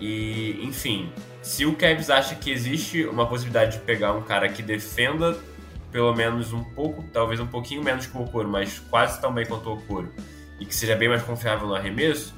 E, 0.00 0.60
enfim, 0.62 1.12
se 1.42 1.66
o 1.66 1.74
Cavs 1.74 2.10
acha 2.10 2.36
que 2.36 2.48
existe 2.48 3.04
uma 3.06 3.26
possibilidade 3.26 3.78
de 3.78 3.82
pegar 3.82 4.12
um 4.12 4.22
cara 4.22 4.48
que 4.48 4.62
defenda 4.62 5.36
pelo 5.90 6.14
menos 6.14 6.52
um 6.52 6.62
pouco, 6.62 7.02
talvez 7.12 7.40
um 7.40 7.46
pouquinho 7.46 7.82
menos 7.82 8.06
que 8.06 8.16
o 8.16 8.22
Okoro, 8.22 8.48
mas 8.48 8.78
quase 8.78 9.20
tão 9.20 9.32
bem 9.32 9.46
quanto 9.46 9.68
o 9.68 9.74
Okoro, 9.74 10.12
e 10.60 10.66
que 10.66 10.74
seja 10.74 10.96
bem 10.96 11.08
mais 11.08 11.22
confiável 11.22 11.66
no 11.66 11.74
arremesso, 11.74 12.34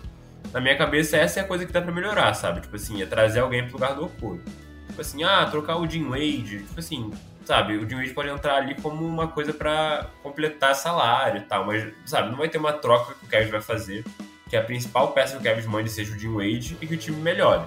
na 0.52 0.60
minha 0.60 0.76
cabeça 0.76 1.16
essa 1.16 1.40
é 1.40 1.42
a 1.42 1.46
coisa 1.46 1.66
que 1.66 1.72
dá 1.72 1.82
pra 1.82 1.92
melhorar, 1.92 2.34
sabe? 2.34 2.60
Tipo 2.60 2.76
assim, 2.76 3.02
é 3.02 3.06
trazer 3.06 3.40
alguém 3.40 3.64
pro 3.64 3.74
lugar 3.74 3.94
do 3.94 4.06
Okoro. 4.06 4.42
Tipo 4.86 5.00
assim, 5.00 5.22
ah, 5.22 5.46
trocar 5.46 5.76
o 5.76 5.88
Jim 5.88 6.08
Wade, 6.08 6.62
tipo 6.64 6.80
assim, 6.80 7.12
sabe? 7.44 7.76
O 7.76 7.88
Jim 7.88 7.96
Wade 7.96 8.10
pode 8.10 8.28
entrar 8.28 8.56
ali 8.56 8.74
como 8.74 9.04
uma 9.06 9.28
coisa 9.28 9.52
pra 9.52 10.10
completar 10.22 10.74
salário 10.74 11.40
e 11.40 11.44
tal, 11.44 11.66
mas, 11.66 11.92
sabe, 12.04 12.30
não 12.30 12.36
vai 12.36 12.48
ter 12.48 12.58
uma 12.58 12.72
troca 12.72 13.14
que 13.14 13.26
o 13.26 13.28
Cavs 13.28 13.50
vai 13.50 13.60
fazer, 13.60 14.04
que 14.48 14.56
a 14.56 14.62
principal 14.62 15.12
peça 15.12 15.36
que 15.36 15.40
o 15.40 15.44
Cavs 15.44 15.66
mande 15.66 15.90
seja 15.90 16.14
o 16.14 16.18
Jim 16.18 16.34
Wade 16.34 16.76
e 16.80 16.86
que 16.86 16.94
o 16.94 16.98
time 16.98 17.16
melhore. 17.18 17.66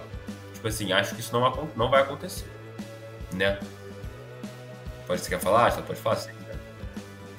Tipo 0.54 0.68
assim, 0.68 0.92
acho 0.92 1.16
que 1.16 1.22
isso 1.22 1.34
não, 1.34 1.70
não 1.76 1.90
vai 1.90 2.02
acontecer, 2.02 2.46
né? 3.34 3.60
Pode, 5.12 5.22
você 5.24 5.30
quer 5.30 5.40
falar? 5.42 5.70
Você 5.72 5.82
pode 5.82 6.00
falar? 6.00 6.16
se 6.16 6.30
você 6.30 6.32
quiser. 6.32 6.56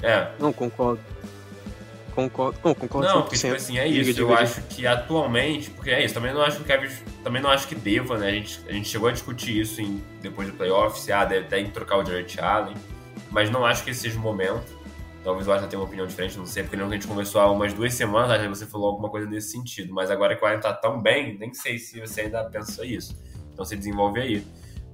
É, 0.03 0.31
Não, 0.39 0.53
concordo. 0.53 1.01
Concordo. 2.14 2.59
Não, 2.62 2.75
concordo 2.75 3.09
não, 3.09 3.20
100%. 3.20 3.23
porque 3.23 3.39
tipo 3.39 3.55
assim, 3.55 3.79
é 3.79 3.89
Diga, 3.89 3.97
isso. 4.01 4.05
diga, 4.12 4.20
eu 4.20 4.29
diga. 4.29 4.41
acho 4.41 4.61
que 4.64 4.87
atualmente, 4.87 5.70
porque 5.70 5.89
é 5.89 6.05
isso, 6.05 6.12
também 6.12 6.35
não 6.35 6.43
acho 6.43 6.59
que 6.59 6.62
o 6.64 6.66
Kevin, 6.66 6.95
também 7.25 7.41
não 7.41 7.49
acho 7.49 7.66
que 7.66 7.75
deva, 7.75 8.18
né? 8.18 8.29
A 8.29 8.31
gente, 8.33 8.61
a 8.68 8.73
gente 8.73 8.91
chegou 8.91 9.09
a 9.09 9.12
discutir 9.12 9.59
isso 9.59 9.81
em, 9.81 10.05
depois 10.20 10.49
do 10.49 10.53
playoff, 10.55 11.01
se 11.01 11.11
ah, 11.11 11.25
deve 11.25 11.47
que 11.64 11.70
trocar 11.70 11.97
o 11.97 12.05
Jared 12.05 12.39
Allen, 12.39 12.75
mas 13.31 13.49
não 13.49 13.64
acho 13.64 13.83
que 13.83 13.91
esse 13.91 14.01
seja 14.01 14.18
o 14.18 14.20
momento. 14.20 14.79
Talvez 15.25 15.49
o 15.49 15.53
Arthur 15.53 15.68
tenha 15.68 15.81
uma 15.81 15.87
opinião 15.87 16.07
diferente, 16.07 16.37
não 16.37 16.45
sei, 16.45 16.64
porque 16.64 16.77
que 16.77 16.83
a 16.83 16.89
gente 16.91 17.07
conversou 17.07 17.41
há 17.41 17.51
umas 17.51 17.73
duas 17.73 17.95
semanas, 17.95 18.33
acho 18.33 18.43
que 18.43 18.49
você 18.51 18.66
falou 18.66 18.89
alguma 18.89 19.09
coisa 19.09 19.27
nesse 19.27 19.51
sentido, 19.51 19.95
mas 19.95 20.11
agora 20.11 20.37
que 20.37 20.45
o 20.45 20.47
Allen 20.47 20.61
tá 20.61 20.75
tão 20.75 21.01
bem, 21.01 21.39
nem 21.39 21.55
sei 21.55 21.79
se 21.79 21.99
você 22.01 22.23
ainda 22.23 22.45
pensa 22.45 22.85
isso. 22.85 23.16
Então 23.55 23.64
você 23.64 23.77
desenvolve 23.77 24.20
aí. 24.20 24.45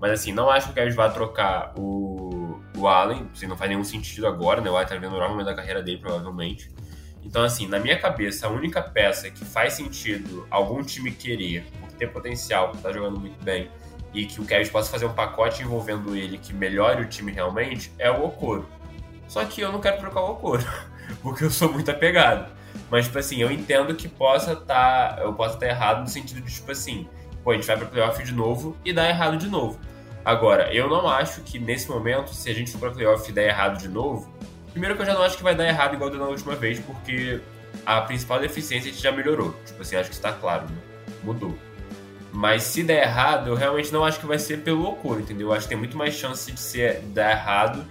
Mas 0.01 0.12
assim, 0.12 0.32
não 0.32 0.49
acho 0.49 0.66
que 0.66 0.72
o 0.72 0.74
Kevin 0.74 0.94
vá 0.94 1.09
trocar 1.09 1.72
o, 1.76 2.61
o 2.76 2.86
Allen, 2.86 3.28
assim, 3.34 3.46
não 3.46 3.57
faz 3.57 3.70
nenhum 3.70 3.84
sentido 3.84 4.26
agora, 4.26 4.61
né? 4.61 4.70
O 4.70 4.76
Allen 4.76 4.88
tá 4.88 4.94
vivendo 4.94 5.11
o 5.11 5.14
melhor 5.14 5.30
momento 5.30 5.46
da 5.46 5.55
carreira 5.55 5.82
dele, 5.82 5.99
provavelmente. 5.99 6.70
Então, 7.24 7.42
assim, 7.42 7.66
na 7.66 7.78
minha 7.78 7.99
cabeça, 7.99 8.46
a 8.46 8.51
única 8.51 8.80
peça 8.80 9.28
que 9.30 9.44
faz 9.44 9.74
sentido 9.74 10.46
algum 10.51 10.82
time 10.82 11.11
querer, 11.11 11.66
por 11.80 11.92
ter 11.92 12.07
potencial, 12.09 12.68
por 12.68 12.76
estar 12.76 12.92
jogando 12.92 13.18
muito 13.18 13.42
bem, 13.42 13.70
e 14.14 14.24
que 14.24 14.40
o 14.40 14.44
Kevin 14.44 14.70
possa 14.70 14.90
fazer 14.90 15.05
um 15.05 15.12
pacote 15.12 15.62
envolvendo 15.62 16.16
ele 16.16 16.38
que 16.38 16.55
melhore 16.55 17.03
o 17.03 17.09
time 17.09 17.32
realmente, 17.32 17.92
é 17.99 18.11
o 18.11 18.24
Okoro. 18.24 18.66
Só 19.26 19.44
que 19.44 19.61
eu 19.61 19.70
não 19.70 19.80
quero 19.80 19.99
trocar 19.99 20.20
o 20.20 20.30
Okoro, 20.32 20.64
porque 21.20 21.44
eu 21.44 21.51
sou 21.51 21.70
muito 21.72 21.90
apegado. 21.90 22.51
Mas, 22.90 23.07
tipo 23.07 23.18
assim, 23.18 23.42
eu 23.42 23.51
entendo 23.51 23.94
que 23.94 24.09
possa 24.09 24.53
estar. 24.53 25.18
eu 25.20 25.32
possa 25.34 25.55
estar 25.55 25.66
errado 25.66 26.01
no 26.01 26.09
sentido 26.09 26.40
de, 26.40 26.53
tipo 26.53 26.70
assim, 26.70 27.09
pô, 27.42 27.51
a 27.51 27.55
gente 27.55 27.66
vai 27.66 27.76
pro 27.76 27.86
playoff 27.88 28.22
de 28.22 28.32
novo 28.32 28.76
e 28.84 28.92
dá 28.92 29.09
errado 29.09 29.36
de 29.36 29.49
novo. 29.49 29.78
Agora, 30.29 30.70
eu 30.74 30.91
não 30.91 31.09
acho 31.09 31.41
que 31.41 31.59
nesse 31.59 31.89
momento, 31.89 32.35
se 32.35 32.51
a 32.51 32.55
gente 32.55 32.70
for 32.70 32.79
pra 32.81 32.91
playoff 32.91 33.31
e 33.31 33.33
der 33.33 33.49
errado 33.49 33.79
de 33.79 33.89
novo, 33.89 34.31
primeiro 34.72 34.95
que 34.95 35.01
eu 35.01 35.07
já 35.07 35.14
não 35.14 35.22
acho 35.22 35.39
que 35.39 35.43
vai 35.43 35.55
dar 35.55 35.66
errado 35.66 35.95
igual 35.95 36.11
deu 36.11 36.20
na 36.20 36.26
última 36.26 36.55
vez, 36.55 36.79
porque 36.81 37.41
a 37.87 38.03
principal 38.03 38.39
deficiência 38.39 38.91
a 38.91 38.93
gente 38.93 39.03
já 39.03 39.11
melhorou. 39.11 39.57
Tipo 39.64 39.81
assim, 39.81 39.97
acho 39.97 40.11
que 40.11 40.14
está 40.14 40.31
claro, 40.31 40.68
né? 40.68 40.76
Mudou. 41.24 41.57
Mas 42.31 42.64
se 42.64 42.83
der 42.83 43.05
errado, 43.05 43.49
eu 43.49 43.55
realmente 43.55 43.91
não 43.91 44.05
acho 44.05 44.20
que 44.20 44.26
vai 44.26 44.39
ser 44.39 44.59
pelo 44.59 44.87
Okoro, 44.87 45.20
entendeu? 45.20 45.49
Eu 45.49 45.55
acho 45.55 45.62
que 45.62 45.70
tem 45.70 45.79
muito 45.79 45.97
mais 45.97 46.12
chance 46.12 46.53
de 46.53 46.61
ser 46.61 47.01
dar 47.05 47.31
errado 47.31 47.87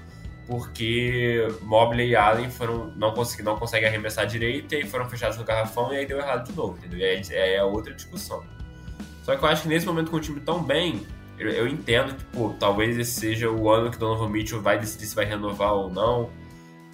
porque 0.46 1.48
Mobley 1.64 2.10
e 2.10 2.16
Allen 2.16 2.52
foram, 2.52 2.94
não, 2.96 3.16
consegui, 3.16 3.42
não 3.42 3.58
conseguem 3.58 3.90
arremessar 3.90 4.28
direito 4.28 4.76
e 4.76 4.86
foram 4.86 5.10
fechados 5.10 5.40
no 5.40 5.44
garrafão 5.44 5.92
e 5.92 5.98
aí 5.98 6.06
deu 6.06 6.20
errado 6.20 6.46
de 6.46 6.56
novo, 6.56 6.78
entendeu? 6.78 7.00
E 7.00 7.04
aí 7.04 7.56
é 7.56 7.64
outra 7.64 7.96
discussão. 7.96 8.44
Só 9.24 9.36
que 9.36 9.44
eu 9.44 9.50
acho 9.50 9.64
que 9.64 9.70
nesse 9.70 9.88
momento 9.88 10.12
com 10.12 10.18
o 10.18 10.22
time 10.22 10.40
tão 10.40 10.64
bem, 10.64 11.06
eu, 11.38 11.50
eu 11.50 11.68
entendo 11.68 12.16
que, 12.16 12.24
pô, 12.26 12.56
talvez 12.60 12.98
esse 12.98 13.20
seja 13.20 13.50
o 13.50 13.70
ano 13.70 13.92
que 13.92 13.98
Donovan 13.98 14.30
Mitchell 14.30 14.62
vai 14.62 14.80
decidir 14.80 15.06
se 15.06 15.16
vai 15.16 15.26
renovar 15.26 15.74
ou 15.74 15.90
não, 15.90 16.30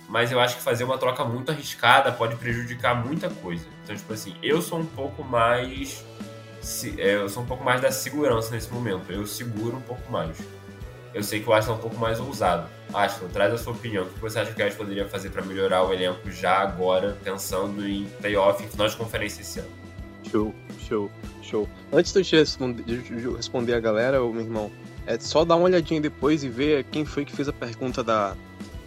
mas 0.08 0.32
eu 0.32 0.40
acho 0.40 0.58
que 0.58 0.62
fazer 0.64 0.84
uma 0.84 0.98
troca 0.98 1.24
muito 1.24 1.52
arriscada 1.52 2.12
pode 2.12 2.36
prejudicar 2.36 2.96
muita 3.06 3.30
coisa. 3.30 3.66
Então, 3.84 3.96
tipo 3.96 4.14
assim, 4.14 4.36
eu 4.44 4.62
sou 4.62 4.80
um 4.80 4.86
pouco 4.86 5.24
mais. 5.24 6.06
É, 6.98 7.16
eu 7.16 7.28
sou 7.28 7.44
um 7.44 7.46
pouco 7.46 7.64
mais 7.64 7.82
da 7.82 7.92
segurança 7.92 8.54
nesse 8.54 8.72
momento. 8.72 9.12
Eu 9.12 9.26
seguro 9.26 9.78
um 9.78 9.82
pouco 9.82 10.12
mais 10.12 10.38
eu 11.14 11.22
sei 11.22 11.40
que 11.42 11.50
o 11.50 11.54
Aston 11.54 11.74
é 11.74 11.76
um 11.76 11.80
pouco 11.80 11.98
mais 11.98 12.20
ousado. 12.20 12.68
Aston, 12.92 13.28
traz 13.28 13.54
a 13.54 13.58
sua 13.58 13.74
opinião. 13.74 14.04
O 14.04 14.10
que 14.10 14.20
você 14.20 14.40
acha 14.40 14.52
que 14.52 14.62
o 14.62 14.66
Aston 14.66 14.80
poderia 14.80 15.08
fazer 15.08 15.30
para 15.30 15.44
melhorar 15.44 15.84
o 15.84 15.94
elenco 15.94 16.30
já 16.32 16.58
agora, 16.58 17.16
pensando 17.24 17.88
em 17.88 18.06
playoff, 18.20 18.64
em 18.64 18.68
final 18.68 18.88
de 18.88 18.98
conferência 18.98 19.42
esse 19.42 19.60
ano? 19.60 19.70
Show, 20.30 20.56
show, 20.80 21.12
show. 21.44 21.68
Antes 21.92 22.14
de 22.14 22.20
eu 22.20 22.24
te 22.24 22.36
responder, 22.36 22.84
de 22.84 23.30
responder 23.30 23.74
a 23.74 23.80
galera, 23.80 24.20
meu 24.20 24.42
irmão, 24.42 24.72
é 25.06 25.20
só 25.20 25.44
dar 25.44 25.56
uma 25.56 25.66
olhadinha 25.66 26.00
depois 26.02 26.44
e 26.44 26.50
ver 26.50 26.84
quem 26.86 27.06
foi 27.06 27.26
que 27.26 27.36
fez 27.36 27.48
a 27.48 27.54
pergunta 27.54 28.04
da. 28.04 28.36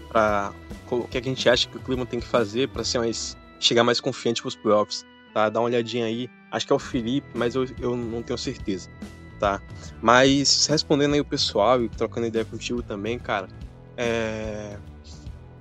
Pra, 0.08 0.52
o 0.90 1.02
que, 1.02 1.18
é 1.18 1.20
que 1.20 1.28
a 1.28 1.32
gente 1.32 1.48
acha 1.48 1.68
que 1.68 1.76
o 1.76 1.80
Cleveland 1.80 2.10
tem 2.10 2.20
que 2.20 2.26
fazer 2.26 2.68
para 2.68 2.82
ser 2.84 2.98
mais, 2.98 3.36
chegar 3.60 3.84
mais 3.84 4.00
confiante 4.00 4.40
para 4.40 4.48
os 4.48 4.56
playoffs. 4.56 5.04
Tá? 5.34 5.48
Dá 5.48 5.60
uma 5.60 5.66
olhadinha 5.66 6.06
aí. 6.06 6.30
Acho 6.50 6.66
que 6.66 6.72
é 6.72 6.76
o 6.76 6.78
Felipe, 6.78 7.26
mas 7.34 7.54
eu, 7.54 7.66
eu 7.80 7.96
não 7.96 8.22
tenho 8.22 8.38
certeza 8.38 8.88
tá? 9.38 9.60
Mas 10.00 10.66
respondendo 10.66 11.14
aí 11.14 11.20
o 11.20 11.24
pessoal 11.24 11.82
e 11.82 11.88
trocando 11.88 12.26
ideia 12.26 12.44
contigo 12.44 12.82
também, 12.82 13.18
cara, 13.18 13.48
é... 13.96 14.76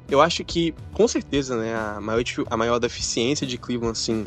eu 0.10 0.22
acho 0.22 0.44
que 0.44 0.74
com 0.94 1.08
certeza, 1.08 1.58
né, 1.58 1.76
a 1.76 2.00
maior, 2.02 2.24
a 2.50 2.58
maior 2.58 2.80
deficiência 2.80 3.46
de 3.46 3.58
Cleveland, 3.58 3.92
assim, 3.92 4.26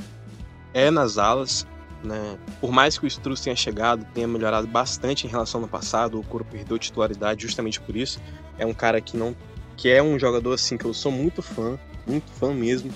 é 0.73 0.91
nas 0.91 1.19
alas, 1.19 1.67
né? 2.03 2.39
Por 2.61 2.71
mais 2.71 2.99
que 2.99 3.05
o 3.05 3.09
Struz 3.09 3.41
tenha 3.41 3.57
chegado, 3.57 4.07
tenha 4.15 4.29
melhorado 4.29 4.67
bastante 4.67 5.27
em 5.27 5.31
relação 5.31 5.63
ao 5.63 5.69
passado, 5.69 6.19
o 6.19 6.25
Coro 6.25 6.45
perdeu 6.45 6.79
titularidade 6.79 7.43
justamente 7.43 7.81
por 7.81 7.97
isso. 7.97 8.21
É 8.59 8.67
um 8.67 8.75
cara 8.75 9.01
que 9.01 9.17
não, 9.17 9.35
que 9.77 9.89
é 9.89 10.03
um 10.03 10.19
jogador 10.19 10.53
assim 10.53 10.77
que 10.77 10.85
eu 10.85 10.95
sou 10.95 11.11
muito 11.11 11.43
fã, 11.43 11.79
muito 12.07 12.31
fã 12.33 12.53
mesmo. 12.53 12.91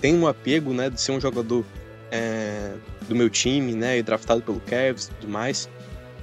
Tem 0.00 0.14
um 0.14 0.26
apego, 0.26 0.72
né, 0.72 0.90
de 0.90 1.00
ser 1.00 1.12
um 1.12 1.20
jogador 1.20 1.64
é, 2.10 2.74
do 3.08 3.14
meu 3.14 3.30
time, 3.30 3.74
né, 3.74 3.98
e 3.98 4.02
draftado 4.02 4.42
pelo 4.42 4.60
Cavs 4.60 5.06
e 5.06 5.10
tudo 5.12 5.32
mais. 5.32 5.68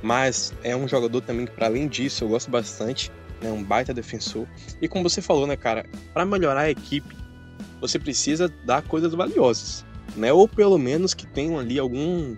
Mas 0.01 0.53
é 0.63 0.75
um 0.75 0.87
jogador 0.87 1.21
também 1.21 1.45
que, 1.45 1.51
para 1.51 1.67
além 1.67 1.87
disso, 1.87 2.23
eu 2.23 2.29
gosto 2.29 2.49
bastante, 2.49 3.11
né, 3.41 3.51
um 3.51 3.63
baita 3.63 3.93
defensor. 3.93 4.47
E 4.81 4.87
como 4.87 5.07
você 5.07 5.21
falou, 5.21 5.47
né, 5.47 5.55
cara, 5.55 5.85
para 6.13 6.25
melhorar 6.25 6.61
a 6.61 6.69
equipe, 6.69 7.15
você 7.79 7.97
precisa 7.97 8.51
dar 8.65 8.81
coisas 8.83 9.13
valiosas, 9.13 9.85
né, 10.15 10.31
ou 10.31 10.47
pelo 10.47 10.77
menos 10.77 11.13
que 11.13 11.25
tenham 11.25 11.59
ali 11.59 11.79
algum 11.79 12.35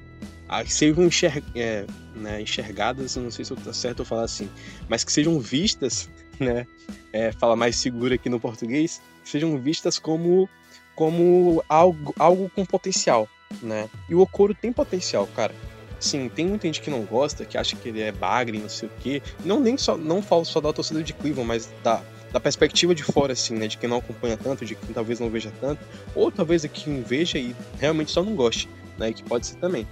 ah, 0.47 0.63
que 0.63 0.73
sejam 0.73 1.03
enxer 1.05 1.43
é, 1.55 1.85
né, 2.15 2.41
enxergadas, 2.41 3.15
não 3.15 3.31
sei 3.31 3.43
se 3.45 3.55
tá 3.55 3.73
certo 3.73 3.99
eu 3.99 4.05
falar 4.05 4.23
assim, 4.23 4.49
mas 4.87 5.03
que 5.03 5.11
sejam 5.11 5.39
vistas, 5.39 6.09
né, 6.39 6.67
é, 7.11 7.31
fala 7.31 7.55
mais 7.55 7.75
seguro 7.75 8.13
aqui 8.13 8.29
no 8.29 8.39
português, 8.39 9.01
que 9.23 9.29
sejam 9.29 9.57
vistas 9.57 9.97
como 9.97 10.49
como 10.95 11.63
algo, 11.67 12.13
algo 12.19 12.51
com 12.53 12.63
potencial, 12.63 13.27
né? 13.63 13.89
E 14.07 14.13
o 14.13 14.19
Okoro 14.19 14.53
tem 14.53 14.71
potencial, 14.71 15.27
cara. 15.35 15.53
Sim, 15.99 16.29
tem 16.29 16.45
muita 16.45 16.67
gente 16.67 16.81
que 16.81 16.89
não 16.89 17.03
gosta, 17.03 17.45
que 17.45 17.57
acha 17.57 17.75
que 17.75 17.89
ele 17.89 18.01
é 18.01 18.11
bagre, 18.11 18.59
não 18.59 18.69
sei 18.69 18.89
o 18.89 18.91
quê. 18.99 19.21
Não 19.43 19.59
nem 19.59 19.77
só 19.77 19.97
não 19.97 20.21
falo 20.21 20.45
só 20.45 20.59
da 20.59 20.73
torcida 20.73 21.01
de 21.01 21.13
Cleveland, 21.13 21.47
mas 21.47 21.69
da, 21.83 22.03
da 22.33 22.39
perspectiva 22.39 22.95
de 22.95 23.03
fora, 23.03 23.33
assim, 23.33 23.53
né? 23.53 23.67
De 23.67 23.77
quem 23.77 23.87
não 23.87 23.97
acompanha 23.97 24.35
tanto, 24.35 24.65
de 24.65 24.73
quem 24.73 24.91
talvez 24.91 25.19
não 25.19 25.29
veja 25.29 25.53
tanto, 25.61 25.85
ou 26.15 26.31
talvez 26.31 26.65
quem 26.65 27.01
veja 27.03 27.37
e 27.37 27.55
realmente 27.79 28.11
só 28.11 28.23
não 28.23 28.35
goste, 28.35 28.67
né? 28.97 29.13
Que 29.13 29.23
pode 29.23 29.45
ser 29.45 29.57
também, 29.57 29.87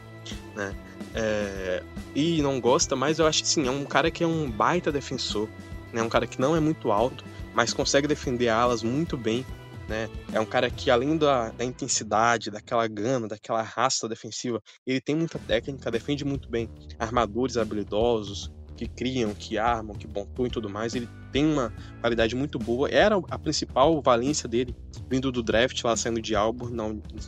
né? 0.56 0.76
É, 1.14 1.84
e 2.16 2.42
não 2.42 2.60
gosta, 2.60 2.96
mas 2.96 3.20
eu 3.20 3.28
acho 3.28 3.44
que 3.44 3.48
sim, 3.48 3.68
é 3.68 3.72
um 3.72 3.86
cara 3.86 4.10
que 4.10 4.24
é 4.24 4.28
um 4.28 4.50
baita 4.50 4.92
defensor, 4.92 5.48
né? 5.94 6.02
Um 6.02 6.10
cara 6.10 6.26
que 6.26 6.42
não 6.42 6.56
é 6.56 6.60
muito 6.60 6.92
alto, 6.92 7.24
mas 7.54 7.74
consegue 7.74 8.08
defender 8.08 8.50
alas 8.50 8.82
muito 8.82 9.16
bem, 9.16 9.46
né? 9.88 10.10
É 10.34 10.39
um 10.39 10.46
cara 10.46 10.68
que, 10.72 10.89
além 10.89 11.18
da, 11.18 11.50
da, 11.50 11.64
intensidade, 11.64 12.50
daquela 12.50 12.88
gana, 12.88 13.28
daquela 13.28 13.62
raça 13.62 14.10
defensiva, 14.10 14.60
ele 14.88 15.00
tem 15.00 15.16
muita 15.16 15.38
técnica, 15.38 15.92
defende 15.92 16.26
muito 16.26 16.50
bem 16.50 16.68
armadores 16.98 17.56
habilidosos, 17.56 18.52
que 18.82 18.88
criam, 18.88 19.34
que 19.34 19.58
armam, 19.58 19.96
que 19.96 20.08
pontuam 20.08 20.48
e 20.48 20.50
tudo 20.50 20.70
mais. 20.70 20.96
Ele 20.96 21.08
tem 21.32 21.46
uma 21.46 21.72
qualidade 22.00 22.36
muito 22.36 22.58
boa. 22.58 22.90
Era 22.90 23.22
a 23.30 23.38
principal 23.38 24.02
valência 24.02 24.50
dele, 24.50 24.76
vindo 25.10 25.32
do 25.32 25.44
draft, 25.44 25.84
lá 25.84 25.96
saindo 25.96 26.22
de 26.22 26.36
Auburn, 26.36 26.76
na 26.76 26.86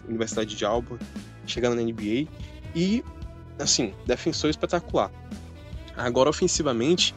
Universidade 0.07 0.55
de 0.55 0.65
Auburn, 0.65 1.03
chegando 1.45 1.75
na 1.75 1.81
NBA. 1.83 2.27
E, 2.75 3.03
assim, 3.59 3.93
defensor 4.05 4.49
espetacular. 4.49 5.11
Agora, 5.95 6.29
ofensivamente, 6.29 7.13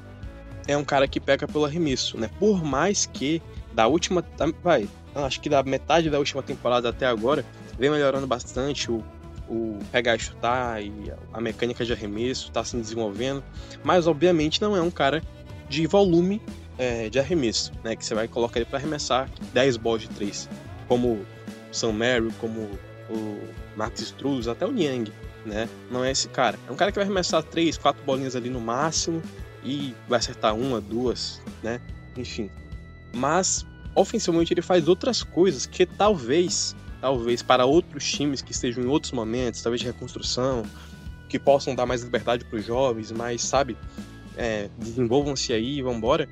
é 0.68 0.76
um 0.76 0.84
cara 0.84 1.08
que 1.08 1.18
peca 1.18 1.48
pelo 1.48 1.64
arremesso, 1.64 2.18
né? 2.18 2.28
Por 2.38 2.62
mais 2.62 3.06
que 3.06 3.40
da 3.72 3.86
última. 3.86 4.22
Vai, 4.62 4.86
acho 5.14 5.40
que 5.40 5.48
da 5.48 5.62
metade 5.62 6.10
da 6.10 6.18
última 6.18 6.42
temporada 6.42 6.90
até 6.90 7.06
agora, 7.06 7.42
vem 7.78 7.90
melhorando 7.90 8.26
bastante 8.26 8.90
o, 8.90 9.02
o 9.48 9.78
pegar 9.92 10.16
e 10.16 10.18
chutar 10.18 10.82
e 10.82 11.12
a 11.32 11.40
mecânica 11.40 11.84
de 11.84 11.92
arremesso 11.92 12.48
está 12.48 12.64
se 12.64 12.76
desenvolvendo, 12.76 13.42
mas 13.84 14.06
obviamente 14.06 14.60
não 14.60 14.76
é 14.76 14.80
um 14.80 14.90
cara 14.90 15.22
de 15.68 15.86
volume 15.86 16.40
é, 16.78 17.08
de 17.08 17.18
arremesso, 17.18 17.72
né? 17.82 17.96
Que 17.96 18.04
você 18.04 18.14
vai 18.14 18.28
colocar 18.28 18.58
ele 18.58 18.66
para 18.66 18.78
arremessar 18.78 19.28
10 19.52 19.76
bolas 19.76 20.02
de 20.02 20.08
3, 20.08 20.48
como 20.88 21.08
o 21.14 21.26
Sam 21.72 21.92
Mary, 21.92 22.30
como 22.40 22.68
o 23.08 23.40
Max 23.76 24.00
Struz, 24.00 24.48
até 24.48 24.66
o 24.66 24.72
Niang, 24.72 25.12
né? 25.44 25.68
Não 25.90 26.04
é 26.04 26.10
esse 26.10 26.28
cara. 26.28 26.58
É 26.68 26.72
um 26.72 26.76
cara 26.76 26.90
que 26.90 26.98
vai 26.98 27.04
arremessar 27.04 27.42
3, 27.42 27.78
4 27.78 28.02
bolinhas 28.04 28.36
ali 28.36 28.50
no 28.50 28.60
máximo 28.60 29.22
e 29.64 29.94
vai 30.08 30.18
acertar 30.18 30.54
uma, 30.54 30.80
duas, 30.80 31.40
né? 31.62 31.80
Enfim. 32.16 32.50
Mas 33.14 33.66
ofensivamente 33.94 34.52
ele 34.52 34.62
faz 34.62 34.86
outras 34.88 35.22
coisas 35.22 35.66
que 35.66 35.86
talvez, 35.86 36.76
talvez 37.06 37.40
para 37.40 37.64
outros 37.64 38.04
times 38.10 38.42
que 38.42 38.50
estejam 38.50 38.82
em 38.82 38.88
outros 38.88 39.12
momentos, 39.12 39.62
talvez 39.62 39.80
de 39.80 39.86
reconstrução, 39.86 40.64
que 41.28 41.38
possam 41.38 41.72
dar 41.72 41.86
mais 41.86 42.02
liberdade 42.02 42.44
para 42.44 42.58
os 42.58 42.66
jovens, 42.66 43.12
mas 43.12 43.42
sabe, 43.42 43.76
é, 44.36 44.68
desenvolvam-se 44.76 45.52
aí, 45.52 45.80
vão 45.80 45.94
embora, 45.94 46.28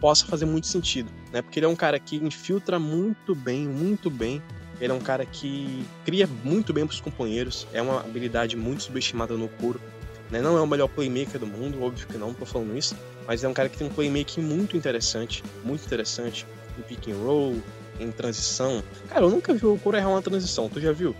possa 0.00 0.26
fazer 0.26 0.44
muito 0.44 0.66
sentido, 0.66 1.08
né? 1.32 1.40
Porque 1.40 1.60
ele 1.60 1.66
é 1.66 1.68
um 1.68 1.76
cara 1.76 2.00
que 2.00 2.16
infiltra 2.16 2.80
muito 2.80 3.32
bem, 3.32 3.68
muito 3.68 4.10
bem. 4.10 4.42
Ele 4.80 4.92
é 4.92 4.94
um 4.94 5.00
cara 5.00 5.24
que 5.24 5.86
cria 6.04 6.28
muito 6.42 6.72
bem 6.72 6.84
para 6.84 6.94
os 6.94 7.00
companheiros. 7.00 7.68
É 7.72 7.80
uma 7.80 8.00
habilidade 8.00 8.56
muito 8.56 8.82
subestimada 8.82 9.36
no 9.36 9.48
couro. 9.48 9.80
Né? 10.30 10.40
Não 10.40 10.58
é 10.58 10.60
o 10.60 10.66
melhor 10.66 10.88
playmaker 10.88 11.38
do 11.38 11.46
mundo, 11.46 11.80
óbvio 11.82 12.08
que 12.08 12.18
não, 12.18 12.34
tô 12.34 12.44
falando 12.44 12.76
isso. 12.76 12.96
Mas 13.26 13.44
é 13.44 13.48
um 13.48 13.54
cara 13.54 13.68
que 13.68 13.78
tem 13.78 13.86
um 13.86 13.90
playmaking 13.90 14.40
muito 14.40 14.76
interessante, 14.76 15.44
muito 15.64 15.84
interessante 15.84 16.44
em 16.76 16.82
pick 16.82 17.08
and 17.08 17.16
roll, 17.16 17.56
em 17.98 18.10
transição. 18.10 18.82
Cara, 19.08 19.24
eu 19.24 19.30
nunca 19.30 19.52
vi 19.54 19.66
o 19.66 19.78
Coro 19.78 19.96
errar 19.96 20.10
uma 20.10 20.22
transição, 20.22 20.68
tu 20.68 20.80
já 20.80 20.92
viu? 20.92 21.14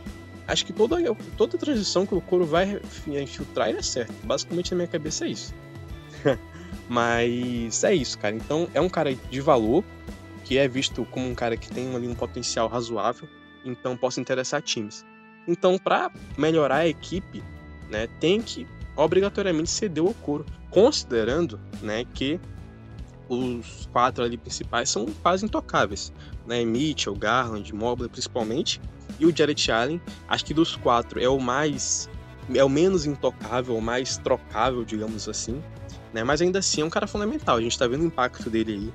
Acho 0.47 0.65
que 0.65 0.73
toda, 0.73 0.97
toda 1.37 1.59
transição 1.59 2.07
que 2.07 2.15
o 2.15 2.21
Coro 2.21 2.47
vai 2.47 2.81
infiltrar, 3.07 3.69
ele 3.69 3.79
é 3.79 3.83
certo. 3.83 4.15
Basicamente, 4.25 4.71
na 4.71 4.79
minha 4.79 4.89
cabeça 4.89 5.27
é 5.27 5.29
isso. 5.29 5.55
Mas 6.89 7.85
é 7.85 7.95
isso, 7.95 8.19
cara. 8.19 8.35
Então, 8.35 8.67
é 8.73 8.81
um 8.81 8.89
cara 8.89 9.15
de 9.15 9.41
valor, 9.41 9.85
que 10.45 10.57
é 10.57 10.67
visto 10.67 11.05
como 11.11 11.29
um 11.29 11.35
cara 11.35 11.57
que 11.57 11.71
tem 11.71 11.95
ali 11.95 12.09
um 12.09 12.15
potencial 12.15 12.67
razoável, 12.67 13.29
então 13.65 13.97
possa 13.97 14.21
interessar 14.21 14.63
times. 14.63 15.05
Então, 15.47 15.79
para 15.79 16.11
melhorar 16.37 16.77
a 16.77 16.89
equipe, 16.89 17.43
né, 17.91 18.09
tem 18.19 18.41
que 18.41 18.67
obrigatoriamente 18.97 19.71
ceder 19.71 20.03
o 20.03 20.09
Okoro, 20.11 20.45
considerando, 20.71 21.61
né, 21.83 22.05
que 22.15 22.41
os 23.29 23.89
quatro 23.93 24.25
ali 24.25 24.37
principais 24.37 24.89
são 24.89 25.07
quase 25.23 25.45
intocáveis, 25.45 26.13
né? 26.47 26.65
Mitchell, 26.65 27.15
Garland, 27.15 27.75
Mobley 27.75 28.09
principalmente, 28.09 28.81
e 29.19 29.27
o 29.27 29.37
Jared 29.37 29.71
Allen, 29.71 30.01
acho 30.29 30.45
que 30.45 30.55
dos 30.55 30.77
quatro 30.77 31.21
é 31.21 31.29
o 31.29 31.39
mais 31.39 32.09
é 32.55 32.65
o 32.65 32.69
menos 32.69 33.05
intocável, 33.05 33.77
o 33.77 33.83
mais 33.83 34.17
trocável, 34.17 34.83
digamos 34.83 35.29
assim, 35.29 35.63
né? 36.13 36.25
Mas 36.25 36.41
ainda 36.41 36.61
assim 36.61 36.81
é 36.81 36.85
um 36.85 36.91
cara 36.91 37.07
fundamental. 37.07 37.57
A 37.57 37.61
gente 37.61 37.73
está 37.73 37.87
vendo 37.87 38.03
o 38.03 38.07
impacto 38.07 38.49
dele 38.49 38.73
aí 38.73 38.93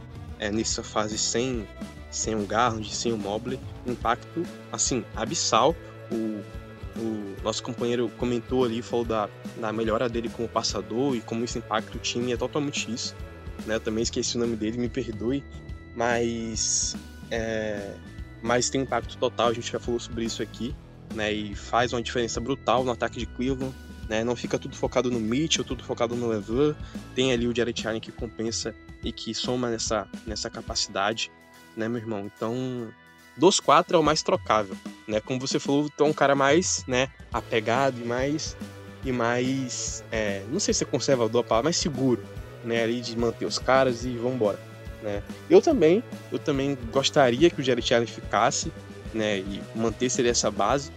é, 0.47 0.51
nessa 0.51 0.83
fase 0.83 1.17
sem 1.17 1.67
sem 2.09 2.35
o 2.35 2.45
Garland, 2.45 2.93
sem 2.93 3.11
o 3.11 3.17
Mobley, 3.17 3.59
um 3.85 3.91
impacto 3.91 4.43
assim 4.71 5.03
abissal. 5.15 5.75
O, 6.11 6.41
o 6.99 7.35
nosso 7.43 7.63
companheiro 7.63 8.09
comentou 8.17 8.63
ali, 8.63 8.81
falou 8.81 9.03
da, 9.03 9.27
da 9.59 9.73
melhora 9.73 10.07
dele 10.07 10.29
como 10.29 10.47
passador 10.47 11.15
e 11.15 11.21
como 11.21 11.43
isso 11.43 11.57
impacta 11.57 11.97
o 11.97 11.99
time, 11.99 12.31
é 12.31 12.37
totalmente 12.37 12.91
isso. 12.91 13.15
Né? 13.65 13.75
Eu 13.75 13.79
também 13.79 14.03
esqueci 14.03 14.37
o 14.37 14.39
nome 14.39 14.55
dele, 14.55 14.77
me 14.77 14.89
perdoe, 14.89 15.43
mas, 15.95 16.95
é, 17.31 17.93
mas 18.41 18.69
tem 18.69 18.81
impacto 18.81 19.17
total, 19.17 19.49
a 19.49 19.53
gente 19.53 19.71
já 19.71 19.79
falou 19.79 19.99
sobre 19.99 20.25
isso 20.25 20.41
aqui, 20.41 20.75
né? 21.13 21.31
e 21.31 21.55
faz 21.55 21.93
uma 21.93 22.01
diferença 22.01 22.39
brutal 22.39 22.83
no 22.83 22.91
ataque 22.91 23.19
de 23.19 23.25
Cleveland. 23.25 23.73
Né? 24.09 24.23
Não 24.23 24.35
fica 24.35 24.59
tudo 24.59 24.75
focado 24.75 25.09
no 25.09 25.19
Mitchell, 25.19 25.63
tudo 25.63 25.83
focado 25.83 26.15
no 26.15 26.27
Levan. 26.27 26.75
Tem 27.15 27.31
ali 27.31 27.47
o 27.47 27.55
Jared 27.55 27.87
Allen 27.87 28.01
que 28.01 28.11
compensa 28.11 28.75
e 29.03 29.11
que 29.11 29.33
soma 29.33 29.69
nessa, 29.69 30.07
nessa 30.25 30.49
capacidade, 30.49 31.31
né, 31.75 31.87
meu 31.87 31.99
irmão? 31.99 32.29
Então, 32.35 32.89
dos 33.37 33.59
quatro 33.59 33.95
é 33.95 33.99
o 33.99 34.03
mais 34.03 34.21
trocável, 34.21 34.75
né? 35.07 35.19
Como 35.19 35.39
você 35.39 35.59
falou, 35.59 35.89
tu 35.89 36.03
é 36.03 36.07
um 36.07 36.13
cara 36.13 36.35
mais, 36.35 36.83
né, 36.87 37.09
apegado 37.31 37.99
e 37.99 38.05
mais 38.05 38.55
e 39.05 39.11
mais, 39.11 40.03
é, 40.11 40.45
não 40.49 40.59
sei 40.59 40.73
se 40.73 40.83
é 40.83 40.87
conservador 40.87 41.41
a 41.41 41.43
palavra, 41.43 41.65
mais 41.65 41.77
seguro, 41.77 42.23
né, 42.63 42.83
ali 42.83 43.01
de 43.01 43.17
manter 43.17 43.45
os 43.45 43.59
caras 43.59 44.05
e 44.05 44.09
vambora, 44.09 44.59
né? 45.01 45.21
Eu 45.49 45.61
também, 45.61 46.03
eu 46.31 46.39
também 46.39 46.77
gostaria 46.91 47.49
que 47.49 47.61
o 47.61 47.63
Jared 47.63 47.93
Allen 47.93 48.07
ficasse, 48.07 48.71
né, 49.13 49.39
e 49.39 49.61
mantesse 49.75 50.25
essa 50.27 50.49
base. 50.49 50.91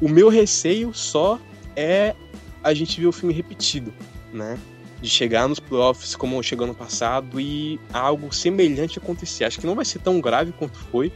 O 0.00 0.08
meu 0.08 0.28
receio 0.28 0.94
só 0.94 1.40
é 1.74 2.14
a 2.62 2.74
gente 2.74 3.00
ver 3.00 3.06
o 3.06 3.12
filme 3.12 3.34
repetido, 3.34 3.92
né? 4.32 4.58
De 5.00 5.08
chegar 5.08 5.48
nos 5.48 5.60
playoffs 5.60 6.16
como 6.16 6.42
chegou 6.42 6.66
no 6.66 6.74
passado 6.74 7.40
e 7.40 7.78
algo 7.92 8.32
semelhante 8.34 8.98
acontecer. 8.98 9.44
Acho 9.44 9.60
que 9.60 9.66
não 9.66 9.76
vai 9.76 9.84
ser 9.84 10.00
tão 10.00 10.20
grave 10.20 10.52
quanto 10.52 10.76
foi, 10.76 11.12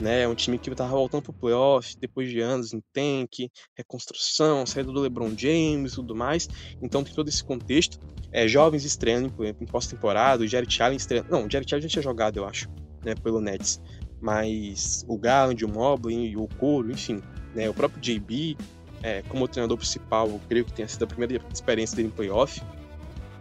né? 0.00 0.22
É 0.22 0.28
um 0.28 0.34
time 0.34 0.58
que 0.58 0.70
estava 0.70 0.90
voltando 0.90 1.22
pro 1.22 1.32
playoff 1.32 1.96
depois 1.98 2.28
de 2.30 2.40
anos 2.40 2.72
em 2.72 2.82
tank, 2.92 3.50
reconstrução, 3.74 4.66
saída 4.66 4.92
do 4.92 5.00
LeBron 5.00 5.30
James 5.36 5.92
e 5.92 5.96
tudo 5.96 6.14
mais. 6.14 6.48
Então 6.80 7.02
tem 7.02 7.14
todo 7.14 7.28
esse 7.28 7.42
contexto. 7.42 7.98
É, 8.32 8.46
jovens 8.46 8.84
estreando 8.84 9.32
em 9.44 9.66
pós-temporada, 9.66 10.44
o 10.44 10.46
Jared 10.46 10.82
Allen 10.82 10.96
estreando. 10.96 11.30
Não, 11.30 11.46
o 11.46 11.50
Jared 11.50 11.72
Allen 11.72 11.82
já 11.82 11.88
tinha 11.88 12.02
jogado, 12.02 12.36
eu 12.36 12.46
acho, 12.46 12.68
né? 13.04 13.14
Pelo 13.14 13.40
Nets. 13.40 13.80
Mas 14.20 15.04
o 15.08 15.16
Garland, 15.16 15.64
o 15.64 15.68
Mobley, 15.68 16.36
o 16.36 16.48
Coro, 16.58 16.90
enfim, 16.90 17.22
né? 17.54 17.68
O 17.68 17.74
próprio 17.74 18.00
JB, 18.00 18.56
é, 19.02 19.22
como 19.22 19.48
treinador 19.48 19.76
principal, 19.76 20.28
eu 20.28 20.40
creio 20.48 20.64
que 20.64 20.72
tenha 20.72 20.88
sido 20.88 21.04
a 21.04 21.06
primeira 21.06 21.40
experiência 21.52 21.96
dele 21.96 22.08
em 22.08 22.10
playoff. 22.10 22.60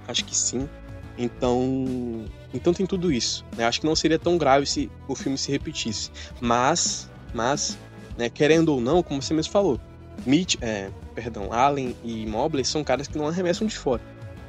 Acho 0.08 0.24
que 0.24 0.36
sim. 0.36 0.70
Então, 1.18 2.26
então 2.56 2.74
tem 2.74 2.86
tudo 2.86 3.12
isso. 3.12 3.46
Né? 3.56 3.66
Acho 3.66 3.82
que 3.82 3.86
não 3.86 3.96
seria 3.96 4.18
tão 4.18 4.38
grave 4.38 4.66
se 4.66 4.90
o 5.08 5.16
filme 5.16 5.38
se 5.38 5.52
repetisse. 5.52 6.12
Mas, 6.40 7.10
mas, 7.34 7.78
né, 8.18 8.30
querendo 8.30 8.70
ou 8.70 8.82
não, 8.82 9.04
como 9.04 9.22
você 9.22 9.34
mesmo 9.34 9.52
falou, 9.52 9.80
Mitch, 10.26 10.56
é, 10.62 10.90
perdão, 11.14 11.52
Allen 11.52 11.96
e 12.04 12.26
Mobley 12.26 12.64
são 12.64 12.84
caras 12.84 13.08
que 13.08 13.18
não 13.18 13.28
arremessam 13.28 13.68
de 13.68 13.78
fora. 13.78 14.02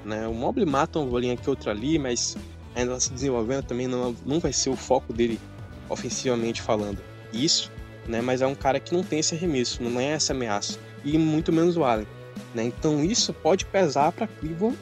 Né? 0.04 0.26
O 0.26 0.34
Mobley 0.34 0.64
mata 0.64 0.98
uma 0.98 1.06
bolinha 1.06 1.34
aqui 1.34 1.50
outra 1.50 1.72
ali, 1.72 1.98
mas 1.98 2.36
ainda 2.74 2.98
se 3.00 3.12
desenvolvendo 3.12 3.64
também 3.64 3.86
não, 3.86 4.14
não 4.24 4.38
vai 4.38 4.52
ser 4.52 4.70
o 4.70 4.76
foco 4.76 5.12
dele 5.12 5.40
ofensivamente 5.88 6.62
falando. 6.62 6.98
Isso, 7.32 7.72
né? 8.06 8.20
Mas 8.20 8.42
é 8.42 8.46
um 8.46 8.54
cara 8.54 8.78
que 8.78 8.94
não 8.94 9.02
tem 9.02 9.18
esse 9.18 9.34
arremesso, 9.34 9.82
não 9.82 10.00
é 10.00 10.12
essa 10.12 10.32
ameaça 10.32 10.78
e 11.04 11.16
muito 11.18 11.52
menos 11.52 11.76
o 11.76 11.84
Allen. 11.84 12.06
Né? 12.54 12.64
Então 12.64 13.02
isso 13.02 13.32
pode 13.32 13.64
pesar 13.64 14.12
para 14.12 14.26
Cleveland 14.26 14.76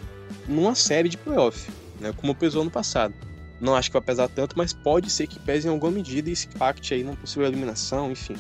numa 0.49 0.75
série 0.75 1.09
de 1.09 1.17
playoff, 1.17 1.71
né? 2.05 2.15
como 2.17 2.35
pesou 2.35 2.63
no 2.63 2.71
passado. 2.71 3.15
Não 3.61 3.75
acho 3.75 3.89
que 3.89 3.95
vai 3.95 4.03
pesar 4.03 4.29
tanto, 4.29 4.57
mas 4.59 4.73
pode 4.73 5.11
ser 5.11 5.27
que 5.27 5.39
pese 5.39 5.67
em 5.67 5.71
alguma 5.71 5.91
medida 5.91 6.29
e 6.29 6.37
se 6.37 6.47
impacte 6.47 6.93
aí 6.93 7.03
numa 7.03 7.17
possível 7.17 7.47
eliminação, 7.47 8.11
enfim. 8.11 8.37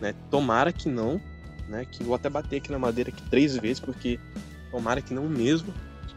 Né? 0.00 0.14
Tomara 0.30 0.72
que 0.72 0.88
não, 0.88 1.20
né? 1.68 1.84
que 1.84 2.04
vou 2.04 2.14
até 2.14 2.30
bater 2.30 2.58
aqui 2.58 2.70
na 2.70 2.78
madeira 2.78 3.10
aqui 3.10 3.22
três 3.28 3.56
vezes, 3.56 3.80
porque 3.80 4.20
tomara 4.70 5.02
que 5.02 5.12
não 5.12 5.24
mesmo, 5.24 5.74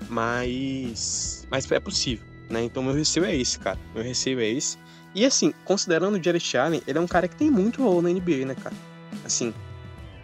mas, 0.07 1.47
mas 1.49 1.69
é 1.71 1.79
possível. 1.79 2.25
Né? 2.49 2.63
Então 2.63 2.83
meu 2.83 2.93
receio 2.93 3.25
é 3.25 3.35
esse, 3.35 3.57
cara. 3.57 3.79
Meu 3.95 4.03
receio 4.03 4.39
é 4.39 4.47
esse. 4.47 4.77
E 5.15 5.25
assim, 5.25 5.53
considerando 5.65 6.17
o 6.17 6.23
Jared 6.23 6.57
Allen, 6.57 6.81
ele 6.85 6.97
é 6.97 7.01
um 7.01 7.07
cara 7.07 7.27
que 7.27 7.35
tem 7.35 7.49
muito 7.49 7.81
valor 7.83 8.01
na 8.01 8.09
NBA, 8.09 8.45
né, 8.45 8.55
cara? 8.55 8.75
Assim, 9.25 9.53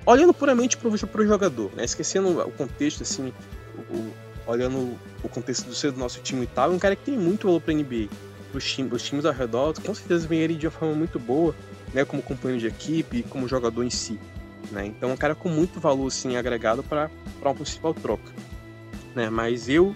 olhando 0.05 0.33
puramente 0.33 0.77
pro, 0.77 0.91
pro 1.07 1.27
jogador, 1.27 1.71
né? 1.75 1.83
Esquecendo 1.83 2.39
o 2.39 2.51
contexto, 2.51 3.03
assim, 3.03 3.33
o, 3.89 4.13
olhando 4.47 4.97
o 5.21 5.29
contexto 5.29 5.65
do 5.91 5.99
nosso 5.99 6.21
time 6.21 6.43
e 6.43 6.47
tal, 6.47 6.71
é 6.71 6.75
um 6.75 6.79
cara 6.79 6.95
que 6.95 7.03
tem 7.03 7.17
muito 7.17 7.47
valor 7.47 7.61
pra 7.61 7.73
NBA. 7.73 8.07
Os, 8.53 8.63
time, 8.63 8.89
os 8.91 9.03
times 9.03 9.25
ao 9.25 9.33
redor, 9.33 9.73
com 9.81 9.93
certeza 9.93 10.27
vem 10.27 10.39
ele 10.39 10.55
de 10.55 10.65
uma 10.65 10.71
forma 10.71 10.95
muito 10.95 11.19
boa, 11.19 11.53
né? 11.93 12.05
Como 12.05 12.21
companheiro 12.23 12.61
de 12.61 12.67
equipe, 12.67 13.23
como 13.23 13.47
jogador 13.47 13.83
em 13.83 13.89
si. 13.89 14.17
Né? 14.71 14.85
Então 14.87 15.09
é 15.09 15.13
um 15.13 15.17
cara 15.17 15.35
com 15.35 15.49
muito 15.49 15.79
valor 15.79 16.07
assim, 16.07 16.35
agregado 16.35 16.81
para 16.83 17.09
uma 17.41 17.53
possível 17.53 17.93
troca. 17.93 18.31
Né? 19.13 19.29
Mas 19.29 19.69
eu, 19.69 19.95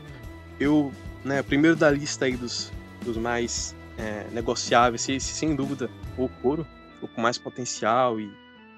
eu 0.60 0.92
né, 1.24 1.42
primeiro 1.42 1.76
da 1.76 1.90
lista 1.90 2.26
aí 2.26 2.36
dos, 2.36 2.72
dos 3.04 3.18
mais 3.18 3.76
é, 3.98 4.26
negociáveis, 4.32 5.08
esse, 5.10 5.34
sem 5.34 5.56
dúvida 5.56 5.90
o 6.18 6.28
Coro, 6.42 6.66
o 7.02 7.08
com 7.08 7.22
mais 7.22 7.38
potencial 7.38 8.20
e, 8.20 8.32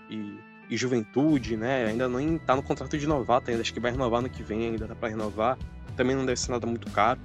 e 0.10 0.38
juventude, 0.78 1.56
né? 1.56 1.86
Ainda 1.86 2.08
não 2.08 2.38
tá 2.38 2.56
no 2.56 2.64
contrato 2.64 2.98
de 2.98 3.08
novato 3.08 3.50
ainda, 3.50 3.62
acho 3.62 3.74
que 3.74 3.80
vai 3.80 3.92
renovar 3.92 4.22
no 4.22 4.30
que 4.30 4.44
vem, 4.44 4.68
ainda 4.68 4.88
dá 4.88 4.96
para 4.96 5.10
renovar. 5.10 5.58
Também 5.96 6.16
não 6.16 6.26
deve 6.26 6.40
ser 6.40 6.52
nada 6.52 6.66
muito 6.66 6.90
caro. 6.92 7.20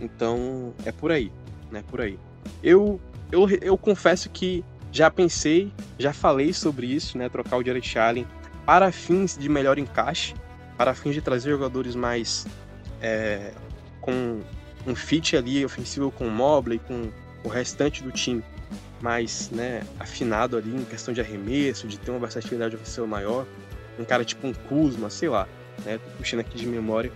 Então, 0.00 0.74
é 0.84 0.92
por 0.92 1.12
aí, 1.12 1.32
né? 1.70 1.84
Por 1.88 2.00
aí. 2.00 2.18
Eu 2.62 3.00
eu, 3.30 3.48
eu 3.60 3.76
confesso 3.76 4.30
que 4.30 4.64
já 4.90 5.10
pensei, 5.10 5.72
já 5.98 6.12
falei 6.12 6.52
sobre 6.52 6.86
isso, 6.86 7.18
né? 7.18 7.28
Trocar 7.28 7.58
o 7.58 7.64
Jared 7.64 7.98
Allen 7.98 8.26
para 8.64 8.90
fins 8.90 9.36
de 9.36 9.48
melhor 9.48 9.78
encaixe, 9.78 10.34
para 10.76 10.94
fins 10.94 11.14
de 11.14 11.20
trazer 11.20 11.50
jogadores 11.50 11.94
mais 11.94 12.46
é, 13.00 13.52
com 14.00 14.40
um 14.86 14.94
fit 14.94 15.36
ali 15.36 15.64
ofensivo 15.64 16.10
com 16.10 16.26
o 16.26 16.30
Mobley, 16.30 16.78
com 16.78 17.10
o 17.44 17.48
restante 17.48 18.02
do 18.02 18.10
time 18.10 18.42
mais 19.00 19.50
né, 19.50 19.82
afinado 19.98 20.56
ali 20.56 20.74
em 20.74 20.84
questão 20.84 21.12
de 21.14 21.20
arremesso, 21.20 21.86
de 21.86 21.98
ter 21.98 22.10
uma 22.10 22.20
versatilidade 22.20 22.74
ofensiva 22.74 23.06
maior. 23.06 23.46
Um 23.98 24.04
cara 24.04 24.24
tipo 24.24 24.46
um 24.46 24.52
Kuzma, 24.52 25.10
sei 25.10 25.28
lá, 25.28 25.48
né? 25.84 25.98
Tô 25.98 26.10
puxando 26.18 26.40
aqui 26.40 26.56
de 26.56 26.66
memória. 26.66 27.12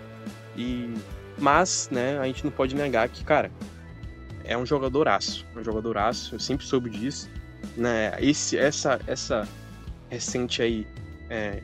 E 0.56 0.92
mas, 1.38 1.88
né, 1.90 2.18
a 2.18 2.24
gente 2.26 2.44
não 2.44 2.50
pode 2.50 2.74
negar 2.74 3.08
que, 3.08 3.24
cara, 3.24 3.50
é 4.44 4.56
um 4.56 4.66
jogadoraço, 4.66 5.46
um 5.56 5.64
jogadoraço, 5.64 6.34
eu 6.34 6.40
sempre 6.40 6.66
soube 6.66 6.90
disso, 6.90 7.30
né? 7.76 8.12
Esse 8.20 8.58
essa 8.58 9.00
essa 9.06 9.48
recente 10.10 10.60
aí 10.60 10.86
é, 11.30 11.62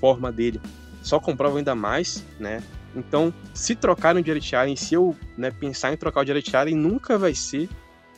forma 0.00 0.30
dele 0.30 0.60
só 1.02 1.18
comprova 1.18 1.58
ainda 1.58 1.74
mais, 1.74 2.24
né? 2.38 2.62
Então, 2.94 3.32
se 3.54 3.74
trocar 3.74 4.16
o 4.16 4.24
Jared 4.24 4.56
Allen, 4.56 4.76
se 4.76 4.94
eu 4.94 5.14
né, 5.36 5.50
pensar 5.50 5.92
em 5.92 5.96
trocar 5.96 6.22
o 6.22 6.26
Jared 6.26 6.56
Allen, 6.56 6.74
nunca 6.74 7.18
vai 7.18 7.34
ser 7.34 7.68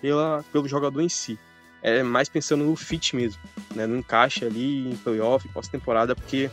pela, 0.01 0.45
pelo 0.53 0.69
jogador 0.69 1.01
em 1.01 1.09
si. 1.09 1.39
É 1.83 2.03
mais 2.03 2.29
pensando 2.29 2.65
no 2.65 2.77
fit 2.77 3.17
mesmo, 3.17 3.41
né? 3.75 3.87
No 3.87 3.97
encaixe 3.97 4.45
ali 4.45 4.91
em 4.91 4.97
playoff, 4.97 5.49
pós-temporada, 5.49 6.15
porque 6.15 6.51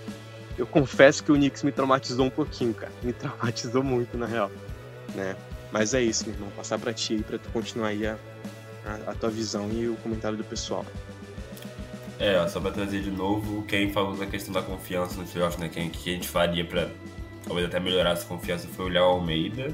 eu 0.58 0.66
confesso 0.66 1.24
que 1.24 1.32
o 1.32 1.36
Knicks 1.36 1.64
me 1.64 1.72
traumatizou 1.72 2.26
um 2.26 2.30
pouquinho, 2.30 2.74
cara. 2.74 2.92
Me 3.04 3.12
traumatizou 3.14 3.84
muito, 3.84 4.18
na 4.18 4.26
real. 4.26 4.50
Né? 5.14 5.36
Mas 5.72 5.94
é 5.94 6.02
isso, 6.02 6.26
meu 6.26 6.36
irmão. 6.36 6.50
Passar 6.56 6.80
pra 6.80 6.94
ti 6.94 7.16
aí, 7.16 7.24
pra 7.24 7.38
tu 7.38 7.50
continuar 7.50 7.90
aí 7.90 8.08
a, 8.08 8.18
a, 8.86 9.12
a 9.12 9.14
tua 9.14 9.30
visão 9.30 9.70
e 9.72 9.88
o 9.88 9.96
comentário 9.98 10.38
do 10.38 10.44
pessoal. 10.44 10.86
É, 12.20 12.48
só 12.48 12.60
pra 12.60 12.72
trazer 12.72 13.02
de 13.02 13.12
novo, 13.12 13.64
quem 13.64 13.92
falou 13.92 14.16
da 14.16 14.26
questão 14.26 14.52
da 14.54 14.62
confiança 14.62 15.22
no 15.22 15.28
playoff, 15.28 15.60
né? 15.60 15.70
Quem 15.70 15.90
que 15.90 16.10
a 16.10 16.14
gente 16.14 16.28
faria 16.28 16.66
pra 16.66 16.90
talvez 17.44 17.68
até 17.68 17.80
melhorar 17.80 18.12
essa 18.12 18.26
confiança 18.26 18.68
foi 18.68 18.86
o 18.86 18.90
Léo 18.90 19.04
Almeida. 19.04 19.74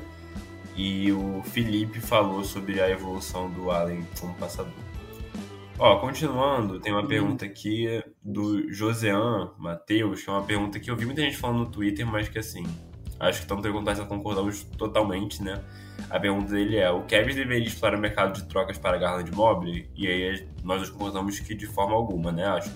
E 0.76 1.12
o 1.12 1.42
Felipe 1.44 2.00
falou 2.00 2.44
sobre 2.44 2.82
a 2.82 2.90
evolução 2.90 3.50
do 3.50 3.70
Allen 3.70 4.06
como 4.20 4.34
passador. 4.36 4.74
Ó, 5.78 6.00
continuando, 6.00 6.80
tem 6.80 6.94
uma 6.94 7.06
pergunta 7.06 7.46
aqui 7.46 8.04
do 8.24 8.72
Josean 8.72 9.52
Matheus, 9.58 10.24
que 10.24 10.30
é 10.30 10.34
uma 10.34 10.44
pergunta 10.44 10.80
que 10.80 10.90
eu 10.90 10.96
vi 10.96 11.06
muita 11.06 11.22
gente 11.22 11.38
falando 11.38 11.60
no 11.60 11.66
Twitter, 11.66 12.06
mas 12.06 12.30
que 12.30 12.40
assim, 12.40 12.64
acho 13.20 13.40
que 13.40 13.46
estão 13.46 13.60
perguntando 13.62 14.00
se 14.00 14.06
concordamos 14.08 14.64
totalmente, 14.78 15.44
né? 15.44 15.64
A 16.10 16.20
pergunta 16.20 16.52
dele 16.52 16.78
é: 16.78 16.90
o 16.90 17.04
Kevin 17.04 17.36
deveria 17.36 17.68
explorar 17.68 17.98
o 17.98 18.02
mercado 18.02 18.34
de 18.34 18.48
trocas 18.48 18.78
para 18.78 18.98
Garland 18.98 19.32
Mobley? 19.32 19.90
E 19.96 20.08
aí 20.08 20.48
nós 20.64 20.90
concordamos 20.90 21.40
que 21.40 21.56
de 21.56 21.66
forma 21.66 21.96
alguma, 21.96 22.32
né? 22.32 22.46
Acho. 22.46 22.72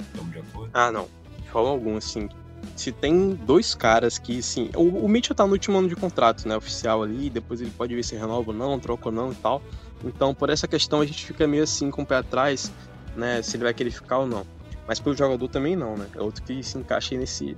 Estamos 0.00 0.32
de 0.32 0.38
acordo? 0.38 0.70
Ah, 0.74 0.92
não. 0.92 1.08
De 1.42 1.50
forma 1.50 1.70
alguma, 1.70 2.00
sim 2.00 2.28
se 2.76 2.92
tem 2.92 3.34
dois 3.34 3.74
caras 3.74 4.18
que, 4.18 4.42
sim. 4.42 4.70
O, 4.76 5.04
o 5.04 5.08
Mitchell 5.08 5.34
tá 5.34 5.46
no 5.46 5.52
último 5.52 5.78
ano 5.78 5.88
de 5.88 5.96
contrato, 5.96 6.46
né? 6.46 6.56
Oficial 6.56 7.02
ali, 7.02 7.28
depois 7.28 7.60
ele 7.60 7.70
pode 7.70 7.94
ver 7.94 8.04
se 8.04 8.14
renova 8.14 8.50
ou 8.50 8.56
não, 8.56 8.78
troca 8.78 9.08
ou 9.08 9.12
não 9.14 9.32
e 9.32 9.34
tal. 9.34 9.62
Então, 10.04 10.34
por 10.34 10.48
essa 10.48 10.68
questão, 10.68 11.00
a 11.00 11.06
gente 11.06 11.26
fica 11.26 11.46
meio 11.46 11.64
assim 11.64 11.90
com 11.90 12.02
o 12.02 12.06
pé 12.06 12.16
atrás, 12.16 12.70
né? 13.16 13.42
Se 13.42 13.56
ele 13.56 13.64
vai 13.64 13.74
querer 13.74 13.90
ficar 13.90 14.18
ou 14.18 14.26
não. 14.26 14.46
Mas 14.86 15.00
pelo 15.00 15.16
jogador 15.16 15.48
também 15.48 15.76
não, 15.76 15.96
né? 15.96 16.06
É 16.14 16.22
outro 16.22 16.42
que 16.42 16.62
se 16.62 16.78
encaixa 16.78 17.14
aí 17.14 17.18
nesse 17.18 17.56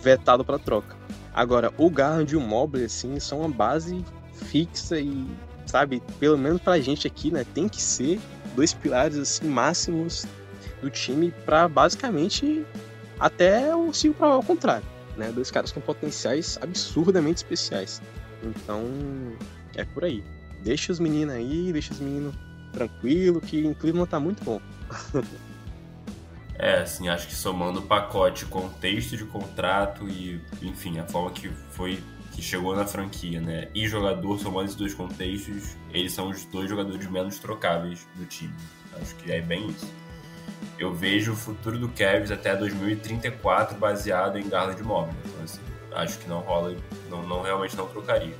vetado 0.00 0.44
para 0.44 0.58
troca. 0.58 0.96
Agora, 1.34 1.72
o 1.76 1.90
Garland 1.90 2.32
e 2.32 2.36
o 2.36 2.40
Mobley, 2.40 2.86
assim, 2.86 3.20
são 3.20 3.40
uma 3.40 3.48
base 3.48 4.02
fixa 4.32 4.98
e, 4.98 5.26
sabe, 5.66 6.02
pelo 6.18 6.38
menos 6.38 6.60
pra 6.60 6.80
gente 6.80 7.06
aqui, 7.06 7.30
né? 7.30 7.44
Tem 7.54 7.68
que 7.68 7.80
ser 7.80 8.18
dois 8.54 8.72
pilares, 8.72 9.18
assim, 9.18 9.46
máximos 9.46 10.26
do 10.80 10.90
time 10.90 11.30
para 11.44 11.68
basicamente 11.68 12.64
até 13.18 13.74
o 13.74 13.92
se 13.92 14.14
ao 14.18 14.42
contrário, 14.42 14.86
né? 15.16 15.30
Dois 15.32 15.50
caras 15.50 15.72
com 15.72 15.80
potenciais 15.80 16.58
absurdamente 16.60 17.38
especiais. 17.38 18.02
Então, 18.42 18.84
é 19.74 19.84
por 19.84 20.04
aí. 20.04 20.22
Deixa 20.62 20.92
os 20.92 21.00
meninos 21.00 21.34
aí, 21.34 21.72
deixa 21.72 21.92
os 21.92 22.00
meninos 22.00 22.34
tranquilo, 22.72 23.40
que 23.40 23.64
em 23.64 23.72
Cleveland 23.74 24.10
tá 24.10 24.20
muito 24.20 24.44
bom. 24.44 24.60
É, 26.58 26.80
assim, 26.80 27.08
acho 27.08 27.26
que 27.26 27.34
somando 27.34 27.80
o 27.80 27.82
pacote 27.82 28.46
contexto 28.46 29.14
de 29.14 29.24
contrato 29.26 30.08
e, 30.08 30.40
enfim, 30.62 30.98
a 30.98 31.04
forma 31.06 31.30
que 31.30 31.50
foi 31.70 32.02
que 32.32 32.42
chegou 32.42 32.74
na 32.76 32.86
franquia, 32.86 33.40
né? 33.40 33.68
E 33.74 33.86
jogador, 33.88 34.38
somando 34.38 34.64
esses 34.64 34.76
dois 34.76 34.94
contextos, 34.94 35.76
eles 35.90 36.12
são 36.12 36.28
os 36.28 36.44
dois 36.44 36.68
jogadores 36.68 37.06
menos 37.10 37.38
trocáveis 37.38 38.06
do 38.14 38.24
time. 38.26 38.54
Acho 39.00 39.14
que 39.16 39.32
é 39.32 39.40
bem 39.40 39.68
isso. 39.68 39.86
Eu 40.78 40.94
vejo 40.94 41.32
o 41.32 41.36
futuro 41.36 41.78
do 41.78 41.88
Cavs 41.88 42.30
até 42.30 42.54
2034 42.54 43.78
baseado 43.78 44.38
em 44.38 44.48
Garland 44.48 44.82
Mobile. 44.82 45.16
Então, 45.24 45.44
assim, 45.44 45.60
acho 45.92 46.18
que 46.18 46.28
não 46.28 46.40
rola, 46.40 46.74
não, 47.08 47.22
não 47.22 47.42
realmente 47.42 47.76
não 47.76 47.86
trocaria. 47.86 48.34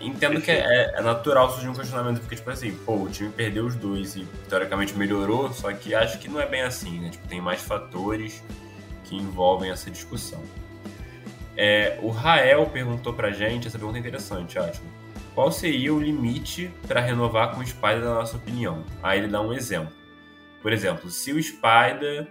Entendo 0.00 0.42
que 0.42 0.50
é, 0.50 0.92
é, 0.94 1.00
natural 1.00 1.50
surgir 1.50 1.68
um 1.68 1.74
questionamento, 1.74 2.20
porque, 2.20 2.36
tipo 2.36 2.50
assim, 2.50 2.72
pô, 2.84 2.96
o 2.96 3.08
time 3.08 3.30
perdeu 3.30 3.64
os 3.64 3.74
dois 3.74 4.14
e 4.14 4.26
teoricamente 4.48 4.94
melhorou, 4.94 5.50
só 5.54 5.72
que 5.72 5.94
acho 5.94 6.18
que 6.18 6.28
não 6.28 6.38
é 6.38 6.46
bem 6.46 6.60
assim, 6.60 7.00
né? 7.00 7.08
Tipo, 7.08 7.26
tem 7.26 7.40
mais 7.40 7.62
fatores 7.62 8.44
que 9.04 9.16
envolvem 9.16 9.70
essa 9.70 9.90
discussão. 9.90 10.42
É, 11.56 11.98
o 12.02 12.10
Rael 12.10 12.66
perguntou 12.66 13.14
pra 13.14 13.30
gente, 13.30 13.68
essa 13.68 13.78
pergunta 13.78 13.98
é 13.98 14.00
interessante, 14.00 14.58
acho. 14.58 14.82
Qual 15.34 15.50
seria 15.50 15.94
o 15.94 16.00
limite 16.00 16.70
para 16.86 17.00
renovar 17.00 17.54
com 17.54 17.60
o 17.60 17.66
Spider, 17.66 18.00
na 18.00 18.14
nossa 18.14 18.36
opinião? 18.36 18.84
Aí 19.02 19.18
ele 19.18 19.28
dá 19.28 19.40
um 19.40 19.52
exemplo. 19.52 19.99
Por 20.62 20.72
exemplo, 20.72 21.10
se 21.10 21.32
o 21.32 21.42
Spider 21.42 22.28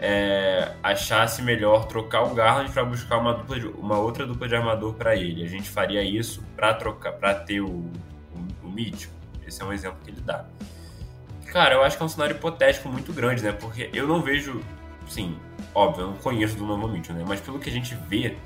é, 0.00 0.72
achasse 0.82 1.42
melhor 1.42 1.84
trocar 1.84 2.22
o 2.22 2.34
Garland 2.34 2.70
para 2.72 2.82
buscar 2.84 3.18
uma, 3.18 3.34
dupla 3.34 3.60
de, 3.60 3.66
uma 3.66 3.98
outra 3.98 4.26
dupla 4.26 4.48
de 4.48 4.56
armador 4.56 4.94
para 4.94 5.14
ele. 5.14 5.44
A 5.44 5.46
gente 5.46 5.68
faria 5.68 6.02
isso 6.02 6.42
para 6.56 6.72
trocar, 6.72 7.12
para 7.12 7.34
ter 7.34 7.60
o, 7.60 7.68
o, 7.68 8.48
o 8.64 8.70
Mitchell. 8.70 9.10
Esse 9.46 9.60
é 9.60 9.64
um 9.64 9.72
exemplo 9.72 9.98
que 10.02 10.10
ele 10.10 10.22
dá. 10.22 10.46
Cara, 11.52 11.74
eu 11.74 11.82
acho 11.82 11.98
que 11.98 12.02
é 12.02 12.06
um 12.06 12.08
cenário 12.08 12.34
hipotético 12.34 12.88
muito 12.88 13.12
grande, 13.12 13.42
né? 13.42 13.52
Porque 13.52 13.90
eu 13.92 14.06
não 14.06 14.22
vejo, 14.22 14.62
sim, 15.06 15.36
óbvio, 15.74 16.04
eu 16.04 16.06
não 16.08 16.16
conheço 16.16 16.56
do 16.56 16.64
novo 16.64 16.88
Mitchell, 16.88 17.14
né? 17.14 17.24
Mas 17.26 17.40
pelo 17.40 17.58
que 17.58 17.68
a 17.68 17.72
gente 17.72 17.94
vê, 18.08 18.36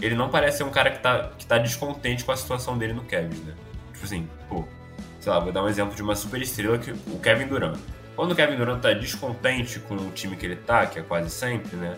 ele 0.00 0.16
não 0.16 0.28
parece 0.28 0.58
ser 0.58 0.64
um 0.64 0.70
cara 0.70 0.90
que 0.90 0.98
tá, 0.98 1.30
que 1.38 1.46
tá 1.46 1.58
descontente 1.58 2.24
com 2.24 2.32
a 2.32 2.36
situação 2.36 2.76
dele 2.76 2.94
no 2.94 3.04
Kevin, 3.04 3.38
né? 3.44 3.54
Tipo 3.92 4.04
assim, 4.04 4.28
pô, 4.48 4.64
sei 5.20 5.30
lá, 5.30 5.38
vou 5.38 5.52
dar 5.52 5.62
um 5.62 5.68
exemplo 5.68 5.94
de 5.94 6.02
uma 6.02 6.16
super 6.16 6.42
estrela 6.42 6.78
que 6.78 6.90
o 6.90 7.20
Kevin 7.20 7.46
Durant. 7.46 7.78
Quando 8.16 8.32
o 8.32 8.34
Kevin 8.34 8.56
Durant 8.56 8.80
tá 8.80 8.94
descontente 8.94 9.78
com 9.78 9.94
o 9.94 10.10
time 10.10 10.36
que 10.36 10.46
ele 10.46 10.56
tá, 10.56 10.86
que 10.86 10.98
é 10.98 11.02
quase 11.02 11.30
sempre, 11.30 11.76
né? 11.76 11.96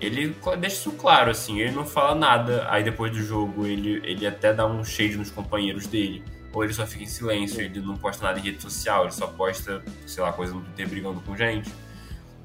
Ele 0.00 0.34
deixa 0.58 0.76
isso 0.76 0.92
claro, 0.92 1.30
assim, 1.30 1.60
ele 1.60 1.72
não 1.72 1.86
fala 1.86 2.14
nada, 2.14 2.66
aí 2.68 2.82
depois 2.82 3.12
do 3.12 3.22
jogo 3.22 3.66
ele, 3.66 4.00
ele 4.02 4.26
até 4.26 4.52
dá 4.52 4.66
um 4.66 4.82
shade 4.82 5.16
nos 5.16 5.30
companheiros 5.30 5.86
dele, 5.86 6.24
ou 6.52 6.64
ele 6.64 6.72
só 6.72 6.86
fica 6.86 7.04
em 7.04 7.06
silêncio, 7.06 7.60
ele 7.60 7.80
não 7.80 7.96
posta 7.96 8.26
nada 8.26 8.40
em 8.40 8.42
rede 8.42 8.60
social, 8.60 9.04
ele 9.04 9.12
só 9.12 9.28
posta, 9.28 9.82
sei 10.06 10.24
lá, 10.24 10.32
coisa 10.32 10.54
no 10.54 10.62
Twitter 10.62 10.88
brigando 10.88 11.20
com 11.20 11.36
gente. 11.36 11.70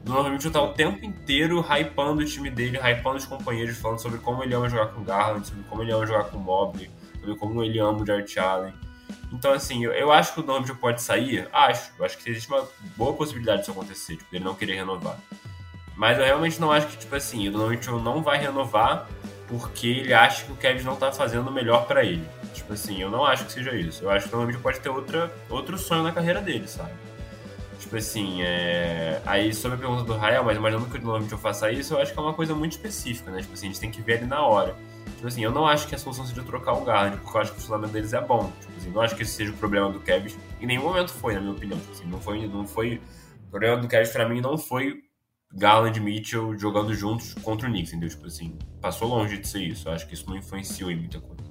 Normalmente 0.06 0.46
eu 0.46 0.52
tá 0.52 0.62
o 0.62 0.74
tempo 0.74 1.04
inteiro 1.04 1.62
hypando 1.62 2.22
o 2.22 2.26
time 2.26 2.52
dele, 2.52 2.78
hypando 2.78 3.18
os 3.18 3.26
companheiros, 3.26 3.78
falando 3.78 4.00
sobre 4.00 4.20
como 4.20 4.44
ele 4.44 4.54
ama 4.54 4.70
jogar 4.70 4.88
com 4.88 5.04
Garland, 5.04 5.48
sobre 5.48 5.64
como 5.64 5.82
ele 5.82 5.92
ama 5.92 6.06
jogar 6.06 6.26
com 6.26 6.38
Mobley, 6.38 6.92
sobre 7.20 7.36
como 7.38 7.64
ele 7.64 7.80
ama 7.80 8.04
o 8.04 8.06
Jared 8.06 8.38
Allen. 8.38 8.74
Então, 9.32 9.52
assim, 9.52 9.84
eu, 9.84 9.92
eu 9.92 10.12
acho 10.12 10.34
que 10.34 10.40
o 10.40 10.44
Donovan 10.44 10.76
pode 10.76 11.02
sair, 11.02 11.48
acho. 11.52 11.92
Eu 11.98 12.06
acho 12.06 12.18
que 12.18 12.30
existe 12.30 12.48
uma 12.50 12.68
boa 12.96 13.14
possibilidade 13.14 13.60
disso 13.60 13.72
acontecer, 13.72 14.18
tipo, 14.18 14.36
ele 14.36 14.44
não 14.44 14.56
querer 14.56 14.76
renovar. 14.76 15.18
Mas 15.96 16.18
eu 16.18 16.26
realmente 16.26 16.60
não 16.60 16.72
acho 16.72 16.88
que, 16.88 16.98
tipo 16.98 17.16
assim, 17.16 17.48
o 17.48 17.52
Donovan 17.52 18.02
não 18.02 18.22
vai 18.22 18.38
renovar 18.38 19.08
porque 19.48 19.88
ele 19.88 20.14
acha 20.14 20.46
que 20.46 20.52
o 20.52 20.56
Kevin 20.56 20.84
não 20.84 20.96
tá 20.96 21.12
fazendo 21.12 21.48
o 21.48 21.52
melhor 21.52 21.86
para 21.86 22.04
ele. 22.04 22.28
Tipo 22.54 22.74
assim, 22.74 23.02
eu 23.02 23.10
não 23.10 23.26
acho 23.26 23.46
que 23.46 23.52
seja 23.52 23.76
isso. 23.76 24.04
Eu 24.04 24.10
acho 24.10 24.28
que 24.28 24.36
o 24.36 24.38
Donovan 24.38 24.60
pode 24.60 24.80
ter 24.80 24.90
outra, 24.90 25.32
outro 25.50 25.78
sonho 25.78 26.04
na 26.04 26.12
carreira 26.12 26.42
dele, 26.42 26.68
sabe? 26.68 26.94
Tipo 27.80 27.98
assim, 27.98 28.42
é... 28.42 29.22
aí 29.26 29.54
sobre 29.54 29.78
a 29.78 29.80
pergunta 29.80 30.04
do 30.04 30.18
Rael, 30.18 30.44
mas 30.44 30.58
imaginando 30.58 30.90
que 30.90 30.98
o 30.98 31.02
Donovan 31.02 31.38
faça 31.38 31.72
isso, 31.72 31.94
eu 31.94 32.02
acho 32.02 32.14
que 32.14 32.20
é 32.20 32.22
uma 32.22 32.34
coisa 32.34 32.56
muito 32.56 32.74
específica, 32.74 33.32
né? 33.32 33.42
Tipo 33.42 33.54
assim, 33.54 33.68
a 33.68 33.70
gente 33.70 33.80
tem 33.80 33.92
que 33.92 34.02
ver 34.02 34.18
ele 34.18 34.26
na 34.26 34.46
hora. 34.46 34.76
Tipo 35.16 35.28
assim, 35.28 35.44
eu 35.44 35.52
não 35.52 35.66
acho 35.66 35.88
que 35.88 35.96
a 35.96 35.98
solução 35.98 36.26
seja 36.26 36.44
trocar 36.44 36.74
o 36.74 36.84
Garland, 36.84 37.18
porque 37.18 37.38
eu 37.38 37.42
acho 37.42 37.52
que 37.52 37.58
o 37.58 37.62
funcionamento 37.62 37.94
deles 37.94 38.14
é 38.14 38.22
bom. 38.22 38.52
Tipo 38.60 38.74
assim, 38.78 38.90
não 38.92 39.02
acho 39.02 39.16
que 39.16 39.24
esse 39.24 39.32
seja 39.32 39.52
o 39.52 39.58
problema 39.58 39.92
do 39.92 40.00
Kevin. 40.00 40.36
Em 40.60 40.66
nenhum 40.68 40.84
momento 40.84 41.12
foi, 41.12 41.34
na 41.34 41.40
minha 41.40 41.54
opinião. 41.54 41.80
Tipo 41.80 41.92
assim, 41.92 42.06
não 42.06 42.20
foi, 42.20 42.48
não 42.48 42.68
foi. 42.68 43.02
O 43.48 43.50
problema 43.50 43.78
do 43.78 43.88
Kevin 43.88 44.12
pra 44.12 44.30
mim 44.30 44.42
não 44.42 44.58
foi 44.58 45.02
Garland 45.54 45.98
e 45.98 46.02
Mitchell 46.02 46.58
jogando 46.58 46.94
juntos 46.94 47.34
contra 47.36 47.68
o 47.68 47.72
Knicks, 47.72 47.94
entendeu? 47.94 48.10
Tipo 48.10 48.28
assim, 48.28 48.58
passou 48.82 49.08
longe 49.08 49.38
de 49.38 49.48
ser 49.48 49.64
isso. 49.64 49.88
Eu 49.88 49.94
acho 49.94 50.08
que 50.08 50.14
isso 50.14 50.30
não 50.30 50.36
influenciou 50.36 50.92
em 50.92 50.98
muita 50.98 51.20
coisa. 51.20 51.44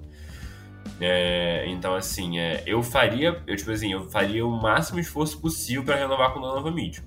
É, 1.01 1.65
então, 1.67 1.95
assim, 1.95 2.39
é, 2.39 2.63
eu 2.67 2.83
faria, 2.83 3.43
eu, 3.47 3.57
tipo 3.57 3.71
assim, 3.71 3.93
eu 3.93 4.09
faria 4.11 4.47
o 4.47 4.51
máximo 4.51 5.01
esforço 5.01 5.41
possível 5.41 5.83
para 5.83 5.97
renovar 5.97 6.33
com 6.33 6.39
o 6.39 6.43
Donovan 6.43 6.73
Mitchell. 6.73 7.05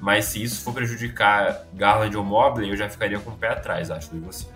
Mas 0.00 0.26
se 0.26 0.42
isso 0.42 0.62
for 0.62 0.74
prejudicar 0.74 1.66
Garland 1.72 2.16
ou 2.16 2.24
Mobley, 2.24 2.68
eu 2.68 2.76
já 2.76 2.88
ficaria 2.88 3.18
com 3.18 3.30
o 3.30 3.36
pé 3.36 3.48
atrás, 3.48 3.90
acho, 3.90 4.10
de 4.10 4.18
você. 4.18 4.46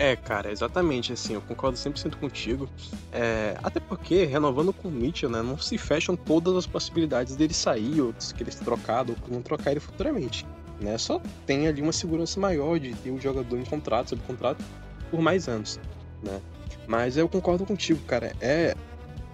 É, 0.00 0.16
cara, 0.16 0.50
exatamente, 0.50 1.12
assim, 1.12 1.34
eu 1.34 1.42
concordo 1.42 1.76
100% 1.76 2.16
contigo. 2.16 2.66
É, 3.12 3.54
até 3.62 3.78
porque, 3.78 4.24
renovando 4.24 4.72
com 4.72 4.88
o 4.88 4.90
Mitchell, 4.90 5.28
né, 5.28 5.42
não 5.42 5.58
se 5.58 5.76
fecham 5.76 6.16
todas 6.16 6.56
as 6.56 6.66
possibilidades 6.66 7.36
dele 7.36 7.52
sair, 7.52 8.00
ou 8.00 8.10
de 8.10 8.32
querer 8.32 8.50
ser 8.50 8.64
trocado, 8.64 9.14
ou 9.22 9.34
não 9.34 9.42
trocar 9.42 9.72
ele 9.72 9.80
futuramente. 9.80 10.46
Né? 10.80 10.96
Só 10.96 11.20
tem 11.44 11.68
ali 11.68 11.82
uma 11.82 11.92
segurança 11.92 12.40
maior 12.40 12.80
de 12.80 12.94
ter 12.94 13.10
o 13.10 13.20
jogador 13.20 13.58
em 13.58 13.64
contrato, 13.64 14.08
sob 14.08 14.22
contrato, 14.22 14.64
por 15.10 15.20
mais 15.20 15.46
anos, 15.48 15.78
né? 16.22 16.40
Mas 16.86 17.18
eu 17.18 17.28
concordo 17.28 17.66
contigo, 17.66 18.00
cara. 18.06 18.32
É, 18.40 18.74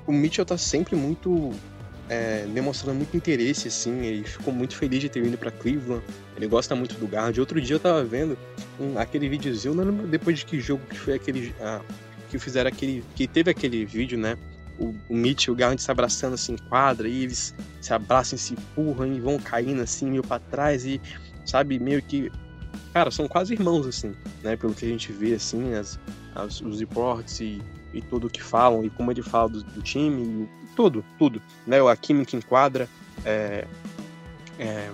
o 0.05 0.11
Mitchell 0.11 0.45
tá 0.45 0.59
sempre 0.59 0.97
muito 0.97 1.53
é, 2.09 2.47
demonstrando 2.47 2.97
muito 2.97 3.17
interesse, 3.17 3.69
assim. 3.69 4.05
Ele 4.05 4.25
ficou 4.25 4.53
muito 4.53 4.77
feliz 4.77 5.01
de 5.01 5.09
ter 5.09 5.23
vindo 5.23 5.37
para 5.37 5.51
Cleveland. 5.51 6.03
Ele 6.37 6.47
gosta 6.47 6.75
muito 6.75 6.95
do 6.97 7.07
Guard. 7.07 7.37
Outro 7.39 7.61
dia 7.61 7.77
eu 7.77 7.81
tava 7.81 8.05
vendo 8.05 8.39
um, 8.79 8.99
aquele 8.99 9.29
videozinho, 9.29 9.75
não 9.75 9.85
lembro 9.85 10.07
depois 10.07 10.39
de 10.39 10.47
que 10.47 10.61
jogo 10.61 10.83
que 10.89 10.99
foi 10.99 11.15
aquele. 11.15 11.55
Ah, 11.61 11.81
que 12.31 12.39
fizeram 12.39 12.69
aquele. 12.69 13.05
Que 13.15 13.27
teve 13.27 13.51
aquele 13.51 13.85
vídeo, 13.85 14.19
né? 14.19 14.37
O, 14.79 14.95
o 15.09 15.17
Mitch 15.17 15.47
e 15.47 15.51
o 15.51 15.55
Garland 15.55 15.81
se 15.81 15.91
abraçando 15.91 16.35
assim 16.35 16.53
em 16.53 16.69
quadra, 16.69 17.09
e 17.09 17.23
eles 17.23 17.55
se 17.81 17.95
abraçam, 17.95 18.39
se 18.39 18.53
empurram 18.53 19.07
e 19.07 19.21
vão 19.21 19.39
caindo 19.39 19.81
assim, 19.81 20.11
meio 20.11 20.23
para 20.23 20.39
trás, 20.39 20.85
e 20.85 21.01
sabe, 21.47 21.79
meio 21.79 22.03
que. 22.03 22.31
Cara, 22.93 23.11
são 23.11 23.27
quase 23.27 23.55
irmãos, 23.55 23.87
assim, 23.87 24.15
né? 24.43 24.55
Pelo 24.57 24.75
que 24.75 24.85
a 24.85 24.89
gente 24.89 25.13
vê, 25.13 25.35
assim, 25.35 25.75
as, 25.75 25.99
as 26.35 26.61
os 26.61 26.79
reports 26.79 27.41
e, 27.41 27.63
e 27.95 28.03
tudo 28.03 28.29
que 28.29 28.43
falam, 28.43 28.85
e 28.85 28.91
como 28.91 29.11
ele 29.11 29.23
fala 29.23 29.49
do, 29.49 29.63
do 29.63 29.83
time, 29.83 30.47
tudo, 30.77 31.05
tudo. 31.19 31.43
Né? 31.66 31.81
A 31.81 31.97
química 31.97 32.36
em 32.36 32.40
quadra 32.40 32.89
é, 33.24 33.66
é, 34.59 34.90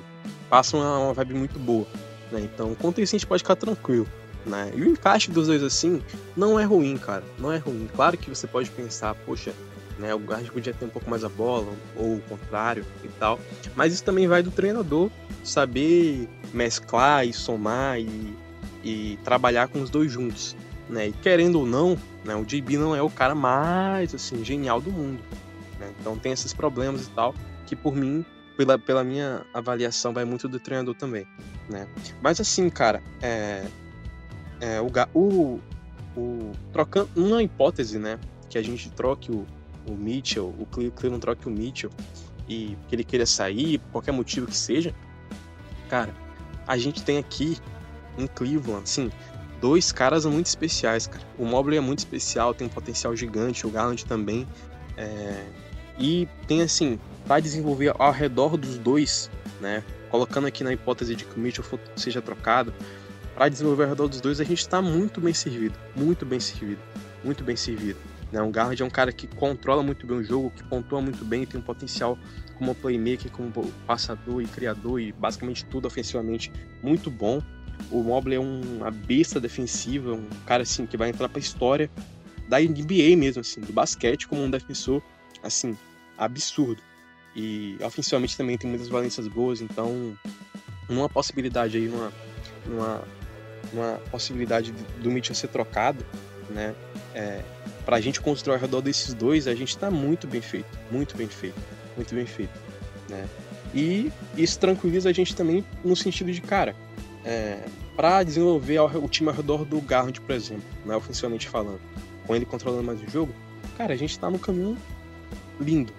passa 0.49 0.77
uma, 0.77 0.99
uma, 0.99 1.13
vibe 1.13 1.35
muito 1.35 1.59
boa. 1.59 1.87
Né? 2.31 2.41
Então, 2.41 2.75
quanto 2.77 3.01
isso, 3.01 3.15
a 3.15 3.19
gente 3.19 3.27
pode 3.27 3.43
ficar 3.43 3.57
tranquilo. 3.57 4.07
Né? 4.47 4.73
E 4.75 4.81
o 4.81 4.89
encaixe 4.89 5.31
dos 5.31 5.49
dois 5.49 5.63
assim 5.63 6.01
não 6.37 6.59
é 6.59 6.65
ruim, 6.65 6.97
cara. 6.97 7.25
Não 7.39 7.53
é 7.53 7.59
ruim. 7.59 7.89
Claro 7.95 8.17
que 8.17 8.31
você 8.31 8.47
pode 8.47 8.71
pensar, 8.71 9.15
poxa, 9.27 9.53
né, 9.99 10.15
o 10.15 10.19
guard 10.19 10.49
podia 10.51 10.73
ter 10.73 10.85
um 10.85 10.89
pouco 10.89 11.09
mais 11.09 11.25
a 11.25 11.29
bola, 11.29 11.73
ou 11.97 12.17
o 12.17 12.21
contrário 12.23 12.85
e 13.05 13.09
tal. 13.09 13.39
Mas 13.77 13.93
isso 13.93 14.05
também 14.05 14.27
vai 14.27 14.43
do 14.43 14.51
treinador 14.51 15.11
saber 15.45 16.29
mesclar 16.53 17.27
e 17.27 17.33
somar 17.33 18.01
e, 18.01 18.37
e 18.83 19.19
trabalhar 19.25 19.69
com 19.69 19.81
os 19.81 19.91
dois 19.91 20.11
juntos. 20.11 20.57
Né? 20.89 21.09
E 21.09 21.13
querendo 21.13 21.61
ou 21.61 21.67
não, 21.67 21.97
né, 22.25 22.35
o 22.35 22.45
JB 22.45 22.77
não 22.77 22.95
é 22.95 23.03
o 23.03 23.11
cara 23.11 23.35
mais 23.35 24.15
assim 24.15 24.45
genial 24.45 24.81
do 24.81 24.91
mundo. 24.91 25.23
Né? 25.83 25.93
Então 26.01 26.17
tem 26.17 26.33
esses 26.33 26.53
problemas 26.53 27.07
e 27.07 27.11
tal, 27.11 27.35
que 27.67 27.75
por 27.75 27.95
mim, 27.95 28.25
pela, 28.57 28.79
pela 28.79 29.03
minha 29.03 29.45
avaliação, 29.53 30.15
vai 30.15 30.25
muito 30.25 30.49
do 30.49 30.61
treinador 30.61 30.95
também. 30.95 31.27
Né? 31.69 31.89
Mas 32.23 32.41
assim, 32.41 32.71
cara, 32.71 33.03
é, 33.21 33.65
é, 34.61 34.81
o, 34.81 34.91
o, 35.15 35.61
o, 36.17 36.53
trocando 36.73 37.09
uma 37.17 37.43
hipótese, 37.43 37.99
né, 37.99 38.19
que 38.49 38.57
a 38.57 38.63
gente 38.63 38.91
troque 38.91 39.33
o, 39.33 39.45
o 39.89 39.93
Mitchell, 39.93 40.55
o 40.59 40.67
Cleveland 40.67 41.21
troque 41.21 41.49
o 41.49 41.51
Mitchell 41.51 41.91
e 42.49 42.77
que 42.89 42.95
ele 42.95 43.05
queira 43.05 43.27
sair, 43.27 43.79
por 43.79 43.93
qualquer 43.93 44.13
motivo 44.13 44.47
que 44.47 44.57
seja, 44.57 44.95
cara, 45.89 46.15
a 46.67 46.77
gente 46.77 47.03
tem 47.03 47.19
aqui 47.19 47.59
em 48.17 48.27
Cleveland, 48.27 48.89
sim, 48.89 49.11
dois 49.61 49.91
caras 49.91 50.27
muito 50.27 50.47
especiais, 50.47 51.07
cara. 51.07 51.25
O 51.39 51.47
Mobley 51.47 51.79
é 51.79 51.81
muito 51.81 52.01
especial, 52.01 52.53
tem 52.53 52.67
um 52.67 52.71
potencial 52.71 53.17
gigante, 53.17 53.67
o 53.67 53.71
Garland 53.71 54.05
também. 54.05 54.47
É, 54.97 55.47
e 56.03 56.29
tem 56.49 56.63
assim, 56.63 56.99
para 57.29 57.41
desenvolver 57.41 57.95
ao 57.97 58.11
redor 58.11 58.57
dos 58.57 58.77
dois, 58.77 59.31
né? 59.61 59.85
Colocando 60.11 60.49
aqui 60.49 60.65
na 60.65 60.73
hipótese 60.73 61.15
de 61.15 61.25
que 61.25 61.37
o 61.37 61.39
Mitchell 61.41 61.65
seja 61.95 62.21
trocado, 62.21 62.75
para 63.37 63.49
desenvolver 63.49 63.85
ao 63.85 63.91
redor 63.91 64.09
dos 64.09 64.21
dois, 64.21 64.41
a 64.41 64.45
gente 64.45 64.59
está 64.59 64.83
muito 64.83 65.21
bem 65.21 65.33
servido, 65.33 65.79
muito 65.95 66.27
bem 66.27 66.41
servido, 66.41 66.81
muito 67.23 67.45
bem 67.45 67.55
servido. 67.55 68.01
Né? 68.33 68.43
O 68.43 68.51
Garland 68.51 68.83
é 68.83 68.85
um 68.85 68.91
cara 68.91 69.13
que 69.13 69.29
controla 69.29 69.81
muito 69.81 70.05
bem 70.05 70.17
o 70.17 70.25
jogo, 70.25 70.51
que 70.51 70.65
pontua 70.65 71.01
muito 71.01 71.25
bem, 71.25 71.47
tem 71.47 71.61
um 71.61 71.63
potencial 71.63 72.19
como 72.59 72.75
playmaker, 72.75 73.31
como 73.31 73.53
passador 73.87 74.43
e 74.43 74.47
criador 74.47 75.01
e 75.01 75.13
basicamente 75.13 75.65
tudo 75.67 75.87
ofensivamente 75.87 76.53
muito 76.83 77.11
bom. 77.11 77.41
O 77.93 78.03
Mobley 78.03 78.37
é 78.37 78.41
uma 78.41 78.91
besta 78.91 79.39
defensiva, 79.39 80.15
um 80.15 80.29
cara 80.47 80.65
assim 80.65 80.85
que 80.85 80.97
vai 80.97 81.11
entrar 81.11 81.29
para 81.29 81.39
a 81.39 81.41
história 81.41 81.89
da 82.49 82.59
NBA 82.59 83.17
mesmo, 83.17 83.41
assim, 83.41 83.61
do 83.61 83.73
basquete 83.73 84.27
como 84.27 84.43
um 84.43 84.51
defensor, 84.51 85.01
assim, 85.43 85.77
absurdo. 86.25 86.83
E 87.35 87.79
ofensivamente 87.83 88.37
também 88.37 88.59
tem 88.59 88.69
muitas 88.69 88.89
valências 88.89 89.27
boas, 89.27 89.61
então 89.61 90.17
uma 90.89 91.09
possibilidade 91.09 91.77
aí, 91.79 91.89
uma, 91.89 92.13
uma, 92.67 93.05
uma 93.73 93.93
possibilidade 94.11 94.73
do 95.01 95.11
Mitchell 95.11 95.35
ser 95.35 95.49
trocado, 95.49 96.05
né? 96.51 96.75
É, 97.15 97.43
para 97.85 97.97
a 97.97 98.01
gente 98.01 98.21
construir 98.21 98.55
ao 98.55 98.61
redor 98.61 98.81
desses 98.81 99.15
dois, 99.15 99.47
a 99.47 99.55
gente 99.55 99.71
está 99.71 99.91
muito 99.91 100.27
bem 100.27 100.41
feito, 100.41 100.79
muito 100.91 101.17
bem 101.17 101.27
feito, 101.27 101.61
muito 101.97 102.15
bem 102.15 102.27
feito, 102.27 102.59
né? 103.09 103.29
E 103.75 104.13
isso 104.37 104.59
tranquiliza 104.59 105.09
a 105.09 105.13
gente 105.13 105.35
também 105.35 105.65
no 105.83 105.97
sentido 105.97 106.31
de, 106.31 106.41
cara, 106.41 106.77
é, 107.25 107.59
para 107.97 108.23
desenvolver 108.23 108.79
o 108.81 109.09
time 109.09 109.29
ao 109.29 109.35
redor 109.35 109.65
do 109.65 109.81
Garland, 109.81 110.21
por 110.21 110.35
exemplo, 110.35 110.65
né, 110.85 110.95
ofensivamente 110.95 111.49
falando, 111.49 111.81
com 112.27 112.37
ele 112.37 112.45
controlando 112.45 112.83
mais 112.83 113.01
o 113.01 113.11
jogo, 113.11 113.35
cara, 113.77 113.95
a 113.95 113.97
gente 113.97 114.11
está 114.11 114.31
no 114.31 114.39
caminho 114.39 114.77
lindo, 115.61 115.93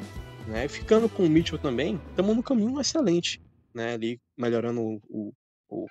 né? 0.47 0.67
Ficando 0.67 1.07
com 1.09 1.23
o 1.23 1.29
Mitchell 1.29 1.57
também, 1.57 1.99
estamos 2.09 2.35
no 2.35 2.43
caminho 2.43 2.79
excelente, 2.79 3.41
né? 3.73 3.93
Ali 3.93 4.19
melhorando 4.37 4.81
o, 4.81 5.01
o, 5.09 5.33
o 5.69 5.87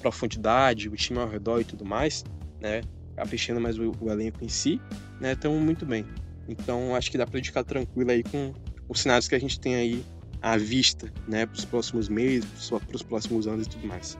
profundidade, 0.00 0.88
o 0.88 0.96
time 0.96 1.18
ao 1.18 1.28
redor 1.28 1.60
e 1.60 1.64
tudo 1.64 1.84
mais, 1.84 2.24
né? 2.60 2.82
Fechando 3.26 3.60
mais 3.60 3.78
o, 3.78 3.92
o 4.00 4.10
elenco 4.10 4.44
em 4.44 4.48
si, 4.48 4.80
né? 5.20 5.32
Estamos 5.32 5.60
muito 5.60 5.86
bem. 5.86 6.06
Então 6.48 6.94
acho 6.94 7.10
que 7.10 7.18
dá 7.18 7.26
para 7.26 7.42
ficar 7.42 7.64
tranquilo 7.64 8.10
aí 8.10 8.22
com 8.22 8.52
os 8.88 9.00
cenários 9.00 9.28
que 9.28 9.34
a 9.34 9.40
gente 9.40 9.60
tem 9.60 9.74
aí 9.74 10.04
à 10.40 10.56
vista, 10.56 11.12
né? 11.28 11.46
Para 11.46 11.56
os 11.56 11.64
próximos 11.64 12.08
meses, 12.08 12.70
para 12.70 12.96
os 12.96 13.02
próximos 13.02 13.46
anos 13.46 13.66
e 13.66 13.70
tudo 13.70 13.86
mais. 13.86 14.18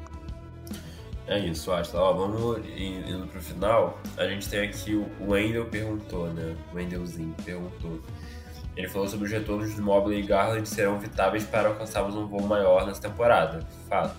É 1.27 1.39
isso, 1.39 1.73
acho. 1.73 1.97
Ó, 1.97 2.13
vamos 2.13 2.67
indo 2.77 3.27
pro 3.29 3.41
final. 3.41 4.01
A 4.17 4.27
gente 4.27 4.49
tem 4.49 4.61
aqui 4.61 4.95
o 4.95 5.31
Wendel 5.31 5.67
perguntou, 5.67 6.33
né? 6.33 6.57
O 6.73 6.77
Wendelzinho 6.77 7.35
perguntou. 7.45 8.01
Ele 8.77 8.89
falou 8.89 9.07
sobre 9.07 9.27
os 9.27 9.33
retornos 9.33 9.75
de 9.75 9.81
Mobley 9.81 10.21
e 10.21 10.23
Garland 10.23 10.67
serão 10.67 10.99
vitáveis 10.99 11.45
para 11.45 11.69
alcançarmos 11.69 12.15
um 12.17 12.27
voo 12.27 12.43
maior 12.43 12.87
nessa 12.87 13.03
temporada. 13.03 13.67
Fato. 13.89 14.17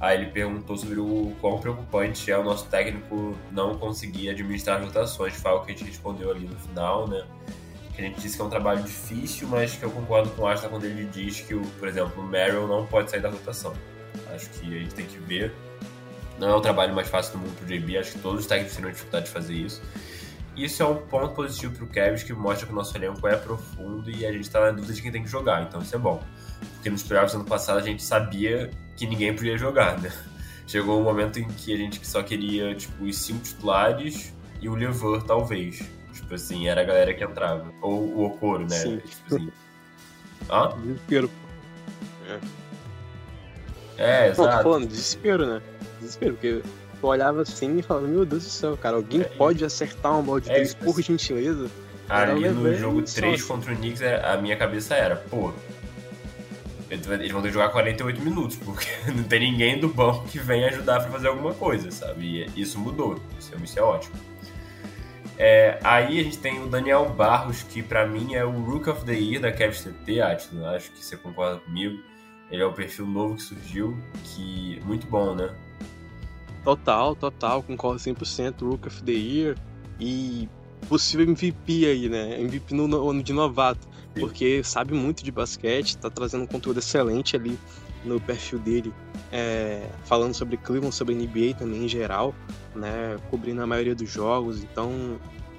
Aí 0.00 0.18
ele 0.18 0.30
perguntou 0.30 0.76
sobre 0.76 0.98
o 0.98 1.32
quão 1.40 1.60
preocupante 1.60 2.30
é 2.30 2.36
o 2.36 2.42
nosso 2.42 2.66
técnico 2.66 3.36
não 3.52 3.76
conseguir 3.76 4.30
administrar 4.30 4.82
rotações. 4.82 5.34
Foi 5.34 5.50
algo 5.50 5.64
que 5.64 5.72
a 5.72 5.74
gente 5.76 5.86
respondeu 5.86 6.30
ali 6.30 6.46
no 6.46 6.58
final, 6.58 7.06
né? 7.06 7.24
Que 7.94 8.02
a 8.02 8.04
gente 8.06 8.20
disse 8.20 8.36
que 8.36 8.42
é 8.42 8.44
um 8.44 8.50
trabalho 8.50 8.82
difícil, 8.82 9.46
mas 9.46 9.76
que 9.76 9.84
eu 9.84 9.90
concordo 9.90 10.30
com 10.30 10.42
o 10.42 10.46
Asta 10.48 10.68
quando 10.68 10.84
ele 10.84 11.04
diz 11.04 11.40
que, 11.40 11.54
por 11.54 11.86
exemplo, 11.86 12.20
o 12.20 12.26
Merrill 12.26 12.66
não 12.66 12.84
pode 12.84 13.10
sair 13.10 13.20
da 13.20 13.30
rotação. 13.30 13.72
Acho 14.34 14.50
que 14.50 14.76
a 14.76 14.80
gente 14.80 14.94
tem 14.94 15.06
que 15.06 15.18
ver. 15.18 15.54
Não 16.36 16.48
é 16.48 16.54
o 16.54 16.60
trabalho 16.60 16.92
mais 16.94 17.08
fácil 17.08 17.34
do 17.34 17.38
mundo 17.38 17.54
pro 17.56 17.66
JB, 17.66 17.98
acho 17.98 18.12
que 18.12 18.18
todos 18.18 18.40
os 18.40 18.46
técnicos 18.46 18.74
terão 18.74 18.90
dificuldade 18.90 19.26
de 19.26 19.30
fazer 19.30 19.54
isso. 19.54 19.80
Isso 20.56 20.82
é 20.82 20.86
um 20.86 20.96
ponto 20.96 21.34
positivo 21.34 21.74
pro 21.74 21.86
Kevs 21.86 22.22
que 22.22 22.32
mostra 22.32 22.66
que 22.66 22.72
o 22.72 22.76
nosso 22.76 22.96
elenco 22.96 23.26
é 23.26 23.36
profundo 23.36 24.10
e 24.10 24.26
a 24.26 24.32
gente 24.32 24.50
tá 24.50 24.60
na 24.60 24.70
dúvida 24.70 24.92
de 24.92 25.00
quem 25.00 25.10
tem 25.10 25.22
que 25.22 25.28
jogar, 25.30 25.62
então 25.62 25.80
isso 25.80 25.94
é 25.94 25.98
bom. 25.98 26.22
Porque 26.74 26.90
nos 26.90 27.02
playoffs 27.02 27.34
ano 27.34 27.44
passado 27.44 27.78
a 27.78 27.82
gente 27.82 28.02
sabia 28.02 28.70
que 28.96 29.06
ninguém 29.06 29.34
podia 29.34 29.56
jogar, 29.56 29.98
né? 30.00 30.12
Chegou 30.66 31.00
um 31.00 31.02
momento 31.02 31.38
em 31.38 31.48
que 31.48 31.72
a 31.72 31.76
gente 31.76 32.06
só 32.06 32.22
queria, 32.22 32.74
tipo, 32.74 33.04
os 33.04 33.18
cinco 33.18 33.42
titulares 33.42 34.32
e 34.60 34.68
o 34.68 34.74
Lever, 34.74 35.22
talvez. 35.22 35.82
Tipo 36.12 36.34
assim, 36.34 36.68
era 36.68 36.82
a 36.82 36.84
galera 36.84 37.12
que 37.14 37.24
entrava. 37.24 37.72
Ou 37.80 38.00
o 38.16 38.24
Okoro, 38.26 38.62
né? 38.62 38.76
Sim. 38.76 38.98
Tipo 38.98 39.34
assim. 39.34 39.52
Hã? 40.50 40.68
Desespero. 40.80 41.30
É, 43.98 44.28
Não, 44.28 44.36
tô 44.36 44.42
exato. 44.42 44.62
falando 44.62 44.86
desespero, 44.86 45.46
né? 45.46 45.62
Desespero, 46.00 46.34
porque 46.34 46.62
tu 47.02 47.06
olhava 47.08 47.42
assim 47.42 47.78
e 47.78 47.82
falava, 47.82 48.06
meu 48.06 48.24
Deus 48.24 48.44
do 48.44 48.48
céu, 48.48 48.76
cara, 48.76 48.96
alguém 48.96 49.20
É, 49.20 49.24
pode 49.24 49.62
acertar 49.64 50.12
uma 50.12 50.22
bola 50.22 50.40
de 50.40 50.50
é 50.50 50.62
isso. 50.62 50.76
por 50.78 50.98
gentileza? 51.02 51.68
Ali 52.08 52.48
no 52.48 52.74
jogo 52.76 53.06
só 53.06 53.16
3 53.20 53.34
assim. 53.40 53.48
contra 53.48 53.72
o 53.72 53.76
Knicks, 53.76 54.00
é, 54.02 54.24
a 54.24 54.36
minha 54.36 54.56
cabeça 54.56 54.94
era, 54.94 55.16
pô, 55.16 55.52
eles 56.90 57.06
vão 57.06 57.42
ter 57.42 57.48
que 57.48 57.54
jogar 57.54 57.70
48 57.70 58.20
minutos, 58.20 58.56
porque 58.56 58.86
não 59.14 59.24
tem 59.24 59.40
ninguém 59.40 59.80
do 59.80 59.88
banco 59.88 60.26
que 60.28 60.38
venha 60.38 60.68
ajudar 60.68 61.00
pra 61.00 61.10
fazer 61.10 61.28
alguma 61.28 61.54
coisa, 61.54 61.90
sabe? 61.90 62.46
E 62.54 62.60
isso 62.60 62.78
mudou, 62.78 63.18
isso, 63.38 63.52
é- 63.54 63.64
isso 63.64 63.78
é 63.78 63.82
ótimo. 63.82 64.14
É, 65.38 65.78
aí 65.82 66.20
a 66.20 66.22
gente 66.22 66.38
tem 66.38 66.62
o 66.62 66.66
Daniel 66.68 67.08
Barros, 67.08 67.62
que 67.62 67.82
pra 67.82 68.06
mim 68.06 68.34
é 68.34 68.44
o 68.44 68.50
Rook 68.62 68.88
of 68.90 69.04
the 69.04 69.14
Year 69.14 69.40
da 69.40 69.50
Cavs 69.50 69.82
TT, 69.82 70.20
Atila, 70.20 70.76
acho 70.76 70.92
que 70.92 71.02
você 71.04 71.16
concorda 71.16 71.58
comigo. 71.60 71.98
Ele 72.50 72.62
é 72.62 72.66
o 72.66 72.72
perfil 72.72 73.06
novo 73.06 73.36
que 73.36 73.42
surgiu, 73.42 73.96
que 74.24 74.78
muito 74.84 75.06
bom, 75.06 75.34
né? 75.34 75.48
Total, 76.64 77.16
total, 77.16 77.62
concordo 77.62 77.98
100%, 77.98 78.62
Rook 78.62 78.86
of 78.86 79.02
the 79.02 79.12
Year 79.12 79.56
e 79.98 80.48
possível 80.88 81.26
MVP 81.26 81.86
aí, 81.86 82.08
né? 82.08 82.40
MVP 82.40 82.74
no 82.74 82.86
no 82.86 83.10
ano 83.10 83.22
de 83.22 83.32
novato, 83.32 83.86
porque 84.14 84.62
sabe 84.62 84.94
muito 84.94 85.24
de 85.24 85.32
basquete, 85.32 85.96
tá 85.96 86.08
trazendo 86.08 86.44
um 86.44 86.46
conteúdo 86.46 86.78
excelente 86.78 87.34
ali 87.34 87.58
no 88.04 88.20
perfil 88.20 88.58
dele, 88.58 88.92
é, 89.30 89.88
falando 90.04 90.34
sobre 90.34 90.56
Cleveland, 90.56 90.94
sobre 90.94 91.14
NBA 91.14 91.54
também 91.58 91.84
em 91.84 91.88
geral, 91.88 92.34
né? 92.74 93.16
Cobrindo 93.30 93.62
a 93.62 93.66
maioria 93.66 93.94
dos 93.94 94.10
jogos, 94.10 94.62
então 94.62 95.18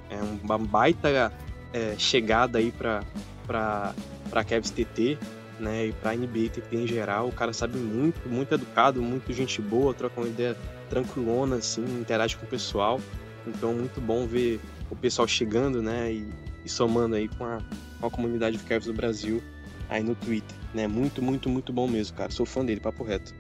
é 0.10 0.20
uma 0.44 0.58
baita 0.58 1.32
é, 1.74 1.96
chegada 1.98 2.60
aí 2.60 2.72
pra, 2.72 3.04
pra, 3.48 3.94
pra 4.30 4.44
Cavs 4.44 4.70
TT, 4.70 5.18
né? 5.60 5.88
E 5.88 5.94
pra 5.94 6.16
NBA 6.16 6.50
TT 6.50 6.76
em 6.76 6.88
geral, 6.88 7.28
o 7.28 7.32
cara 7.32 7.54
sabe 7.54 7.78
muito, 7.78 8.28
muito 8.28 8.54
educado, 8.54 9.02
muito 9.02 9.32
gente 9.34 9.62
boa, 9.62 9.94
troca 9.94 10.20
uma 10.20 10.28
ideia 10.28 10.56
tranquilona, 10.94 11.56
assim, 11.56 11.84
interage 12.00 12.38
com 12.38 12.46
o 12.46 12.50
pessoal. 12.50 13.00
Então, 13.48 13.74
muito 13.74 14.00
bom 14.00 14.28
ver 14.28 14.60
o 14.92 14.96
pessoal 14.96 15.28
chegando, 15.28 15.82
né, 15.82 16.14
e, 16.14 16.30
e 16.64 16.70
somando 16.70 17.16
aí 17.16 17.28
com 17.28 17.44
a, 17.46 17.60
com 18.00 18.08
a 18.08 18.12
comunidade 18.12 18.58
do 18.58 18.64
Cavs 18.64 18.86
do 18.86 18.94
Brasil 18.94 19.42
aí 19.90 20.04
no 20.04 20.16
Twitter, 20.16 20.56
né? 20.74 20.88
Muito, 20.88 21.22
muito, 21.22 21.50
muito 21.50 21.74
bom 21.74 21.88
mesmo, 21.88 22.16
cara. 22.16 22.32
Sou 22.32 22.46
fã 22.46 22.66
dele, 22.66 22.80
papo 22.80 23.04
reto. 23.04 23.34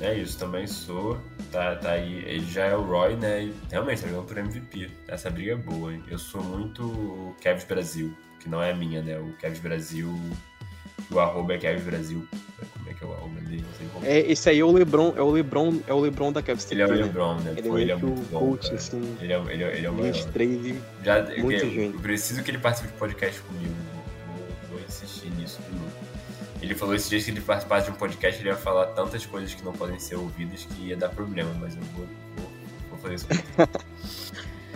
É 0.00 0.16
isso, 0.16 0.38
também 0.38 0.66
sou. 0.66 1.20
Tá, 1.50 1.76
tá 1.76 1.92
aí. 1.92 2.24
Ele 2.24 2.46
já 2.46 2.66
é 2.66 2.76
o 2.76 2.82
Roy, 2.82 3.16
né? 3.16 3.44
E 3.44 3.54
realmente 3.70 4.02
tá 4.02 4.08
jogando 4.08 4.26
por 4.26 4.38
MVP. 4.38 4.90
Essa 5.08 5.30
briga 5.30 5.52
é 5.52 5.56
boa, 5.56 5.92
hein? 5.92 6.02
Eu 6.08 6.18
sou 6.18 6.42
muito 6.42 7.34
Kevs 7.40 7.64
Brasil, 7.64 8.16
que 8.40 8.48
não 8.48 8.62
é 8.62 8.74
minha, 8.74 9.02
né? 9.02 9.18
O 9.18 9.32
Kevs 9.34 9.60
Brasil. 9.60 10.12
O 11.10 11.18
arroba 11.18 11.54
é 11.54 11.58
Kevs 11.58 11.84
Brasil. 11.84 12.26
É 12.92 12.98
que 12.98 13.04
é? 13.04 13.08
Não 13.08 13.72
sei 13.78 13.88
como. 13.92 14.06
É, 14.06 14.18
esse 14.20 14.48
aí 14.50 14.60
é 14.60 14.64
o 14.64 14.70
LeBron, 14.72 15.14
é 15.16 15.22
o 15.22 15.30
LeBron, 15.30 15.80
é 15.86 15.94
o 15.94 16.00
LeBron 16.00 16.32
da 16.32 16.42
Cavs 16.42 16.70
Ele 16.70 16.82
é 16.82 16.86
o? 16.86 16.92
LeBron, 16.92 17.34
né? 17.40 17.54
Ele 17.56 17.60
é 17.60 17.70
Pô, 17.70 17.78
ele 17.78 17.92
é 17.92 17.96
muito 17.96 18.30
bom. 18.30 18.38
coach, 18.38 18.64
cara. 18.64 18.74
assim, 18.76 19.16
Ele 19.20 19.32
é, 19.32 19.42
ele, 19.48 19.64
é, 19.64 19.76
ele 19.76 19.86
é 19.86 19.90
o 19.90 19.94
maior. 19.94 20.12
23 20.12 20.76
Já, 21.04 21.22
muito 21.22 21.52
eu, 21.52 21.70
gênio. 21.70 21.94
eu 21.94 22.00
preciso 22.00 22.42
que 22.42 22.50
ele 22.50 22.58
participe 22.58 22.92
de 22.92 22.98
podcast 22.98 23.40
comigo. 23.42 23.74
Vou, 24.26 24.46
vou 24.70 24.80
insistir 24.86 25.30
nisso 25.30 25.60
de 25.62 25.72
novo. 25.78 25.92
Ele 26.60 26.74
falou 26.74 26.94
esses 26.94 27.08
dias 27.10 27.24
que 27.24 27.30
ele 27.32 27.40
participasse 27.40 27.86
de 27.86 27.92
um 27.92 27.94
podcast, 27.96 28.40
ele 28.40 28.48
ia 28.48 28.56
falar 28.56 28.86
tantas 28.86 29.26
coisas 29.26 29.52
que 29.52 29.64
não 29.64 29.72
podem 29.72 29.98
ser 29.98 30.14
ouvidas 30.14 30.64
que 30.64 30.88
ia 30.88 30.96
dar 30.96 31.08
problema, 31.08 31.50
mas 31.60 31.74
eu 31.74 31.82
vou, 31.94 32.06
vou, 32.36 32.52
vou 32.90 32.98
fazer 32.98 33.14
isso. 33.16 33.26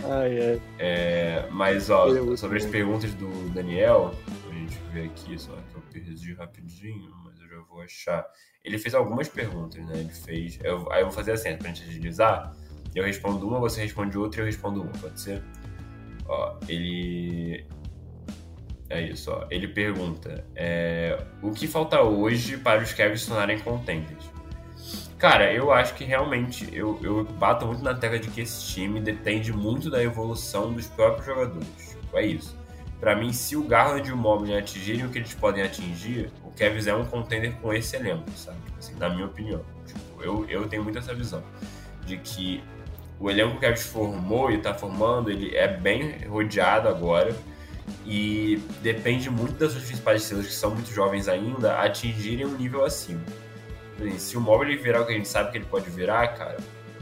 Ai, 0.03 0.39
ai. 0.39 0.61
É, 0.77 1.47
mas, 1.49 1.89
ó, 1.89 2.07
é 2.15 2.37
sobre 2.37 2.57
as 2.59 2.65
perguntas 2.65 3.13
do 3.15 3.49
Daniel, 3.49 4.13
a 4.49 4.53
gente 4.53 4.77
ver 4.93 5.05
aqui, 5.05 5.37
só 5.39 5.51
que 5.51 5.75
eu 5.75 5.81
perdi 5.91 6.33
rapidinho, 6.33 7.09
eu 7.09 7.16
vou 7.69 7.81
achar. 7.81 8.25
Ele 8.63 8.77
fez 8.77 8.93
algumas 8.95 9.27
perguntas, 9.29 9.83
né? 9.85 9.93
Ele 9.99 10.09
fez. 10.09 10.59
eu- 10.63 10.91
aí 10.91 11.01
eu 11.01 11.05
vou 11.07 11.13
fazer 11.15 11.31
assim, 11.31 11.55
pra 11.57 11.69
gente 11.69 11.83
agilizar. 11.83 12.53
Eu 12.95 13.03
respondo 13.03 13.47
uma, 13.47 13.59
você 13.59 13.81
responde 13.81 14.17
outra 14.17 14.39
e 14.39 14.41
eu 14.41 14.45
respondo 14.45 14.81
uma, 14.81 14.91
pode 14.93 15.19
ser? 15.19 15.43
Ó, 16.27 16.57
ele. 16.67 17.65
É 18.89 19.01
isso, 19.01 19.31
ó. 19.31 19.45
Ele 19.49 19.67
pergunta: 19.67 20.45
é, 20.55 21.21
o 21.41 21.51
que 21.51 21.67
falta 21.67 22.01
hoje 22.01 22.57
para 22.57 22.81
os 22.81 22.93
Cavs 22.93 23.21
se 23.23 23.29
contenders? 23.63 24.29
Cara, 25.17 25.51
eu 25.51 25.71
acho 25.71 25.95
que 25.95 26.03
realmente 26.03 26.69
eu, 26.71 26.99
eu 27.01 27.23
bato 27.23 27.65
muito 27.65 27.83
na 27.83 27.93
tecla 27.95 28.19
de 28.19 28.29
que 28.29 28.41
esse 28.41 28.63
time 28.67 29.01
depende 29.01 29.51
muito 29.51 29.89
da 29.89 30.01
evolução 30.03 30.71
dos 30.71 30.85
próprios 30.87 31.25
jogadores. 31.25 31.97
É 32.13 32.25
isso. 32.25 32.55
Pra 32.99 33.15
mim, 33.15 33.33
se 33.33 33.55
o 33.55 33.63
Garland 33.63 34.07
e 34.07 34.11
o 34.11 34.17
Mobley 34.17 34.55
atingirem 34.57 35.05
o 35.05 35.09
que 35.09 35.17
eles 35.17 35.33
podem 35.33 35.63
atingir, 35.63 36.31
Cavs 36.57 36.87
é 36.87 36.95
um 36.95 37.05
contender 37.05 37.53
com 37.61 37.73
esse 37.73 37.95
elenco, 37.95 38.29
sabe? 38.35 38.57
Assim, 38.77 38.95
na 38.95 39.09
minha 39.09 39.25
opinião. 39.25 39.61
Tipo, 39.85 40.23
eu, 40.23 40.45
eu 40.49 40.67
tenho 40.67 40.83
muito 40.83 40.97
essa 40.97 41.13
visão 41.13 41.43
de 42.05 42.17
que 42.17 42.63
o 43.19 43.29
elenco 43.29 43.51
que 43.51 43.57
o 43.57 43.61
Cavs 43.61 43.85
formou 43.85 44.51
e 44.51 44.57
tá 44.57 44.73
formando, 44.73 45.29
ele 45.29 45.55
é 45.55 45.67
bem 45.67 46.25
rodeado 46.27 46.87
agora 46.87 47.35
e 48.05 48.61
depende 48.81 49.29
muito 49.29 49.53
das 49.53 49.71
suas 49.71 49.83
principais 49.83 50.21
estrelas, 50.23 50.47
que 50.47 50.53
são 50.53 50.71
muito 50.71 50.91
jovens 50.91 51.27
ainda, 51.27 51.79
atingirem 51.79 52.45
um 52.45 52.55
nível 52.57 52.85
acima. 52.85 53.21
Assim, 53.99 54.17
Se 54.19 54.37
o 54.37 54.41
Mobley 54.41 54.77
virar 54.77 55.01
o 55.01 55.05
que 55.05 55.13
a 55.13 55.15
gente 55.15 55.27
sabe 55.27 55.51
que 55.51 55.57
ele 55.57 55.65
pode 55.65 55.89
virar, 55.89 56.27
cara, 56.29 56.57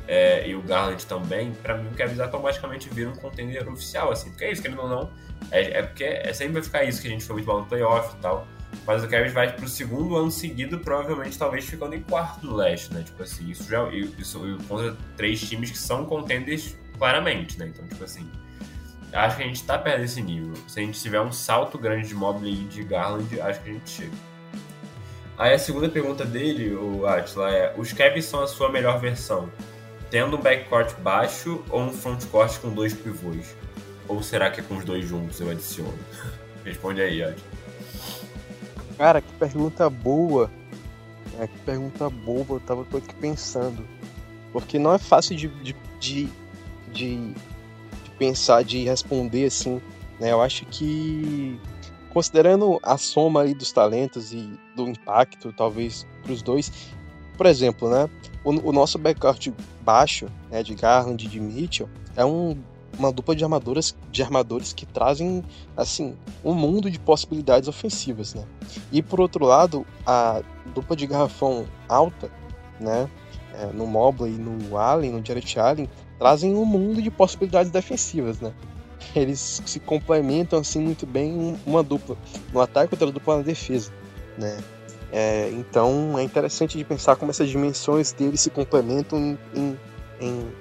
é, 0.08 0.48
e 0.48 0.56
o 0.56 0.62
Garland 0.62 1.04
também, 1.06 1.52
pra 1.52 1.76
mim 1.78 1.90
o 1.90 1.96
Cavs 1.96 2.20
automaticamente 2.20 2.90
vira 2.90 3.10
um 3.10 3.16
contender 3.16 3.68
oficial, 3.68 4.12
assim, 4.12 4.30
porque 4.30 4.46
é 4.46 4.52
isso, 4.52 4.62
querendo 4.62 4.82
ou 4.82 4.90
não, 4.90 5.10
é, 5.52 5.80
é 5.80 5.82
porque 5.82 6.04
é, 6.04 6.32
sempre 6.34 6.54
vai 6.54 6.64
ficar 6.64 6.84
isso 6.84 7.02
que 7.02 7.08
a 7.08 7.12
gente 7.12 7.24
foi 7.24 7.36
muito 7.36 7.48
mal 7.48 7.62
no 7.62 7.66
playoff 7.66 8.16
e 8.16 8.22
tal, 8.22 8.48
Mas 8.86 9.04
o 9.04 9.08
Cavs 9.08 9.34
vai 9.34 9.52
pro 9.52 9.68
segundo 9.68 10.16
ano 10.16 10.30
seguido, 10.30 10.80
provavelmente, 10.80 11.38
talvez 11.38 11.66
ficando 11.66 11.96
em 11.96 12.02
quarto 12.02 12.46
no 12.46 12.56
leste, 12.56 12.94
né? 12.94 13.04
Tipo 13.04 13.24
assim, 13.24 13.50
isso 13.50 13.70
já. 13.70 13.88
Isso 13.92 14.40
contra 14.68 14.96
três 15.18 15.42
times 15.42 15.72
que 15.72 15.78
são 15.78 16.06
contenders 16.06 16.78
claramente, 16.98 17.58
né? 17.58 17.68
Então, 17.68 17.88
tipo 17.88 18.04
assim. 18.04 18.30
Acho 19.14 19.38
que 19.38 19.44
a 19.44 19.48
gente 19.48 19.64
tá 19.64 19.78
perto 19.78 20.02
desse 20.02 20.22
nível. 20.22 20.54
Se 20.68 20.80
a 20.80 20.84
gente 20.84 21.00
tiver 21.00 21.22
um 21.22 21.32
salto 21.32 21.78
grande 21.78 22.10
de 22.10 22.14
Mobley 22.14 22.64
e 22.64 22.66
de 22.66 22.84
Garland, 22.84 23.40
acho 23.40 23.62
que 23.62 23.70
a 23.70 23.74
gente 23.74 23.90
chega. 23.90 24.12
Aí 25.38 25.54
a 25.54 25.60
segunda 25.60 25.90
pergunta 25.90 26.26
dele, 26.26 26.76
o 26.76 27.06
Atila, 27.08 27.50
é: 27.50 27.74
os 27.78 27.94
Cavs 27.94 28.26
são 28.26 28.42
a 28.42 28.48
sua 28.48 28.70
melhor 28.70 29.00
versão? 29.00 29.50
Tendo 30.10 30.38
um 30.38 30.42
backcourt 30.42 30.94
baixo 31.00 31.64
ou 31.70 31.82
um 31.82 31.92
frontcourt 31.92 32.60
com 32.60 32.70
dois 32.74 32.94
pivôs? 32.94 33.56
Ou 34.08 34.22
será 34.22 34.52
que 34.52 34.60
é 34.60 34.64
com 34.64 34.78
os 34.78 34.86
dois 34.86 35.06
juntos 35.08 35.40
eu 35.40 35.50
adiciono? 35.50 35.98
Responde 36.64 37.02
aí, 37.02 37.24
Atila. 37.24 37.55
Cara, 38.98 39.22
que 39.22 39.32
pergunta 39.34 39.90
boa. 39.90 40.50
É, 41.40 41.48
que 41.48 41.58
pergunta 41.60 42.10
boa, 42.10 42.46
eu 42.50 42.60
tava 42.60 42.86
tô 42.86 42.98
aqui 42.98 43.14
pensando. 43.16 43.86
Porque 44.54 44.80
não 44.80 44.94
é 44.94 44.98
fácil 44.98 45.36
de, 45.36 45.48
de, 45.48 45.76
de, 46.00 46.30
de, 46.94 47.34
de 47.34 48.12
pensar, 48.18 48.64
de 48.64 48.84
responder 48.84 49.46
assim. 49.46 49.82
Né? 50.20 50.32
Eu 50.32 50.42
acho 50.42 50.66
que, 50.68 51.60
considerando 52.14 52.80
a 52.82 52.98
soma 52.98 53.42
aí 53.42 53.54
dos 53.54 53.72
talentos 53.72 54.32
e 54.32 54.58
do 54.76 54.88
impacto, 54.88 55.52
talvez, 55.52 56.08
para 56.24 56.32
os 56.32 56.42
dois, 56.42 56.72
por 57.38 57.46
exemplo, 57.46 57.90
né? 57.90 58.10
O, 58.44 58.70
o 58.70 58.72
nosso 58.72 58.98
backcourt 58.98 59.50
baixo, 59.82 60.28
né, 60.50 60.64
de 60.64 60.74
Garland 60.74 61.26
e 61.26 61.28
de 61.28 61.40
Mitchell, 61.40 61.90
é 62.16 62.24
um 62.24 62.58
uma 62.98 63.12
dupla 63.12 63.36
de 63.36 63.44
armadoras 63.44 63.96
de 64.12 64.24
armadores 64.24 64.74
que 64.74 64.86
trazem 64.86 65.44
assim 65.76 66.16
um 66.44 66.54
mundo 66.54 66.90
de 66.90 67.00
possibilidades 67.00 67.68
ofensivas, 67.68 68.34
né? 68.34 68.44
E 68.92 69.02
por 69.02 69.20
outro 69.20 69.46
lado, 69.46 69.86
a 70.06 70.42
dupla 70.74 70.96
de 70.96 71.06
garrafão 71.08 71.66
alta, 71.88 72.30
né, 72.80 73.10
é, 73.54 73.68
no 73.68 73.86
Mobley 73.86 74.34
no 74.34 74.78
Allen, 74.78 75.12
no 75.12 75.26
Jared 75.26 75.60
Allen, 75.60 75.90
trazem 76.18 76.56
um 76.56 76.66
mundo 76.66 77.02
de 77.02 77.12
possibilidades 77.12 77.72
defensivas, 77.72 78.40
né? 78.40 78.54
Eles 79.16 79.62
se 79.66 79.80
complementam 79.80 80.60
assim 80.60 80.80
muito 80.80 81.06
bem 81.06 81.58
uma 81.66 81.84
dupla 81.84 82.18
no 82.52 82.60
ataque 82.60 82.94
outra 82.94 83.12
dupla 83.12 83.38
na 83.38 83.44
defesa, 83.44 83.92
né? 84.38 84.58
É, 85.12 85.50
então 85.52 86.18
é 86.18 86.24
interessante 86.24 86.78
de 86.78 86.84
pensar 86.84 87.16
como 87.16 87.32
essas 87.32 87.48
dimensões 87.48 88.12
deles 88.12 88.42
se 88.42 88.50
complementam 88.50 89.18
em, 89.18 89.38
em, 89.56 89.78
em 90.20 90.52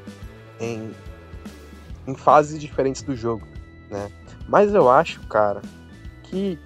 em 0.61 0.93
fases 2.13 2.61
diferentes 2.61 3.03
do 3.03 3.15
jogo, 3.15 3.47
né? 3.89 4.11
Mas 4.49 4.75
eu 4.75 4.91
acho, 4.91 5.21
cara, 5.29 5.63
que 6.25 6.59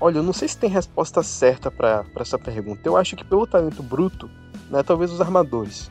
olha, 0.00 0.18
eu 0.18 0.22
não 0.22 0.32
sei 0.32 0.48
se 0.48 0.56
tem 0.56 0.70
resposta 0.70 1.22
certa 1.22 1.70
para 1.70 2.04
essa 2.16 2.38
pergunta. 2.38 2.80
Eu 2.84 2.96
acho 2.96 3.16
que 3.16 3.24
pelo 3.24 3.46
talento 3.46 3.82
bruto, 3.82 4.30
né, 4.70 4.82
talvez 4.82 5.10
os 5.12 5.20
armadores, 5.20 5.90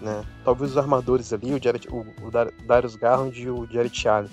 né? 0.00 0.24
Talvez 0.44 0.72
os 0.72 0.76
armadores 0.76 1.32
ali, 1.32 1.54
o, 1.54 1.62
Jared, 1.62 1.88
o, 1.88 2.06
o 2.22 2.30
Darius 2.66 2.96
Garland 2.96 3.40
e 3.40 3.50
o 3.50 3.66
Jared 3.70 4.08
Allen, 4.08 4.30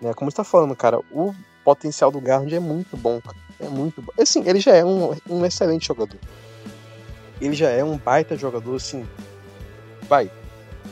né? 0.00 0.14
Como 0.14 0.28
está 0.28 0.44
falando, 0.44 0.76
cara, 0.76 1.00
o 1.10 1.34
potencial 1.64 2.10
do 2.10 2.20
Garland 2.20 2.54
é 2.54 2.60
muito 2.60 2.96
bom, 2.96 3.20
é 3.58 3.68
muito 3.68 4.00
bom. 4.00 4.12
Assim, 4.18 4.42
ele 4.46 4.60
já 4.60 4.74
é 4.74 4.84
um, 4.84 5.14
um 5.28 5.44
excelente 5.44 5.86
jogador. 5.86 6.18
Ele 7.40 7.54
já 7.54 7.70
é 7.70 7.84
um 7.84 7.96
baita 7.96 8.36
jogador, 8.36 8.76
assim, 8.76 9.06
vai, 10.08 10.30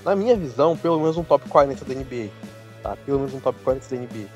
na 0.07 0.15
minha 0.15 0.37
visão, 0.37 0.77
pelo 0.77 1.01
menos 1.01 1.17
um 1.17 1.25
top 1.25 1.49
40 1.49 1.85
da 1.85 1.93
NBA. 1.93 2.31
Tá? 2.81 2.97
Pelo 3.05 3.19
menos 3.19 3.35
um 3.35 3.41
top 3.41 3.59
40 3.65 3.91
da 3.91 4.01
NBA. 4.01 4.29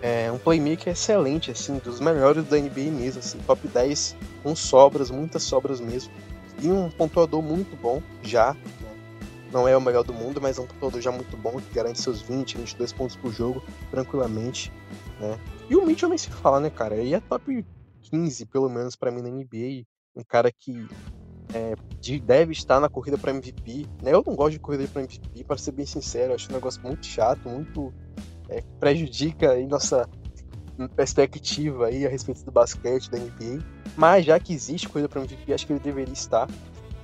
É 0.00 0.30
um 0.30 0.38
playmaker 0.38 0.92
excelente, 0.92 1.50
assim, 1.50 1.78
dos 1.78 1.98
melhores 1.98 2.44
da 2.44 2.56
NBA 2.56 2.92
mesmo, 2.92 3.18
assim, 3.18 3.36
top 3.40 3.66
10 3.66 4.14
com 4.44 4.54
sobras, 4.54 5.10
muitas 5.10 5.42
sobras 5.42 5.80
mesmo. 5.80 6.12
E 6.62 6.70
um 6.70 6.88
pontuador 6.88 7.42
muito 7.42 7.76
bom, 7.76 8.00
já. 8.22 8.54
Né? 8.54 8.94
Não 9.50 9.66
é 9.66 9.76
o 9.76 9.80
melhor 9.80 10.04
do 10.04 10.14
mundo, 10.14 10.40
mas 10.40 10.56
é 10.56 10.60
um 10.60 10.66
pontuador 10.66 11.00
já 11.00 11.10
muito 11.10 11.36
bom, 11.36 11.60
que 11.60 11.74
garante 11.74 12.00
seus 12.00 12.22
20, 12.22 12.56
22 12.56 12.92
pontos 12.92 13.16
por 13.16 13.32
jogo, 13.32 13.60
tranquilamente. 13.90 14.72
Né? 15.18 15.36
E 15.68 15.74
o 15.74 15.84
Mitchell 15.84 16.08
nem 16.08 16.18
se 16.18 16.30
fala, 16.30 16.60
né, 16.60 16.70
cara? 16.70 16.94
Ele 16.94 17.12
é 17.12 17.18
top 17.18 17.66
15, 18.02 18.46
pelo 18.46 18.68
menos, 18.68 18.94
para 18.94 19.10
mim 19.10 19.20
na 19.20 19.28
NBA. 19.28 19.84
Um 20.14 20.22
cara 20.22 20.52
que 20.52 20.86
é, 21.54 21.74
de, 22.00 22.20
deve 22.20 22.52
estar 22.52 22.80
na 22.80 22.88
corrida 22.88 23.18
para 23.18 23.30
MVP. 23.30 23.86
Né? 24.02 24.12
Eu 24.12 24.22
não 24.26 24.34
gosto 24.34 24.52
de 24.52 24.58
corrida 24.58 24.86
para 24.88 25.02
MVP, 25.02 25.44
para 25.44 25.56
ser 25.56 25.72
bem 25.72 25.86
sincero, 25.86 26.34
acho 26.34 26.50
um 26.50 26.54
negócio 26.54 26.80
muito 26.82 27.04
chato, 27.06 27.48
muito 27.48 27.92
é, 28.48 28.62
prejudica 28.78 29.52
aí 29.52 29.66
nossa 29.66 30.08
perspectiva 30.94 31.86
aí 31.86 32.06
a 32.06 32.08
respeito 32.08 32.44
do 32.44 32.52
basquete 32.52 33.10
da 33.10 33.18
NBA. 33.18 33.62
Mas 33.96 34.24
já 34.24 34.38
que 34.38 34.52
existe 34.52 34.88
corrida 34.88 35.08
para 35.08 35.20
MVP, 35.20 35.52
acho 35.52 35.66
que 35.66 35.72
ele 35.72 35.80
deveria 35.80 36.12
estar, 36.12 36.48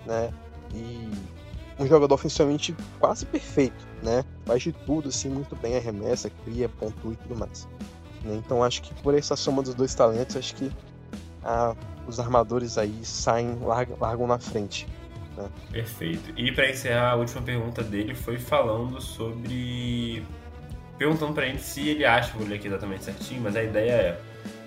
né? 0.06 0.32
E 0.72 1.10
um 1.78 1.86
jogador 1.86 2.14
ofensivamente 2.14 2.74
quase 3.00 3.26
perfeito, 3.26 3.86
né? 4.02 4.24
Faz 4.44 4.62
de 4.62 4.72
tudo 4.72 5.08
assim 5.08 5.28
muito 5.28 5.56
bem, 5.56 5.76
arremessa, 5.76 6.30
cria, 6.44 6.68
pontua 6.68 7.12
e 7.12 7.16
tudo 7.16 7.36
mais. 7.36 7.66
Né? 8.22 8.36
Então 8.36 8.62
acho 8.62 8.82
que 8.82 8.94
por 9.02 9.14
essa 9.14 9.34
soma 9.34 9.62
dos 9.62 9.74
dois 9.74 9.94
talentos, 9.94 10.36
acho 10.36 10.54
que 10.54 10.70
a 11.44 11.76
os 12.06 12.20
armadores 12.20 12.76
aí 12.78 13.00
saem, 13.02 13.58
largam, 13.60 13.96
largam 14.00 14.26
na 14.26 14.38
frente. 14.38 14.86
Né? 15.36 15.48
Perfeito. 15.72 16.32
E 16.36 16.52
para 16.52 16.70
encerrar, 16.70 17.12
a 17.12 17.14
última 17.16 17.42
pergunta 17.42 17.82
dele 17.82 18.14
foi 18.14 18.38
falando 18.38 19.00
sobre. 19.00 20.24
Perguntando 20.98 21.32
pra 21.32 21.46
gente 21.46 21.62
se 21.62 21.88
ele 21.88 22.04
acha, 22.04 22.32
vou 22.36 22.46
ler 22.46 22.56
aqui 22.56 22.68
exatamente 22.68 23.04
certinho, 23.04 23.40
mas 23.42 23.56
a 23.56 23.62
ideia 23.62 23.92
é. 23.92 24.20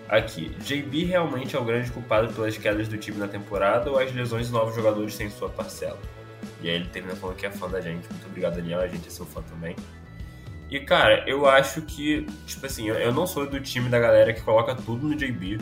Aqui, 0.10 0.50
JB 0.62 1.04
realmente 1.04 1.54
é 1.56 1.60
o 1.60 1.66
grande 1.66 1.92
culpado 1.92 2.32
pelas 2.34 2.58
quedas 2.58 2.88
do 2.88 2.98
time 2.98 3.18
na 3.18 3.28
temporada 3.28 3.92
ou 3.92 4.00
as 4.00 4.14
lesões 4.14 4.48
de 4.48 4.54
novos 4.54 4.74
jogadores 4.74 5.14
sem 5.14 5.30
sua 5.30 5.50
parcela? 5.50 6.00
E 6.62 6.70
aí 6.70 6.76
ele 6.76 6.88
termina 6.88 7.14
falando 7.14 7.36
que 7.36 7.46
é 7.46 7.52
fã 7.52 7.70
da 7.70 7.82
gente. 7.82 8.10
Muito 8.10 8.26
obrigado, 8.26 8.56
Daniel. 8.56 8.80
A 8.80 8.88
gente 8.88 9.06
é 9.06 9.12
seu 9.12 9.26
fã 9.26 9.42
também. 9.42 9.76
E 10.70 10.80
cara, 10.80 11.26
eu 11.28 11.46
acho 11.46 11.82
que, 11.82 12.26
tipo 12.46 12.66
assim, 12.66 12.88
eu 12.88 13.12
não 13.12 13.28
sou 13.28 13.50
do 13.50 13.60
time 13.60 13.90
da 13.90 14.00
galera 14.00 14.34
que 14.34 14.42
coloca 14.42 14.76
tudo 14.76 15.10
no 15.10 15.16
JB. 15.16 15.60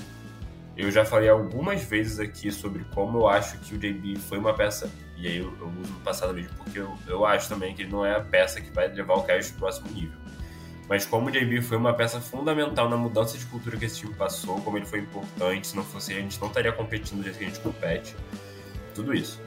Eu 0.77 0.91
já 0.91 1.05
falei 1.05 1.29
algumas 1.29 1.83
vezes 1.83 2.19
aqui 2.19 2.51
sobre 2.51 2.83
como 2.93 3.19
eu 3.19 3.27
acho 3.27 3.57
que 3.59 3.75
o 3.75 3.77
JB 3.77 4.17
foi 4.17 4.37
uma 4.37 4.53
peça, 4.53 4.91
e 5.15 5.25
aí 5.25 5.37
eu, 5.37 5.53
eu 5.59 5.67
uso 5.67 5.93
no 5.93 5.99
passado 6.01 6.33
mesmo, 6.33 6.53
porque 6.57 6.79
eu, 6.79 6.97
eu 7.07 7.25
acho 7.25 7.47
também 7.47 7.73
que 7.73 7.83
ele 7.83 7.91
não 7.91 8.05
é 8.05 8.13
a 8.13 8.19
peça 8.19 8.59
que 8.59 8.69
vai 8.71 8.89
levar 8.89 9.13
o 9.13 9.23
Cavs 9.23 9.51
para 9.51 9.55
o 9.55 9.59
próximo 9.59 9.89
nível. 9.91 10.17
Mas 10.89 11.05
como 11.05 11.29
o 11.29 11.31
JB 11.31 11.61
foi 11.61 11.77
uma 11.77 11.93
peça 11.93 12.19
fundamental 12.19 12.89
na 12.89 12.97
mudança 12.97 13.37
de 13.37 13.45
cultura 13.45 13.77
que 13.77 13.85
esse 13.85 13.99
time 13.99 14.13
passou, 14.13 14.61
como 14.61 14.77
ele 14.77 14.85
foi 14.85 14.99
importante, 14.99 15.67
se 15.67 15.75
não 15.75 15.83
fosse 15.83 16.13
a 16.13 16.17
gente 16.17 16.39
não 16.39 16.49
estaria 16.49 16.71
competindo 16.71 17.19
do 17.19 17.23
jeito 17.23 17.37
que 17.37 17.45
a 17.45 17.47
gente 17.47 17.59
compete, 17.59 18.15
tudo 18.93 19.13
isso. 19.13 19.41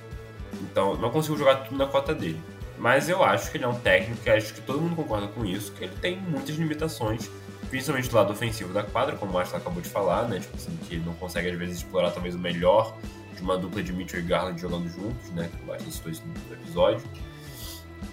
Então, 0.63 0.97
não 0.97 1.11
consigo 1.11 1.37
jogar 1.37 1.57
tudo 1.57 1.77
na 1.77 1.87
cota 1.87 2.15
dele. 2.15 2.41
Mas 2.79 3.09
eu 3.09 3.23
acho 3.23 3.51
que 3.51 3.59
ele 3.59 3.65
é 3.65 3.69
um 3.69 3.79
técnico, 3.79 4.31
acho 4.31 4.55
que 4.55 4.61
todo 4.63 4.81
mundo 4.81 4.97
concorda 4.97 5.29
com 5.29 5.45
isso, 5.45 5.73
que 5.73 5.85
ele 5.85 5.95
tem 6.01 6.17
muitas 6.17 6.57
limitações 6.57 7.31
principalmente 7.69 8.09
do 8.09 8.17
lado 8.17 8.33
ofensivo 8.33 8.73
da 8.73 8.83
quadra, 8.83 9.17
como 9.17 9.31
o 9.31 9.35
Márcio 9.35 9.57
acabou 9.57 9.83
de 9.83 9.89
falar, 9.89 10.29
né? 10.29 10.41
Tipo 10.41 10.57
assim, 10.57 10.77
que 10.89 10.97
não 10.97 11.15
consegue 11.15 11.51
às 11.51 11.59
vezes 11.59 11.79
explorar 11.79 12.11
talvez 12.11 12.35
o 12.35 12.39
melhor 12.39 12.97
de 13.35 13.43
uma 13.43 13.57
dupla 13.57 13.83
de 13.83 13.93
Mitchell 13.93 14.21
e 14.21 14.23
Garland 14.23 14.61
jogando 14.61 14.89
juntos, 14.89 15.31
né? 15.31 15.49
Que 15.55 15.63
o 15.63 15.67
Márcio 15.67 15.91
citou 15.91 16.11
isso 16.11 16.23
no 16.27 16.55
episódio. 16.55 17.03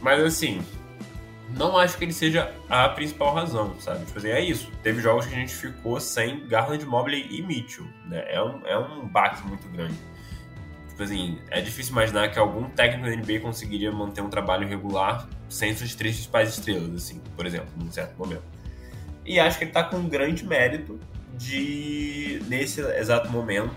Mas 0.01 0.23
assim, 0.23 0.61
não 1.57 1.77
acho 1.77 1.97
que 1.97 2.03
ele 2.03 2.13
seja 2.13 2.53
a 2.69 2.89
principal 2.89 3.33
razão, 3.33 3.79
sabe? 3.79 4.05
Tipo 4.05 4.19
assim, 4.19 4.29
é 4.29 4.41
isso. 4.41 4.71
Teve 4.83 5.01
jogos 5.01 5.25
que 5.25 5.33
a 5.33 5.37
gente 5.37 5.53
ficou 5.53 5.99
sem 5.99 6.47
Garland, 6.47 6.85
Mobley 6.85 7.27
e 7.29 7.41
Mitchell, 7.41 7.85
né? 8.07 8.25
É 8.27 8.41
um, 8.41 8.65
é 8.65 8.77
um 8.77 9.07
baque 9.07 9.45
muito 9.47 9.67
grande. 9.69 9.95
Tipo 10.89 11.03
assim, 11.03 11.39
é 11.49 11.61
difícil 11.61 11.91
imaginar 11.91 12.29
que 12.31 12.39
algum 12.39 12.69
técnico 12.69 13.05
da 13.05 13.15
NBA 13.15 13.41
conseguiria 13.41 13.91
manter 13.91 14.21
um 14.21 14.29
trabalho 14.29 14.67
regular 14.67 15.27
sem 15.49 15.75
suas 15.75 15.93
três 15.93 16.15
principais 16.15 16.49
estrelas, 16.49 16.95
assim, 16.95 17.21
por 17.35 17.45
exemplo, 17.45 17.67
num 17.75 17.91
certo 17.91 18.17
momento. 18.17 18.54
E 19.25 19.39
acho 19.39 19.57
que 19.57 19.63
ele 19.63 19.71
está 19.71 19.83
com 19.83 19.97
um 19.97 20.07
grande 20.07 20.45
mérito 20.45 20.99
de, 21.33 22.41
nesse 22.47 22.81
exato 22.81 23.29
momento, 23.29 23.73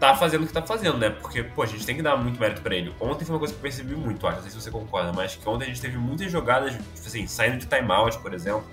tá 0.00 0.14
fazendo 0.14 0.44
o 0.44 0.46
que 0.46 0.52
tá 0.52 0.62
fazendo, 0.62 0.96
né? 0.96 1.10
Porque, 1.10 1.42
pô, 1.42 1.62
a 1.62 1.66
gente 1.66 1.84
tem 1.84 1.96
que 1.96 2.02
dar 2.02 2.16
muito 2.16 2.40
mérito 2.40 2.62
para 2.62 2.74
ele. 2.74 2.94
Ontem 3.00 3.24
foi 3.24 3.34
uma 3.34 3.38
coisa 3.38 3.52
que 3.52 3.58
eu 3.58 3.62
percebi 3.62 3.94
muito, 3.94 4.26
acho, 4.26 4.36
não 4.36 4.42
sei 4.42 4.50
se 4.50 4.60
você 4.60 4.70
concorda, 4.70 5.12
mas 5.12 5.36
que 5.36 5.48
ontem 5.48 5.64
a 5.64 5.68
gente 5.68 5.80
teve 5.80 5.98
muitas 5.98 6.30
jogadas, 6.30 6.72
tipo 6.72 6.88
assim, 6.94 7.26
saindo 7.26 7.58
de 7.58 7.66
timeout, 7.66 8.18
por 8.18 8.32
exemplo, 8.32 8.64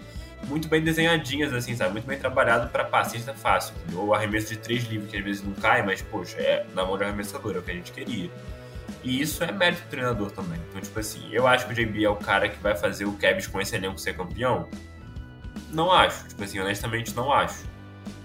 muito 0.47 0.67
bem 0.67 0.81
desenhadinhas, 0.81 1.53
assim, 1.53 1.75
sabe? 1.75 1.93
Muito 1.93 2.05
bem 2.05 2.17
trabalhado 2.17 2.69
para 2.69 2.83
passista 2.83 3.33
fácil. 3.33 3.73
Ou 3.95 4.13
arremesso 4.13 4.49
de 4.49 4.57
três 4.57 4.83
livros, 4.85 5.09
que 5.09 5.17
às 5.17 5.23
vezes 5.23 5.43
não 5.43 5.53
cai, 5.53 5.83
mas, 5.83 6.01
poxa, 6.01 6.37
é 6.37 6.65
na 6.73 6.85
mão 6.85 6.97
de 6.97 7.03
arremessador, 7.03 7.55
é 7.55 7.59
o 7.59 7.61
que 7.61 7.71
a 7.71 7.73
gente 7.73 7.91
queria. 7.91 8.29
E 9.03 9.21
isso 9.21 9.43
é 9.43 9.51
mérito 9.51 9.83
do 9.83 9.89
treinador 9.89 10.31
também. 10.31 10.59
Então, 10.69 10.81
tipo 10.81 10.99
assim, 10.99 11.27
eu 11.31 11.47
acho 11.47 11.65
que 11.67 11.73
o 11.73 11.75
JB 11.75 12.03
é 12.03 12.09
o 12.09 12.15
cara 12.15 12.49
que 12.49 12.61
vai 12.61 12.75
fazer 12.75 13.05
o 13.05 13.13
Cavs 13.13 13.47
com 13.47 13.59
esse 13.59 13.75
elenco 13.75 13.99
ser 13.99 14.15
campeão. 14.15 14.67
Não 15.75 15.91
acho. 15.91 16.25
Tipo 16.29 16.43
assim, 16.43 16.59
honestamente, 16.59 17.13
não 17.13 17.31
acho. 17.31 17.65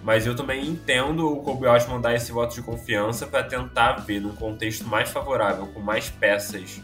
Mas 0.05 0.25
eu 0.25 0.35
também 0.37 0.67
entendo 0.67 1.31
o 1.31 1.43
Kobe 1.43 1.67
Altman 1.67 2.01
dar 2.01 2.15
esse 2.15 2.31
voto 2.31 2.55
de 2.55 2.63
confiança 2.63 3.27
para 3.27 3.43
tentar 3.43 3.95
ver 3.95 4.21
num 4.21 4.35
contexto 4.35 4.87
mais 4.87 5.11
favorável, 5.11 5.67
com 5.67 5.81
mais 5.81 6.09
peças 6.09 6.81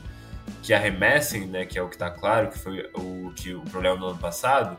que 0.62 0.74
arremessem, 0.74 1.46
né, 1.46 1.64
que 1.64 1.78
é 1.78 1.82
o 1.82 1.88
que 1.88 1.94
está 1.94 2.10
claro, 2.10 2.48
que 2.48 2.58
foi 2.58 2.90
o, 2.94 3.32
que, 3.34 3.54
o 3.54 3.62
problema 3.62 3.96
do 3.96 4.06
ano 4.06 4.18
passado, 4.18 4.76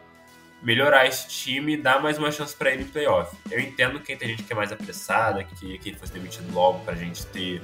melhorar 0.61 1.07
esse 1.07 1.30
time 1.30 1.73
e 1.73 1.77
dar 1.77 2.01
mais 2.01 2.18
uma 2.18 2.31
chance 2.31 2.55
para 2.55 2.72
ele 2.72 2.84
em 2.84 2.88
playoff. 2.88 3.35
Eu 3.49 3.59
entendo 3.59 3.99
que 4.01 4.15
tem 4.15 4.30
gente 4.30 4.43
que 4.43 4.51
é 4.51 4.55
mais 4.55 4.72
apressada, 4.72 5.43
que 5.43 5.77
que 5.77 5.89
ele 5.89 5.97
fosse 5.97 6.11
demitido 6.11 6.53
logo 6.53 6.80
para 6.80 6.93
a 6.93 6.97
gente 6.97 7.26
ter 7.27 7.61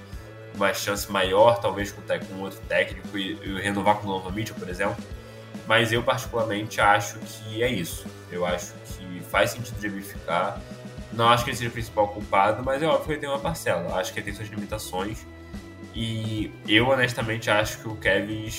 uma 0.56 0.74
chance 0.74 1.12
maior, 1.12 1.60
talvez 1.60 1.92
com, 1.92 2.02
com 2.02 2.42
outro 2.42 2.60
técnico 2.68 3.18
e, 3.18 3.34
e 3.34 3.62
renovar 3.62 3.96
com 3.98 4.08
o 4.08 4.12
Donovan 4.12 4.32
Mitchell, 4.32 4.56
por 4.56 4.70
exemplo. 4.70 4.96
Mas 5.68 5.92
eu, 5.92 6.04
particularmente, 6.04 6.82
acho 6.82 7.20
que 7.20 7.64
é 7.64 7.72
isso. 7.72 8.06
Eu 8.32 8.46
acho 8.46 8.74
que 8.98 9.22
faz 9.30 9.52
sentido 9.52 9.80
de 9.80 9.88
ele 9.88 10.02
ficar. 10.02 10.60
Não 11.12 11.30
acho 11.30 11.44
que 11.44 11.52
ele 11.52 11.58
seja 11.58 11.70
o 11.70 11.74
principal 11.74 12.08
culpado, 12.08 12.64
mas 12.64 12.82
é 12.82 12.88
óbvio 12.88 13.06
que 13.06 13.12
ele 13.14 13.20
tem 13.22 13.30
uma 13.30 13.40
parcela. 13.40 13.96
Acho 13.98 14.12
que 14.12 14.20
ele 14.20 14.26
tem 14.26 14.34
suas 14.34 14.50
limitações. 14.50 15.26
E 15.96 16.52
eu, 16.68 16.90
honestamente, 16.90 17.50
acho 17.50 17.80
que 17.80 17.88
o 17.88 17.96
Kevin, 17.96 18.50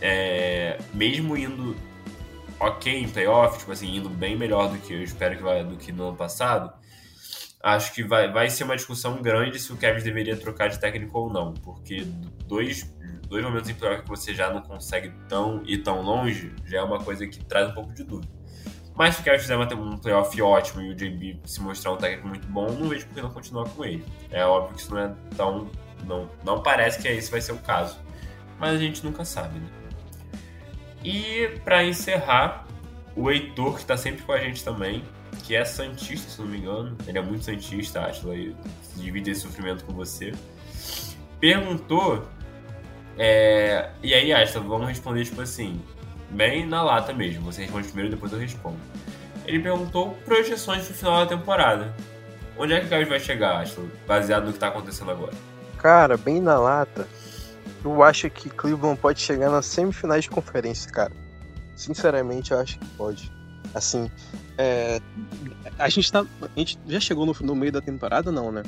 é, 0.00 0.78
mesmo 0.92 1.36
indo 1.36 1.76
ok 2.58 2.92
em 2.92 3.08
playoff, 3.08 3.58
tipo 3.58 3.72
assim, 3.72 3.96
indo 3.96 4.08
bem 4.08 4.36
melhor 4.36 4.70
do 4.70 4.78
que 4.78 4.92
eu 4.92 5.02
espero 5.02 5.36
que 5.36 5.42
vai 5.42 5.64
do 5.64 5.76
que 5.76 5.92
no 5.92 6.08
ano 6.08 6.16
passado, 6.16 6.72
acho 7.62 7.92
que 7.92 8.02
vai, 8.02 8.30
vai 8.30 8.50
ser 8.50 8.64
uma 8.64 8.76
discussão 8.76 9.22
grande 9.22 9.58
se 9.58 9.72
o 9.72 9.76
Kevin 9.76 10.02
deveria 10.02 10.36
trocar 10.36 10.68
de 10.68 10.78
técnico 10.78 11.18
ou 11.18 11.32
não, 11.32 11.54
porque 11.54 12.04
dois, 12.46 12.92
dois 13.26 13.44
momentos 13.44 13.68
em 13.68 13.74
playoff 13.74 14.02
que 14.02 14.08
você 14.08 14.34
já 14.34 14.52
não 14.52 14.60
consegue 14.62 15.12
tão 15.28 15.62
ir 15.66 15.78
tão 15.78 16.02
longe 16.02 16.54
já 16.64 16.78
é 16.78 16.82
uma 16.82 16.98
coisa 16.98 17.26
que 17.26 17.44
traz 17.44 17.70
um 17.70 17.74
pouco 17.74 17.92
de 17.92 18.04
dúvida. 18.04 18.32
Mas 18.94 19.16
se 19.16 19.20
o 19.22 19.24
Kevin 19.24 19.38
fizer 19.40 19.56
um 19.56 19.98
playoff 19.98 20.40
ótimo 20.40 20.82
e 20.82 20.90
o 20.90 20.94
JB 20.94 21.40
se 21.44 21.60
mostrar 21.60 21.92
um 21.92 21.96
técnico 21.96 22.28
muito 22.28 22.46
bom, 22.46 22.70
não 22.70 22.88
vejo 22.88 23.06
por 23.06 23.14
que 23.14 23.22
não 23.22 23.30
continuar 23.30 23.68
com 23.70 23.84
ele. 23.84 24.04
É 24.30 24.44
óbvio 24.44 24.76
que 24.76 24.82
isso 24.82 24.94
não 24.94 25.00
é 25.00 25.14
tão. 25.36 25.68
Não, 26.04 26.30
não 26.44 26.62
parece 26.62 27.02
que 27.02 27.08
esse 27.08 27.30
vai 27.30 27.40
ser 27.40 27.52
o 27.52 27.58
caso. 27.58 27.98
Mas 28.58 28.76
a 28.76 28.78
gente 28.78 29.04
nunca 29.04 29.24
sabe, 29.24 29.58
né? 29.58 29.66
E 31.02 31.58
para 31.64 31.84
encerrar, 31.84 32.66
o 33.16 33.30
Heitor, 33.30 33.74
que 33.74 33.80
está 33.80 33.96
sempre 33.96 34.22
com 34.22 34.32
a 34.32 34.38
gente 34.38 34.64
também, 34.64 35.04
que 35.42 35.56
é 35.56 35.64
Santista, 35.64 36.30
se 36.30 36.40
não 36.40 36.46
me 36.46 36.58
engano. 36.58 36.96
Ele 37.06 37.18
é 37.18 37.22
muito 37.22 37.44
Santista, 37.44 38.02
acho, 38.02 38.32
e 38.32 38.54
divide 38.96 39.30
esse 39.30 39.40
sofrimento 39.40 39.84
com 39.84 39.92
você. 39.92 40.32
Perguntou. 41.40 42.26
É, 43.18 43.90
e 44.02 44.12
aí, 44.12 44.32
Ashton, 44.32 44.62
vamos 44.62 44.88
responder 44.88 45.24
tipo 45.24 45.40
assim, 45.40 45.80
bem 46.30 46.66
na 46.66 46.82
lata 46.82 47.12
mesmo. 47.12 47.44
Você 47.44 47.62
responde 47.62 47.86
primeiro, 47.86 48.10
depois 48.10 48.32
eu 48.32 48.38
respondo. 48.38 48.76
Ele 49.46 49.60
perguntou 49.60 50.16
projeções 50.24 50.86
pro 50.86 50.94
final 50.94 51.24
da 51.24 51.36
temporada. 51.36 51.94
Onde 52.56 52.72
é 52.72 52.80
que 52.80 52.86
o 52.86 52.88
Cavs 52.88 53.08
vai 53.08 53.20
chegar, 53.20 53.60
Ashton, 53.60 53.88
baseado 54.06 54.44
no 54.44 54.50
que 54.50 54.56
está 54.56 54.68
acontecendo 54.68 55.10
agora? 55.10 55.32
Cara, 55.78 56.16
bem 56.16 56.40
na 56.40 56.58
lata, 56.58 57.06
eu 57.84 58.02
acho 58.02 58.30
que 58.30 58.48
Cleveland 58.48 58.98
pode 58.98 59.20
chegar 59.20 59.50
nas 59.50 59.66
semifinais 59.66 60.24
de 60.24 60.30
conferência, 60.30 60.90
cara. 60.90 61.12
Sinceramente, 61.74 62.52
eu 62.52 62.58
acho 62.58 62.78
que 62.78 62.86
pode. 62.96 63.32
Assim, 63.74 64.10
é, 64.56 65.00
a 65.78 65.88
gente 65.88 66.10
tá. 66.10 66.24
A 66.40 66.58
gente 66.58 66.78
já 66.86 67.00
chegou 67.00 67.26
no, 67.26 67.34
no, 67.40 67.54
meio 67.54 67.72
da 67.72 67.80
temporada, 67.80 68.30
não, 68.30 68.52
né? 68.52 68.62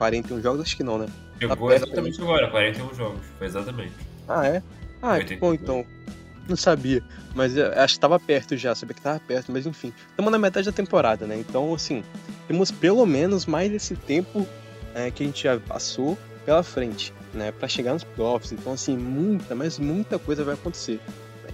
41 0.00 0.40
jogos, 0.40 0.62
acho 0.62 0.76
que 0.78 0.82
não, 0.82 0.96
né? 0.96 1.06
Chegou 1.38 1.68
tá 1.68 1.74
exatamente 1.74 2.22
agora, 2.22 2.50
41 2.50 2.94
jogos. 2.94 3.20
Foi 3.36 3.46
exatamente. 3.46 3.92
Ah, 4.26 4.46
é? 4.46 4.62
Ah, 5.02 5.20
que 5.20 5.36
bom 5.36 5.52
então. 5.52 5.84
Não 6.48 6.56
sabia. 6.56 7.02
Mas 7.34 7.56
acho 7.58 7.94
que 7.94 8.00
tava 8.00 8.18
perto 8.18 8.56
já, 8.56 8.74
sabia 8.74 8.94
que 8.94 9.02
tava 9.02 9.20
perto, 9.20 9.52
mas 9.52 9.66
enfim. 9.66 9.92
Estamos 10.08 10.32
na 10.32 10.38
metade 10.38 10.64
da 10.64 10.72
temporada, 10.72 11.26
né? 11.26 11.36
Então, 11.38 11.74
assim, 11.74 12.02
temos 12.48 12.70
pelo 12.70 13.04
menos 13.04 13.44
mais 13.44 13.70
esse 13.74 13.94
tempo 13.94 14.46
é, 14.94 15.10
que 15.10 15.22
a 15.22 15.26
gente 15.26 15.42
já 15.42 15.60
passou 15.60 16.16
pela 16.46 16.62
frente 16.62 17.12
né, 17.34 17.52
para 17.52 17.68
chegar 17.68 17.92
nos 17.92 18.02
playoffs. 18.02 18.52
Então, 18.52 18.72
assim, 18.72 18.96
muita, 18.96 19.54
mas 19.54 19.78
muita 19.78 20.18
coisa 20.18 20.42
vai 20.42 20.54
acontecer. 20.54 20.98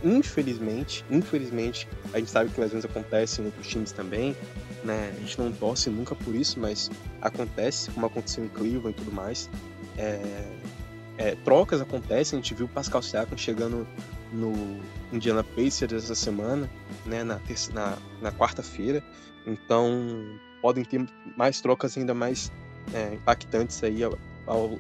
Infelizmente, 0.05 1.05
infelizmente, 1.11 1.89
a 2.13 2.21
gente 2.21 2.31
sabe 2.31 2.51
que 2.51 2.61
lesões 2.61 2.85
acontecem 2.85 3.43
em 3.45 3.47
outros 3.47 3.67
times 3.67 3.91
também, 3.91 4.37
né? 4.85 5.13
A 5.17 5.21
gente 5.21 5.39
não 5.39 5.53
torce 5.53 5.91
nunca 5.91 6.15
por 6.15 6.35
isso, 6.35 6.59
mas 6.61 6.91
acontece, 7.21 7.91
como 7.91 8.07
aconteceu 8.07 8.45
em 8.45 8.49
Cleveland 8.49 8.91
e 8.91 8.95
tudo 8.95 9.13
mais. 9.13 9.51
É, 9.97 10.21
é, 11.19 11.35
trocas 11.45 11.81
acontecem, 11.81 12.39
a 12.39 12.43
gente 12.43 12.55
viu 12.55 12.67
o 12.67 12.69
Pascal 12.69 13.03
Siakam 13.03 13.37
chegando 13.37 13.87
no 14.33 14.53
Indiana 15.13 15.43
Pacers 15.43 15.93
essa 15.93 16.15
semana, 16.15 16.69
né, 17.05 17.25
na, 17.25 17.41
na, 17.73 17.99
na 18.21 18.33
quarta-feira. 18.33 19.03
Então, 19.47 20.39
podem 20.61 20.85
ter 20.85 21.07
mais 21.37 21.61
trocas 21.61 21.97
ainda 21.97 22.13
mais 22.13 22.53
é, 22.93 23.15
impactantes 23.15 23.83
aí 23.83 24.03
ao, 24.03 24.19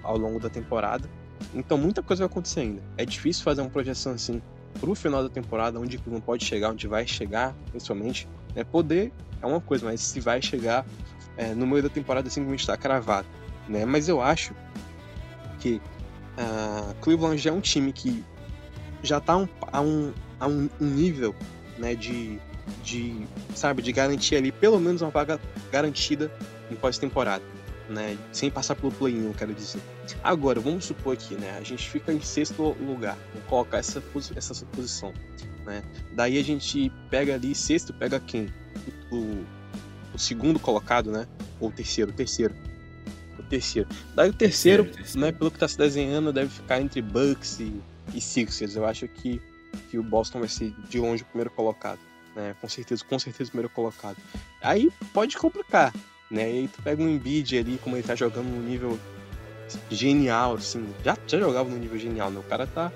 ao 0.03 0.17
longo 0.19 0.39
da 0.39 0.49
temporada. 0.51 1.09
Então 1.55 1.79
muita 1.79 2.03
coisa 2.03 2.25
vai 2.25 2.31
acontecer 2.31 2.61
ainda. 2.61 2.83
É 2.97 3.05
difícil 3.05 3.45
fazer 3.45 3.61
uma 3.61 3.71
projeção 3.71 4.13
assim 4.13 4.43
pro 4.81 4.95
final 4.95 5.23
da 5.23 5.29
temporada, 5.29 5.79
onde 5.79 6.01
não 6.07 6.21
pode 6.21 6.45
chegar, 6.45 6.71
onde 6.71 6.87
vai 6.87 7.07
chegar, 7.07 7.55
principalmente. 7.71 8.29
Né? 8.55 8.65
Poder 8.65 9.13
é 9.47 9.53
uma 9.53 9.61
coisa, 9.61 9.87
mas 9.87 10.01
se 10.01 10.21
vai 10.21 10.41
chegar 10.41 10.85
é, 11.37 11.55
no 11.55 11.67
meio 11.67 11.83
da 11.83 11.89
temporada 11.89 12.29
simplesmente 12.31 12.61
está 12.61 12.77
cravado. 12.77 13.27
Né? 13.69 13.85
Mas 13.85 14.09
eu 14.09 14.21
acho 14.21 14.55
que 15.59 15.81
uh, 16.39 16.95
Cleveland 17.01 17.39
já 17.39 17.51
é 17.51 17.53
um 17.53 17.61
time 17.61 17.93
que 17.93 18.25
já 19.03 19.19
está 19.19 19.37
um, 19.37 19.49
a, 19.73 19.81
um, 19.81 20.13
a 20.41 20.47
um, 20.47 20.69
um 20.81 20.87
nível 20.87 21.35
né, 21.79 21.95
de, 21.95 22.39
de, 22.83 23.27
sabe, 23.55 23.83
de 23.83 23.93
garantir 23.93 24.37
ali 24.37 24.53
pelo 24.53 24.79
menos 24.81 25.03
uma 25.03 25.11
vaga 25.11 25.41
garantida 25.71 26.31
em 26.71 26.75
pós-temporada 26.75 27.45
né? 27.89 28.19
Sem 28.33 28.51
passar 28.51 28.75
pelo 28.75 28.93
play-in, 28.93 29.33
quero 29.33 29.55
dizer. 29.55 29.81
Agora, 30.23 30.61
vamos 30.61 30.85
supor 30.85 31.15
aqui, 31.15 31.35
né? 31.35 31.57
A 31.59 31.63
gente 31.63 31.89
fica 31.89 32.13
em 32.13 32.21
sexto 32.21 32.77
lugar, 32.81 33.17
vamos 33.33 33.49
colocar 33.49 33.79
essa, 33.79 34.03
essa 34.35 34.67
posição, 34.67 35.13
né? 35.65 35.83
Daí 36.13 36.39
a 36.39 36.45
gente 36.45 36.91
pega 37.11 37.35
ali, 37.35 37.55
sexto 37.55 37.93
pega 37.95 38.19
quem? 38.21 38.49
O, 39.11 39.45
o 40.15 40.19
segundo 40.19 40.59
colocado, 40.59 41.11
né? 41.11 41.27
Ou 41.61 41.69
o 41.69 41.73
terceiro, 41.73 42.11
o 42.11 42.15
terceiro. 42.15 42.55
O 43.39 43.43
terceiro. 43.43 43.89
Daí 44.15 44.31
o 44.31 44.33
terceiro, 44.33 44.85
terceiro, 44.85 45.05
terceiro. 45.05 45.27
né? 45.27 45.33
Pelo 45.33 45.51
que 45.51 45.59
tá 45.59 45.69
se 45.69 45.79
desenhando, 45.79 46.33
deve 46.33 46.49
ficar 46.49 46.81
entre 46.81 47.01
Bucks 47.03 47.61
e, 47.61 47.81
e 48.15 48.21
Sixers. 48.21 48.77
Eu 48.77 48.87
acho 48.87 49.07
que, 49.09 49.41
que 49.91 49.99
o 49.99 50.03
Boston 50.03 50.41
vai 50.41 50.49
ser 50.49 50.75
de 50.89 50.99
longe 50.99 51.23
o 51.23 51.27
primeiro 51.27 51.51
colocado. 51.51 52.01
Né, 52.35 52.55
com 52.61 52.69
certeza, 52.69 53.03
com 53.03 53.19
certeza 53.19 53.49
o 53.49 53.53
primeiro 53.53 53.71
colocado. 53.71 54.19
Aí 54.61 54.93
pode 55.15 55.39
complicar, 55.39 55.95
né? 56.31 56.53
E 56.53 56.59
aí 56.59 56.69
tu 56.69 56.83
pega 56.83 57.03
um 57.03 57.09
Embiid 57.09 57.57
ali, 57.57 57.79
como 57.83 57.97
ele 57.97 58.07
tá 58.07 58.15
jogando 58.15 58.45
num 58.45 58.61
nível 58.61 58.99
genial, 59.91 60.55
assim. 60.55 60.87
Já, 61.03 61.17
já 61.27 61.39
jogava 61.39 61.71
num 61.71 61.79
nível 61.79 61.99
genial, 61.99 62.31
né? 62.31 62.39
O 62.39 62.43
cara 62.43 62.67
tá 62.67 62.93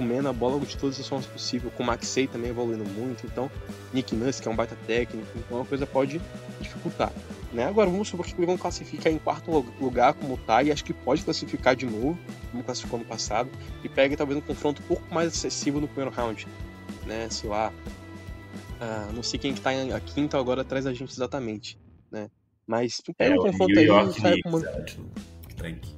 comendo 0.00 0.30
a 0.30 0.32
bola 0.32 0.58
de 0.60 0.78
todas 0.78 0.98
as 0.98 1.06
formas 1.06 1.26
possíveis. 1.26 1.74
Com 1.74 1.82
o 1.82 1.86
Maxey 1.86 2.26
também 2.26 2.50
evoluindo 2.50 2.84
muito. 2.84 3.26
Então, 3.26 3.50
Nick 3.92 4.16
Nurse, 4.16 4.40
que 4.40 4.48
é 4.48 4.50
um 4.50 4.56
baita 4.56 4.74
técnico. 4.86 5.28
Então, 5.36 5.60
a 5.60 5.66
coisa 5.66 5.86
pode 5.86 6.18
dificultar. 6.58 7.12
Né? 7.52 7.64
Agora, 7.64 7.90
vamos 7.90 8.08
supor 8.08 8.24
que 8.24 8.32
o 8.32 8.36
Cleveland 8.36 8.62
classifica 8.62 9.10
em 9.10 9.18
quarto 9.18 9.50
lugar 9.78 10.14
como 10.14 10.38
tá. 10.38 10.62
E 10.62 10.72
acho 10.72 10.82
que 10.82 10.94
pode 10.94 11.22
classificar 11.22 11.76
de 11.76 11.84
novo, 11.84 12.18
como 12.50 12.64
classificou 12.64 12.98
no 12.98 13.04
passado. 13.04 13.50
E 13.84 13.90
pega 13.90 14.16
talvez 14.16 14.38
um 14.38 14.42
confronto 14.42 14.80
um 14.82 14.86
pouco 14.86 15.14
mais 15.14 15.28
acessível 15.28 15.82
no 15.82 15.86
primeiro 15.86 16.10
round. 16.10 16.48
Né? 17.04 17.28
Sei 17.28 17.50
lá. 17.50 17.70
Uh, 18.80 19.12
não 19.12 19.22
sei 19.22 19.38
quem 19.38 19.52
que 19.52 19.60
tá 19.60 19.70
a 19.70 20.00
quinta 20.00 20.38
agora 20.38 20.62
atrás 20.62 20.86
da 20.86 20.94
gente 20.94 21.12
exatamente. 21.12 21.78
Né? 22.10 22.30
Mas 22.66 23.02
pega 23.18 23.34
é, 23.34 23.38
um 23.38 23.42
confronto 23.42 23.78
aí 23.78 23.84
e 23.84 24.20
sai 24.20 24.40
com 24.40 24.48
uma... 24.48 24.60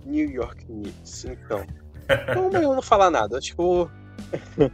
New 0.05 0.29
York 0.29 0.65
Knicks, 0.65 1.25
então. 1.25 1.65
Então 2.31 2.51
eu 2.53 2.63
não 2.63 2.75
vou 2.75 2.83
falar 2.83 3.11
nada. 3.11 3.41
Tipo, 3.41 3.91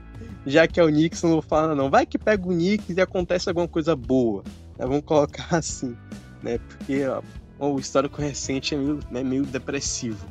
já 0.47 0.67
que 0.67 0.81
é 0.81 0.85
o 0.85 0.89
Knicks, 0.89 1.23
não 1.23 1.31
vou 1.33 1.43
falar 1.43 1.75
não. 1.75 1.91
Vai 1.91 2.07
que 2.07 2.19
pega 2.19 2.47
o 2.47 2.51
Knicks 2.51 2.97
e 2.97 3.01
acontece 3.01 3.49
alguma 3.49 3.69
coisa 3.69 3.95
boa. 3.95 4.43
Né? 4.79 4.87
Vamos 4.87 5.05
colocar 5.05 5.47
assim, 5.57 5.97
né? 6.43 6.59
Porque 6.59 7.07
ó, 7.07 7.23
o 7.59 7.79
histórico 7.79 8.21
recente 8.21 8.75
é 8.75 8.79
meio, 8.79 9.01
né, 9.11 9.23
meio 9.23 9.45
depressivo. 9.45 10.27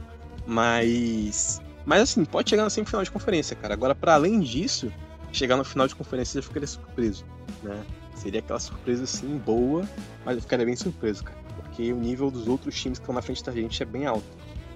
Mas. 0.45 1.61
Mas 1.85 2.01
assim, 2.01 2.25
pode 2.25 2.49
chegar 2.49 2.63
na 2.63 2.69
semifinal 2.69 3.03
de 3.03 3.11
conferência, 3.11 3.55
cara. 3.55 3.73
Agora, 3.73 3.95
para 3.95 4.13
além 4.13 4.41
disso, 4.41 4.91
chegar 5.31 5.55
no 5.55 5.63
final 5.63 5.87
de 5.87 5.95
conferência 5.95 6.41
já 6.41 6.47
ficaria 6.47 6.67
surpreso, 6.67 7.25
né? 7.63 7.81
Seria 8.13 8.39
aquela 8.39 8.59
surpresa 8.59 9.03
assim, 9.03 9.37
boa, 9.37 9.87
mas 10.25 10.35
eu 10.35 10.41
ficaria 10.41 10.65
bem 10.65 10.75
surpreso, 10.75 11.23
cara 11.23 11.47
porque 11.77 11.93
o 11.93 11.97
nível 11.97 12.31
dos 12.31 12.47
outros 12.47 12.73
times 12.73 12.97
que 12.97 13.03
estão 13.03 13.13
na 13.13 13.21
frente 13.21 13.43
da 13.43 13.51
gente 13.51 13.83
é 13.83 13.85
bem 13.85 14.07
alto, 14.07 14.25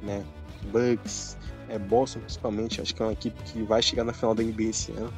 né? 0.03 0.23
Bucks, 0.71 1.35
é, 1.71 1.79
Boston 1.79 2.19
principalmente, 2.19 2.81
acho 2.81 2.93
que 2.93 3.01
é 3.01 3.05
uma 3.05 3.13
equipe 3.13 3.41
que 3.43 3.63
vai 3.63 3.81
chegar 3.81 4.03
na 4.03 4.13
final 4.13 4.35
da 4.35 4.43
NBA 4.43 4.63
esse 4.63 4.91
ano, 4.91 5.13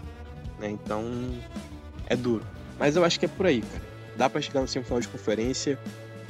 né? 0.59 0.69
Então 0.69 1.03
é 2.05 2.15
duro. 2.15 2.45
Mas 2.79 2.95
eu 2.95 3.03
acho 3.03 3.19
que 3.19 3.25
é 3.25 3.29
por 3.29 3.45
aí, 3.45 3.61
cara. 3.61 3.83
Dá 4.15 4.29
para 4.29 4.39
chegar 4.41 4.61
no 4.61 4.67
semifinal 4.67 4.99
de 4.99 5.07
conferência 5.07 5.79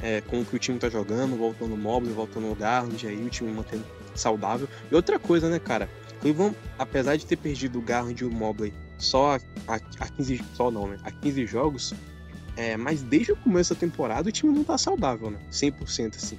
é, 0.02 0.22
com 0.22 0.40
o 0.40 0.44
que 0.44 0.56
o 0.56 0.58
time 0.58 0.78
tá 0.78 0.88
jogando, 0.88 1.36
voltando 1.36 1.74
o 1.74 1.76
Mobley, 1.76 2.12
voltando 2.12 2.50
o 2.50 2.54
Garland, 2.54 3.06
aí 3.06 3.22
o 3.22 3.28
time 3.28 3.52
mantendo 3.52 3.84
saudável. 4.14 4.66
E 4.90 4.94
outra 4.94 5.18
coisa, 5.18 5.50
né, 5.50 5.58
cara? 5.58 5.88
Cleveland, 6.20 6.56
apesar 6.78 7.16
de 7.16 7.26
ter 7.26 7.36
perdido 7.36 7.78
o 7.78 7.82
Garland 7.82 8.22
e 8.22 8.26
o 8.26 8.30
Mobley 8.30 8.72
só 8.96 9.36
a, 9.36 9.40
a, 9.68 9.74
a 9.74 10.08
15 10.08 10.42
só 10.54 10.70
não, 10.70 10.88
né? 10.88 10.96
A 11.04 11.10
15 11.10 11.46
jogos, 11.46 11.94
é, 12.56 12.76
mas 12.76 13.02
desde 13.02 13.32
o 13.32 13.36
começo 13.36 13.74
da 13.74 13.80
temporada 13.80 14.28
o 14.28 14.32
time 14.32 14.54
não 14.54 14.64
tá 14.64 14.78
saudável, 14.78 15.30
né? 15.30 15.38
100% 15.50 16.16
assim. 16.16 16.38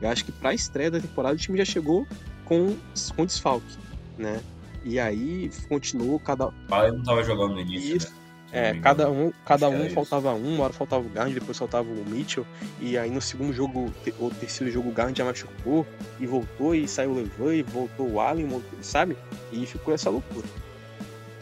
Eu 0.00 0.08
acho 0.08 0.24
que 0.24 0.30
pra 0.30 0.54
estreia 0.54 0.90
da 0.90 1.00
temporada 1.00 1.34
o 1.34 1.38
time 1.38 1.58
já 1.58 1.64
chegou 1.64 2.06
com, 2.44 2.76
com 3.16 3.26
desfalque, 3.26 3.76
né? 4.18 4.40
E 4.84 5.00
aí 5.00 5.50
continuou 5.68 6.20
cada. 6.20 6.48
O 6.48 6.52
não 6.68 7.02
tava 7.02 7.22
jogando 7.24 7.54
no 7.54 7.60
início, 7.60 7.96
Isso. 7.96 8.10
né? 8.10 8.24
É, 8.52 8.72
cada 8.74 9.10
um, 9.10 9.32
cada 9.44 9.68
um 9.68 9.90
faltava 9.90 10.32
um, 10.32 10.54
uma 10.54 10.64
hora 10.64 10.72
faltava 10.72 11.04
o 11.04 11.08
Garland, 11.08 11.34
depois 11.34 11.58
faltava 11.58 11.88
o 11.88 12.04
Mitchell, 12.08 12.46
e 12.80 12.96
aí 12.96 13.10
no 13.10 13.20
segundo 13.20 13.52
jogo, 13.52 13.92
ou 14.16 14.30
terceiro 14.30 14.72
jogo, 14.72 14.90
o 14.90 14.92
Garland 14.92 15.18
já 15.18 15.24
machucou, 15.24 15.84
e 16.20 16.26
voltou, 16.26 16.72
e 16.72 16.86
saiu 16.86 17.10
o 17.10 17.14
Levan, 17.16 17.52
e 17.52 17.62
voltou 17.64 18.08
o 18.08 18.20
Allen, 18.20 18.62
sabe? 18.80 19.16
E 19.50 19.66
ficou 19.66 19.92
essa 19.92 20.08
loucura. 20.08 20.46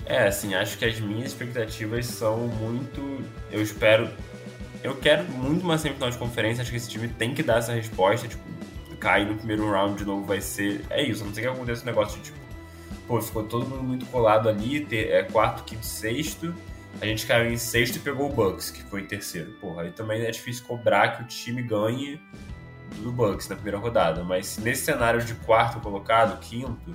É, 0.06 0.26
assim, 0.26 0.54
acho 0.54 0.78
que 0.78 0.86
as 0.86 0.98
minhas 1.00 1.28
expectativas 1.28 2.06
são 2.06 2.48
muito. 2.48 3.22
Eu 3.50 3.60
espero. 3.60 4.08
Eu 4.82 4.96
quero 4.96 5.24
muito 5.24 5.62
uma 5.64 5.76
semifinal 5.76 6.10
de 6.10 6.16
conferência. 6.16 6.62
Acho 6.62 6.70
que 6.70 6.78
esse 6.78 6.88
time 6.88 7.08
tem 7.08 7.34
que 7.34 7.42
dar 7.42 7.58
essa 7.58 7.74
resposta. 7.74 8.26
Tipo, 8.26 8.42
cair 9.02 9.26
no 9.26 9.34
primeiro 9.36 9.68
round 9.68 9.96
de 9.98 10.04
novo 10.04 10.24
vai 10.24 10.40
ser. 10.40 10.84
É 10.88 11.02
isso, 11.02 11.24
a 11.24 11.26
não 11.26 11.34
sei 11.34 11.42
que 11.42 11.48
aconteça 11.50 11.82
um 11.82 11.86
negócio 11.86 12.18
de 12.18 12.26
tipo. 12.26 12.38
Pô, 13.08 13.20
ficou 13.20 13.42
todo 13.42 13.66
mundo 13.66 13.82
muito 13.82 14.06
colado 14.06 14.48
ali. 14.48 14.84
ter- 14.86 15.10
É 15.10 15.22
quarto, 15.24 15.64
quinto, 15.64 15.84
sexto. 15.84 16.54
A 17.00 17.06
gente 17.06 17.26
caiu 17.26 17.50
em 17.50 17.56
sexto 17.56 17.96
e 17.96 17.98
pegou 17.98 18.30
o 18.30 18.32
Bucks, 18.32 18.70
que 18.70 18.82
foi 18.84 19.00
em 19.00 19.06
terceiro. 19.06 19.50
Porra, 19.60 19.82
aí 19.82 19.90
também 19.90 20.22
é 20.22 20.30
difícil 20.30 20.64
cobrar 20.64 21.16
que 21.16 21.22
o 21.22 21.26
time 21.26 21.62
ganhe 21.62 22.20
do 22.98 23.10
Bucks 23.10 23.48
na 23.48 23.56
primeira 23.56 23.78
rodada. 23.78 24.22
Mas 24.22 24.56
nesse 24.58 24.84
cenário 24.84 25.20
de 25.22 25.34
quarto 25.34 25.80
colocado, 25.80 26.38
quinto, 26.38 26.92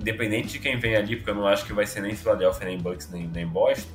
independente 0.00 0.48
de 0.48 0.58
quem 0.58 0.76
vem 0.78 0.96
ali, 0.96 1.14
porque 1.16 1.30
eu 1.30 1.34
não 1.36 1.46
acho 1.46 1.64
que 1.64 1.72
vai 1.72 1.86
ser 1.86 2.00
nem 2.00 2.16
Philadelphia, 2.16 2.66
nem 2.66 2.78
Bucks, 2.78 3.08
nem, 3.10 3.28
nem 3.28 3.46
Boston, 3.46 3.88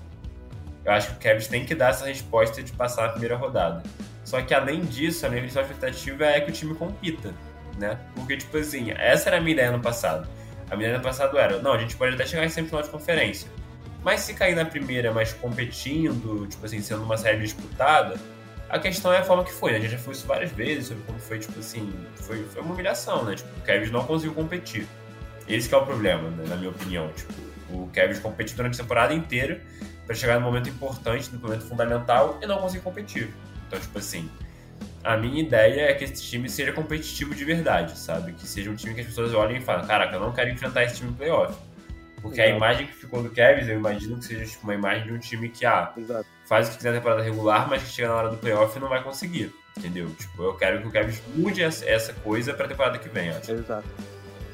eu 0.86 0.94
acho 0.94 1.10
que 1.10 1.14
o 1.15 1.19
Cavs 1.30 1.48
tem 1.48 1.65
que 1.65 1.76
dar 1.76 1.90
essa 1.90 2.06
resposta 2.06 2.64
de 2.64 2.72
passar 2.72 3.06
a 3.07 3.10
primeira 3.10 3.36
rodada. 3.36 3.84
Só 4.23 4.41
que 4.41 4.53
além 4.53 4.81
disso, 4.86 5.26
a 5.26 5.30
minha 5.30 5.41
principal 5.41 5.64
expectativa 5.64 6.26
é 6.26 6.40
que 6.40 6.52
o 6.52 6.53
time 6.53 6.73
compita, 6.76 7.34
né? 7.80 7.97
Porque, 8.15 8.38
tipo 8.38 8.57
assim, 8.57 8.91
essa 8.91 9.30
era 9.30 9.38
a 9.38 9.41
minha 9.41 9.53
ideia 9.53 9.72
no 9.72 9.80
passado. 9.80 10.27
A 10.69 10.76
minha 10.76 10.89
ideia 10.89 10.97
no 10.97 11.03
passado 11.03 11.38
era, 11.38 11.60
não, 11.60 11.73
a 11.73 11.77
gente 11.77 11.95
pode 11.95 12.14
até 12.14 12.26
chegar 12.26 12.45
em 12.45 12.49
semifinal 12.49 12.84
de 12.84 12.89
conferência. 12.89 13.49
Mas 14.03 14.22
se 14.22 14.34
cair 14.34 14.56
na 14.56 14.65
primeira, 14.65 15.11
mas 15.11 15.34
competindo, 15.34 16.47
tipo 16.47 16.65
assim, 16.65 16.81
sendo 16.81 17.03
uma 17.03 17.18
série 17.18 17.39
disputada, 17.39 18.18
a 18.69 18.77
questão 18.77 19.11
é 19.11 19.18
a 19.18 19.23
forma 19.23 19.43
que 19.43 19.51
foi, 19.51 19.72
né? 19.72 19.77
A 19.77 19.81
gente 19.81 19.91
já 19.91 19.97
falou 19.97 20.14
isso 20.14 20.27
várias 20.27 20.51
vezes 20.51 20.88
sobre 20.88 21.03
como 21.03 21.19
foi, 21.19 21.39
tipo 21.39 21.60
assim, 21.60 21.91
foi, 22.15 22.43
foi 22.43 22.61
uma 22.61 22.73
humilhação, 22.73 23.26
né? 23.26 23.35
Tipo, 23.35 23.49
o 23.57 23.61
Cavs 23.64 23.91
não 23.91 24.06
conseguiu 24.06 24.35
competir. 24.35 24.88
Esse 25.47 25.73
é 25.73 25.77
o 25.77 25.84
problema, 25.84 26.30
né, 26.30 26.45
na 26.47 26.56
minha 26.56 26.69
opinião. 26.69 27.11
Tipo, 27.14 27.34
o 27.72 27.89
Cavs 27.93 28.19
competiu 28.19 28.56
durante 28.56 28.80
a 28.80 28.84
temporada 28.84 29.14
inteira 29.14 29.60
para 30.06 30.15
chegar 30.15 30.35
no 30.35 30.41
momento 30.41 30.69
importante, 30.69 31.30
no 31.34 31.39
momento 31.39 31.65
fundamental, 31.65 32.39
e 32.41 32.45
não 32.45 32.60
conseguir 32.60 32.84
competir. 32.84 33.34
Então, 33.68 33.80
tipo 33.80 33.97
assim, 33.97 34.30
a 35.03 35.17
minha 35.17 35.41
ideia 35.41 35.89
é 35.89 35.93
que 35.93 36.03
esse 36.03 36.21
time 36.23 36.49
seja 36.49 36.73
competitivo 36.73 37.34
de 37.34 37.45
verdade, 37.45 37.97
sabe? 37.97 38.34
Que 38.34 38.45
seja 38.47 38.69
um 38.69 38.76
time 38.76 38.93
que 38.93 39.01
as 39.01 39.07
pessoas 39.07 39.34
olhem 39.34 39.57
e 39.57 39.61
falem, 39.61 39.85
caraca, 39.85 40.15
eu 40.15 40.19
não 40.19 40.31
quero 40.31 40.49
enfrentar 40.49 40.84
esse 40.84 40.97
time 40.97 41.11
no 41.11 41.15
playoff. 41.15 41.55
Porque 42.21 42.41
a 42.41 42.45
Exato. 42.45 42.57
imagem 42.57 42.88
que 42.88 42.93
ficou 42.93 43.23
do 43.23 43.30
Cavs, 43.30 43.69
eu 43.69 43.77
imagino 43.77 44.17
que 44.17 44.26
seja 44.26 44.45
tipo, 44.45 44.63
uma 44.65 44.76
imagem 44.76 45.05
de 45.07 45.13
um 45.13 45.19
time 45.19 45.47
que, 45.49 45.65
ah, 45.65 45.93
Exato. 45.95 46.26
faz 46.45 46.67
o 46.67 46.71
que 46.71 46.77
quiser 46.77 46.91
na 46.91 46.97
temporada 46.97 47.21
regular, 47.21 47.69
mas 47.69 47.81
que 47.84 47.89
chega 47.89 48.09
na 48.09 48.15
hora 48.15 48.30
do 48.30 48.38
playoff 48.38 48.77
e 48.77 48.81
não 48.81 48.89
vai 48.89 49.01
conseguir. 49.01 49.53
Entendeu? 49.77 50.09
Tipo, 50.09 50.43
eu 50.43 50.53
quero 50.55 50.81
que 50.81 50.88
o 50.88 50.91
Cavs 50.91 51.21
mude 51.34 51.63
essa 51.63 52.13
coisa 52.15 52.53
pra 52.53 52.67
temporada 52.67 52.97
que 52.97 53.07
vem, 53.07 53.30
acho. 53.30 53.51
Exato. 53.51 53.88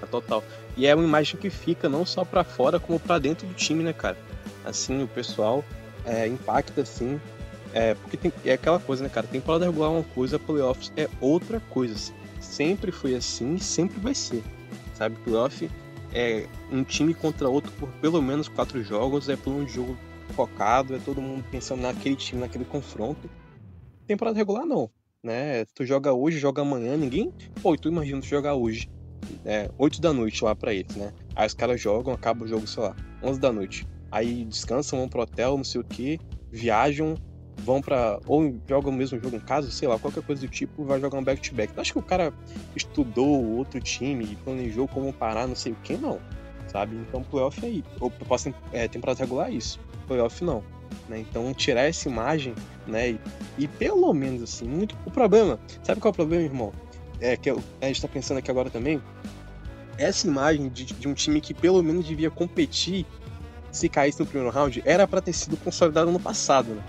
É 0.03 0.05
total. 0.05 0.43
E 0.77 0.85
é 0.85 0.93
uma 0.93 1.03
imagem 1.03 1.39
que 1.39 1.49
fica 1.49 1.89
não 1.89 2.05
só 2.05 2.23
pra 2.23 2.43
fora, 2.43 2.79
como 2.79 2.99
pra 2.99 3.17
dentro 3.17 3.47
do 3.47 3.53
time, 3.55 3.83
né, 3.83 3.93
cara? 3.93 4.17
Assim, 4.63 5.01
o 5.01 5.07
pessoal 5.07 5.65
é, 6.05 6.27
impacta, 6.27 6.81
assim. 6.81 7.19
É, 7.75 7.93
porque 7.93 8.15
tem, 8.15 8.31
é 8.45 8.53
aquela 8.53 8.79
coisa, 8.79 9.03
né, 9.03 9.09
cara? 9.09 9.27
Temporada 9.27 9.65
regular 9.65 9.91
é 9.91 9.95
uma 9.95 10.03
coisa, 10.03 10.39
playoffs 10.39 10.93
é 10.95 11.09
outra 11.19 11.59
coisa. 11.59 11.93
assim. 11.93 12.13
Sempre 12.39 12.89
foi 12.89 13.15
assim 13.15 13.55
e 13.55 13.59
sempre 13.59 13.99
vai 13.99 14.15
ser. 14.15 14.41
Sabe? 14.93 15.17
Playoff 15.17 15.69
é 16.13 16.47
um 16.71 16.85
time 16.85 17.13
contra 17.13 17.49
outro 17.49 17.69
por 17.73 17.89
pelo 18.01 18.21
menos 18.21 18.47
quatro 18.47 18.81
jogos, 18.81 19.27
é 19.27 19.35
plano 19.35 19.65
de 19.65 19.73
jogo 19.73 19.97
focado, 20.29 20.95
é 20.95 20.99
todo 20.99 21.21
mundo 21.21 21.43
pensando 21.51 21.81
naquele 21.81 22.15
time, 22.15 22.39
naquele 22.39 22.63
confronto. 22.63 23.29
Temporada 24.07 24.37
regular 24.37 24.65
não, 24.65 24.89
né? 25.21 25.65
Tu 25.75 25.85
joga 25.85 26.13
hoje, 26.13 26.39
joga 26.39 26.61
amanhã, 26.61 26.95
ninguém. 26.95 27.33
Pô, 27.61 27.75
tu 27.75 27.89
imagina 27.89 28.21
tu 28.21 28.27
jogar 28.27 28.55
hoje 28.55 28.87
é, 29.43 29.69
8 29.77 29.99
da 29.99 30.13
noite 30.13 30.43
lá 30.45 30.55
pra 30.55 30.73
eles, 30.73 30.95
né? 30.95 31.11
Aí 31.35 31.45
os 31.45 31.53
caras 31.53 31.81
jogam, 31.81 32.13
acaba 32.13 32.45
o 32.45 32.47
jogo, 32.47 32.65
sei 32.67 32.83
lá, 32.83 32.95
11 33.21 33.39
da 33.39 33.51
noite. 33.51 33.85
Aí 34.11 34.45
descansam, 34.45 34.99
vão 34.99 35.09
pro 35.09 35.21
hotel, 35.21 35.57
não 35.57 35.63
sei 35.63 35.81
o 35.81 35.83
que, 35.83 36.19
viajam, 36.49 37.15
vão 37.57 37.81
pra. 37.81 38.19
ou 38.27 38.55
jogam 38.67 38.91
o 38.91 38.95
mesmo 38.95 39.19
jogo 39.19 39.35
em 39.35 39.39
casa, 39.39 39.71
sei 39.71 39.87
lá, 39.87 39.97
qualquer 39.97 40.23
coisa 40.23 40.41
do 40.41 40.47
tipo, 40.47 40.83
vai 40.83 40.99
jogar 40.99 41.17
um 41.17 41.23
back-to-back. 41.23 41.73
Tu 41.73 41.81
acha 41.81 41.93
que 41.93 41.99
o 41.99 42.03
cara 42.03 42.33
estudou 42.75 43.43
outro 43.57 43.79
time 43.79 44.25
e 44.25 44.35
planejou 44.35 44.87
como 44.87 45.11
parar, 45.13 45.47
não 45.47 45.55
sei 45.55 45.71
o 45.73 45.77
que? 45.83 45.95
Não, 45.97 46.19
sabe? 46.67 46.95
Então, 46.95 47.23
playoff 47.23 47.63
é 47.63 47.67
aí. 47.67 47.83
Ou 47.99 48.09
posso 48.09 48.53
é, 48.71 48.87
temporada 48.87 49.19
regular 49.19 49.49
é 49.49 49.53
isso, 49.53 49.79
playoff 50.07 50.43
não. 50.43 50.63
Né? 51.09 51.19
Então, 51.19 51.53
tirar 51.53 51.83
essa 51.83 52.07
imagem, 52.07 52.53
né? 52.87 53.11
E, 53.11 53.19
e 53.57 53.67
pelo 53.67 54.13
menos 54.13 54.41
assim, 54.43 54.67
muito. 54.67 54.95
O 55.05 55.11
problema, 55.11 55.59
sabe 55.83 55.99
qual 55.99 56.09
é 56.09 56.13
o 56.13 56.15
problema, 56.15 56.43
irmão? 56.43 56.71
É 57.19 57.35
que 57.37 57.49
eu- 57.49 57.61
a 57.81 57.85
gente 57.87 58.01
tá 58.01 58.07
pensando 58.07 58.37
aqui 58.37 58.51
agora 58.51 58.69
também. 58.69 59.01
Essa 59.97 60.27
imagem 60.27 60.69
de, 60.69 60.85
de 60.85 61.07
um 61.07 61.13
time 61.13 61.39
que 61.39 61.53
pelo 61.53 61.81
menos 61.81 62.05
devia 62.05 62.29
competir 62.29 63.05
se 63.71 63.87
caísse 63.89 64.19
no 64.19 64.25
primeiro 64.25 64.53
round 64.53 64.81
era 64.85 65.07
pra 65.07 65.21
ter 65.21 65.33
sido 65.33 65.57
consolidado 65.57 66.11
no 66.11 66.19
passado, 66.19 66.69
né? 66.73 66.83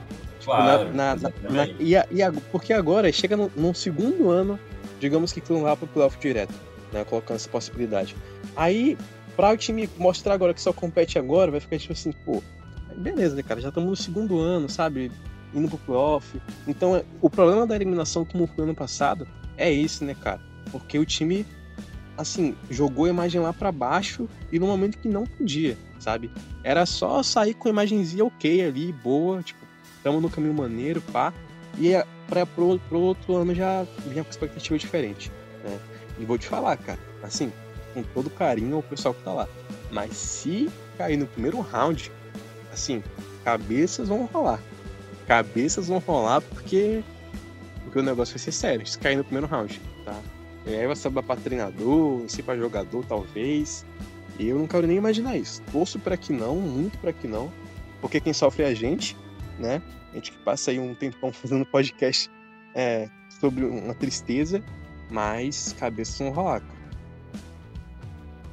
Claro, 0.47 0.95
Na- 0.95 1.17
na- 1.17 1.31
na- 1.51 1.67
e, 1.79 1.97
a- 1.97 2.07
e 2.11 2.23
a- 2.23 2.33
porque 2.53 2.73
agora 2.73 3.11
chega 3.13 3.37
no, 3.37 3.51
no 3.57 3.75
segundo 3.75 4.31
ano, 4.31 4.59
digamos 5.01 5.33
que 5.33 5.43
não 5.53 5.63
lá 5.63 5.77
pro 5.77 5.87
playoff 5.87 6.19
direto, 6.19 6.55
né? 6.93 7.05
Colocando 7.05 7.37
essa 7.37 7.49
possibilidade. 7.49 8.17
Aí, 8.57 8.97
pra 9.37 9.51
o 9.53 9.57
time 9.57 9.89
mostrar 9.99 10.35
agora 10.35 10.55
que 10.55 10.61
só 10.63 10.73
compete 10.73 11.19
agora, 11.19 11.51
vai 11.51 11.61
ficar 11.61 11.79
tipo 11.79 11.93
assim, 11.93 12.13
pô, 12.25 12.43
beleza, 12.97 13.35
né, 13.37 13.43
cara? 13.43 13.61
Já 13.61 13.69
estamos 13.69 13.91
no 13.91 13.97
segundo 13.97 14.39
ano, 14.41 14.69
sabe? 14.69 15.11
Indo 15.53 15.69
pro 15.69 15.79
playoff. 15.79 16.41
Então, 16.67 16.97
é- 16.97 17.05
o 17.21 17.29
problema 17.29 17.67
da 17.67 17.75
eliminação, 17.77 18.25
como 18.25 18.47
foi 18.47 18.65
ano 18.65 18.75
passado, 18.75 19.27
é 19.57 19.73
esse, 19.73 20.05
né, 20.05 20.15
cara? 20.15 20.41
Porque 20.71 20.99
o 20.99 21.05
time, 21.05 21.45
assim, 22.17 22.55
jogou 22.71 23.05
a 23.07 23.09
imagem 23.11 23.41
lá 23.41 23.53
pra 23.53 23.71
baixo 23.73 24.29
e 24.51 24.59
no 24.59 24.67
momento 24.67 24.99
que 24.99 25.09
não 25.09 25.25
podia, 25.27 25.77
sabe? 25.99 26.31
Era 26.63 26.87
só 26.87 27.23
sair 27.23 27.55
com 27.55 27.69
a 27.69 27.71
imagenzinha 27.73 28.25
ok 28.25 28.63
ali, 28.65 28.93
boa, 28.93 29.43
tipo, 29.43 29.66
estamos 30.07 30.23
no 30.23 30.31
caminho 30.31 30.55
maneiro, 30.55 31.01
pá. 31.13 31.35
E 31.79 31.93
é 31.93 32.07
pra, 32.29 32.47
pro, 32.47 32.79
pro 32.89 33.01
outro 33.01 33.35
ano 33.35 33.53
já 33.53 33.85
vinha 34.07 34.23
com 34.23 34.31
expectativa 34.31 34.79
diferente, 34.79 35.33
né? 35.65 35.79
E 36.19 36.25
vou 36.25 36.39
te 36.39 36.47
falar, 36.47 36.77
cara, 36.77 36.99
assim, 37.23 37.53
com 37.93 38.03
todo 38.03 38.31
carinho 38.31 38.77
ao 38.77 38.83
pessoal 38.83 39.13
que 39.13 39.23
tá 39.25 39.33
lá. 39.33 39.49
Mas 39.91 40.17
se 40.17 40.71
cair 40.97 41.17
no 41.17 41.27
primeiro 41.27 41.61
round, 41.61 42.11
assim, 42.73 43.03
cabeças 43.45 44.09
vão 44.09 44.27
rolar. 44.27 44.61
Cabeças 45.27 45.89
vão 45.89 45.99
rolar 45.99 46.41
porque, 46.41 47.03
porque 47.83 47.99
o 47.99 48.03
negócio 48.03 48.33
vai 48.35 48.39
ser 48.39 48.53
sério, 48.53 48.87
se 48.87 48.97
cair 48.97 49.17
no 49.17 49.25
primeiro 49.25 49.49
round, 49.49 49.81
tá? 50.05 50.19
E 50.65 50.75
aí 50.75 50.87
vai 50.87 50.97
saber 50.97 51.23
pra 51.23 51.37
treinador, 51.37 52.21
não 52.21 52.29
sei 52.29 52.45
pra 52.45 52.57
jogador, 52.57 53.05
talvez. 53.07 53.85
E 54.39 54.49
eu 54.49 54.59
não 54.59 54.67
quero 54.69 54.87
nem 54.87 54.97
imaginar 54.97 55.37
isso. 55.37 55.63
Torço 55.73 55.99
pra 55.99 56.17
que 56.17 56.33
não, 56.33 56.57
muito 56.57 56.97
pra 56.99 57.13
que 57.13 57.27
não. 57.27 57.51
Porque 58.01 58.21
quem 58.21 58.33
sofre 58.33 58.65
é 58.65 58.67
a 58.67 58.75
gente, 58.75 59.17
né? 59.59 59.83
A 60.13 60.15
gente 60.15 60.33
que 60.33 60.39
passa 60.39 60.71
aí 60.71 60.79
um 60.79 60.95
tempão 60.95 61.33
fazendo 61.33 61.65
podcast 61.67 62.31
é, 62.75 63.09
sobre 63.41 63.65
uma 63.65 63.95
tristeza, 63.95 64.63
mas 65.11 65.75
cabeças 65.79 66.19
vão 66.19 66.31
rolar, 66.31 66.61
cara. 66.61 66.77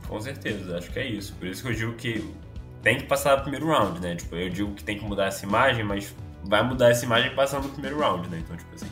Com 0.08 0.20
certeza, 0.22 0.78
acho 0.78 0.92
que 0.92 1.00
é 1.00 1.08
isso. 1.08 1.34
Por 1.36 1.48
isso 1.48 1.64
que 1.64 1.70
eu 1.70 1.74
digo 1.74 1.94
que 1.94 2.34
tem 2.82 2.98
que 2.98 3.06
passar 3.06 3.38
o 3.38 3.42
primeiro 3.42 3.68
round, 3.68 4.00
né? 4.00 4.16
Tipo, 4.16 4.36
eu 4.36 4.50
digo 4.50 4.74
que 4.74 4.84
tem 4.84 4.98
que 4.98 5.06
mudar 5.06 5.26
essa 5.26 5.46
imagem, 5.46 5.84
mas 5.84 6.14
vai 6.44 6.62
mudar 6.62 6.90
essa 6.90 7.06
imagem 7.06 7.34
passando 7.34 7.66
o 7.66 7.70
primeiro 7.70 8.00
round, 8.00 8.30
né? 8.30 8.40
Então, 8.44 8.56
tipo 8.56 8.76
assim, 8.76 8.90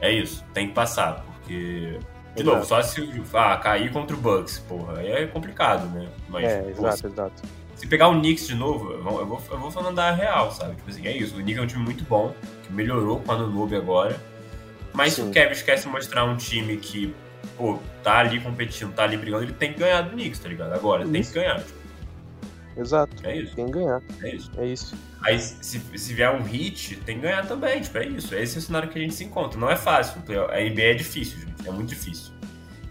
é 0.00 0.10
isso, 0.10 0.44
tem 0.52 0.68
que 0.68 0.74
passar, 0.74 1.24
porque. 1.24 1.98
De 2.34 2.40
Exato. 2.40 2.56
novo, 2.56 2.66
só 2.66 2.82
se 2.82 3.22
ah, 3.34 3.58
cair 3.58 3.92
contra 3.92 4.16
o 4.16 4.18
Bucks, 4.18 4.58
porra, 4.60 5.00
aí 5.00 5.12
é 5.12 5.26
complicado, 5.26 5.86
né? 5.90 6.08
Mas, 6.30 6.44
é, 6.44 6.62
pô, 6.62 6.70
exato, 6.70 7.06
exato. 7.06 7.42
Se 7.82 7.88
pegar 7.88 8.06
o 8.06 8.12
Knicks 8.20 8.46
de 8.46 8.54
novo, 8.54 8.92
eu 8.92 9.02
vou, 9.02 9.18
eu 9.18 9.26
vou, 9.26 9.42
eu 9.50 9.58
vou 9.58 9.68
falando 9.72 9.96
da 9.96 10.12
real, 10.12 10.52
sabe? 10.52 10.76
Tipo 10.76 10.88
assim, 10.88 11.04
é 11.04 11.16
isso. 11.16 11.34
O 11.34 11.38
Knicks 11.42 11.58
é 11.60 11.64
um 11.64 11.66
time 11.66 11.82
muito 11.82 12.04
bom, 12.04 12.32
que 12.62 12.72
melhorou 12.72 13.18
com 13.18 13.32
a 13.32 13.36
Noob 13.38 13.74
agora. 13.74 14.20
Mas 14.92 15.14
se 15.14 15.22
Sim. 15.22 15.30
o 15.30 15.32
Kevin 15.32 15.64
quer 15.64 15.76
se 15.78 15.88
mostrar 15.88 16.24
um 16.24 16.36
time 16.36 16.76
que, 16.76 17.12
pô, 17.56 17.80
tá 18.04 18.18
ali 18.18 18.38
competindo, 18.38 18.92
tá 18.94 19.02
ali 19.02 19.16
brigando, 19.16 19.42
ele 19.42 19.52
tem 19.52 19.72
que 19.72 19.80
ganhar 19.80 20.02
do 20.02 20.10
Knicks, 20.10 20.38
tá 20.38 20.48
ligado? 20.48 20.72
Agora, 20.74 21.02
tem 21.02 21.12
que 21.12 21.18
Isso. 21.18 21.34
ganhar. 21.34 21.58
Tipo, 21.58 21.82
Exato. 22.76 23.16
é 23.26 23.36
isso, 23.36 23.56
Tem 23.56 23.66
que 23.66 23.72
ganhar, 23.72 24.00
é 24.22 24.34
isso. 24.36 24.50
é 24.56 24.66
isso. 24.66 24.94
Aí, 25.24 25.38
se, 25.40 25.80
se 25.98 26.14
vier 26.14 26.30
um 26.30 26.42
hit, 26.42 26.94
tem 27.04 27.16
que 27.16 27.22
ganhar 27.22 27.44
também, 27.46 27.80
tipo, 27.80 27.98
é 27.98 28.06
isso. 28.06 28.32
Esse 28.34 28.56
é 28.56 28.58
o 28.60 28.62
cenário 28.62 28.88
que 28.88 28.98
a 28.98 29.02
gente 29.02 29.12
se 29.14 29.24
encontra. 29.24 29.58
Não 29.58 29.68
é 29.68 29.74
fácil, 29.76 30.22
a 30.50 30.60
NBA 30.60 30.82
é 30.82 30.94
difícil, 30.94 31.40
gente, 31.40 31.66
é 31.68 31.70
muito 31.72 31.88
difícil. 31.88 32.32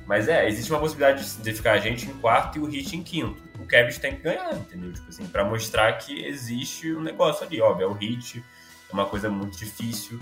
Mas 0.05 0.27
é, 0.27 0.47
existe 0.49 0.69
uma 0.69 0.79
possibilidade 0.81 1.23
de- 1.23 1.41
de 1.41 1.53
ficar 1.53 1.71
a 1.73 1.77
gente 1.77 2.05
em 2.05 2.13
quarto 2.15 2.57
e 2.57 2.61
o 2.61 2.65
hit 2.65 2.93
em 2.97 3.01
quinto. 3.01 3.41
O 3.61 3.67
Kevin 3.67 3.99
tem 3.99 4.15
que 4.15 4.23
ganhar, 4.23 4.53
entendeu? 4.53 4.91
Tipo 4.91 5.09
assim, 5.09 5.25
pra 5.27 5.43
mostrar 5.43 5.93
que 5.93 6.25
existe 6.25 6.93
um 6.93 7.01
negócio 7.01 7.45
ali, 7.45 7.61
óbvio, 7.61 7.85
é 7.85 7.87
o 7.87 7.93
hit, 7.93 8.43
é 8.89 8.93
uma 8.93 9.05
coisa 9.05 9.29
muito 9.29 9.57
difícil. 9.57 10.19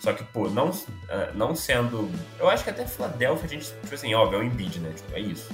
Só 0.00 0.12
que, 0.12 0.24
pô, 0.24 0.48
não, 0.48 0.70
ah, 1.08 1.30
não 1.34 1.54
sendo. 1.54 2.10
Eu 2.38 2.48
acho 2.48 2.64
que 2.64 2.70
até 2.70 2.86
Philadelphia 2.86 3.44
a 3.44 3.48
gente, 3.48 3.66
tipo 3.66 3.94
assim, 3.94 4.14
óbvio, 4.14 4.38
é 4.38 4.40
o 4.40 4.44
Embiid, 4.44 4.78
né? 4.80 4.92
Tipo, 4.94 5.14
é 5.14 5.20
isso. 5.20 5.48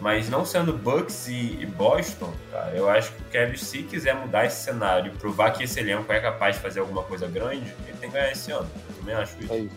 Mas 0.00 0.28
não 0.28 0.44
sendo 0.44 0.74
Bucks 0.74 1.26
e, 1.26 1.58
e 1.60 1.66
Boston, 1.66 2.32
cara, 2.50 2.70
eu 2.76 2.88
acho 2.88 3.12
que 3.12 3.22
o 3.22 3.24
Kevin, 3.26 3.56
se 3.56 3.82
quiser 3.82 4.14
mudar 4.14 4.44
esse 4.44 4.62
cenário 4.62 5.12
e 5.12 5.16
provar 5.16 5.52
que 5.52 5.64
esse 5.64 5.80
elenco 5.80 6.12
é 6.12 6.20
capaz 6.20 6.56
de 6.56 6.62
fazer 6.62 6.80
alguma 6.80 7.02
coisa 7.02 7.26
grande, 7.26 7.72
ele 7.86 7.96
tem 7.98 8.10
que 8.10 8.14
ganhar 8.14 8.30
esse 8.30 8.52
ano. 8.52 8.68
Eu 8.90 8.94
também 8.96 9.14
acho 9.14 9.42
isso. 9.42 9.52
É 9.52 9.58
isso. 9.58 9.74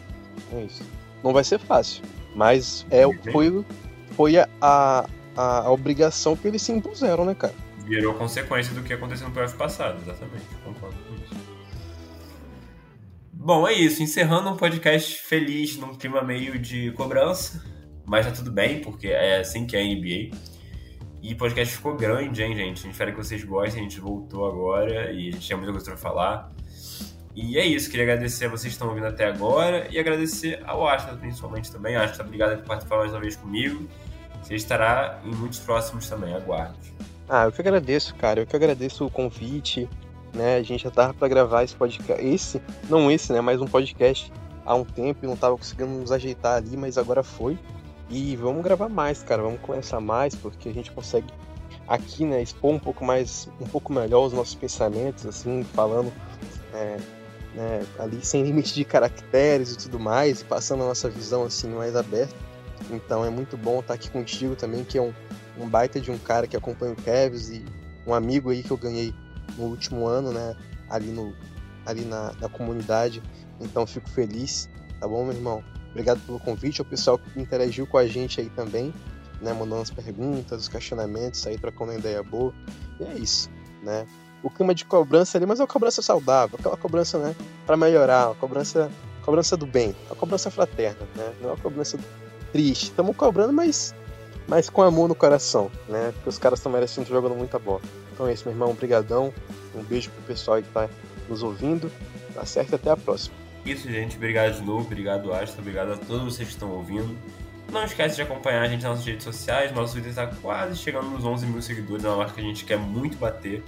É 0.53 0.61
isso. 0.63 0.83
Não 1.23 1.31
vai 1.31 1.43
ser 1.43 1.59
fácil, 1.59 2.03
mas 2.35 2.85
é, 2.91 3.03
foi, 3.31 3.65
foi 4.11 4.35
a, 4.61 5.05
a, 5.39 5.59
a 5.67 5.71
obrigação 5.71 6.35
que 6.35 6.47
eles 6.47 6.61
se 6.61 6.71
impuseram, 6.71 7.25
né, 7.25 7.35
cara? 7.35 7.53
Virou 7.85 8.13
consequência 8.13 8.73
do 8.73 8.83
que 8.83 8.93
aconteceu 8.93 9.27
no 9.27 9.33
playoff 9.33 9.55
passado, 9.55 9.99
exatamente. 10.01 10.45
Concordo 10.63 10.95
com 11.07 11.15
isso. 11.15 11.49
Bom, 13.33 13.67
é 13.67 13.73
isso. 13.73 14.03
Encerrando 14.03 14.49
um 14.49 14.57
podcast 14.57 15.21
feliz 15.21 15.77
num 15.77 15.95
clima 15.95 16.21
meio 16.21 16.59
de 16.59 16.91
cobrança 16.91 17.63
mas 18.09 18.25
tá 18.25 18.31
tudo 18.31 18.51
bem, 18.51 18.81
porque 18.81 19.09
é 19.09 19.37
assim 19.37 19.67
que 19.67 19.77
é 19.77 19.81
a 19.81 19.83
NBA. 19.83 20.35
E 21.21 21.33
o 21.33 21.37
podcast 21.37 21.75
ficou 21.75 21.95
grande, 21.95 22.41
hein, 22.41 22.55
gente? 22.55 22.79
A 22.79 22.81
gente 22.81 22.91
espera 22.91 23.11
que 23.11 23.17
vocês 23.17 23.43
gostem. 23.43 23.81
A 23.81 23.83
gente 23.83 23.99
voltou 23.99 24.47
agora 24.47 25.11
e 25.11 25.29
a 25.29 25.31
gente 25.31 25.41
tinha 25.41 25.55
muita 25.55 25.71
coisa 25.71 25.91
pra 25.91 25.97
falar. 25.97 26.51
E 27.35 27.55
é 27.59 27.63
isso, 27.63 27.87
queria 27.87 28.05
agradecer 28.05 28.45
a 28.45 28.49
vocês 28.49 28.63
que 28.63 28.69
estão 28.69 28.87
ouvindo 28.87 29.05
até 29.05 29.25
agora 29.25 29.87
e 29.91 29.99
agradecer 29.99 30.59
ao 30.65 30.87
Asta, 30.87 31.15
principalmente 31.15 31.71
também. 31.71 31.95
Asta, 31.95 32.23
obrigado 32.23 32.57
por 32.57 32.65
participar 32.65 32.97
mais 32.97 33.11
uma 33.11 33.19
vez 33.19 33.35
comigo. 33.35 33.87
Você 34.41 34.55
estará 34.55 35.19
em 35.23 35.33
muitos 35.33 35.59
próximos 35.59 36.07
também, 36.09 36.33
aguarde. 36.33 36.93
Ah, 37.27 37.45
eu 37.45 37.51
que 37.51 37.61
agradeço, 37.61 38.15
cara. 38.15 38.41
Eu 38.41 38.47
que 38.47 38.55
agradeço 38.55 39.05
o 39.05 39.11
convite. 39.11 39.87
Né? 40.33 40.57
A 40.57 40.63
gente 40.63 40.83
já 40.83 40.91
tava 40.91 41.13
para 41.13 41.27
gravar 41.27 41.63
esse 41.63 41.75
podcast. 41.75 42.23
Esse, 42.23 42.61
não 42.89 43.11
esse, 43.11 43.31
né? 43.31 43.41
Mas 43.41 43.61
um 43.61 43.67
podcast 43.67 44.31
há 44.65 44.75
um 44.75 44.83
tempo 44.85 45.23
e 45.23 45.27
não 45.27 45.35
tava 45.35 45.57
conseguindo 45.57 45.91
nos 45.91 46.11
ajeitar 46.11 46.57
ali, 46.57 46.75
mas 46.75 46.97
agora 46.97 47.23
foi. 47.23 47.57
E 48.09 48.35
vamos 48.35 48.63
gravar 48.63 48.89
mais, 48.89 49.21
cara. 49.21 49.41
Vamos 49.41 49.59
conversar 49.61 49.99
mais, 49.99 50.35
porque 50.35 50.69
a 50.69 50.73
gente 50.73 50.91
consegue 50.91 51.27
aqui, 51.87 52.23
né, 52.23 52.41
expor 52.41 52.71
um 52.71 52.79
pouco 52.79 53.03
mais, 53.03 53.49
um 53.59 53.65
pouco 53.65 53.91
melhor 53.91 54.27
os 54.27 54.33
nossos 54.33 54.53
pensamentos, 54.53 55.25
assim, 55.25 55.63
falando 55.73 56.13
é, 56.71 56.97
né, 57.55 57.85
ali 57.97 58.23
sem 58.23 58.43
limite 58.43 58.75
de 58.75 58.85
caracteres 58.85 59.73
e 59.73 59.77
tudo 59.77 59.99
mais, 59.99 60.43
passando 60.43 60.83
a 60.83 60.87
nossa 60.87 61.09
visão 61.09 61.43
assim 61.43 61.69
mais 61.69 61.95
aberta. 61.95 62.35
Então 62.89 63.23
é 63.23 63.29
muito 63.29 63.57
bom 63.57 63.79
estar 63.79 63.93
aqui 63.93 64.09
contigo 64.09 64.55
também, 64.55 64.83
que 64.83 64.97
é 64.97 65.01
um, 65.01 65.13
um 65.57 65.67
baita 65.67 65.99
de 65.99 66.11
um 66.11 66.17
cara 66.17 66.47
que 66.47 66.57
acompanha 66.57 66.93
o 66.93 66.95
Kevs 66.95 67.49
e 67.49 67.65
um 68.05 68.13
amigo 68.13 68.49
aí 68.49 68.63
que 68.63 68.71
eu 68.71 68.77
ganhei 68.77 69.13
no 69.57 69.65
último 69.65 70.07
ano, 70.07 70.31
né, 70.31 70.55
ali 70.89 71.11
no 71.11 71.33
ali 71.85 72.05
na, 72.05 72.33
na 72.39 72.49
comunidade. 72.49 73.21
Então 73.59 73.85
fico 73.85 74.09
feliz, 74.09 74.69
tá 74.99 75.07
bom, 75.07 75.23
meu 75.25 75.33
irmão? 75.33 75.63
Obrigado 75.89 76.19
pelo 76.25 76.39
convite, 76.39 76.81
ao 76.81 76.85
pessoal 76.85 77.17
que 77.17 77.39
interagiu 77.39 77.87
com 77.87 77.97
a 77.97 78.05
gente 78.05 78.39
aí 78.39 78.49
também, 78.49 78.93
né? 79.41 79.53
Mandando 79.53 79.81
as 79.81 79.89
perguntas, 79.89 80.61
os 80.61 80.67
questionamentos, 80.67 81.45
aí 81.47 81.57
trocando 81.57 81.93
ideia 81.93 82.21
boa. 82.21 82.53
E 82.99 83.03
é 83.03 83.13
isso, 83.15 83.49
né? 83.83 84.05
O 84.43 84.49
clima 84.49 84.73
de 84.73 84.85
cobrança 84.85 85.37
ali, 85.37 85.45
mas 85.45 85.59
é 85.59 85.63
uma 85.63 85.67
cobrança 85.67 86.01
saudável, 86.01 86.57
aquela 86.59 86.77
cobrança, 86.77 87.17
né? 87.17 87.35
Para 87.65 87.75
melhorar, 87.75 88.27
uma 88.27 88.35
cobrança, 88.35 88.89
cobrança 89.25 89.57
do 89.57 89.65
bem, 89.65 89.95
uma 90.07 90.15
cobrança 90.15 90.51
fraterna, 90.51 91.07
né? 91.15 91.33
Não 91.41 91.49
é 91.49 91.53
uma 91.53 91.59
cobrança 91.59 91.97
triste. 92.51 92.85
Estamos 92.85 93.15
cobrando, 93.15 93.53
mas, 93.53 93.93
mas 94.47 94.69
com 94.69 94.81
amor 94.81 95.07
no 95.07 95.15
coração, 95.15 95.71
né? 95.87 96.11
Porque 96.13 96.29
os 96.29 96.37
caras 96.37 96.59
estão 96.59 96.71
merecendo 96.71 97.07
jogando 97.07 97.35
muita 97.35 97.57
bola. 97.57 97.81
Então 98.13 98.27
é 98.27 98.33
isso, 98.33 98.43
meu 98.45 98.53
irmão. 98.53 98.71
Obrigadão. 98.71 99.33
Um 99.75 99.83
beijo 99.83 100.09
pro 100.09 100.23
pessoal 100.23 100.57
aí 100.57 100.63
que 100.63 100.69
tá 100.69 100.89
nos 101.29 101.43
ouvindo. 101.43 101.91
Tá 102.33 102.45
certo? 102.45 102.75
Até 102.75 102.89
a 102.89 102.97
próxima. 102.97 103.35
Isso, 103.65 103.89
gente. 103.89 104.17
Obrigado 104.17 104.55
de 104.55 104.61
novo. 104.61 104.85
Obrigado, 104.85 105.33
Astro. 105.33 105.61
Obrigado 105.61 105.93
a 105.93 105.97
todos 105.97 106.23
vocês 106.23 106.47
que 106.47 106.53
estão 106.53 106.71
ouvindo. 106.71 107.17
Não 107.71 107.83
esquece 107.83 108.15
de 108.15 108.21
acompanhar 108.23 108.63
a 108.63 108.67
gente 108.67 108.81
nas 108.81 108.91
nossas 108.91 109.05
redes 109.05 109.23
sociais. 109.23 109.71
Nosso 109.71 109.93
Twitter 109.93 110.09
está 110.09 110.27
quase 110.27 110.75
chegando 110.75 111.09
nos 111.09 111.23
11 111.23 111.45
mil 111.45 111.61
seguidores. 111.61 112.03
É 112.03 112.07
uma 112.07 112.17
marca 112.17 112.33
que 112.33 112.41
a 112.41 112.43
gente 112.43 112.65
quer 112.65 112.77
muito 112.77 113.17
bater. 113.17 113.63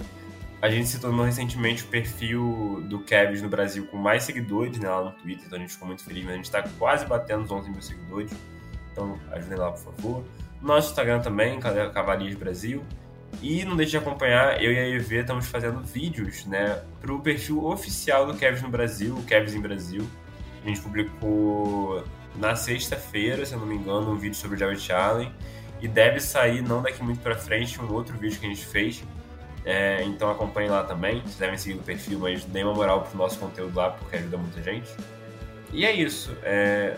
A 0.60 0.70
gente 0.70 0.88
se 0.88 1.00
tornou 1.00 1.24
recentemente 1.24 1.84
o 1.84 1.86
perfil 1.86 2.82
do 2.84 3.00
Kevs 3.00 3.42
no 3.42 3.48
Brasil 3.48 3.86
com 3.86 3.96
mais 3.96 4.24
seguidores 4.24 4.78
né, 4.78 4.88
lá 4.88 5.04
no 5.04 5.12
Twitter. 5.12 5.46
Então 5.46 5.58
a 5.58 5.60
gente 5.60 5.72
ficou 5.72 5.86
muito 5.86 6.04
feliz. 6.04 6.24
Mas 6.24 6.32
a 6.32 6.36
gente 6.36 6.44
está 6.46 6.62
quase 6.78 7.06
batendo 7.06 7.44
os 7.44 7.50
11 7.50 7.70
mil 7.70 7.82
seguidores. 7.82 8.32
Então 8.92 9.18
ajudem 9.32 9.58
lá, 9.58 9.72
por 9.72 9.80
favor. 9.80 10.24
Nosso 10.60 10.90
Instagram 10.90 11.20
também, 11.20 11.58
Cavalias 11.58 12.34
Brasil. 12.34 12.84
E 13.40 13.64
não 13.64 13.74
deixe 13.76 13.92
de 13.92 13.96
acompanhar, 13.96 14.62
eu 14.62 14.72
e 14.72 14.78
a 14.78 14.88
EV 14.88 15.20
estamos 15.20 15.46
fazendo 15.46 15.80
vídeos, 15.80 16.44
né, 16.44 16.82
pro 17.00 17.18
perfil 17.18 17.64
oficial 17.64 18.26
do 18.26 18.34
Kevs 18.34 18.60
no 18.60 18.68
Brasil, 18.68 19.16
o 19.16 19.22
Kevs 19.24 19.54
em 19.54 19.60
Brasil. 19.60 20.06
A 20.62 20.68
gente 20.68 20.80
publicou 20.80 22.04
na 22.36 22.54
sexta-feira, 22.54 23.44
se 23.44 23.54
eu 23.54 23.58
não 23.58 23.66
me 23.66 23.74
engano, 23.74 24.12
um 24.12 24.16
vídeo 24.16 24.36
sobre 24.36 24.56
o 24.56 24.58
Jared 24.58 24.92
Allen. 24.92 25.32
E 25.80 25.88
deve 25.88 26.20
sair, 26.20 26.62
não 26.62 26.80
daqui 26.80 27.02
muito 27.02 27.20
pra 27.20 27.34
frente, 27.34 27.80
um 27.80 27.92
outro 27.92 28.16
vídeo 28.16 28.38
que 28.38 28.46
a 28.46 28.48
gente 28.48 28.64
fez. 28.64 29.02
É, 29.64 30.04
então 30.04 30.30
acompanhe 30.30 30.68
lá 30.68 30.84
também. 30.84 31.20
Vocês 31.22 31.36
devem 31.36 31.58
seguir 31.58 31.78
o 31.78 31.82
perfil, 31.82 32.20
mas 32.20 32.44
dê 32.44 32.62
uma 32.62 32.74
moral 32.74 33.02
pro 33.02 33.18
nosso 33.18 33.38
conteúdo 33.38 33.76
lá, 33.76 33.90
porque 33.90 34.16
ajuda 34.16 34.36
muita 34.36 34.62
gente. 34.62 34.88
E 35.72 35.84
é 35.84 35.92
isso. 35.92 36.36
É, 36.44 36.96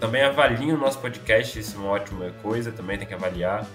também 0.00 0.22
avaliem 0.22 0.72
o 0.72 0.78
nosso 0.78 0.98
podcast, 0.98 1.58
isso 1.58 1.76
é 1.76 1.80
uma 1.80 1.90
ótima 1.90 2.30
coisa, 2.42 2.70
também 2.72 2.98
tem 2.98 3.06
que 3.06 3.14
avaliar 3.14 3.66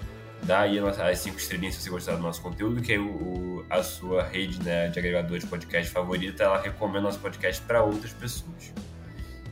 dá 0.43 0.61
aí 0.61 0.79
as 0.79 1.19
cinco 1.19 1.37
estrelinhas 1.37 1.75
se 1.75 1.83
você 1.83 1.89
gostar 1.89 2.15
do 2.15 2.21
nosso 2.21 2.41
conteúdo, 2.41 2.81
que 2.81 2.93
aí 2.93 2.99
o, 2.99 3.65
a 3.69 3.83
sua 3.83 4.23
rede 4.23 4.61
né, 4.63 4.87
de 4.87 4.99
agregador 4.99 5.37
de 5.37 5.45
podcast 5.45 5.91
favorita, 5.91 6.43
ela 6.43 6.59
recomenda 6.59 7.01
nosso 7.01 7.19
podcast 7.19 7.61
para 7.61 7.83
outras 7.83 8.13
pessoas. 8.13 8.73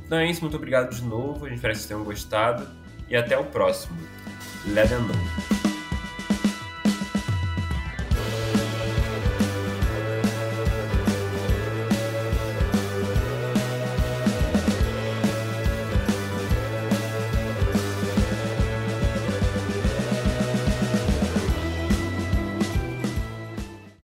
Então 0.06 0.18
é 0.18 0.30
isso, 0.30 0.42
muito 0.42 0.58
obrigado 0.58 0.94
de 0.94 1.04
novo, 1.04 1.46
a 1.46 1.50
gente 1.50 1.58
espera 1.58 1.74
que 1.74 1.80
vocês 1.80 1.88
tenham 1.88 2.04
gostado 2.04 2.68
e 3.08 3.16
até 3.16 3.38
o 3.38 3.46
próximo. 3.46 3.98
Let 4.68 4.90
them 4.90 5.02
know. 5.02 5.59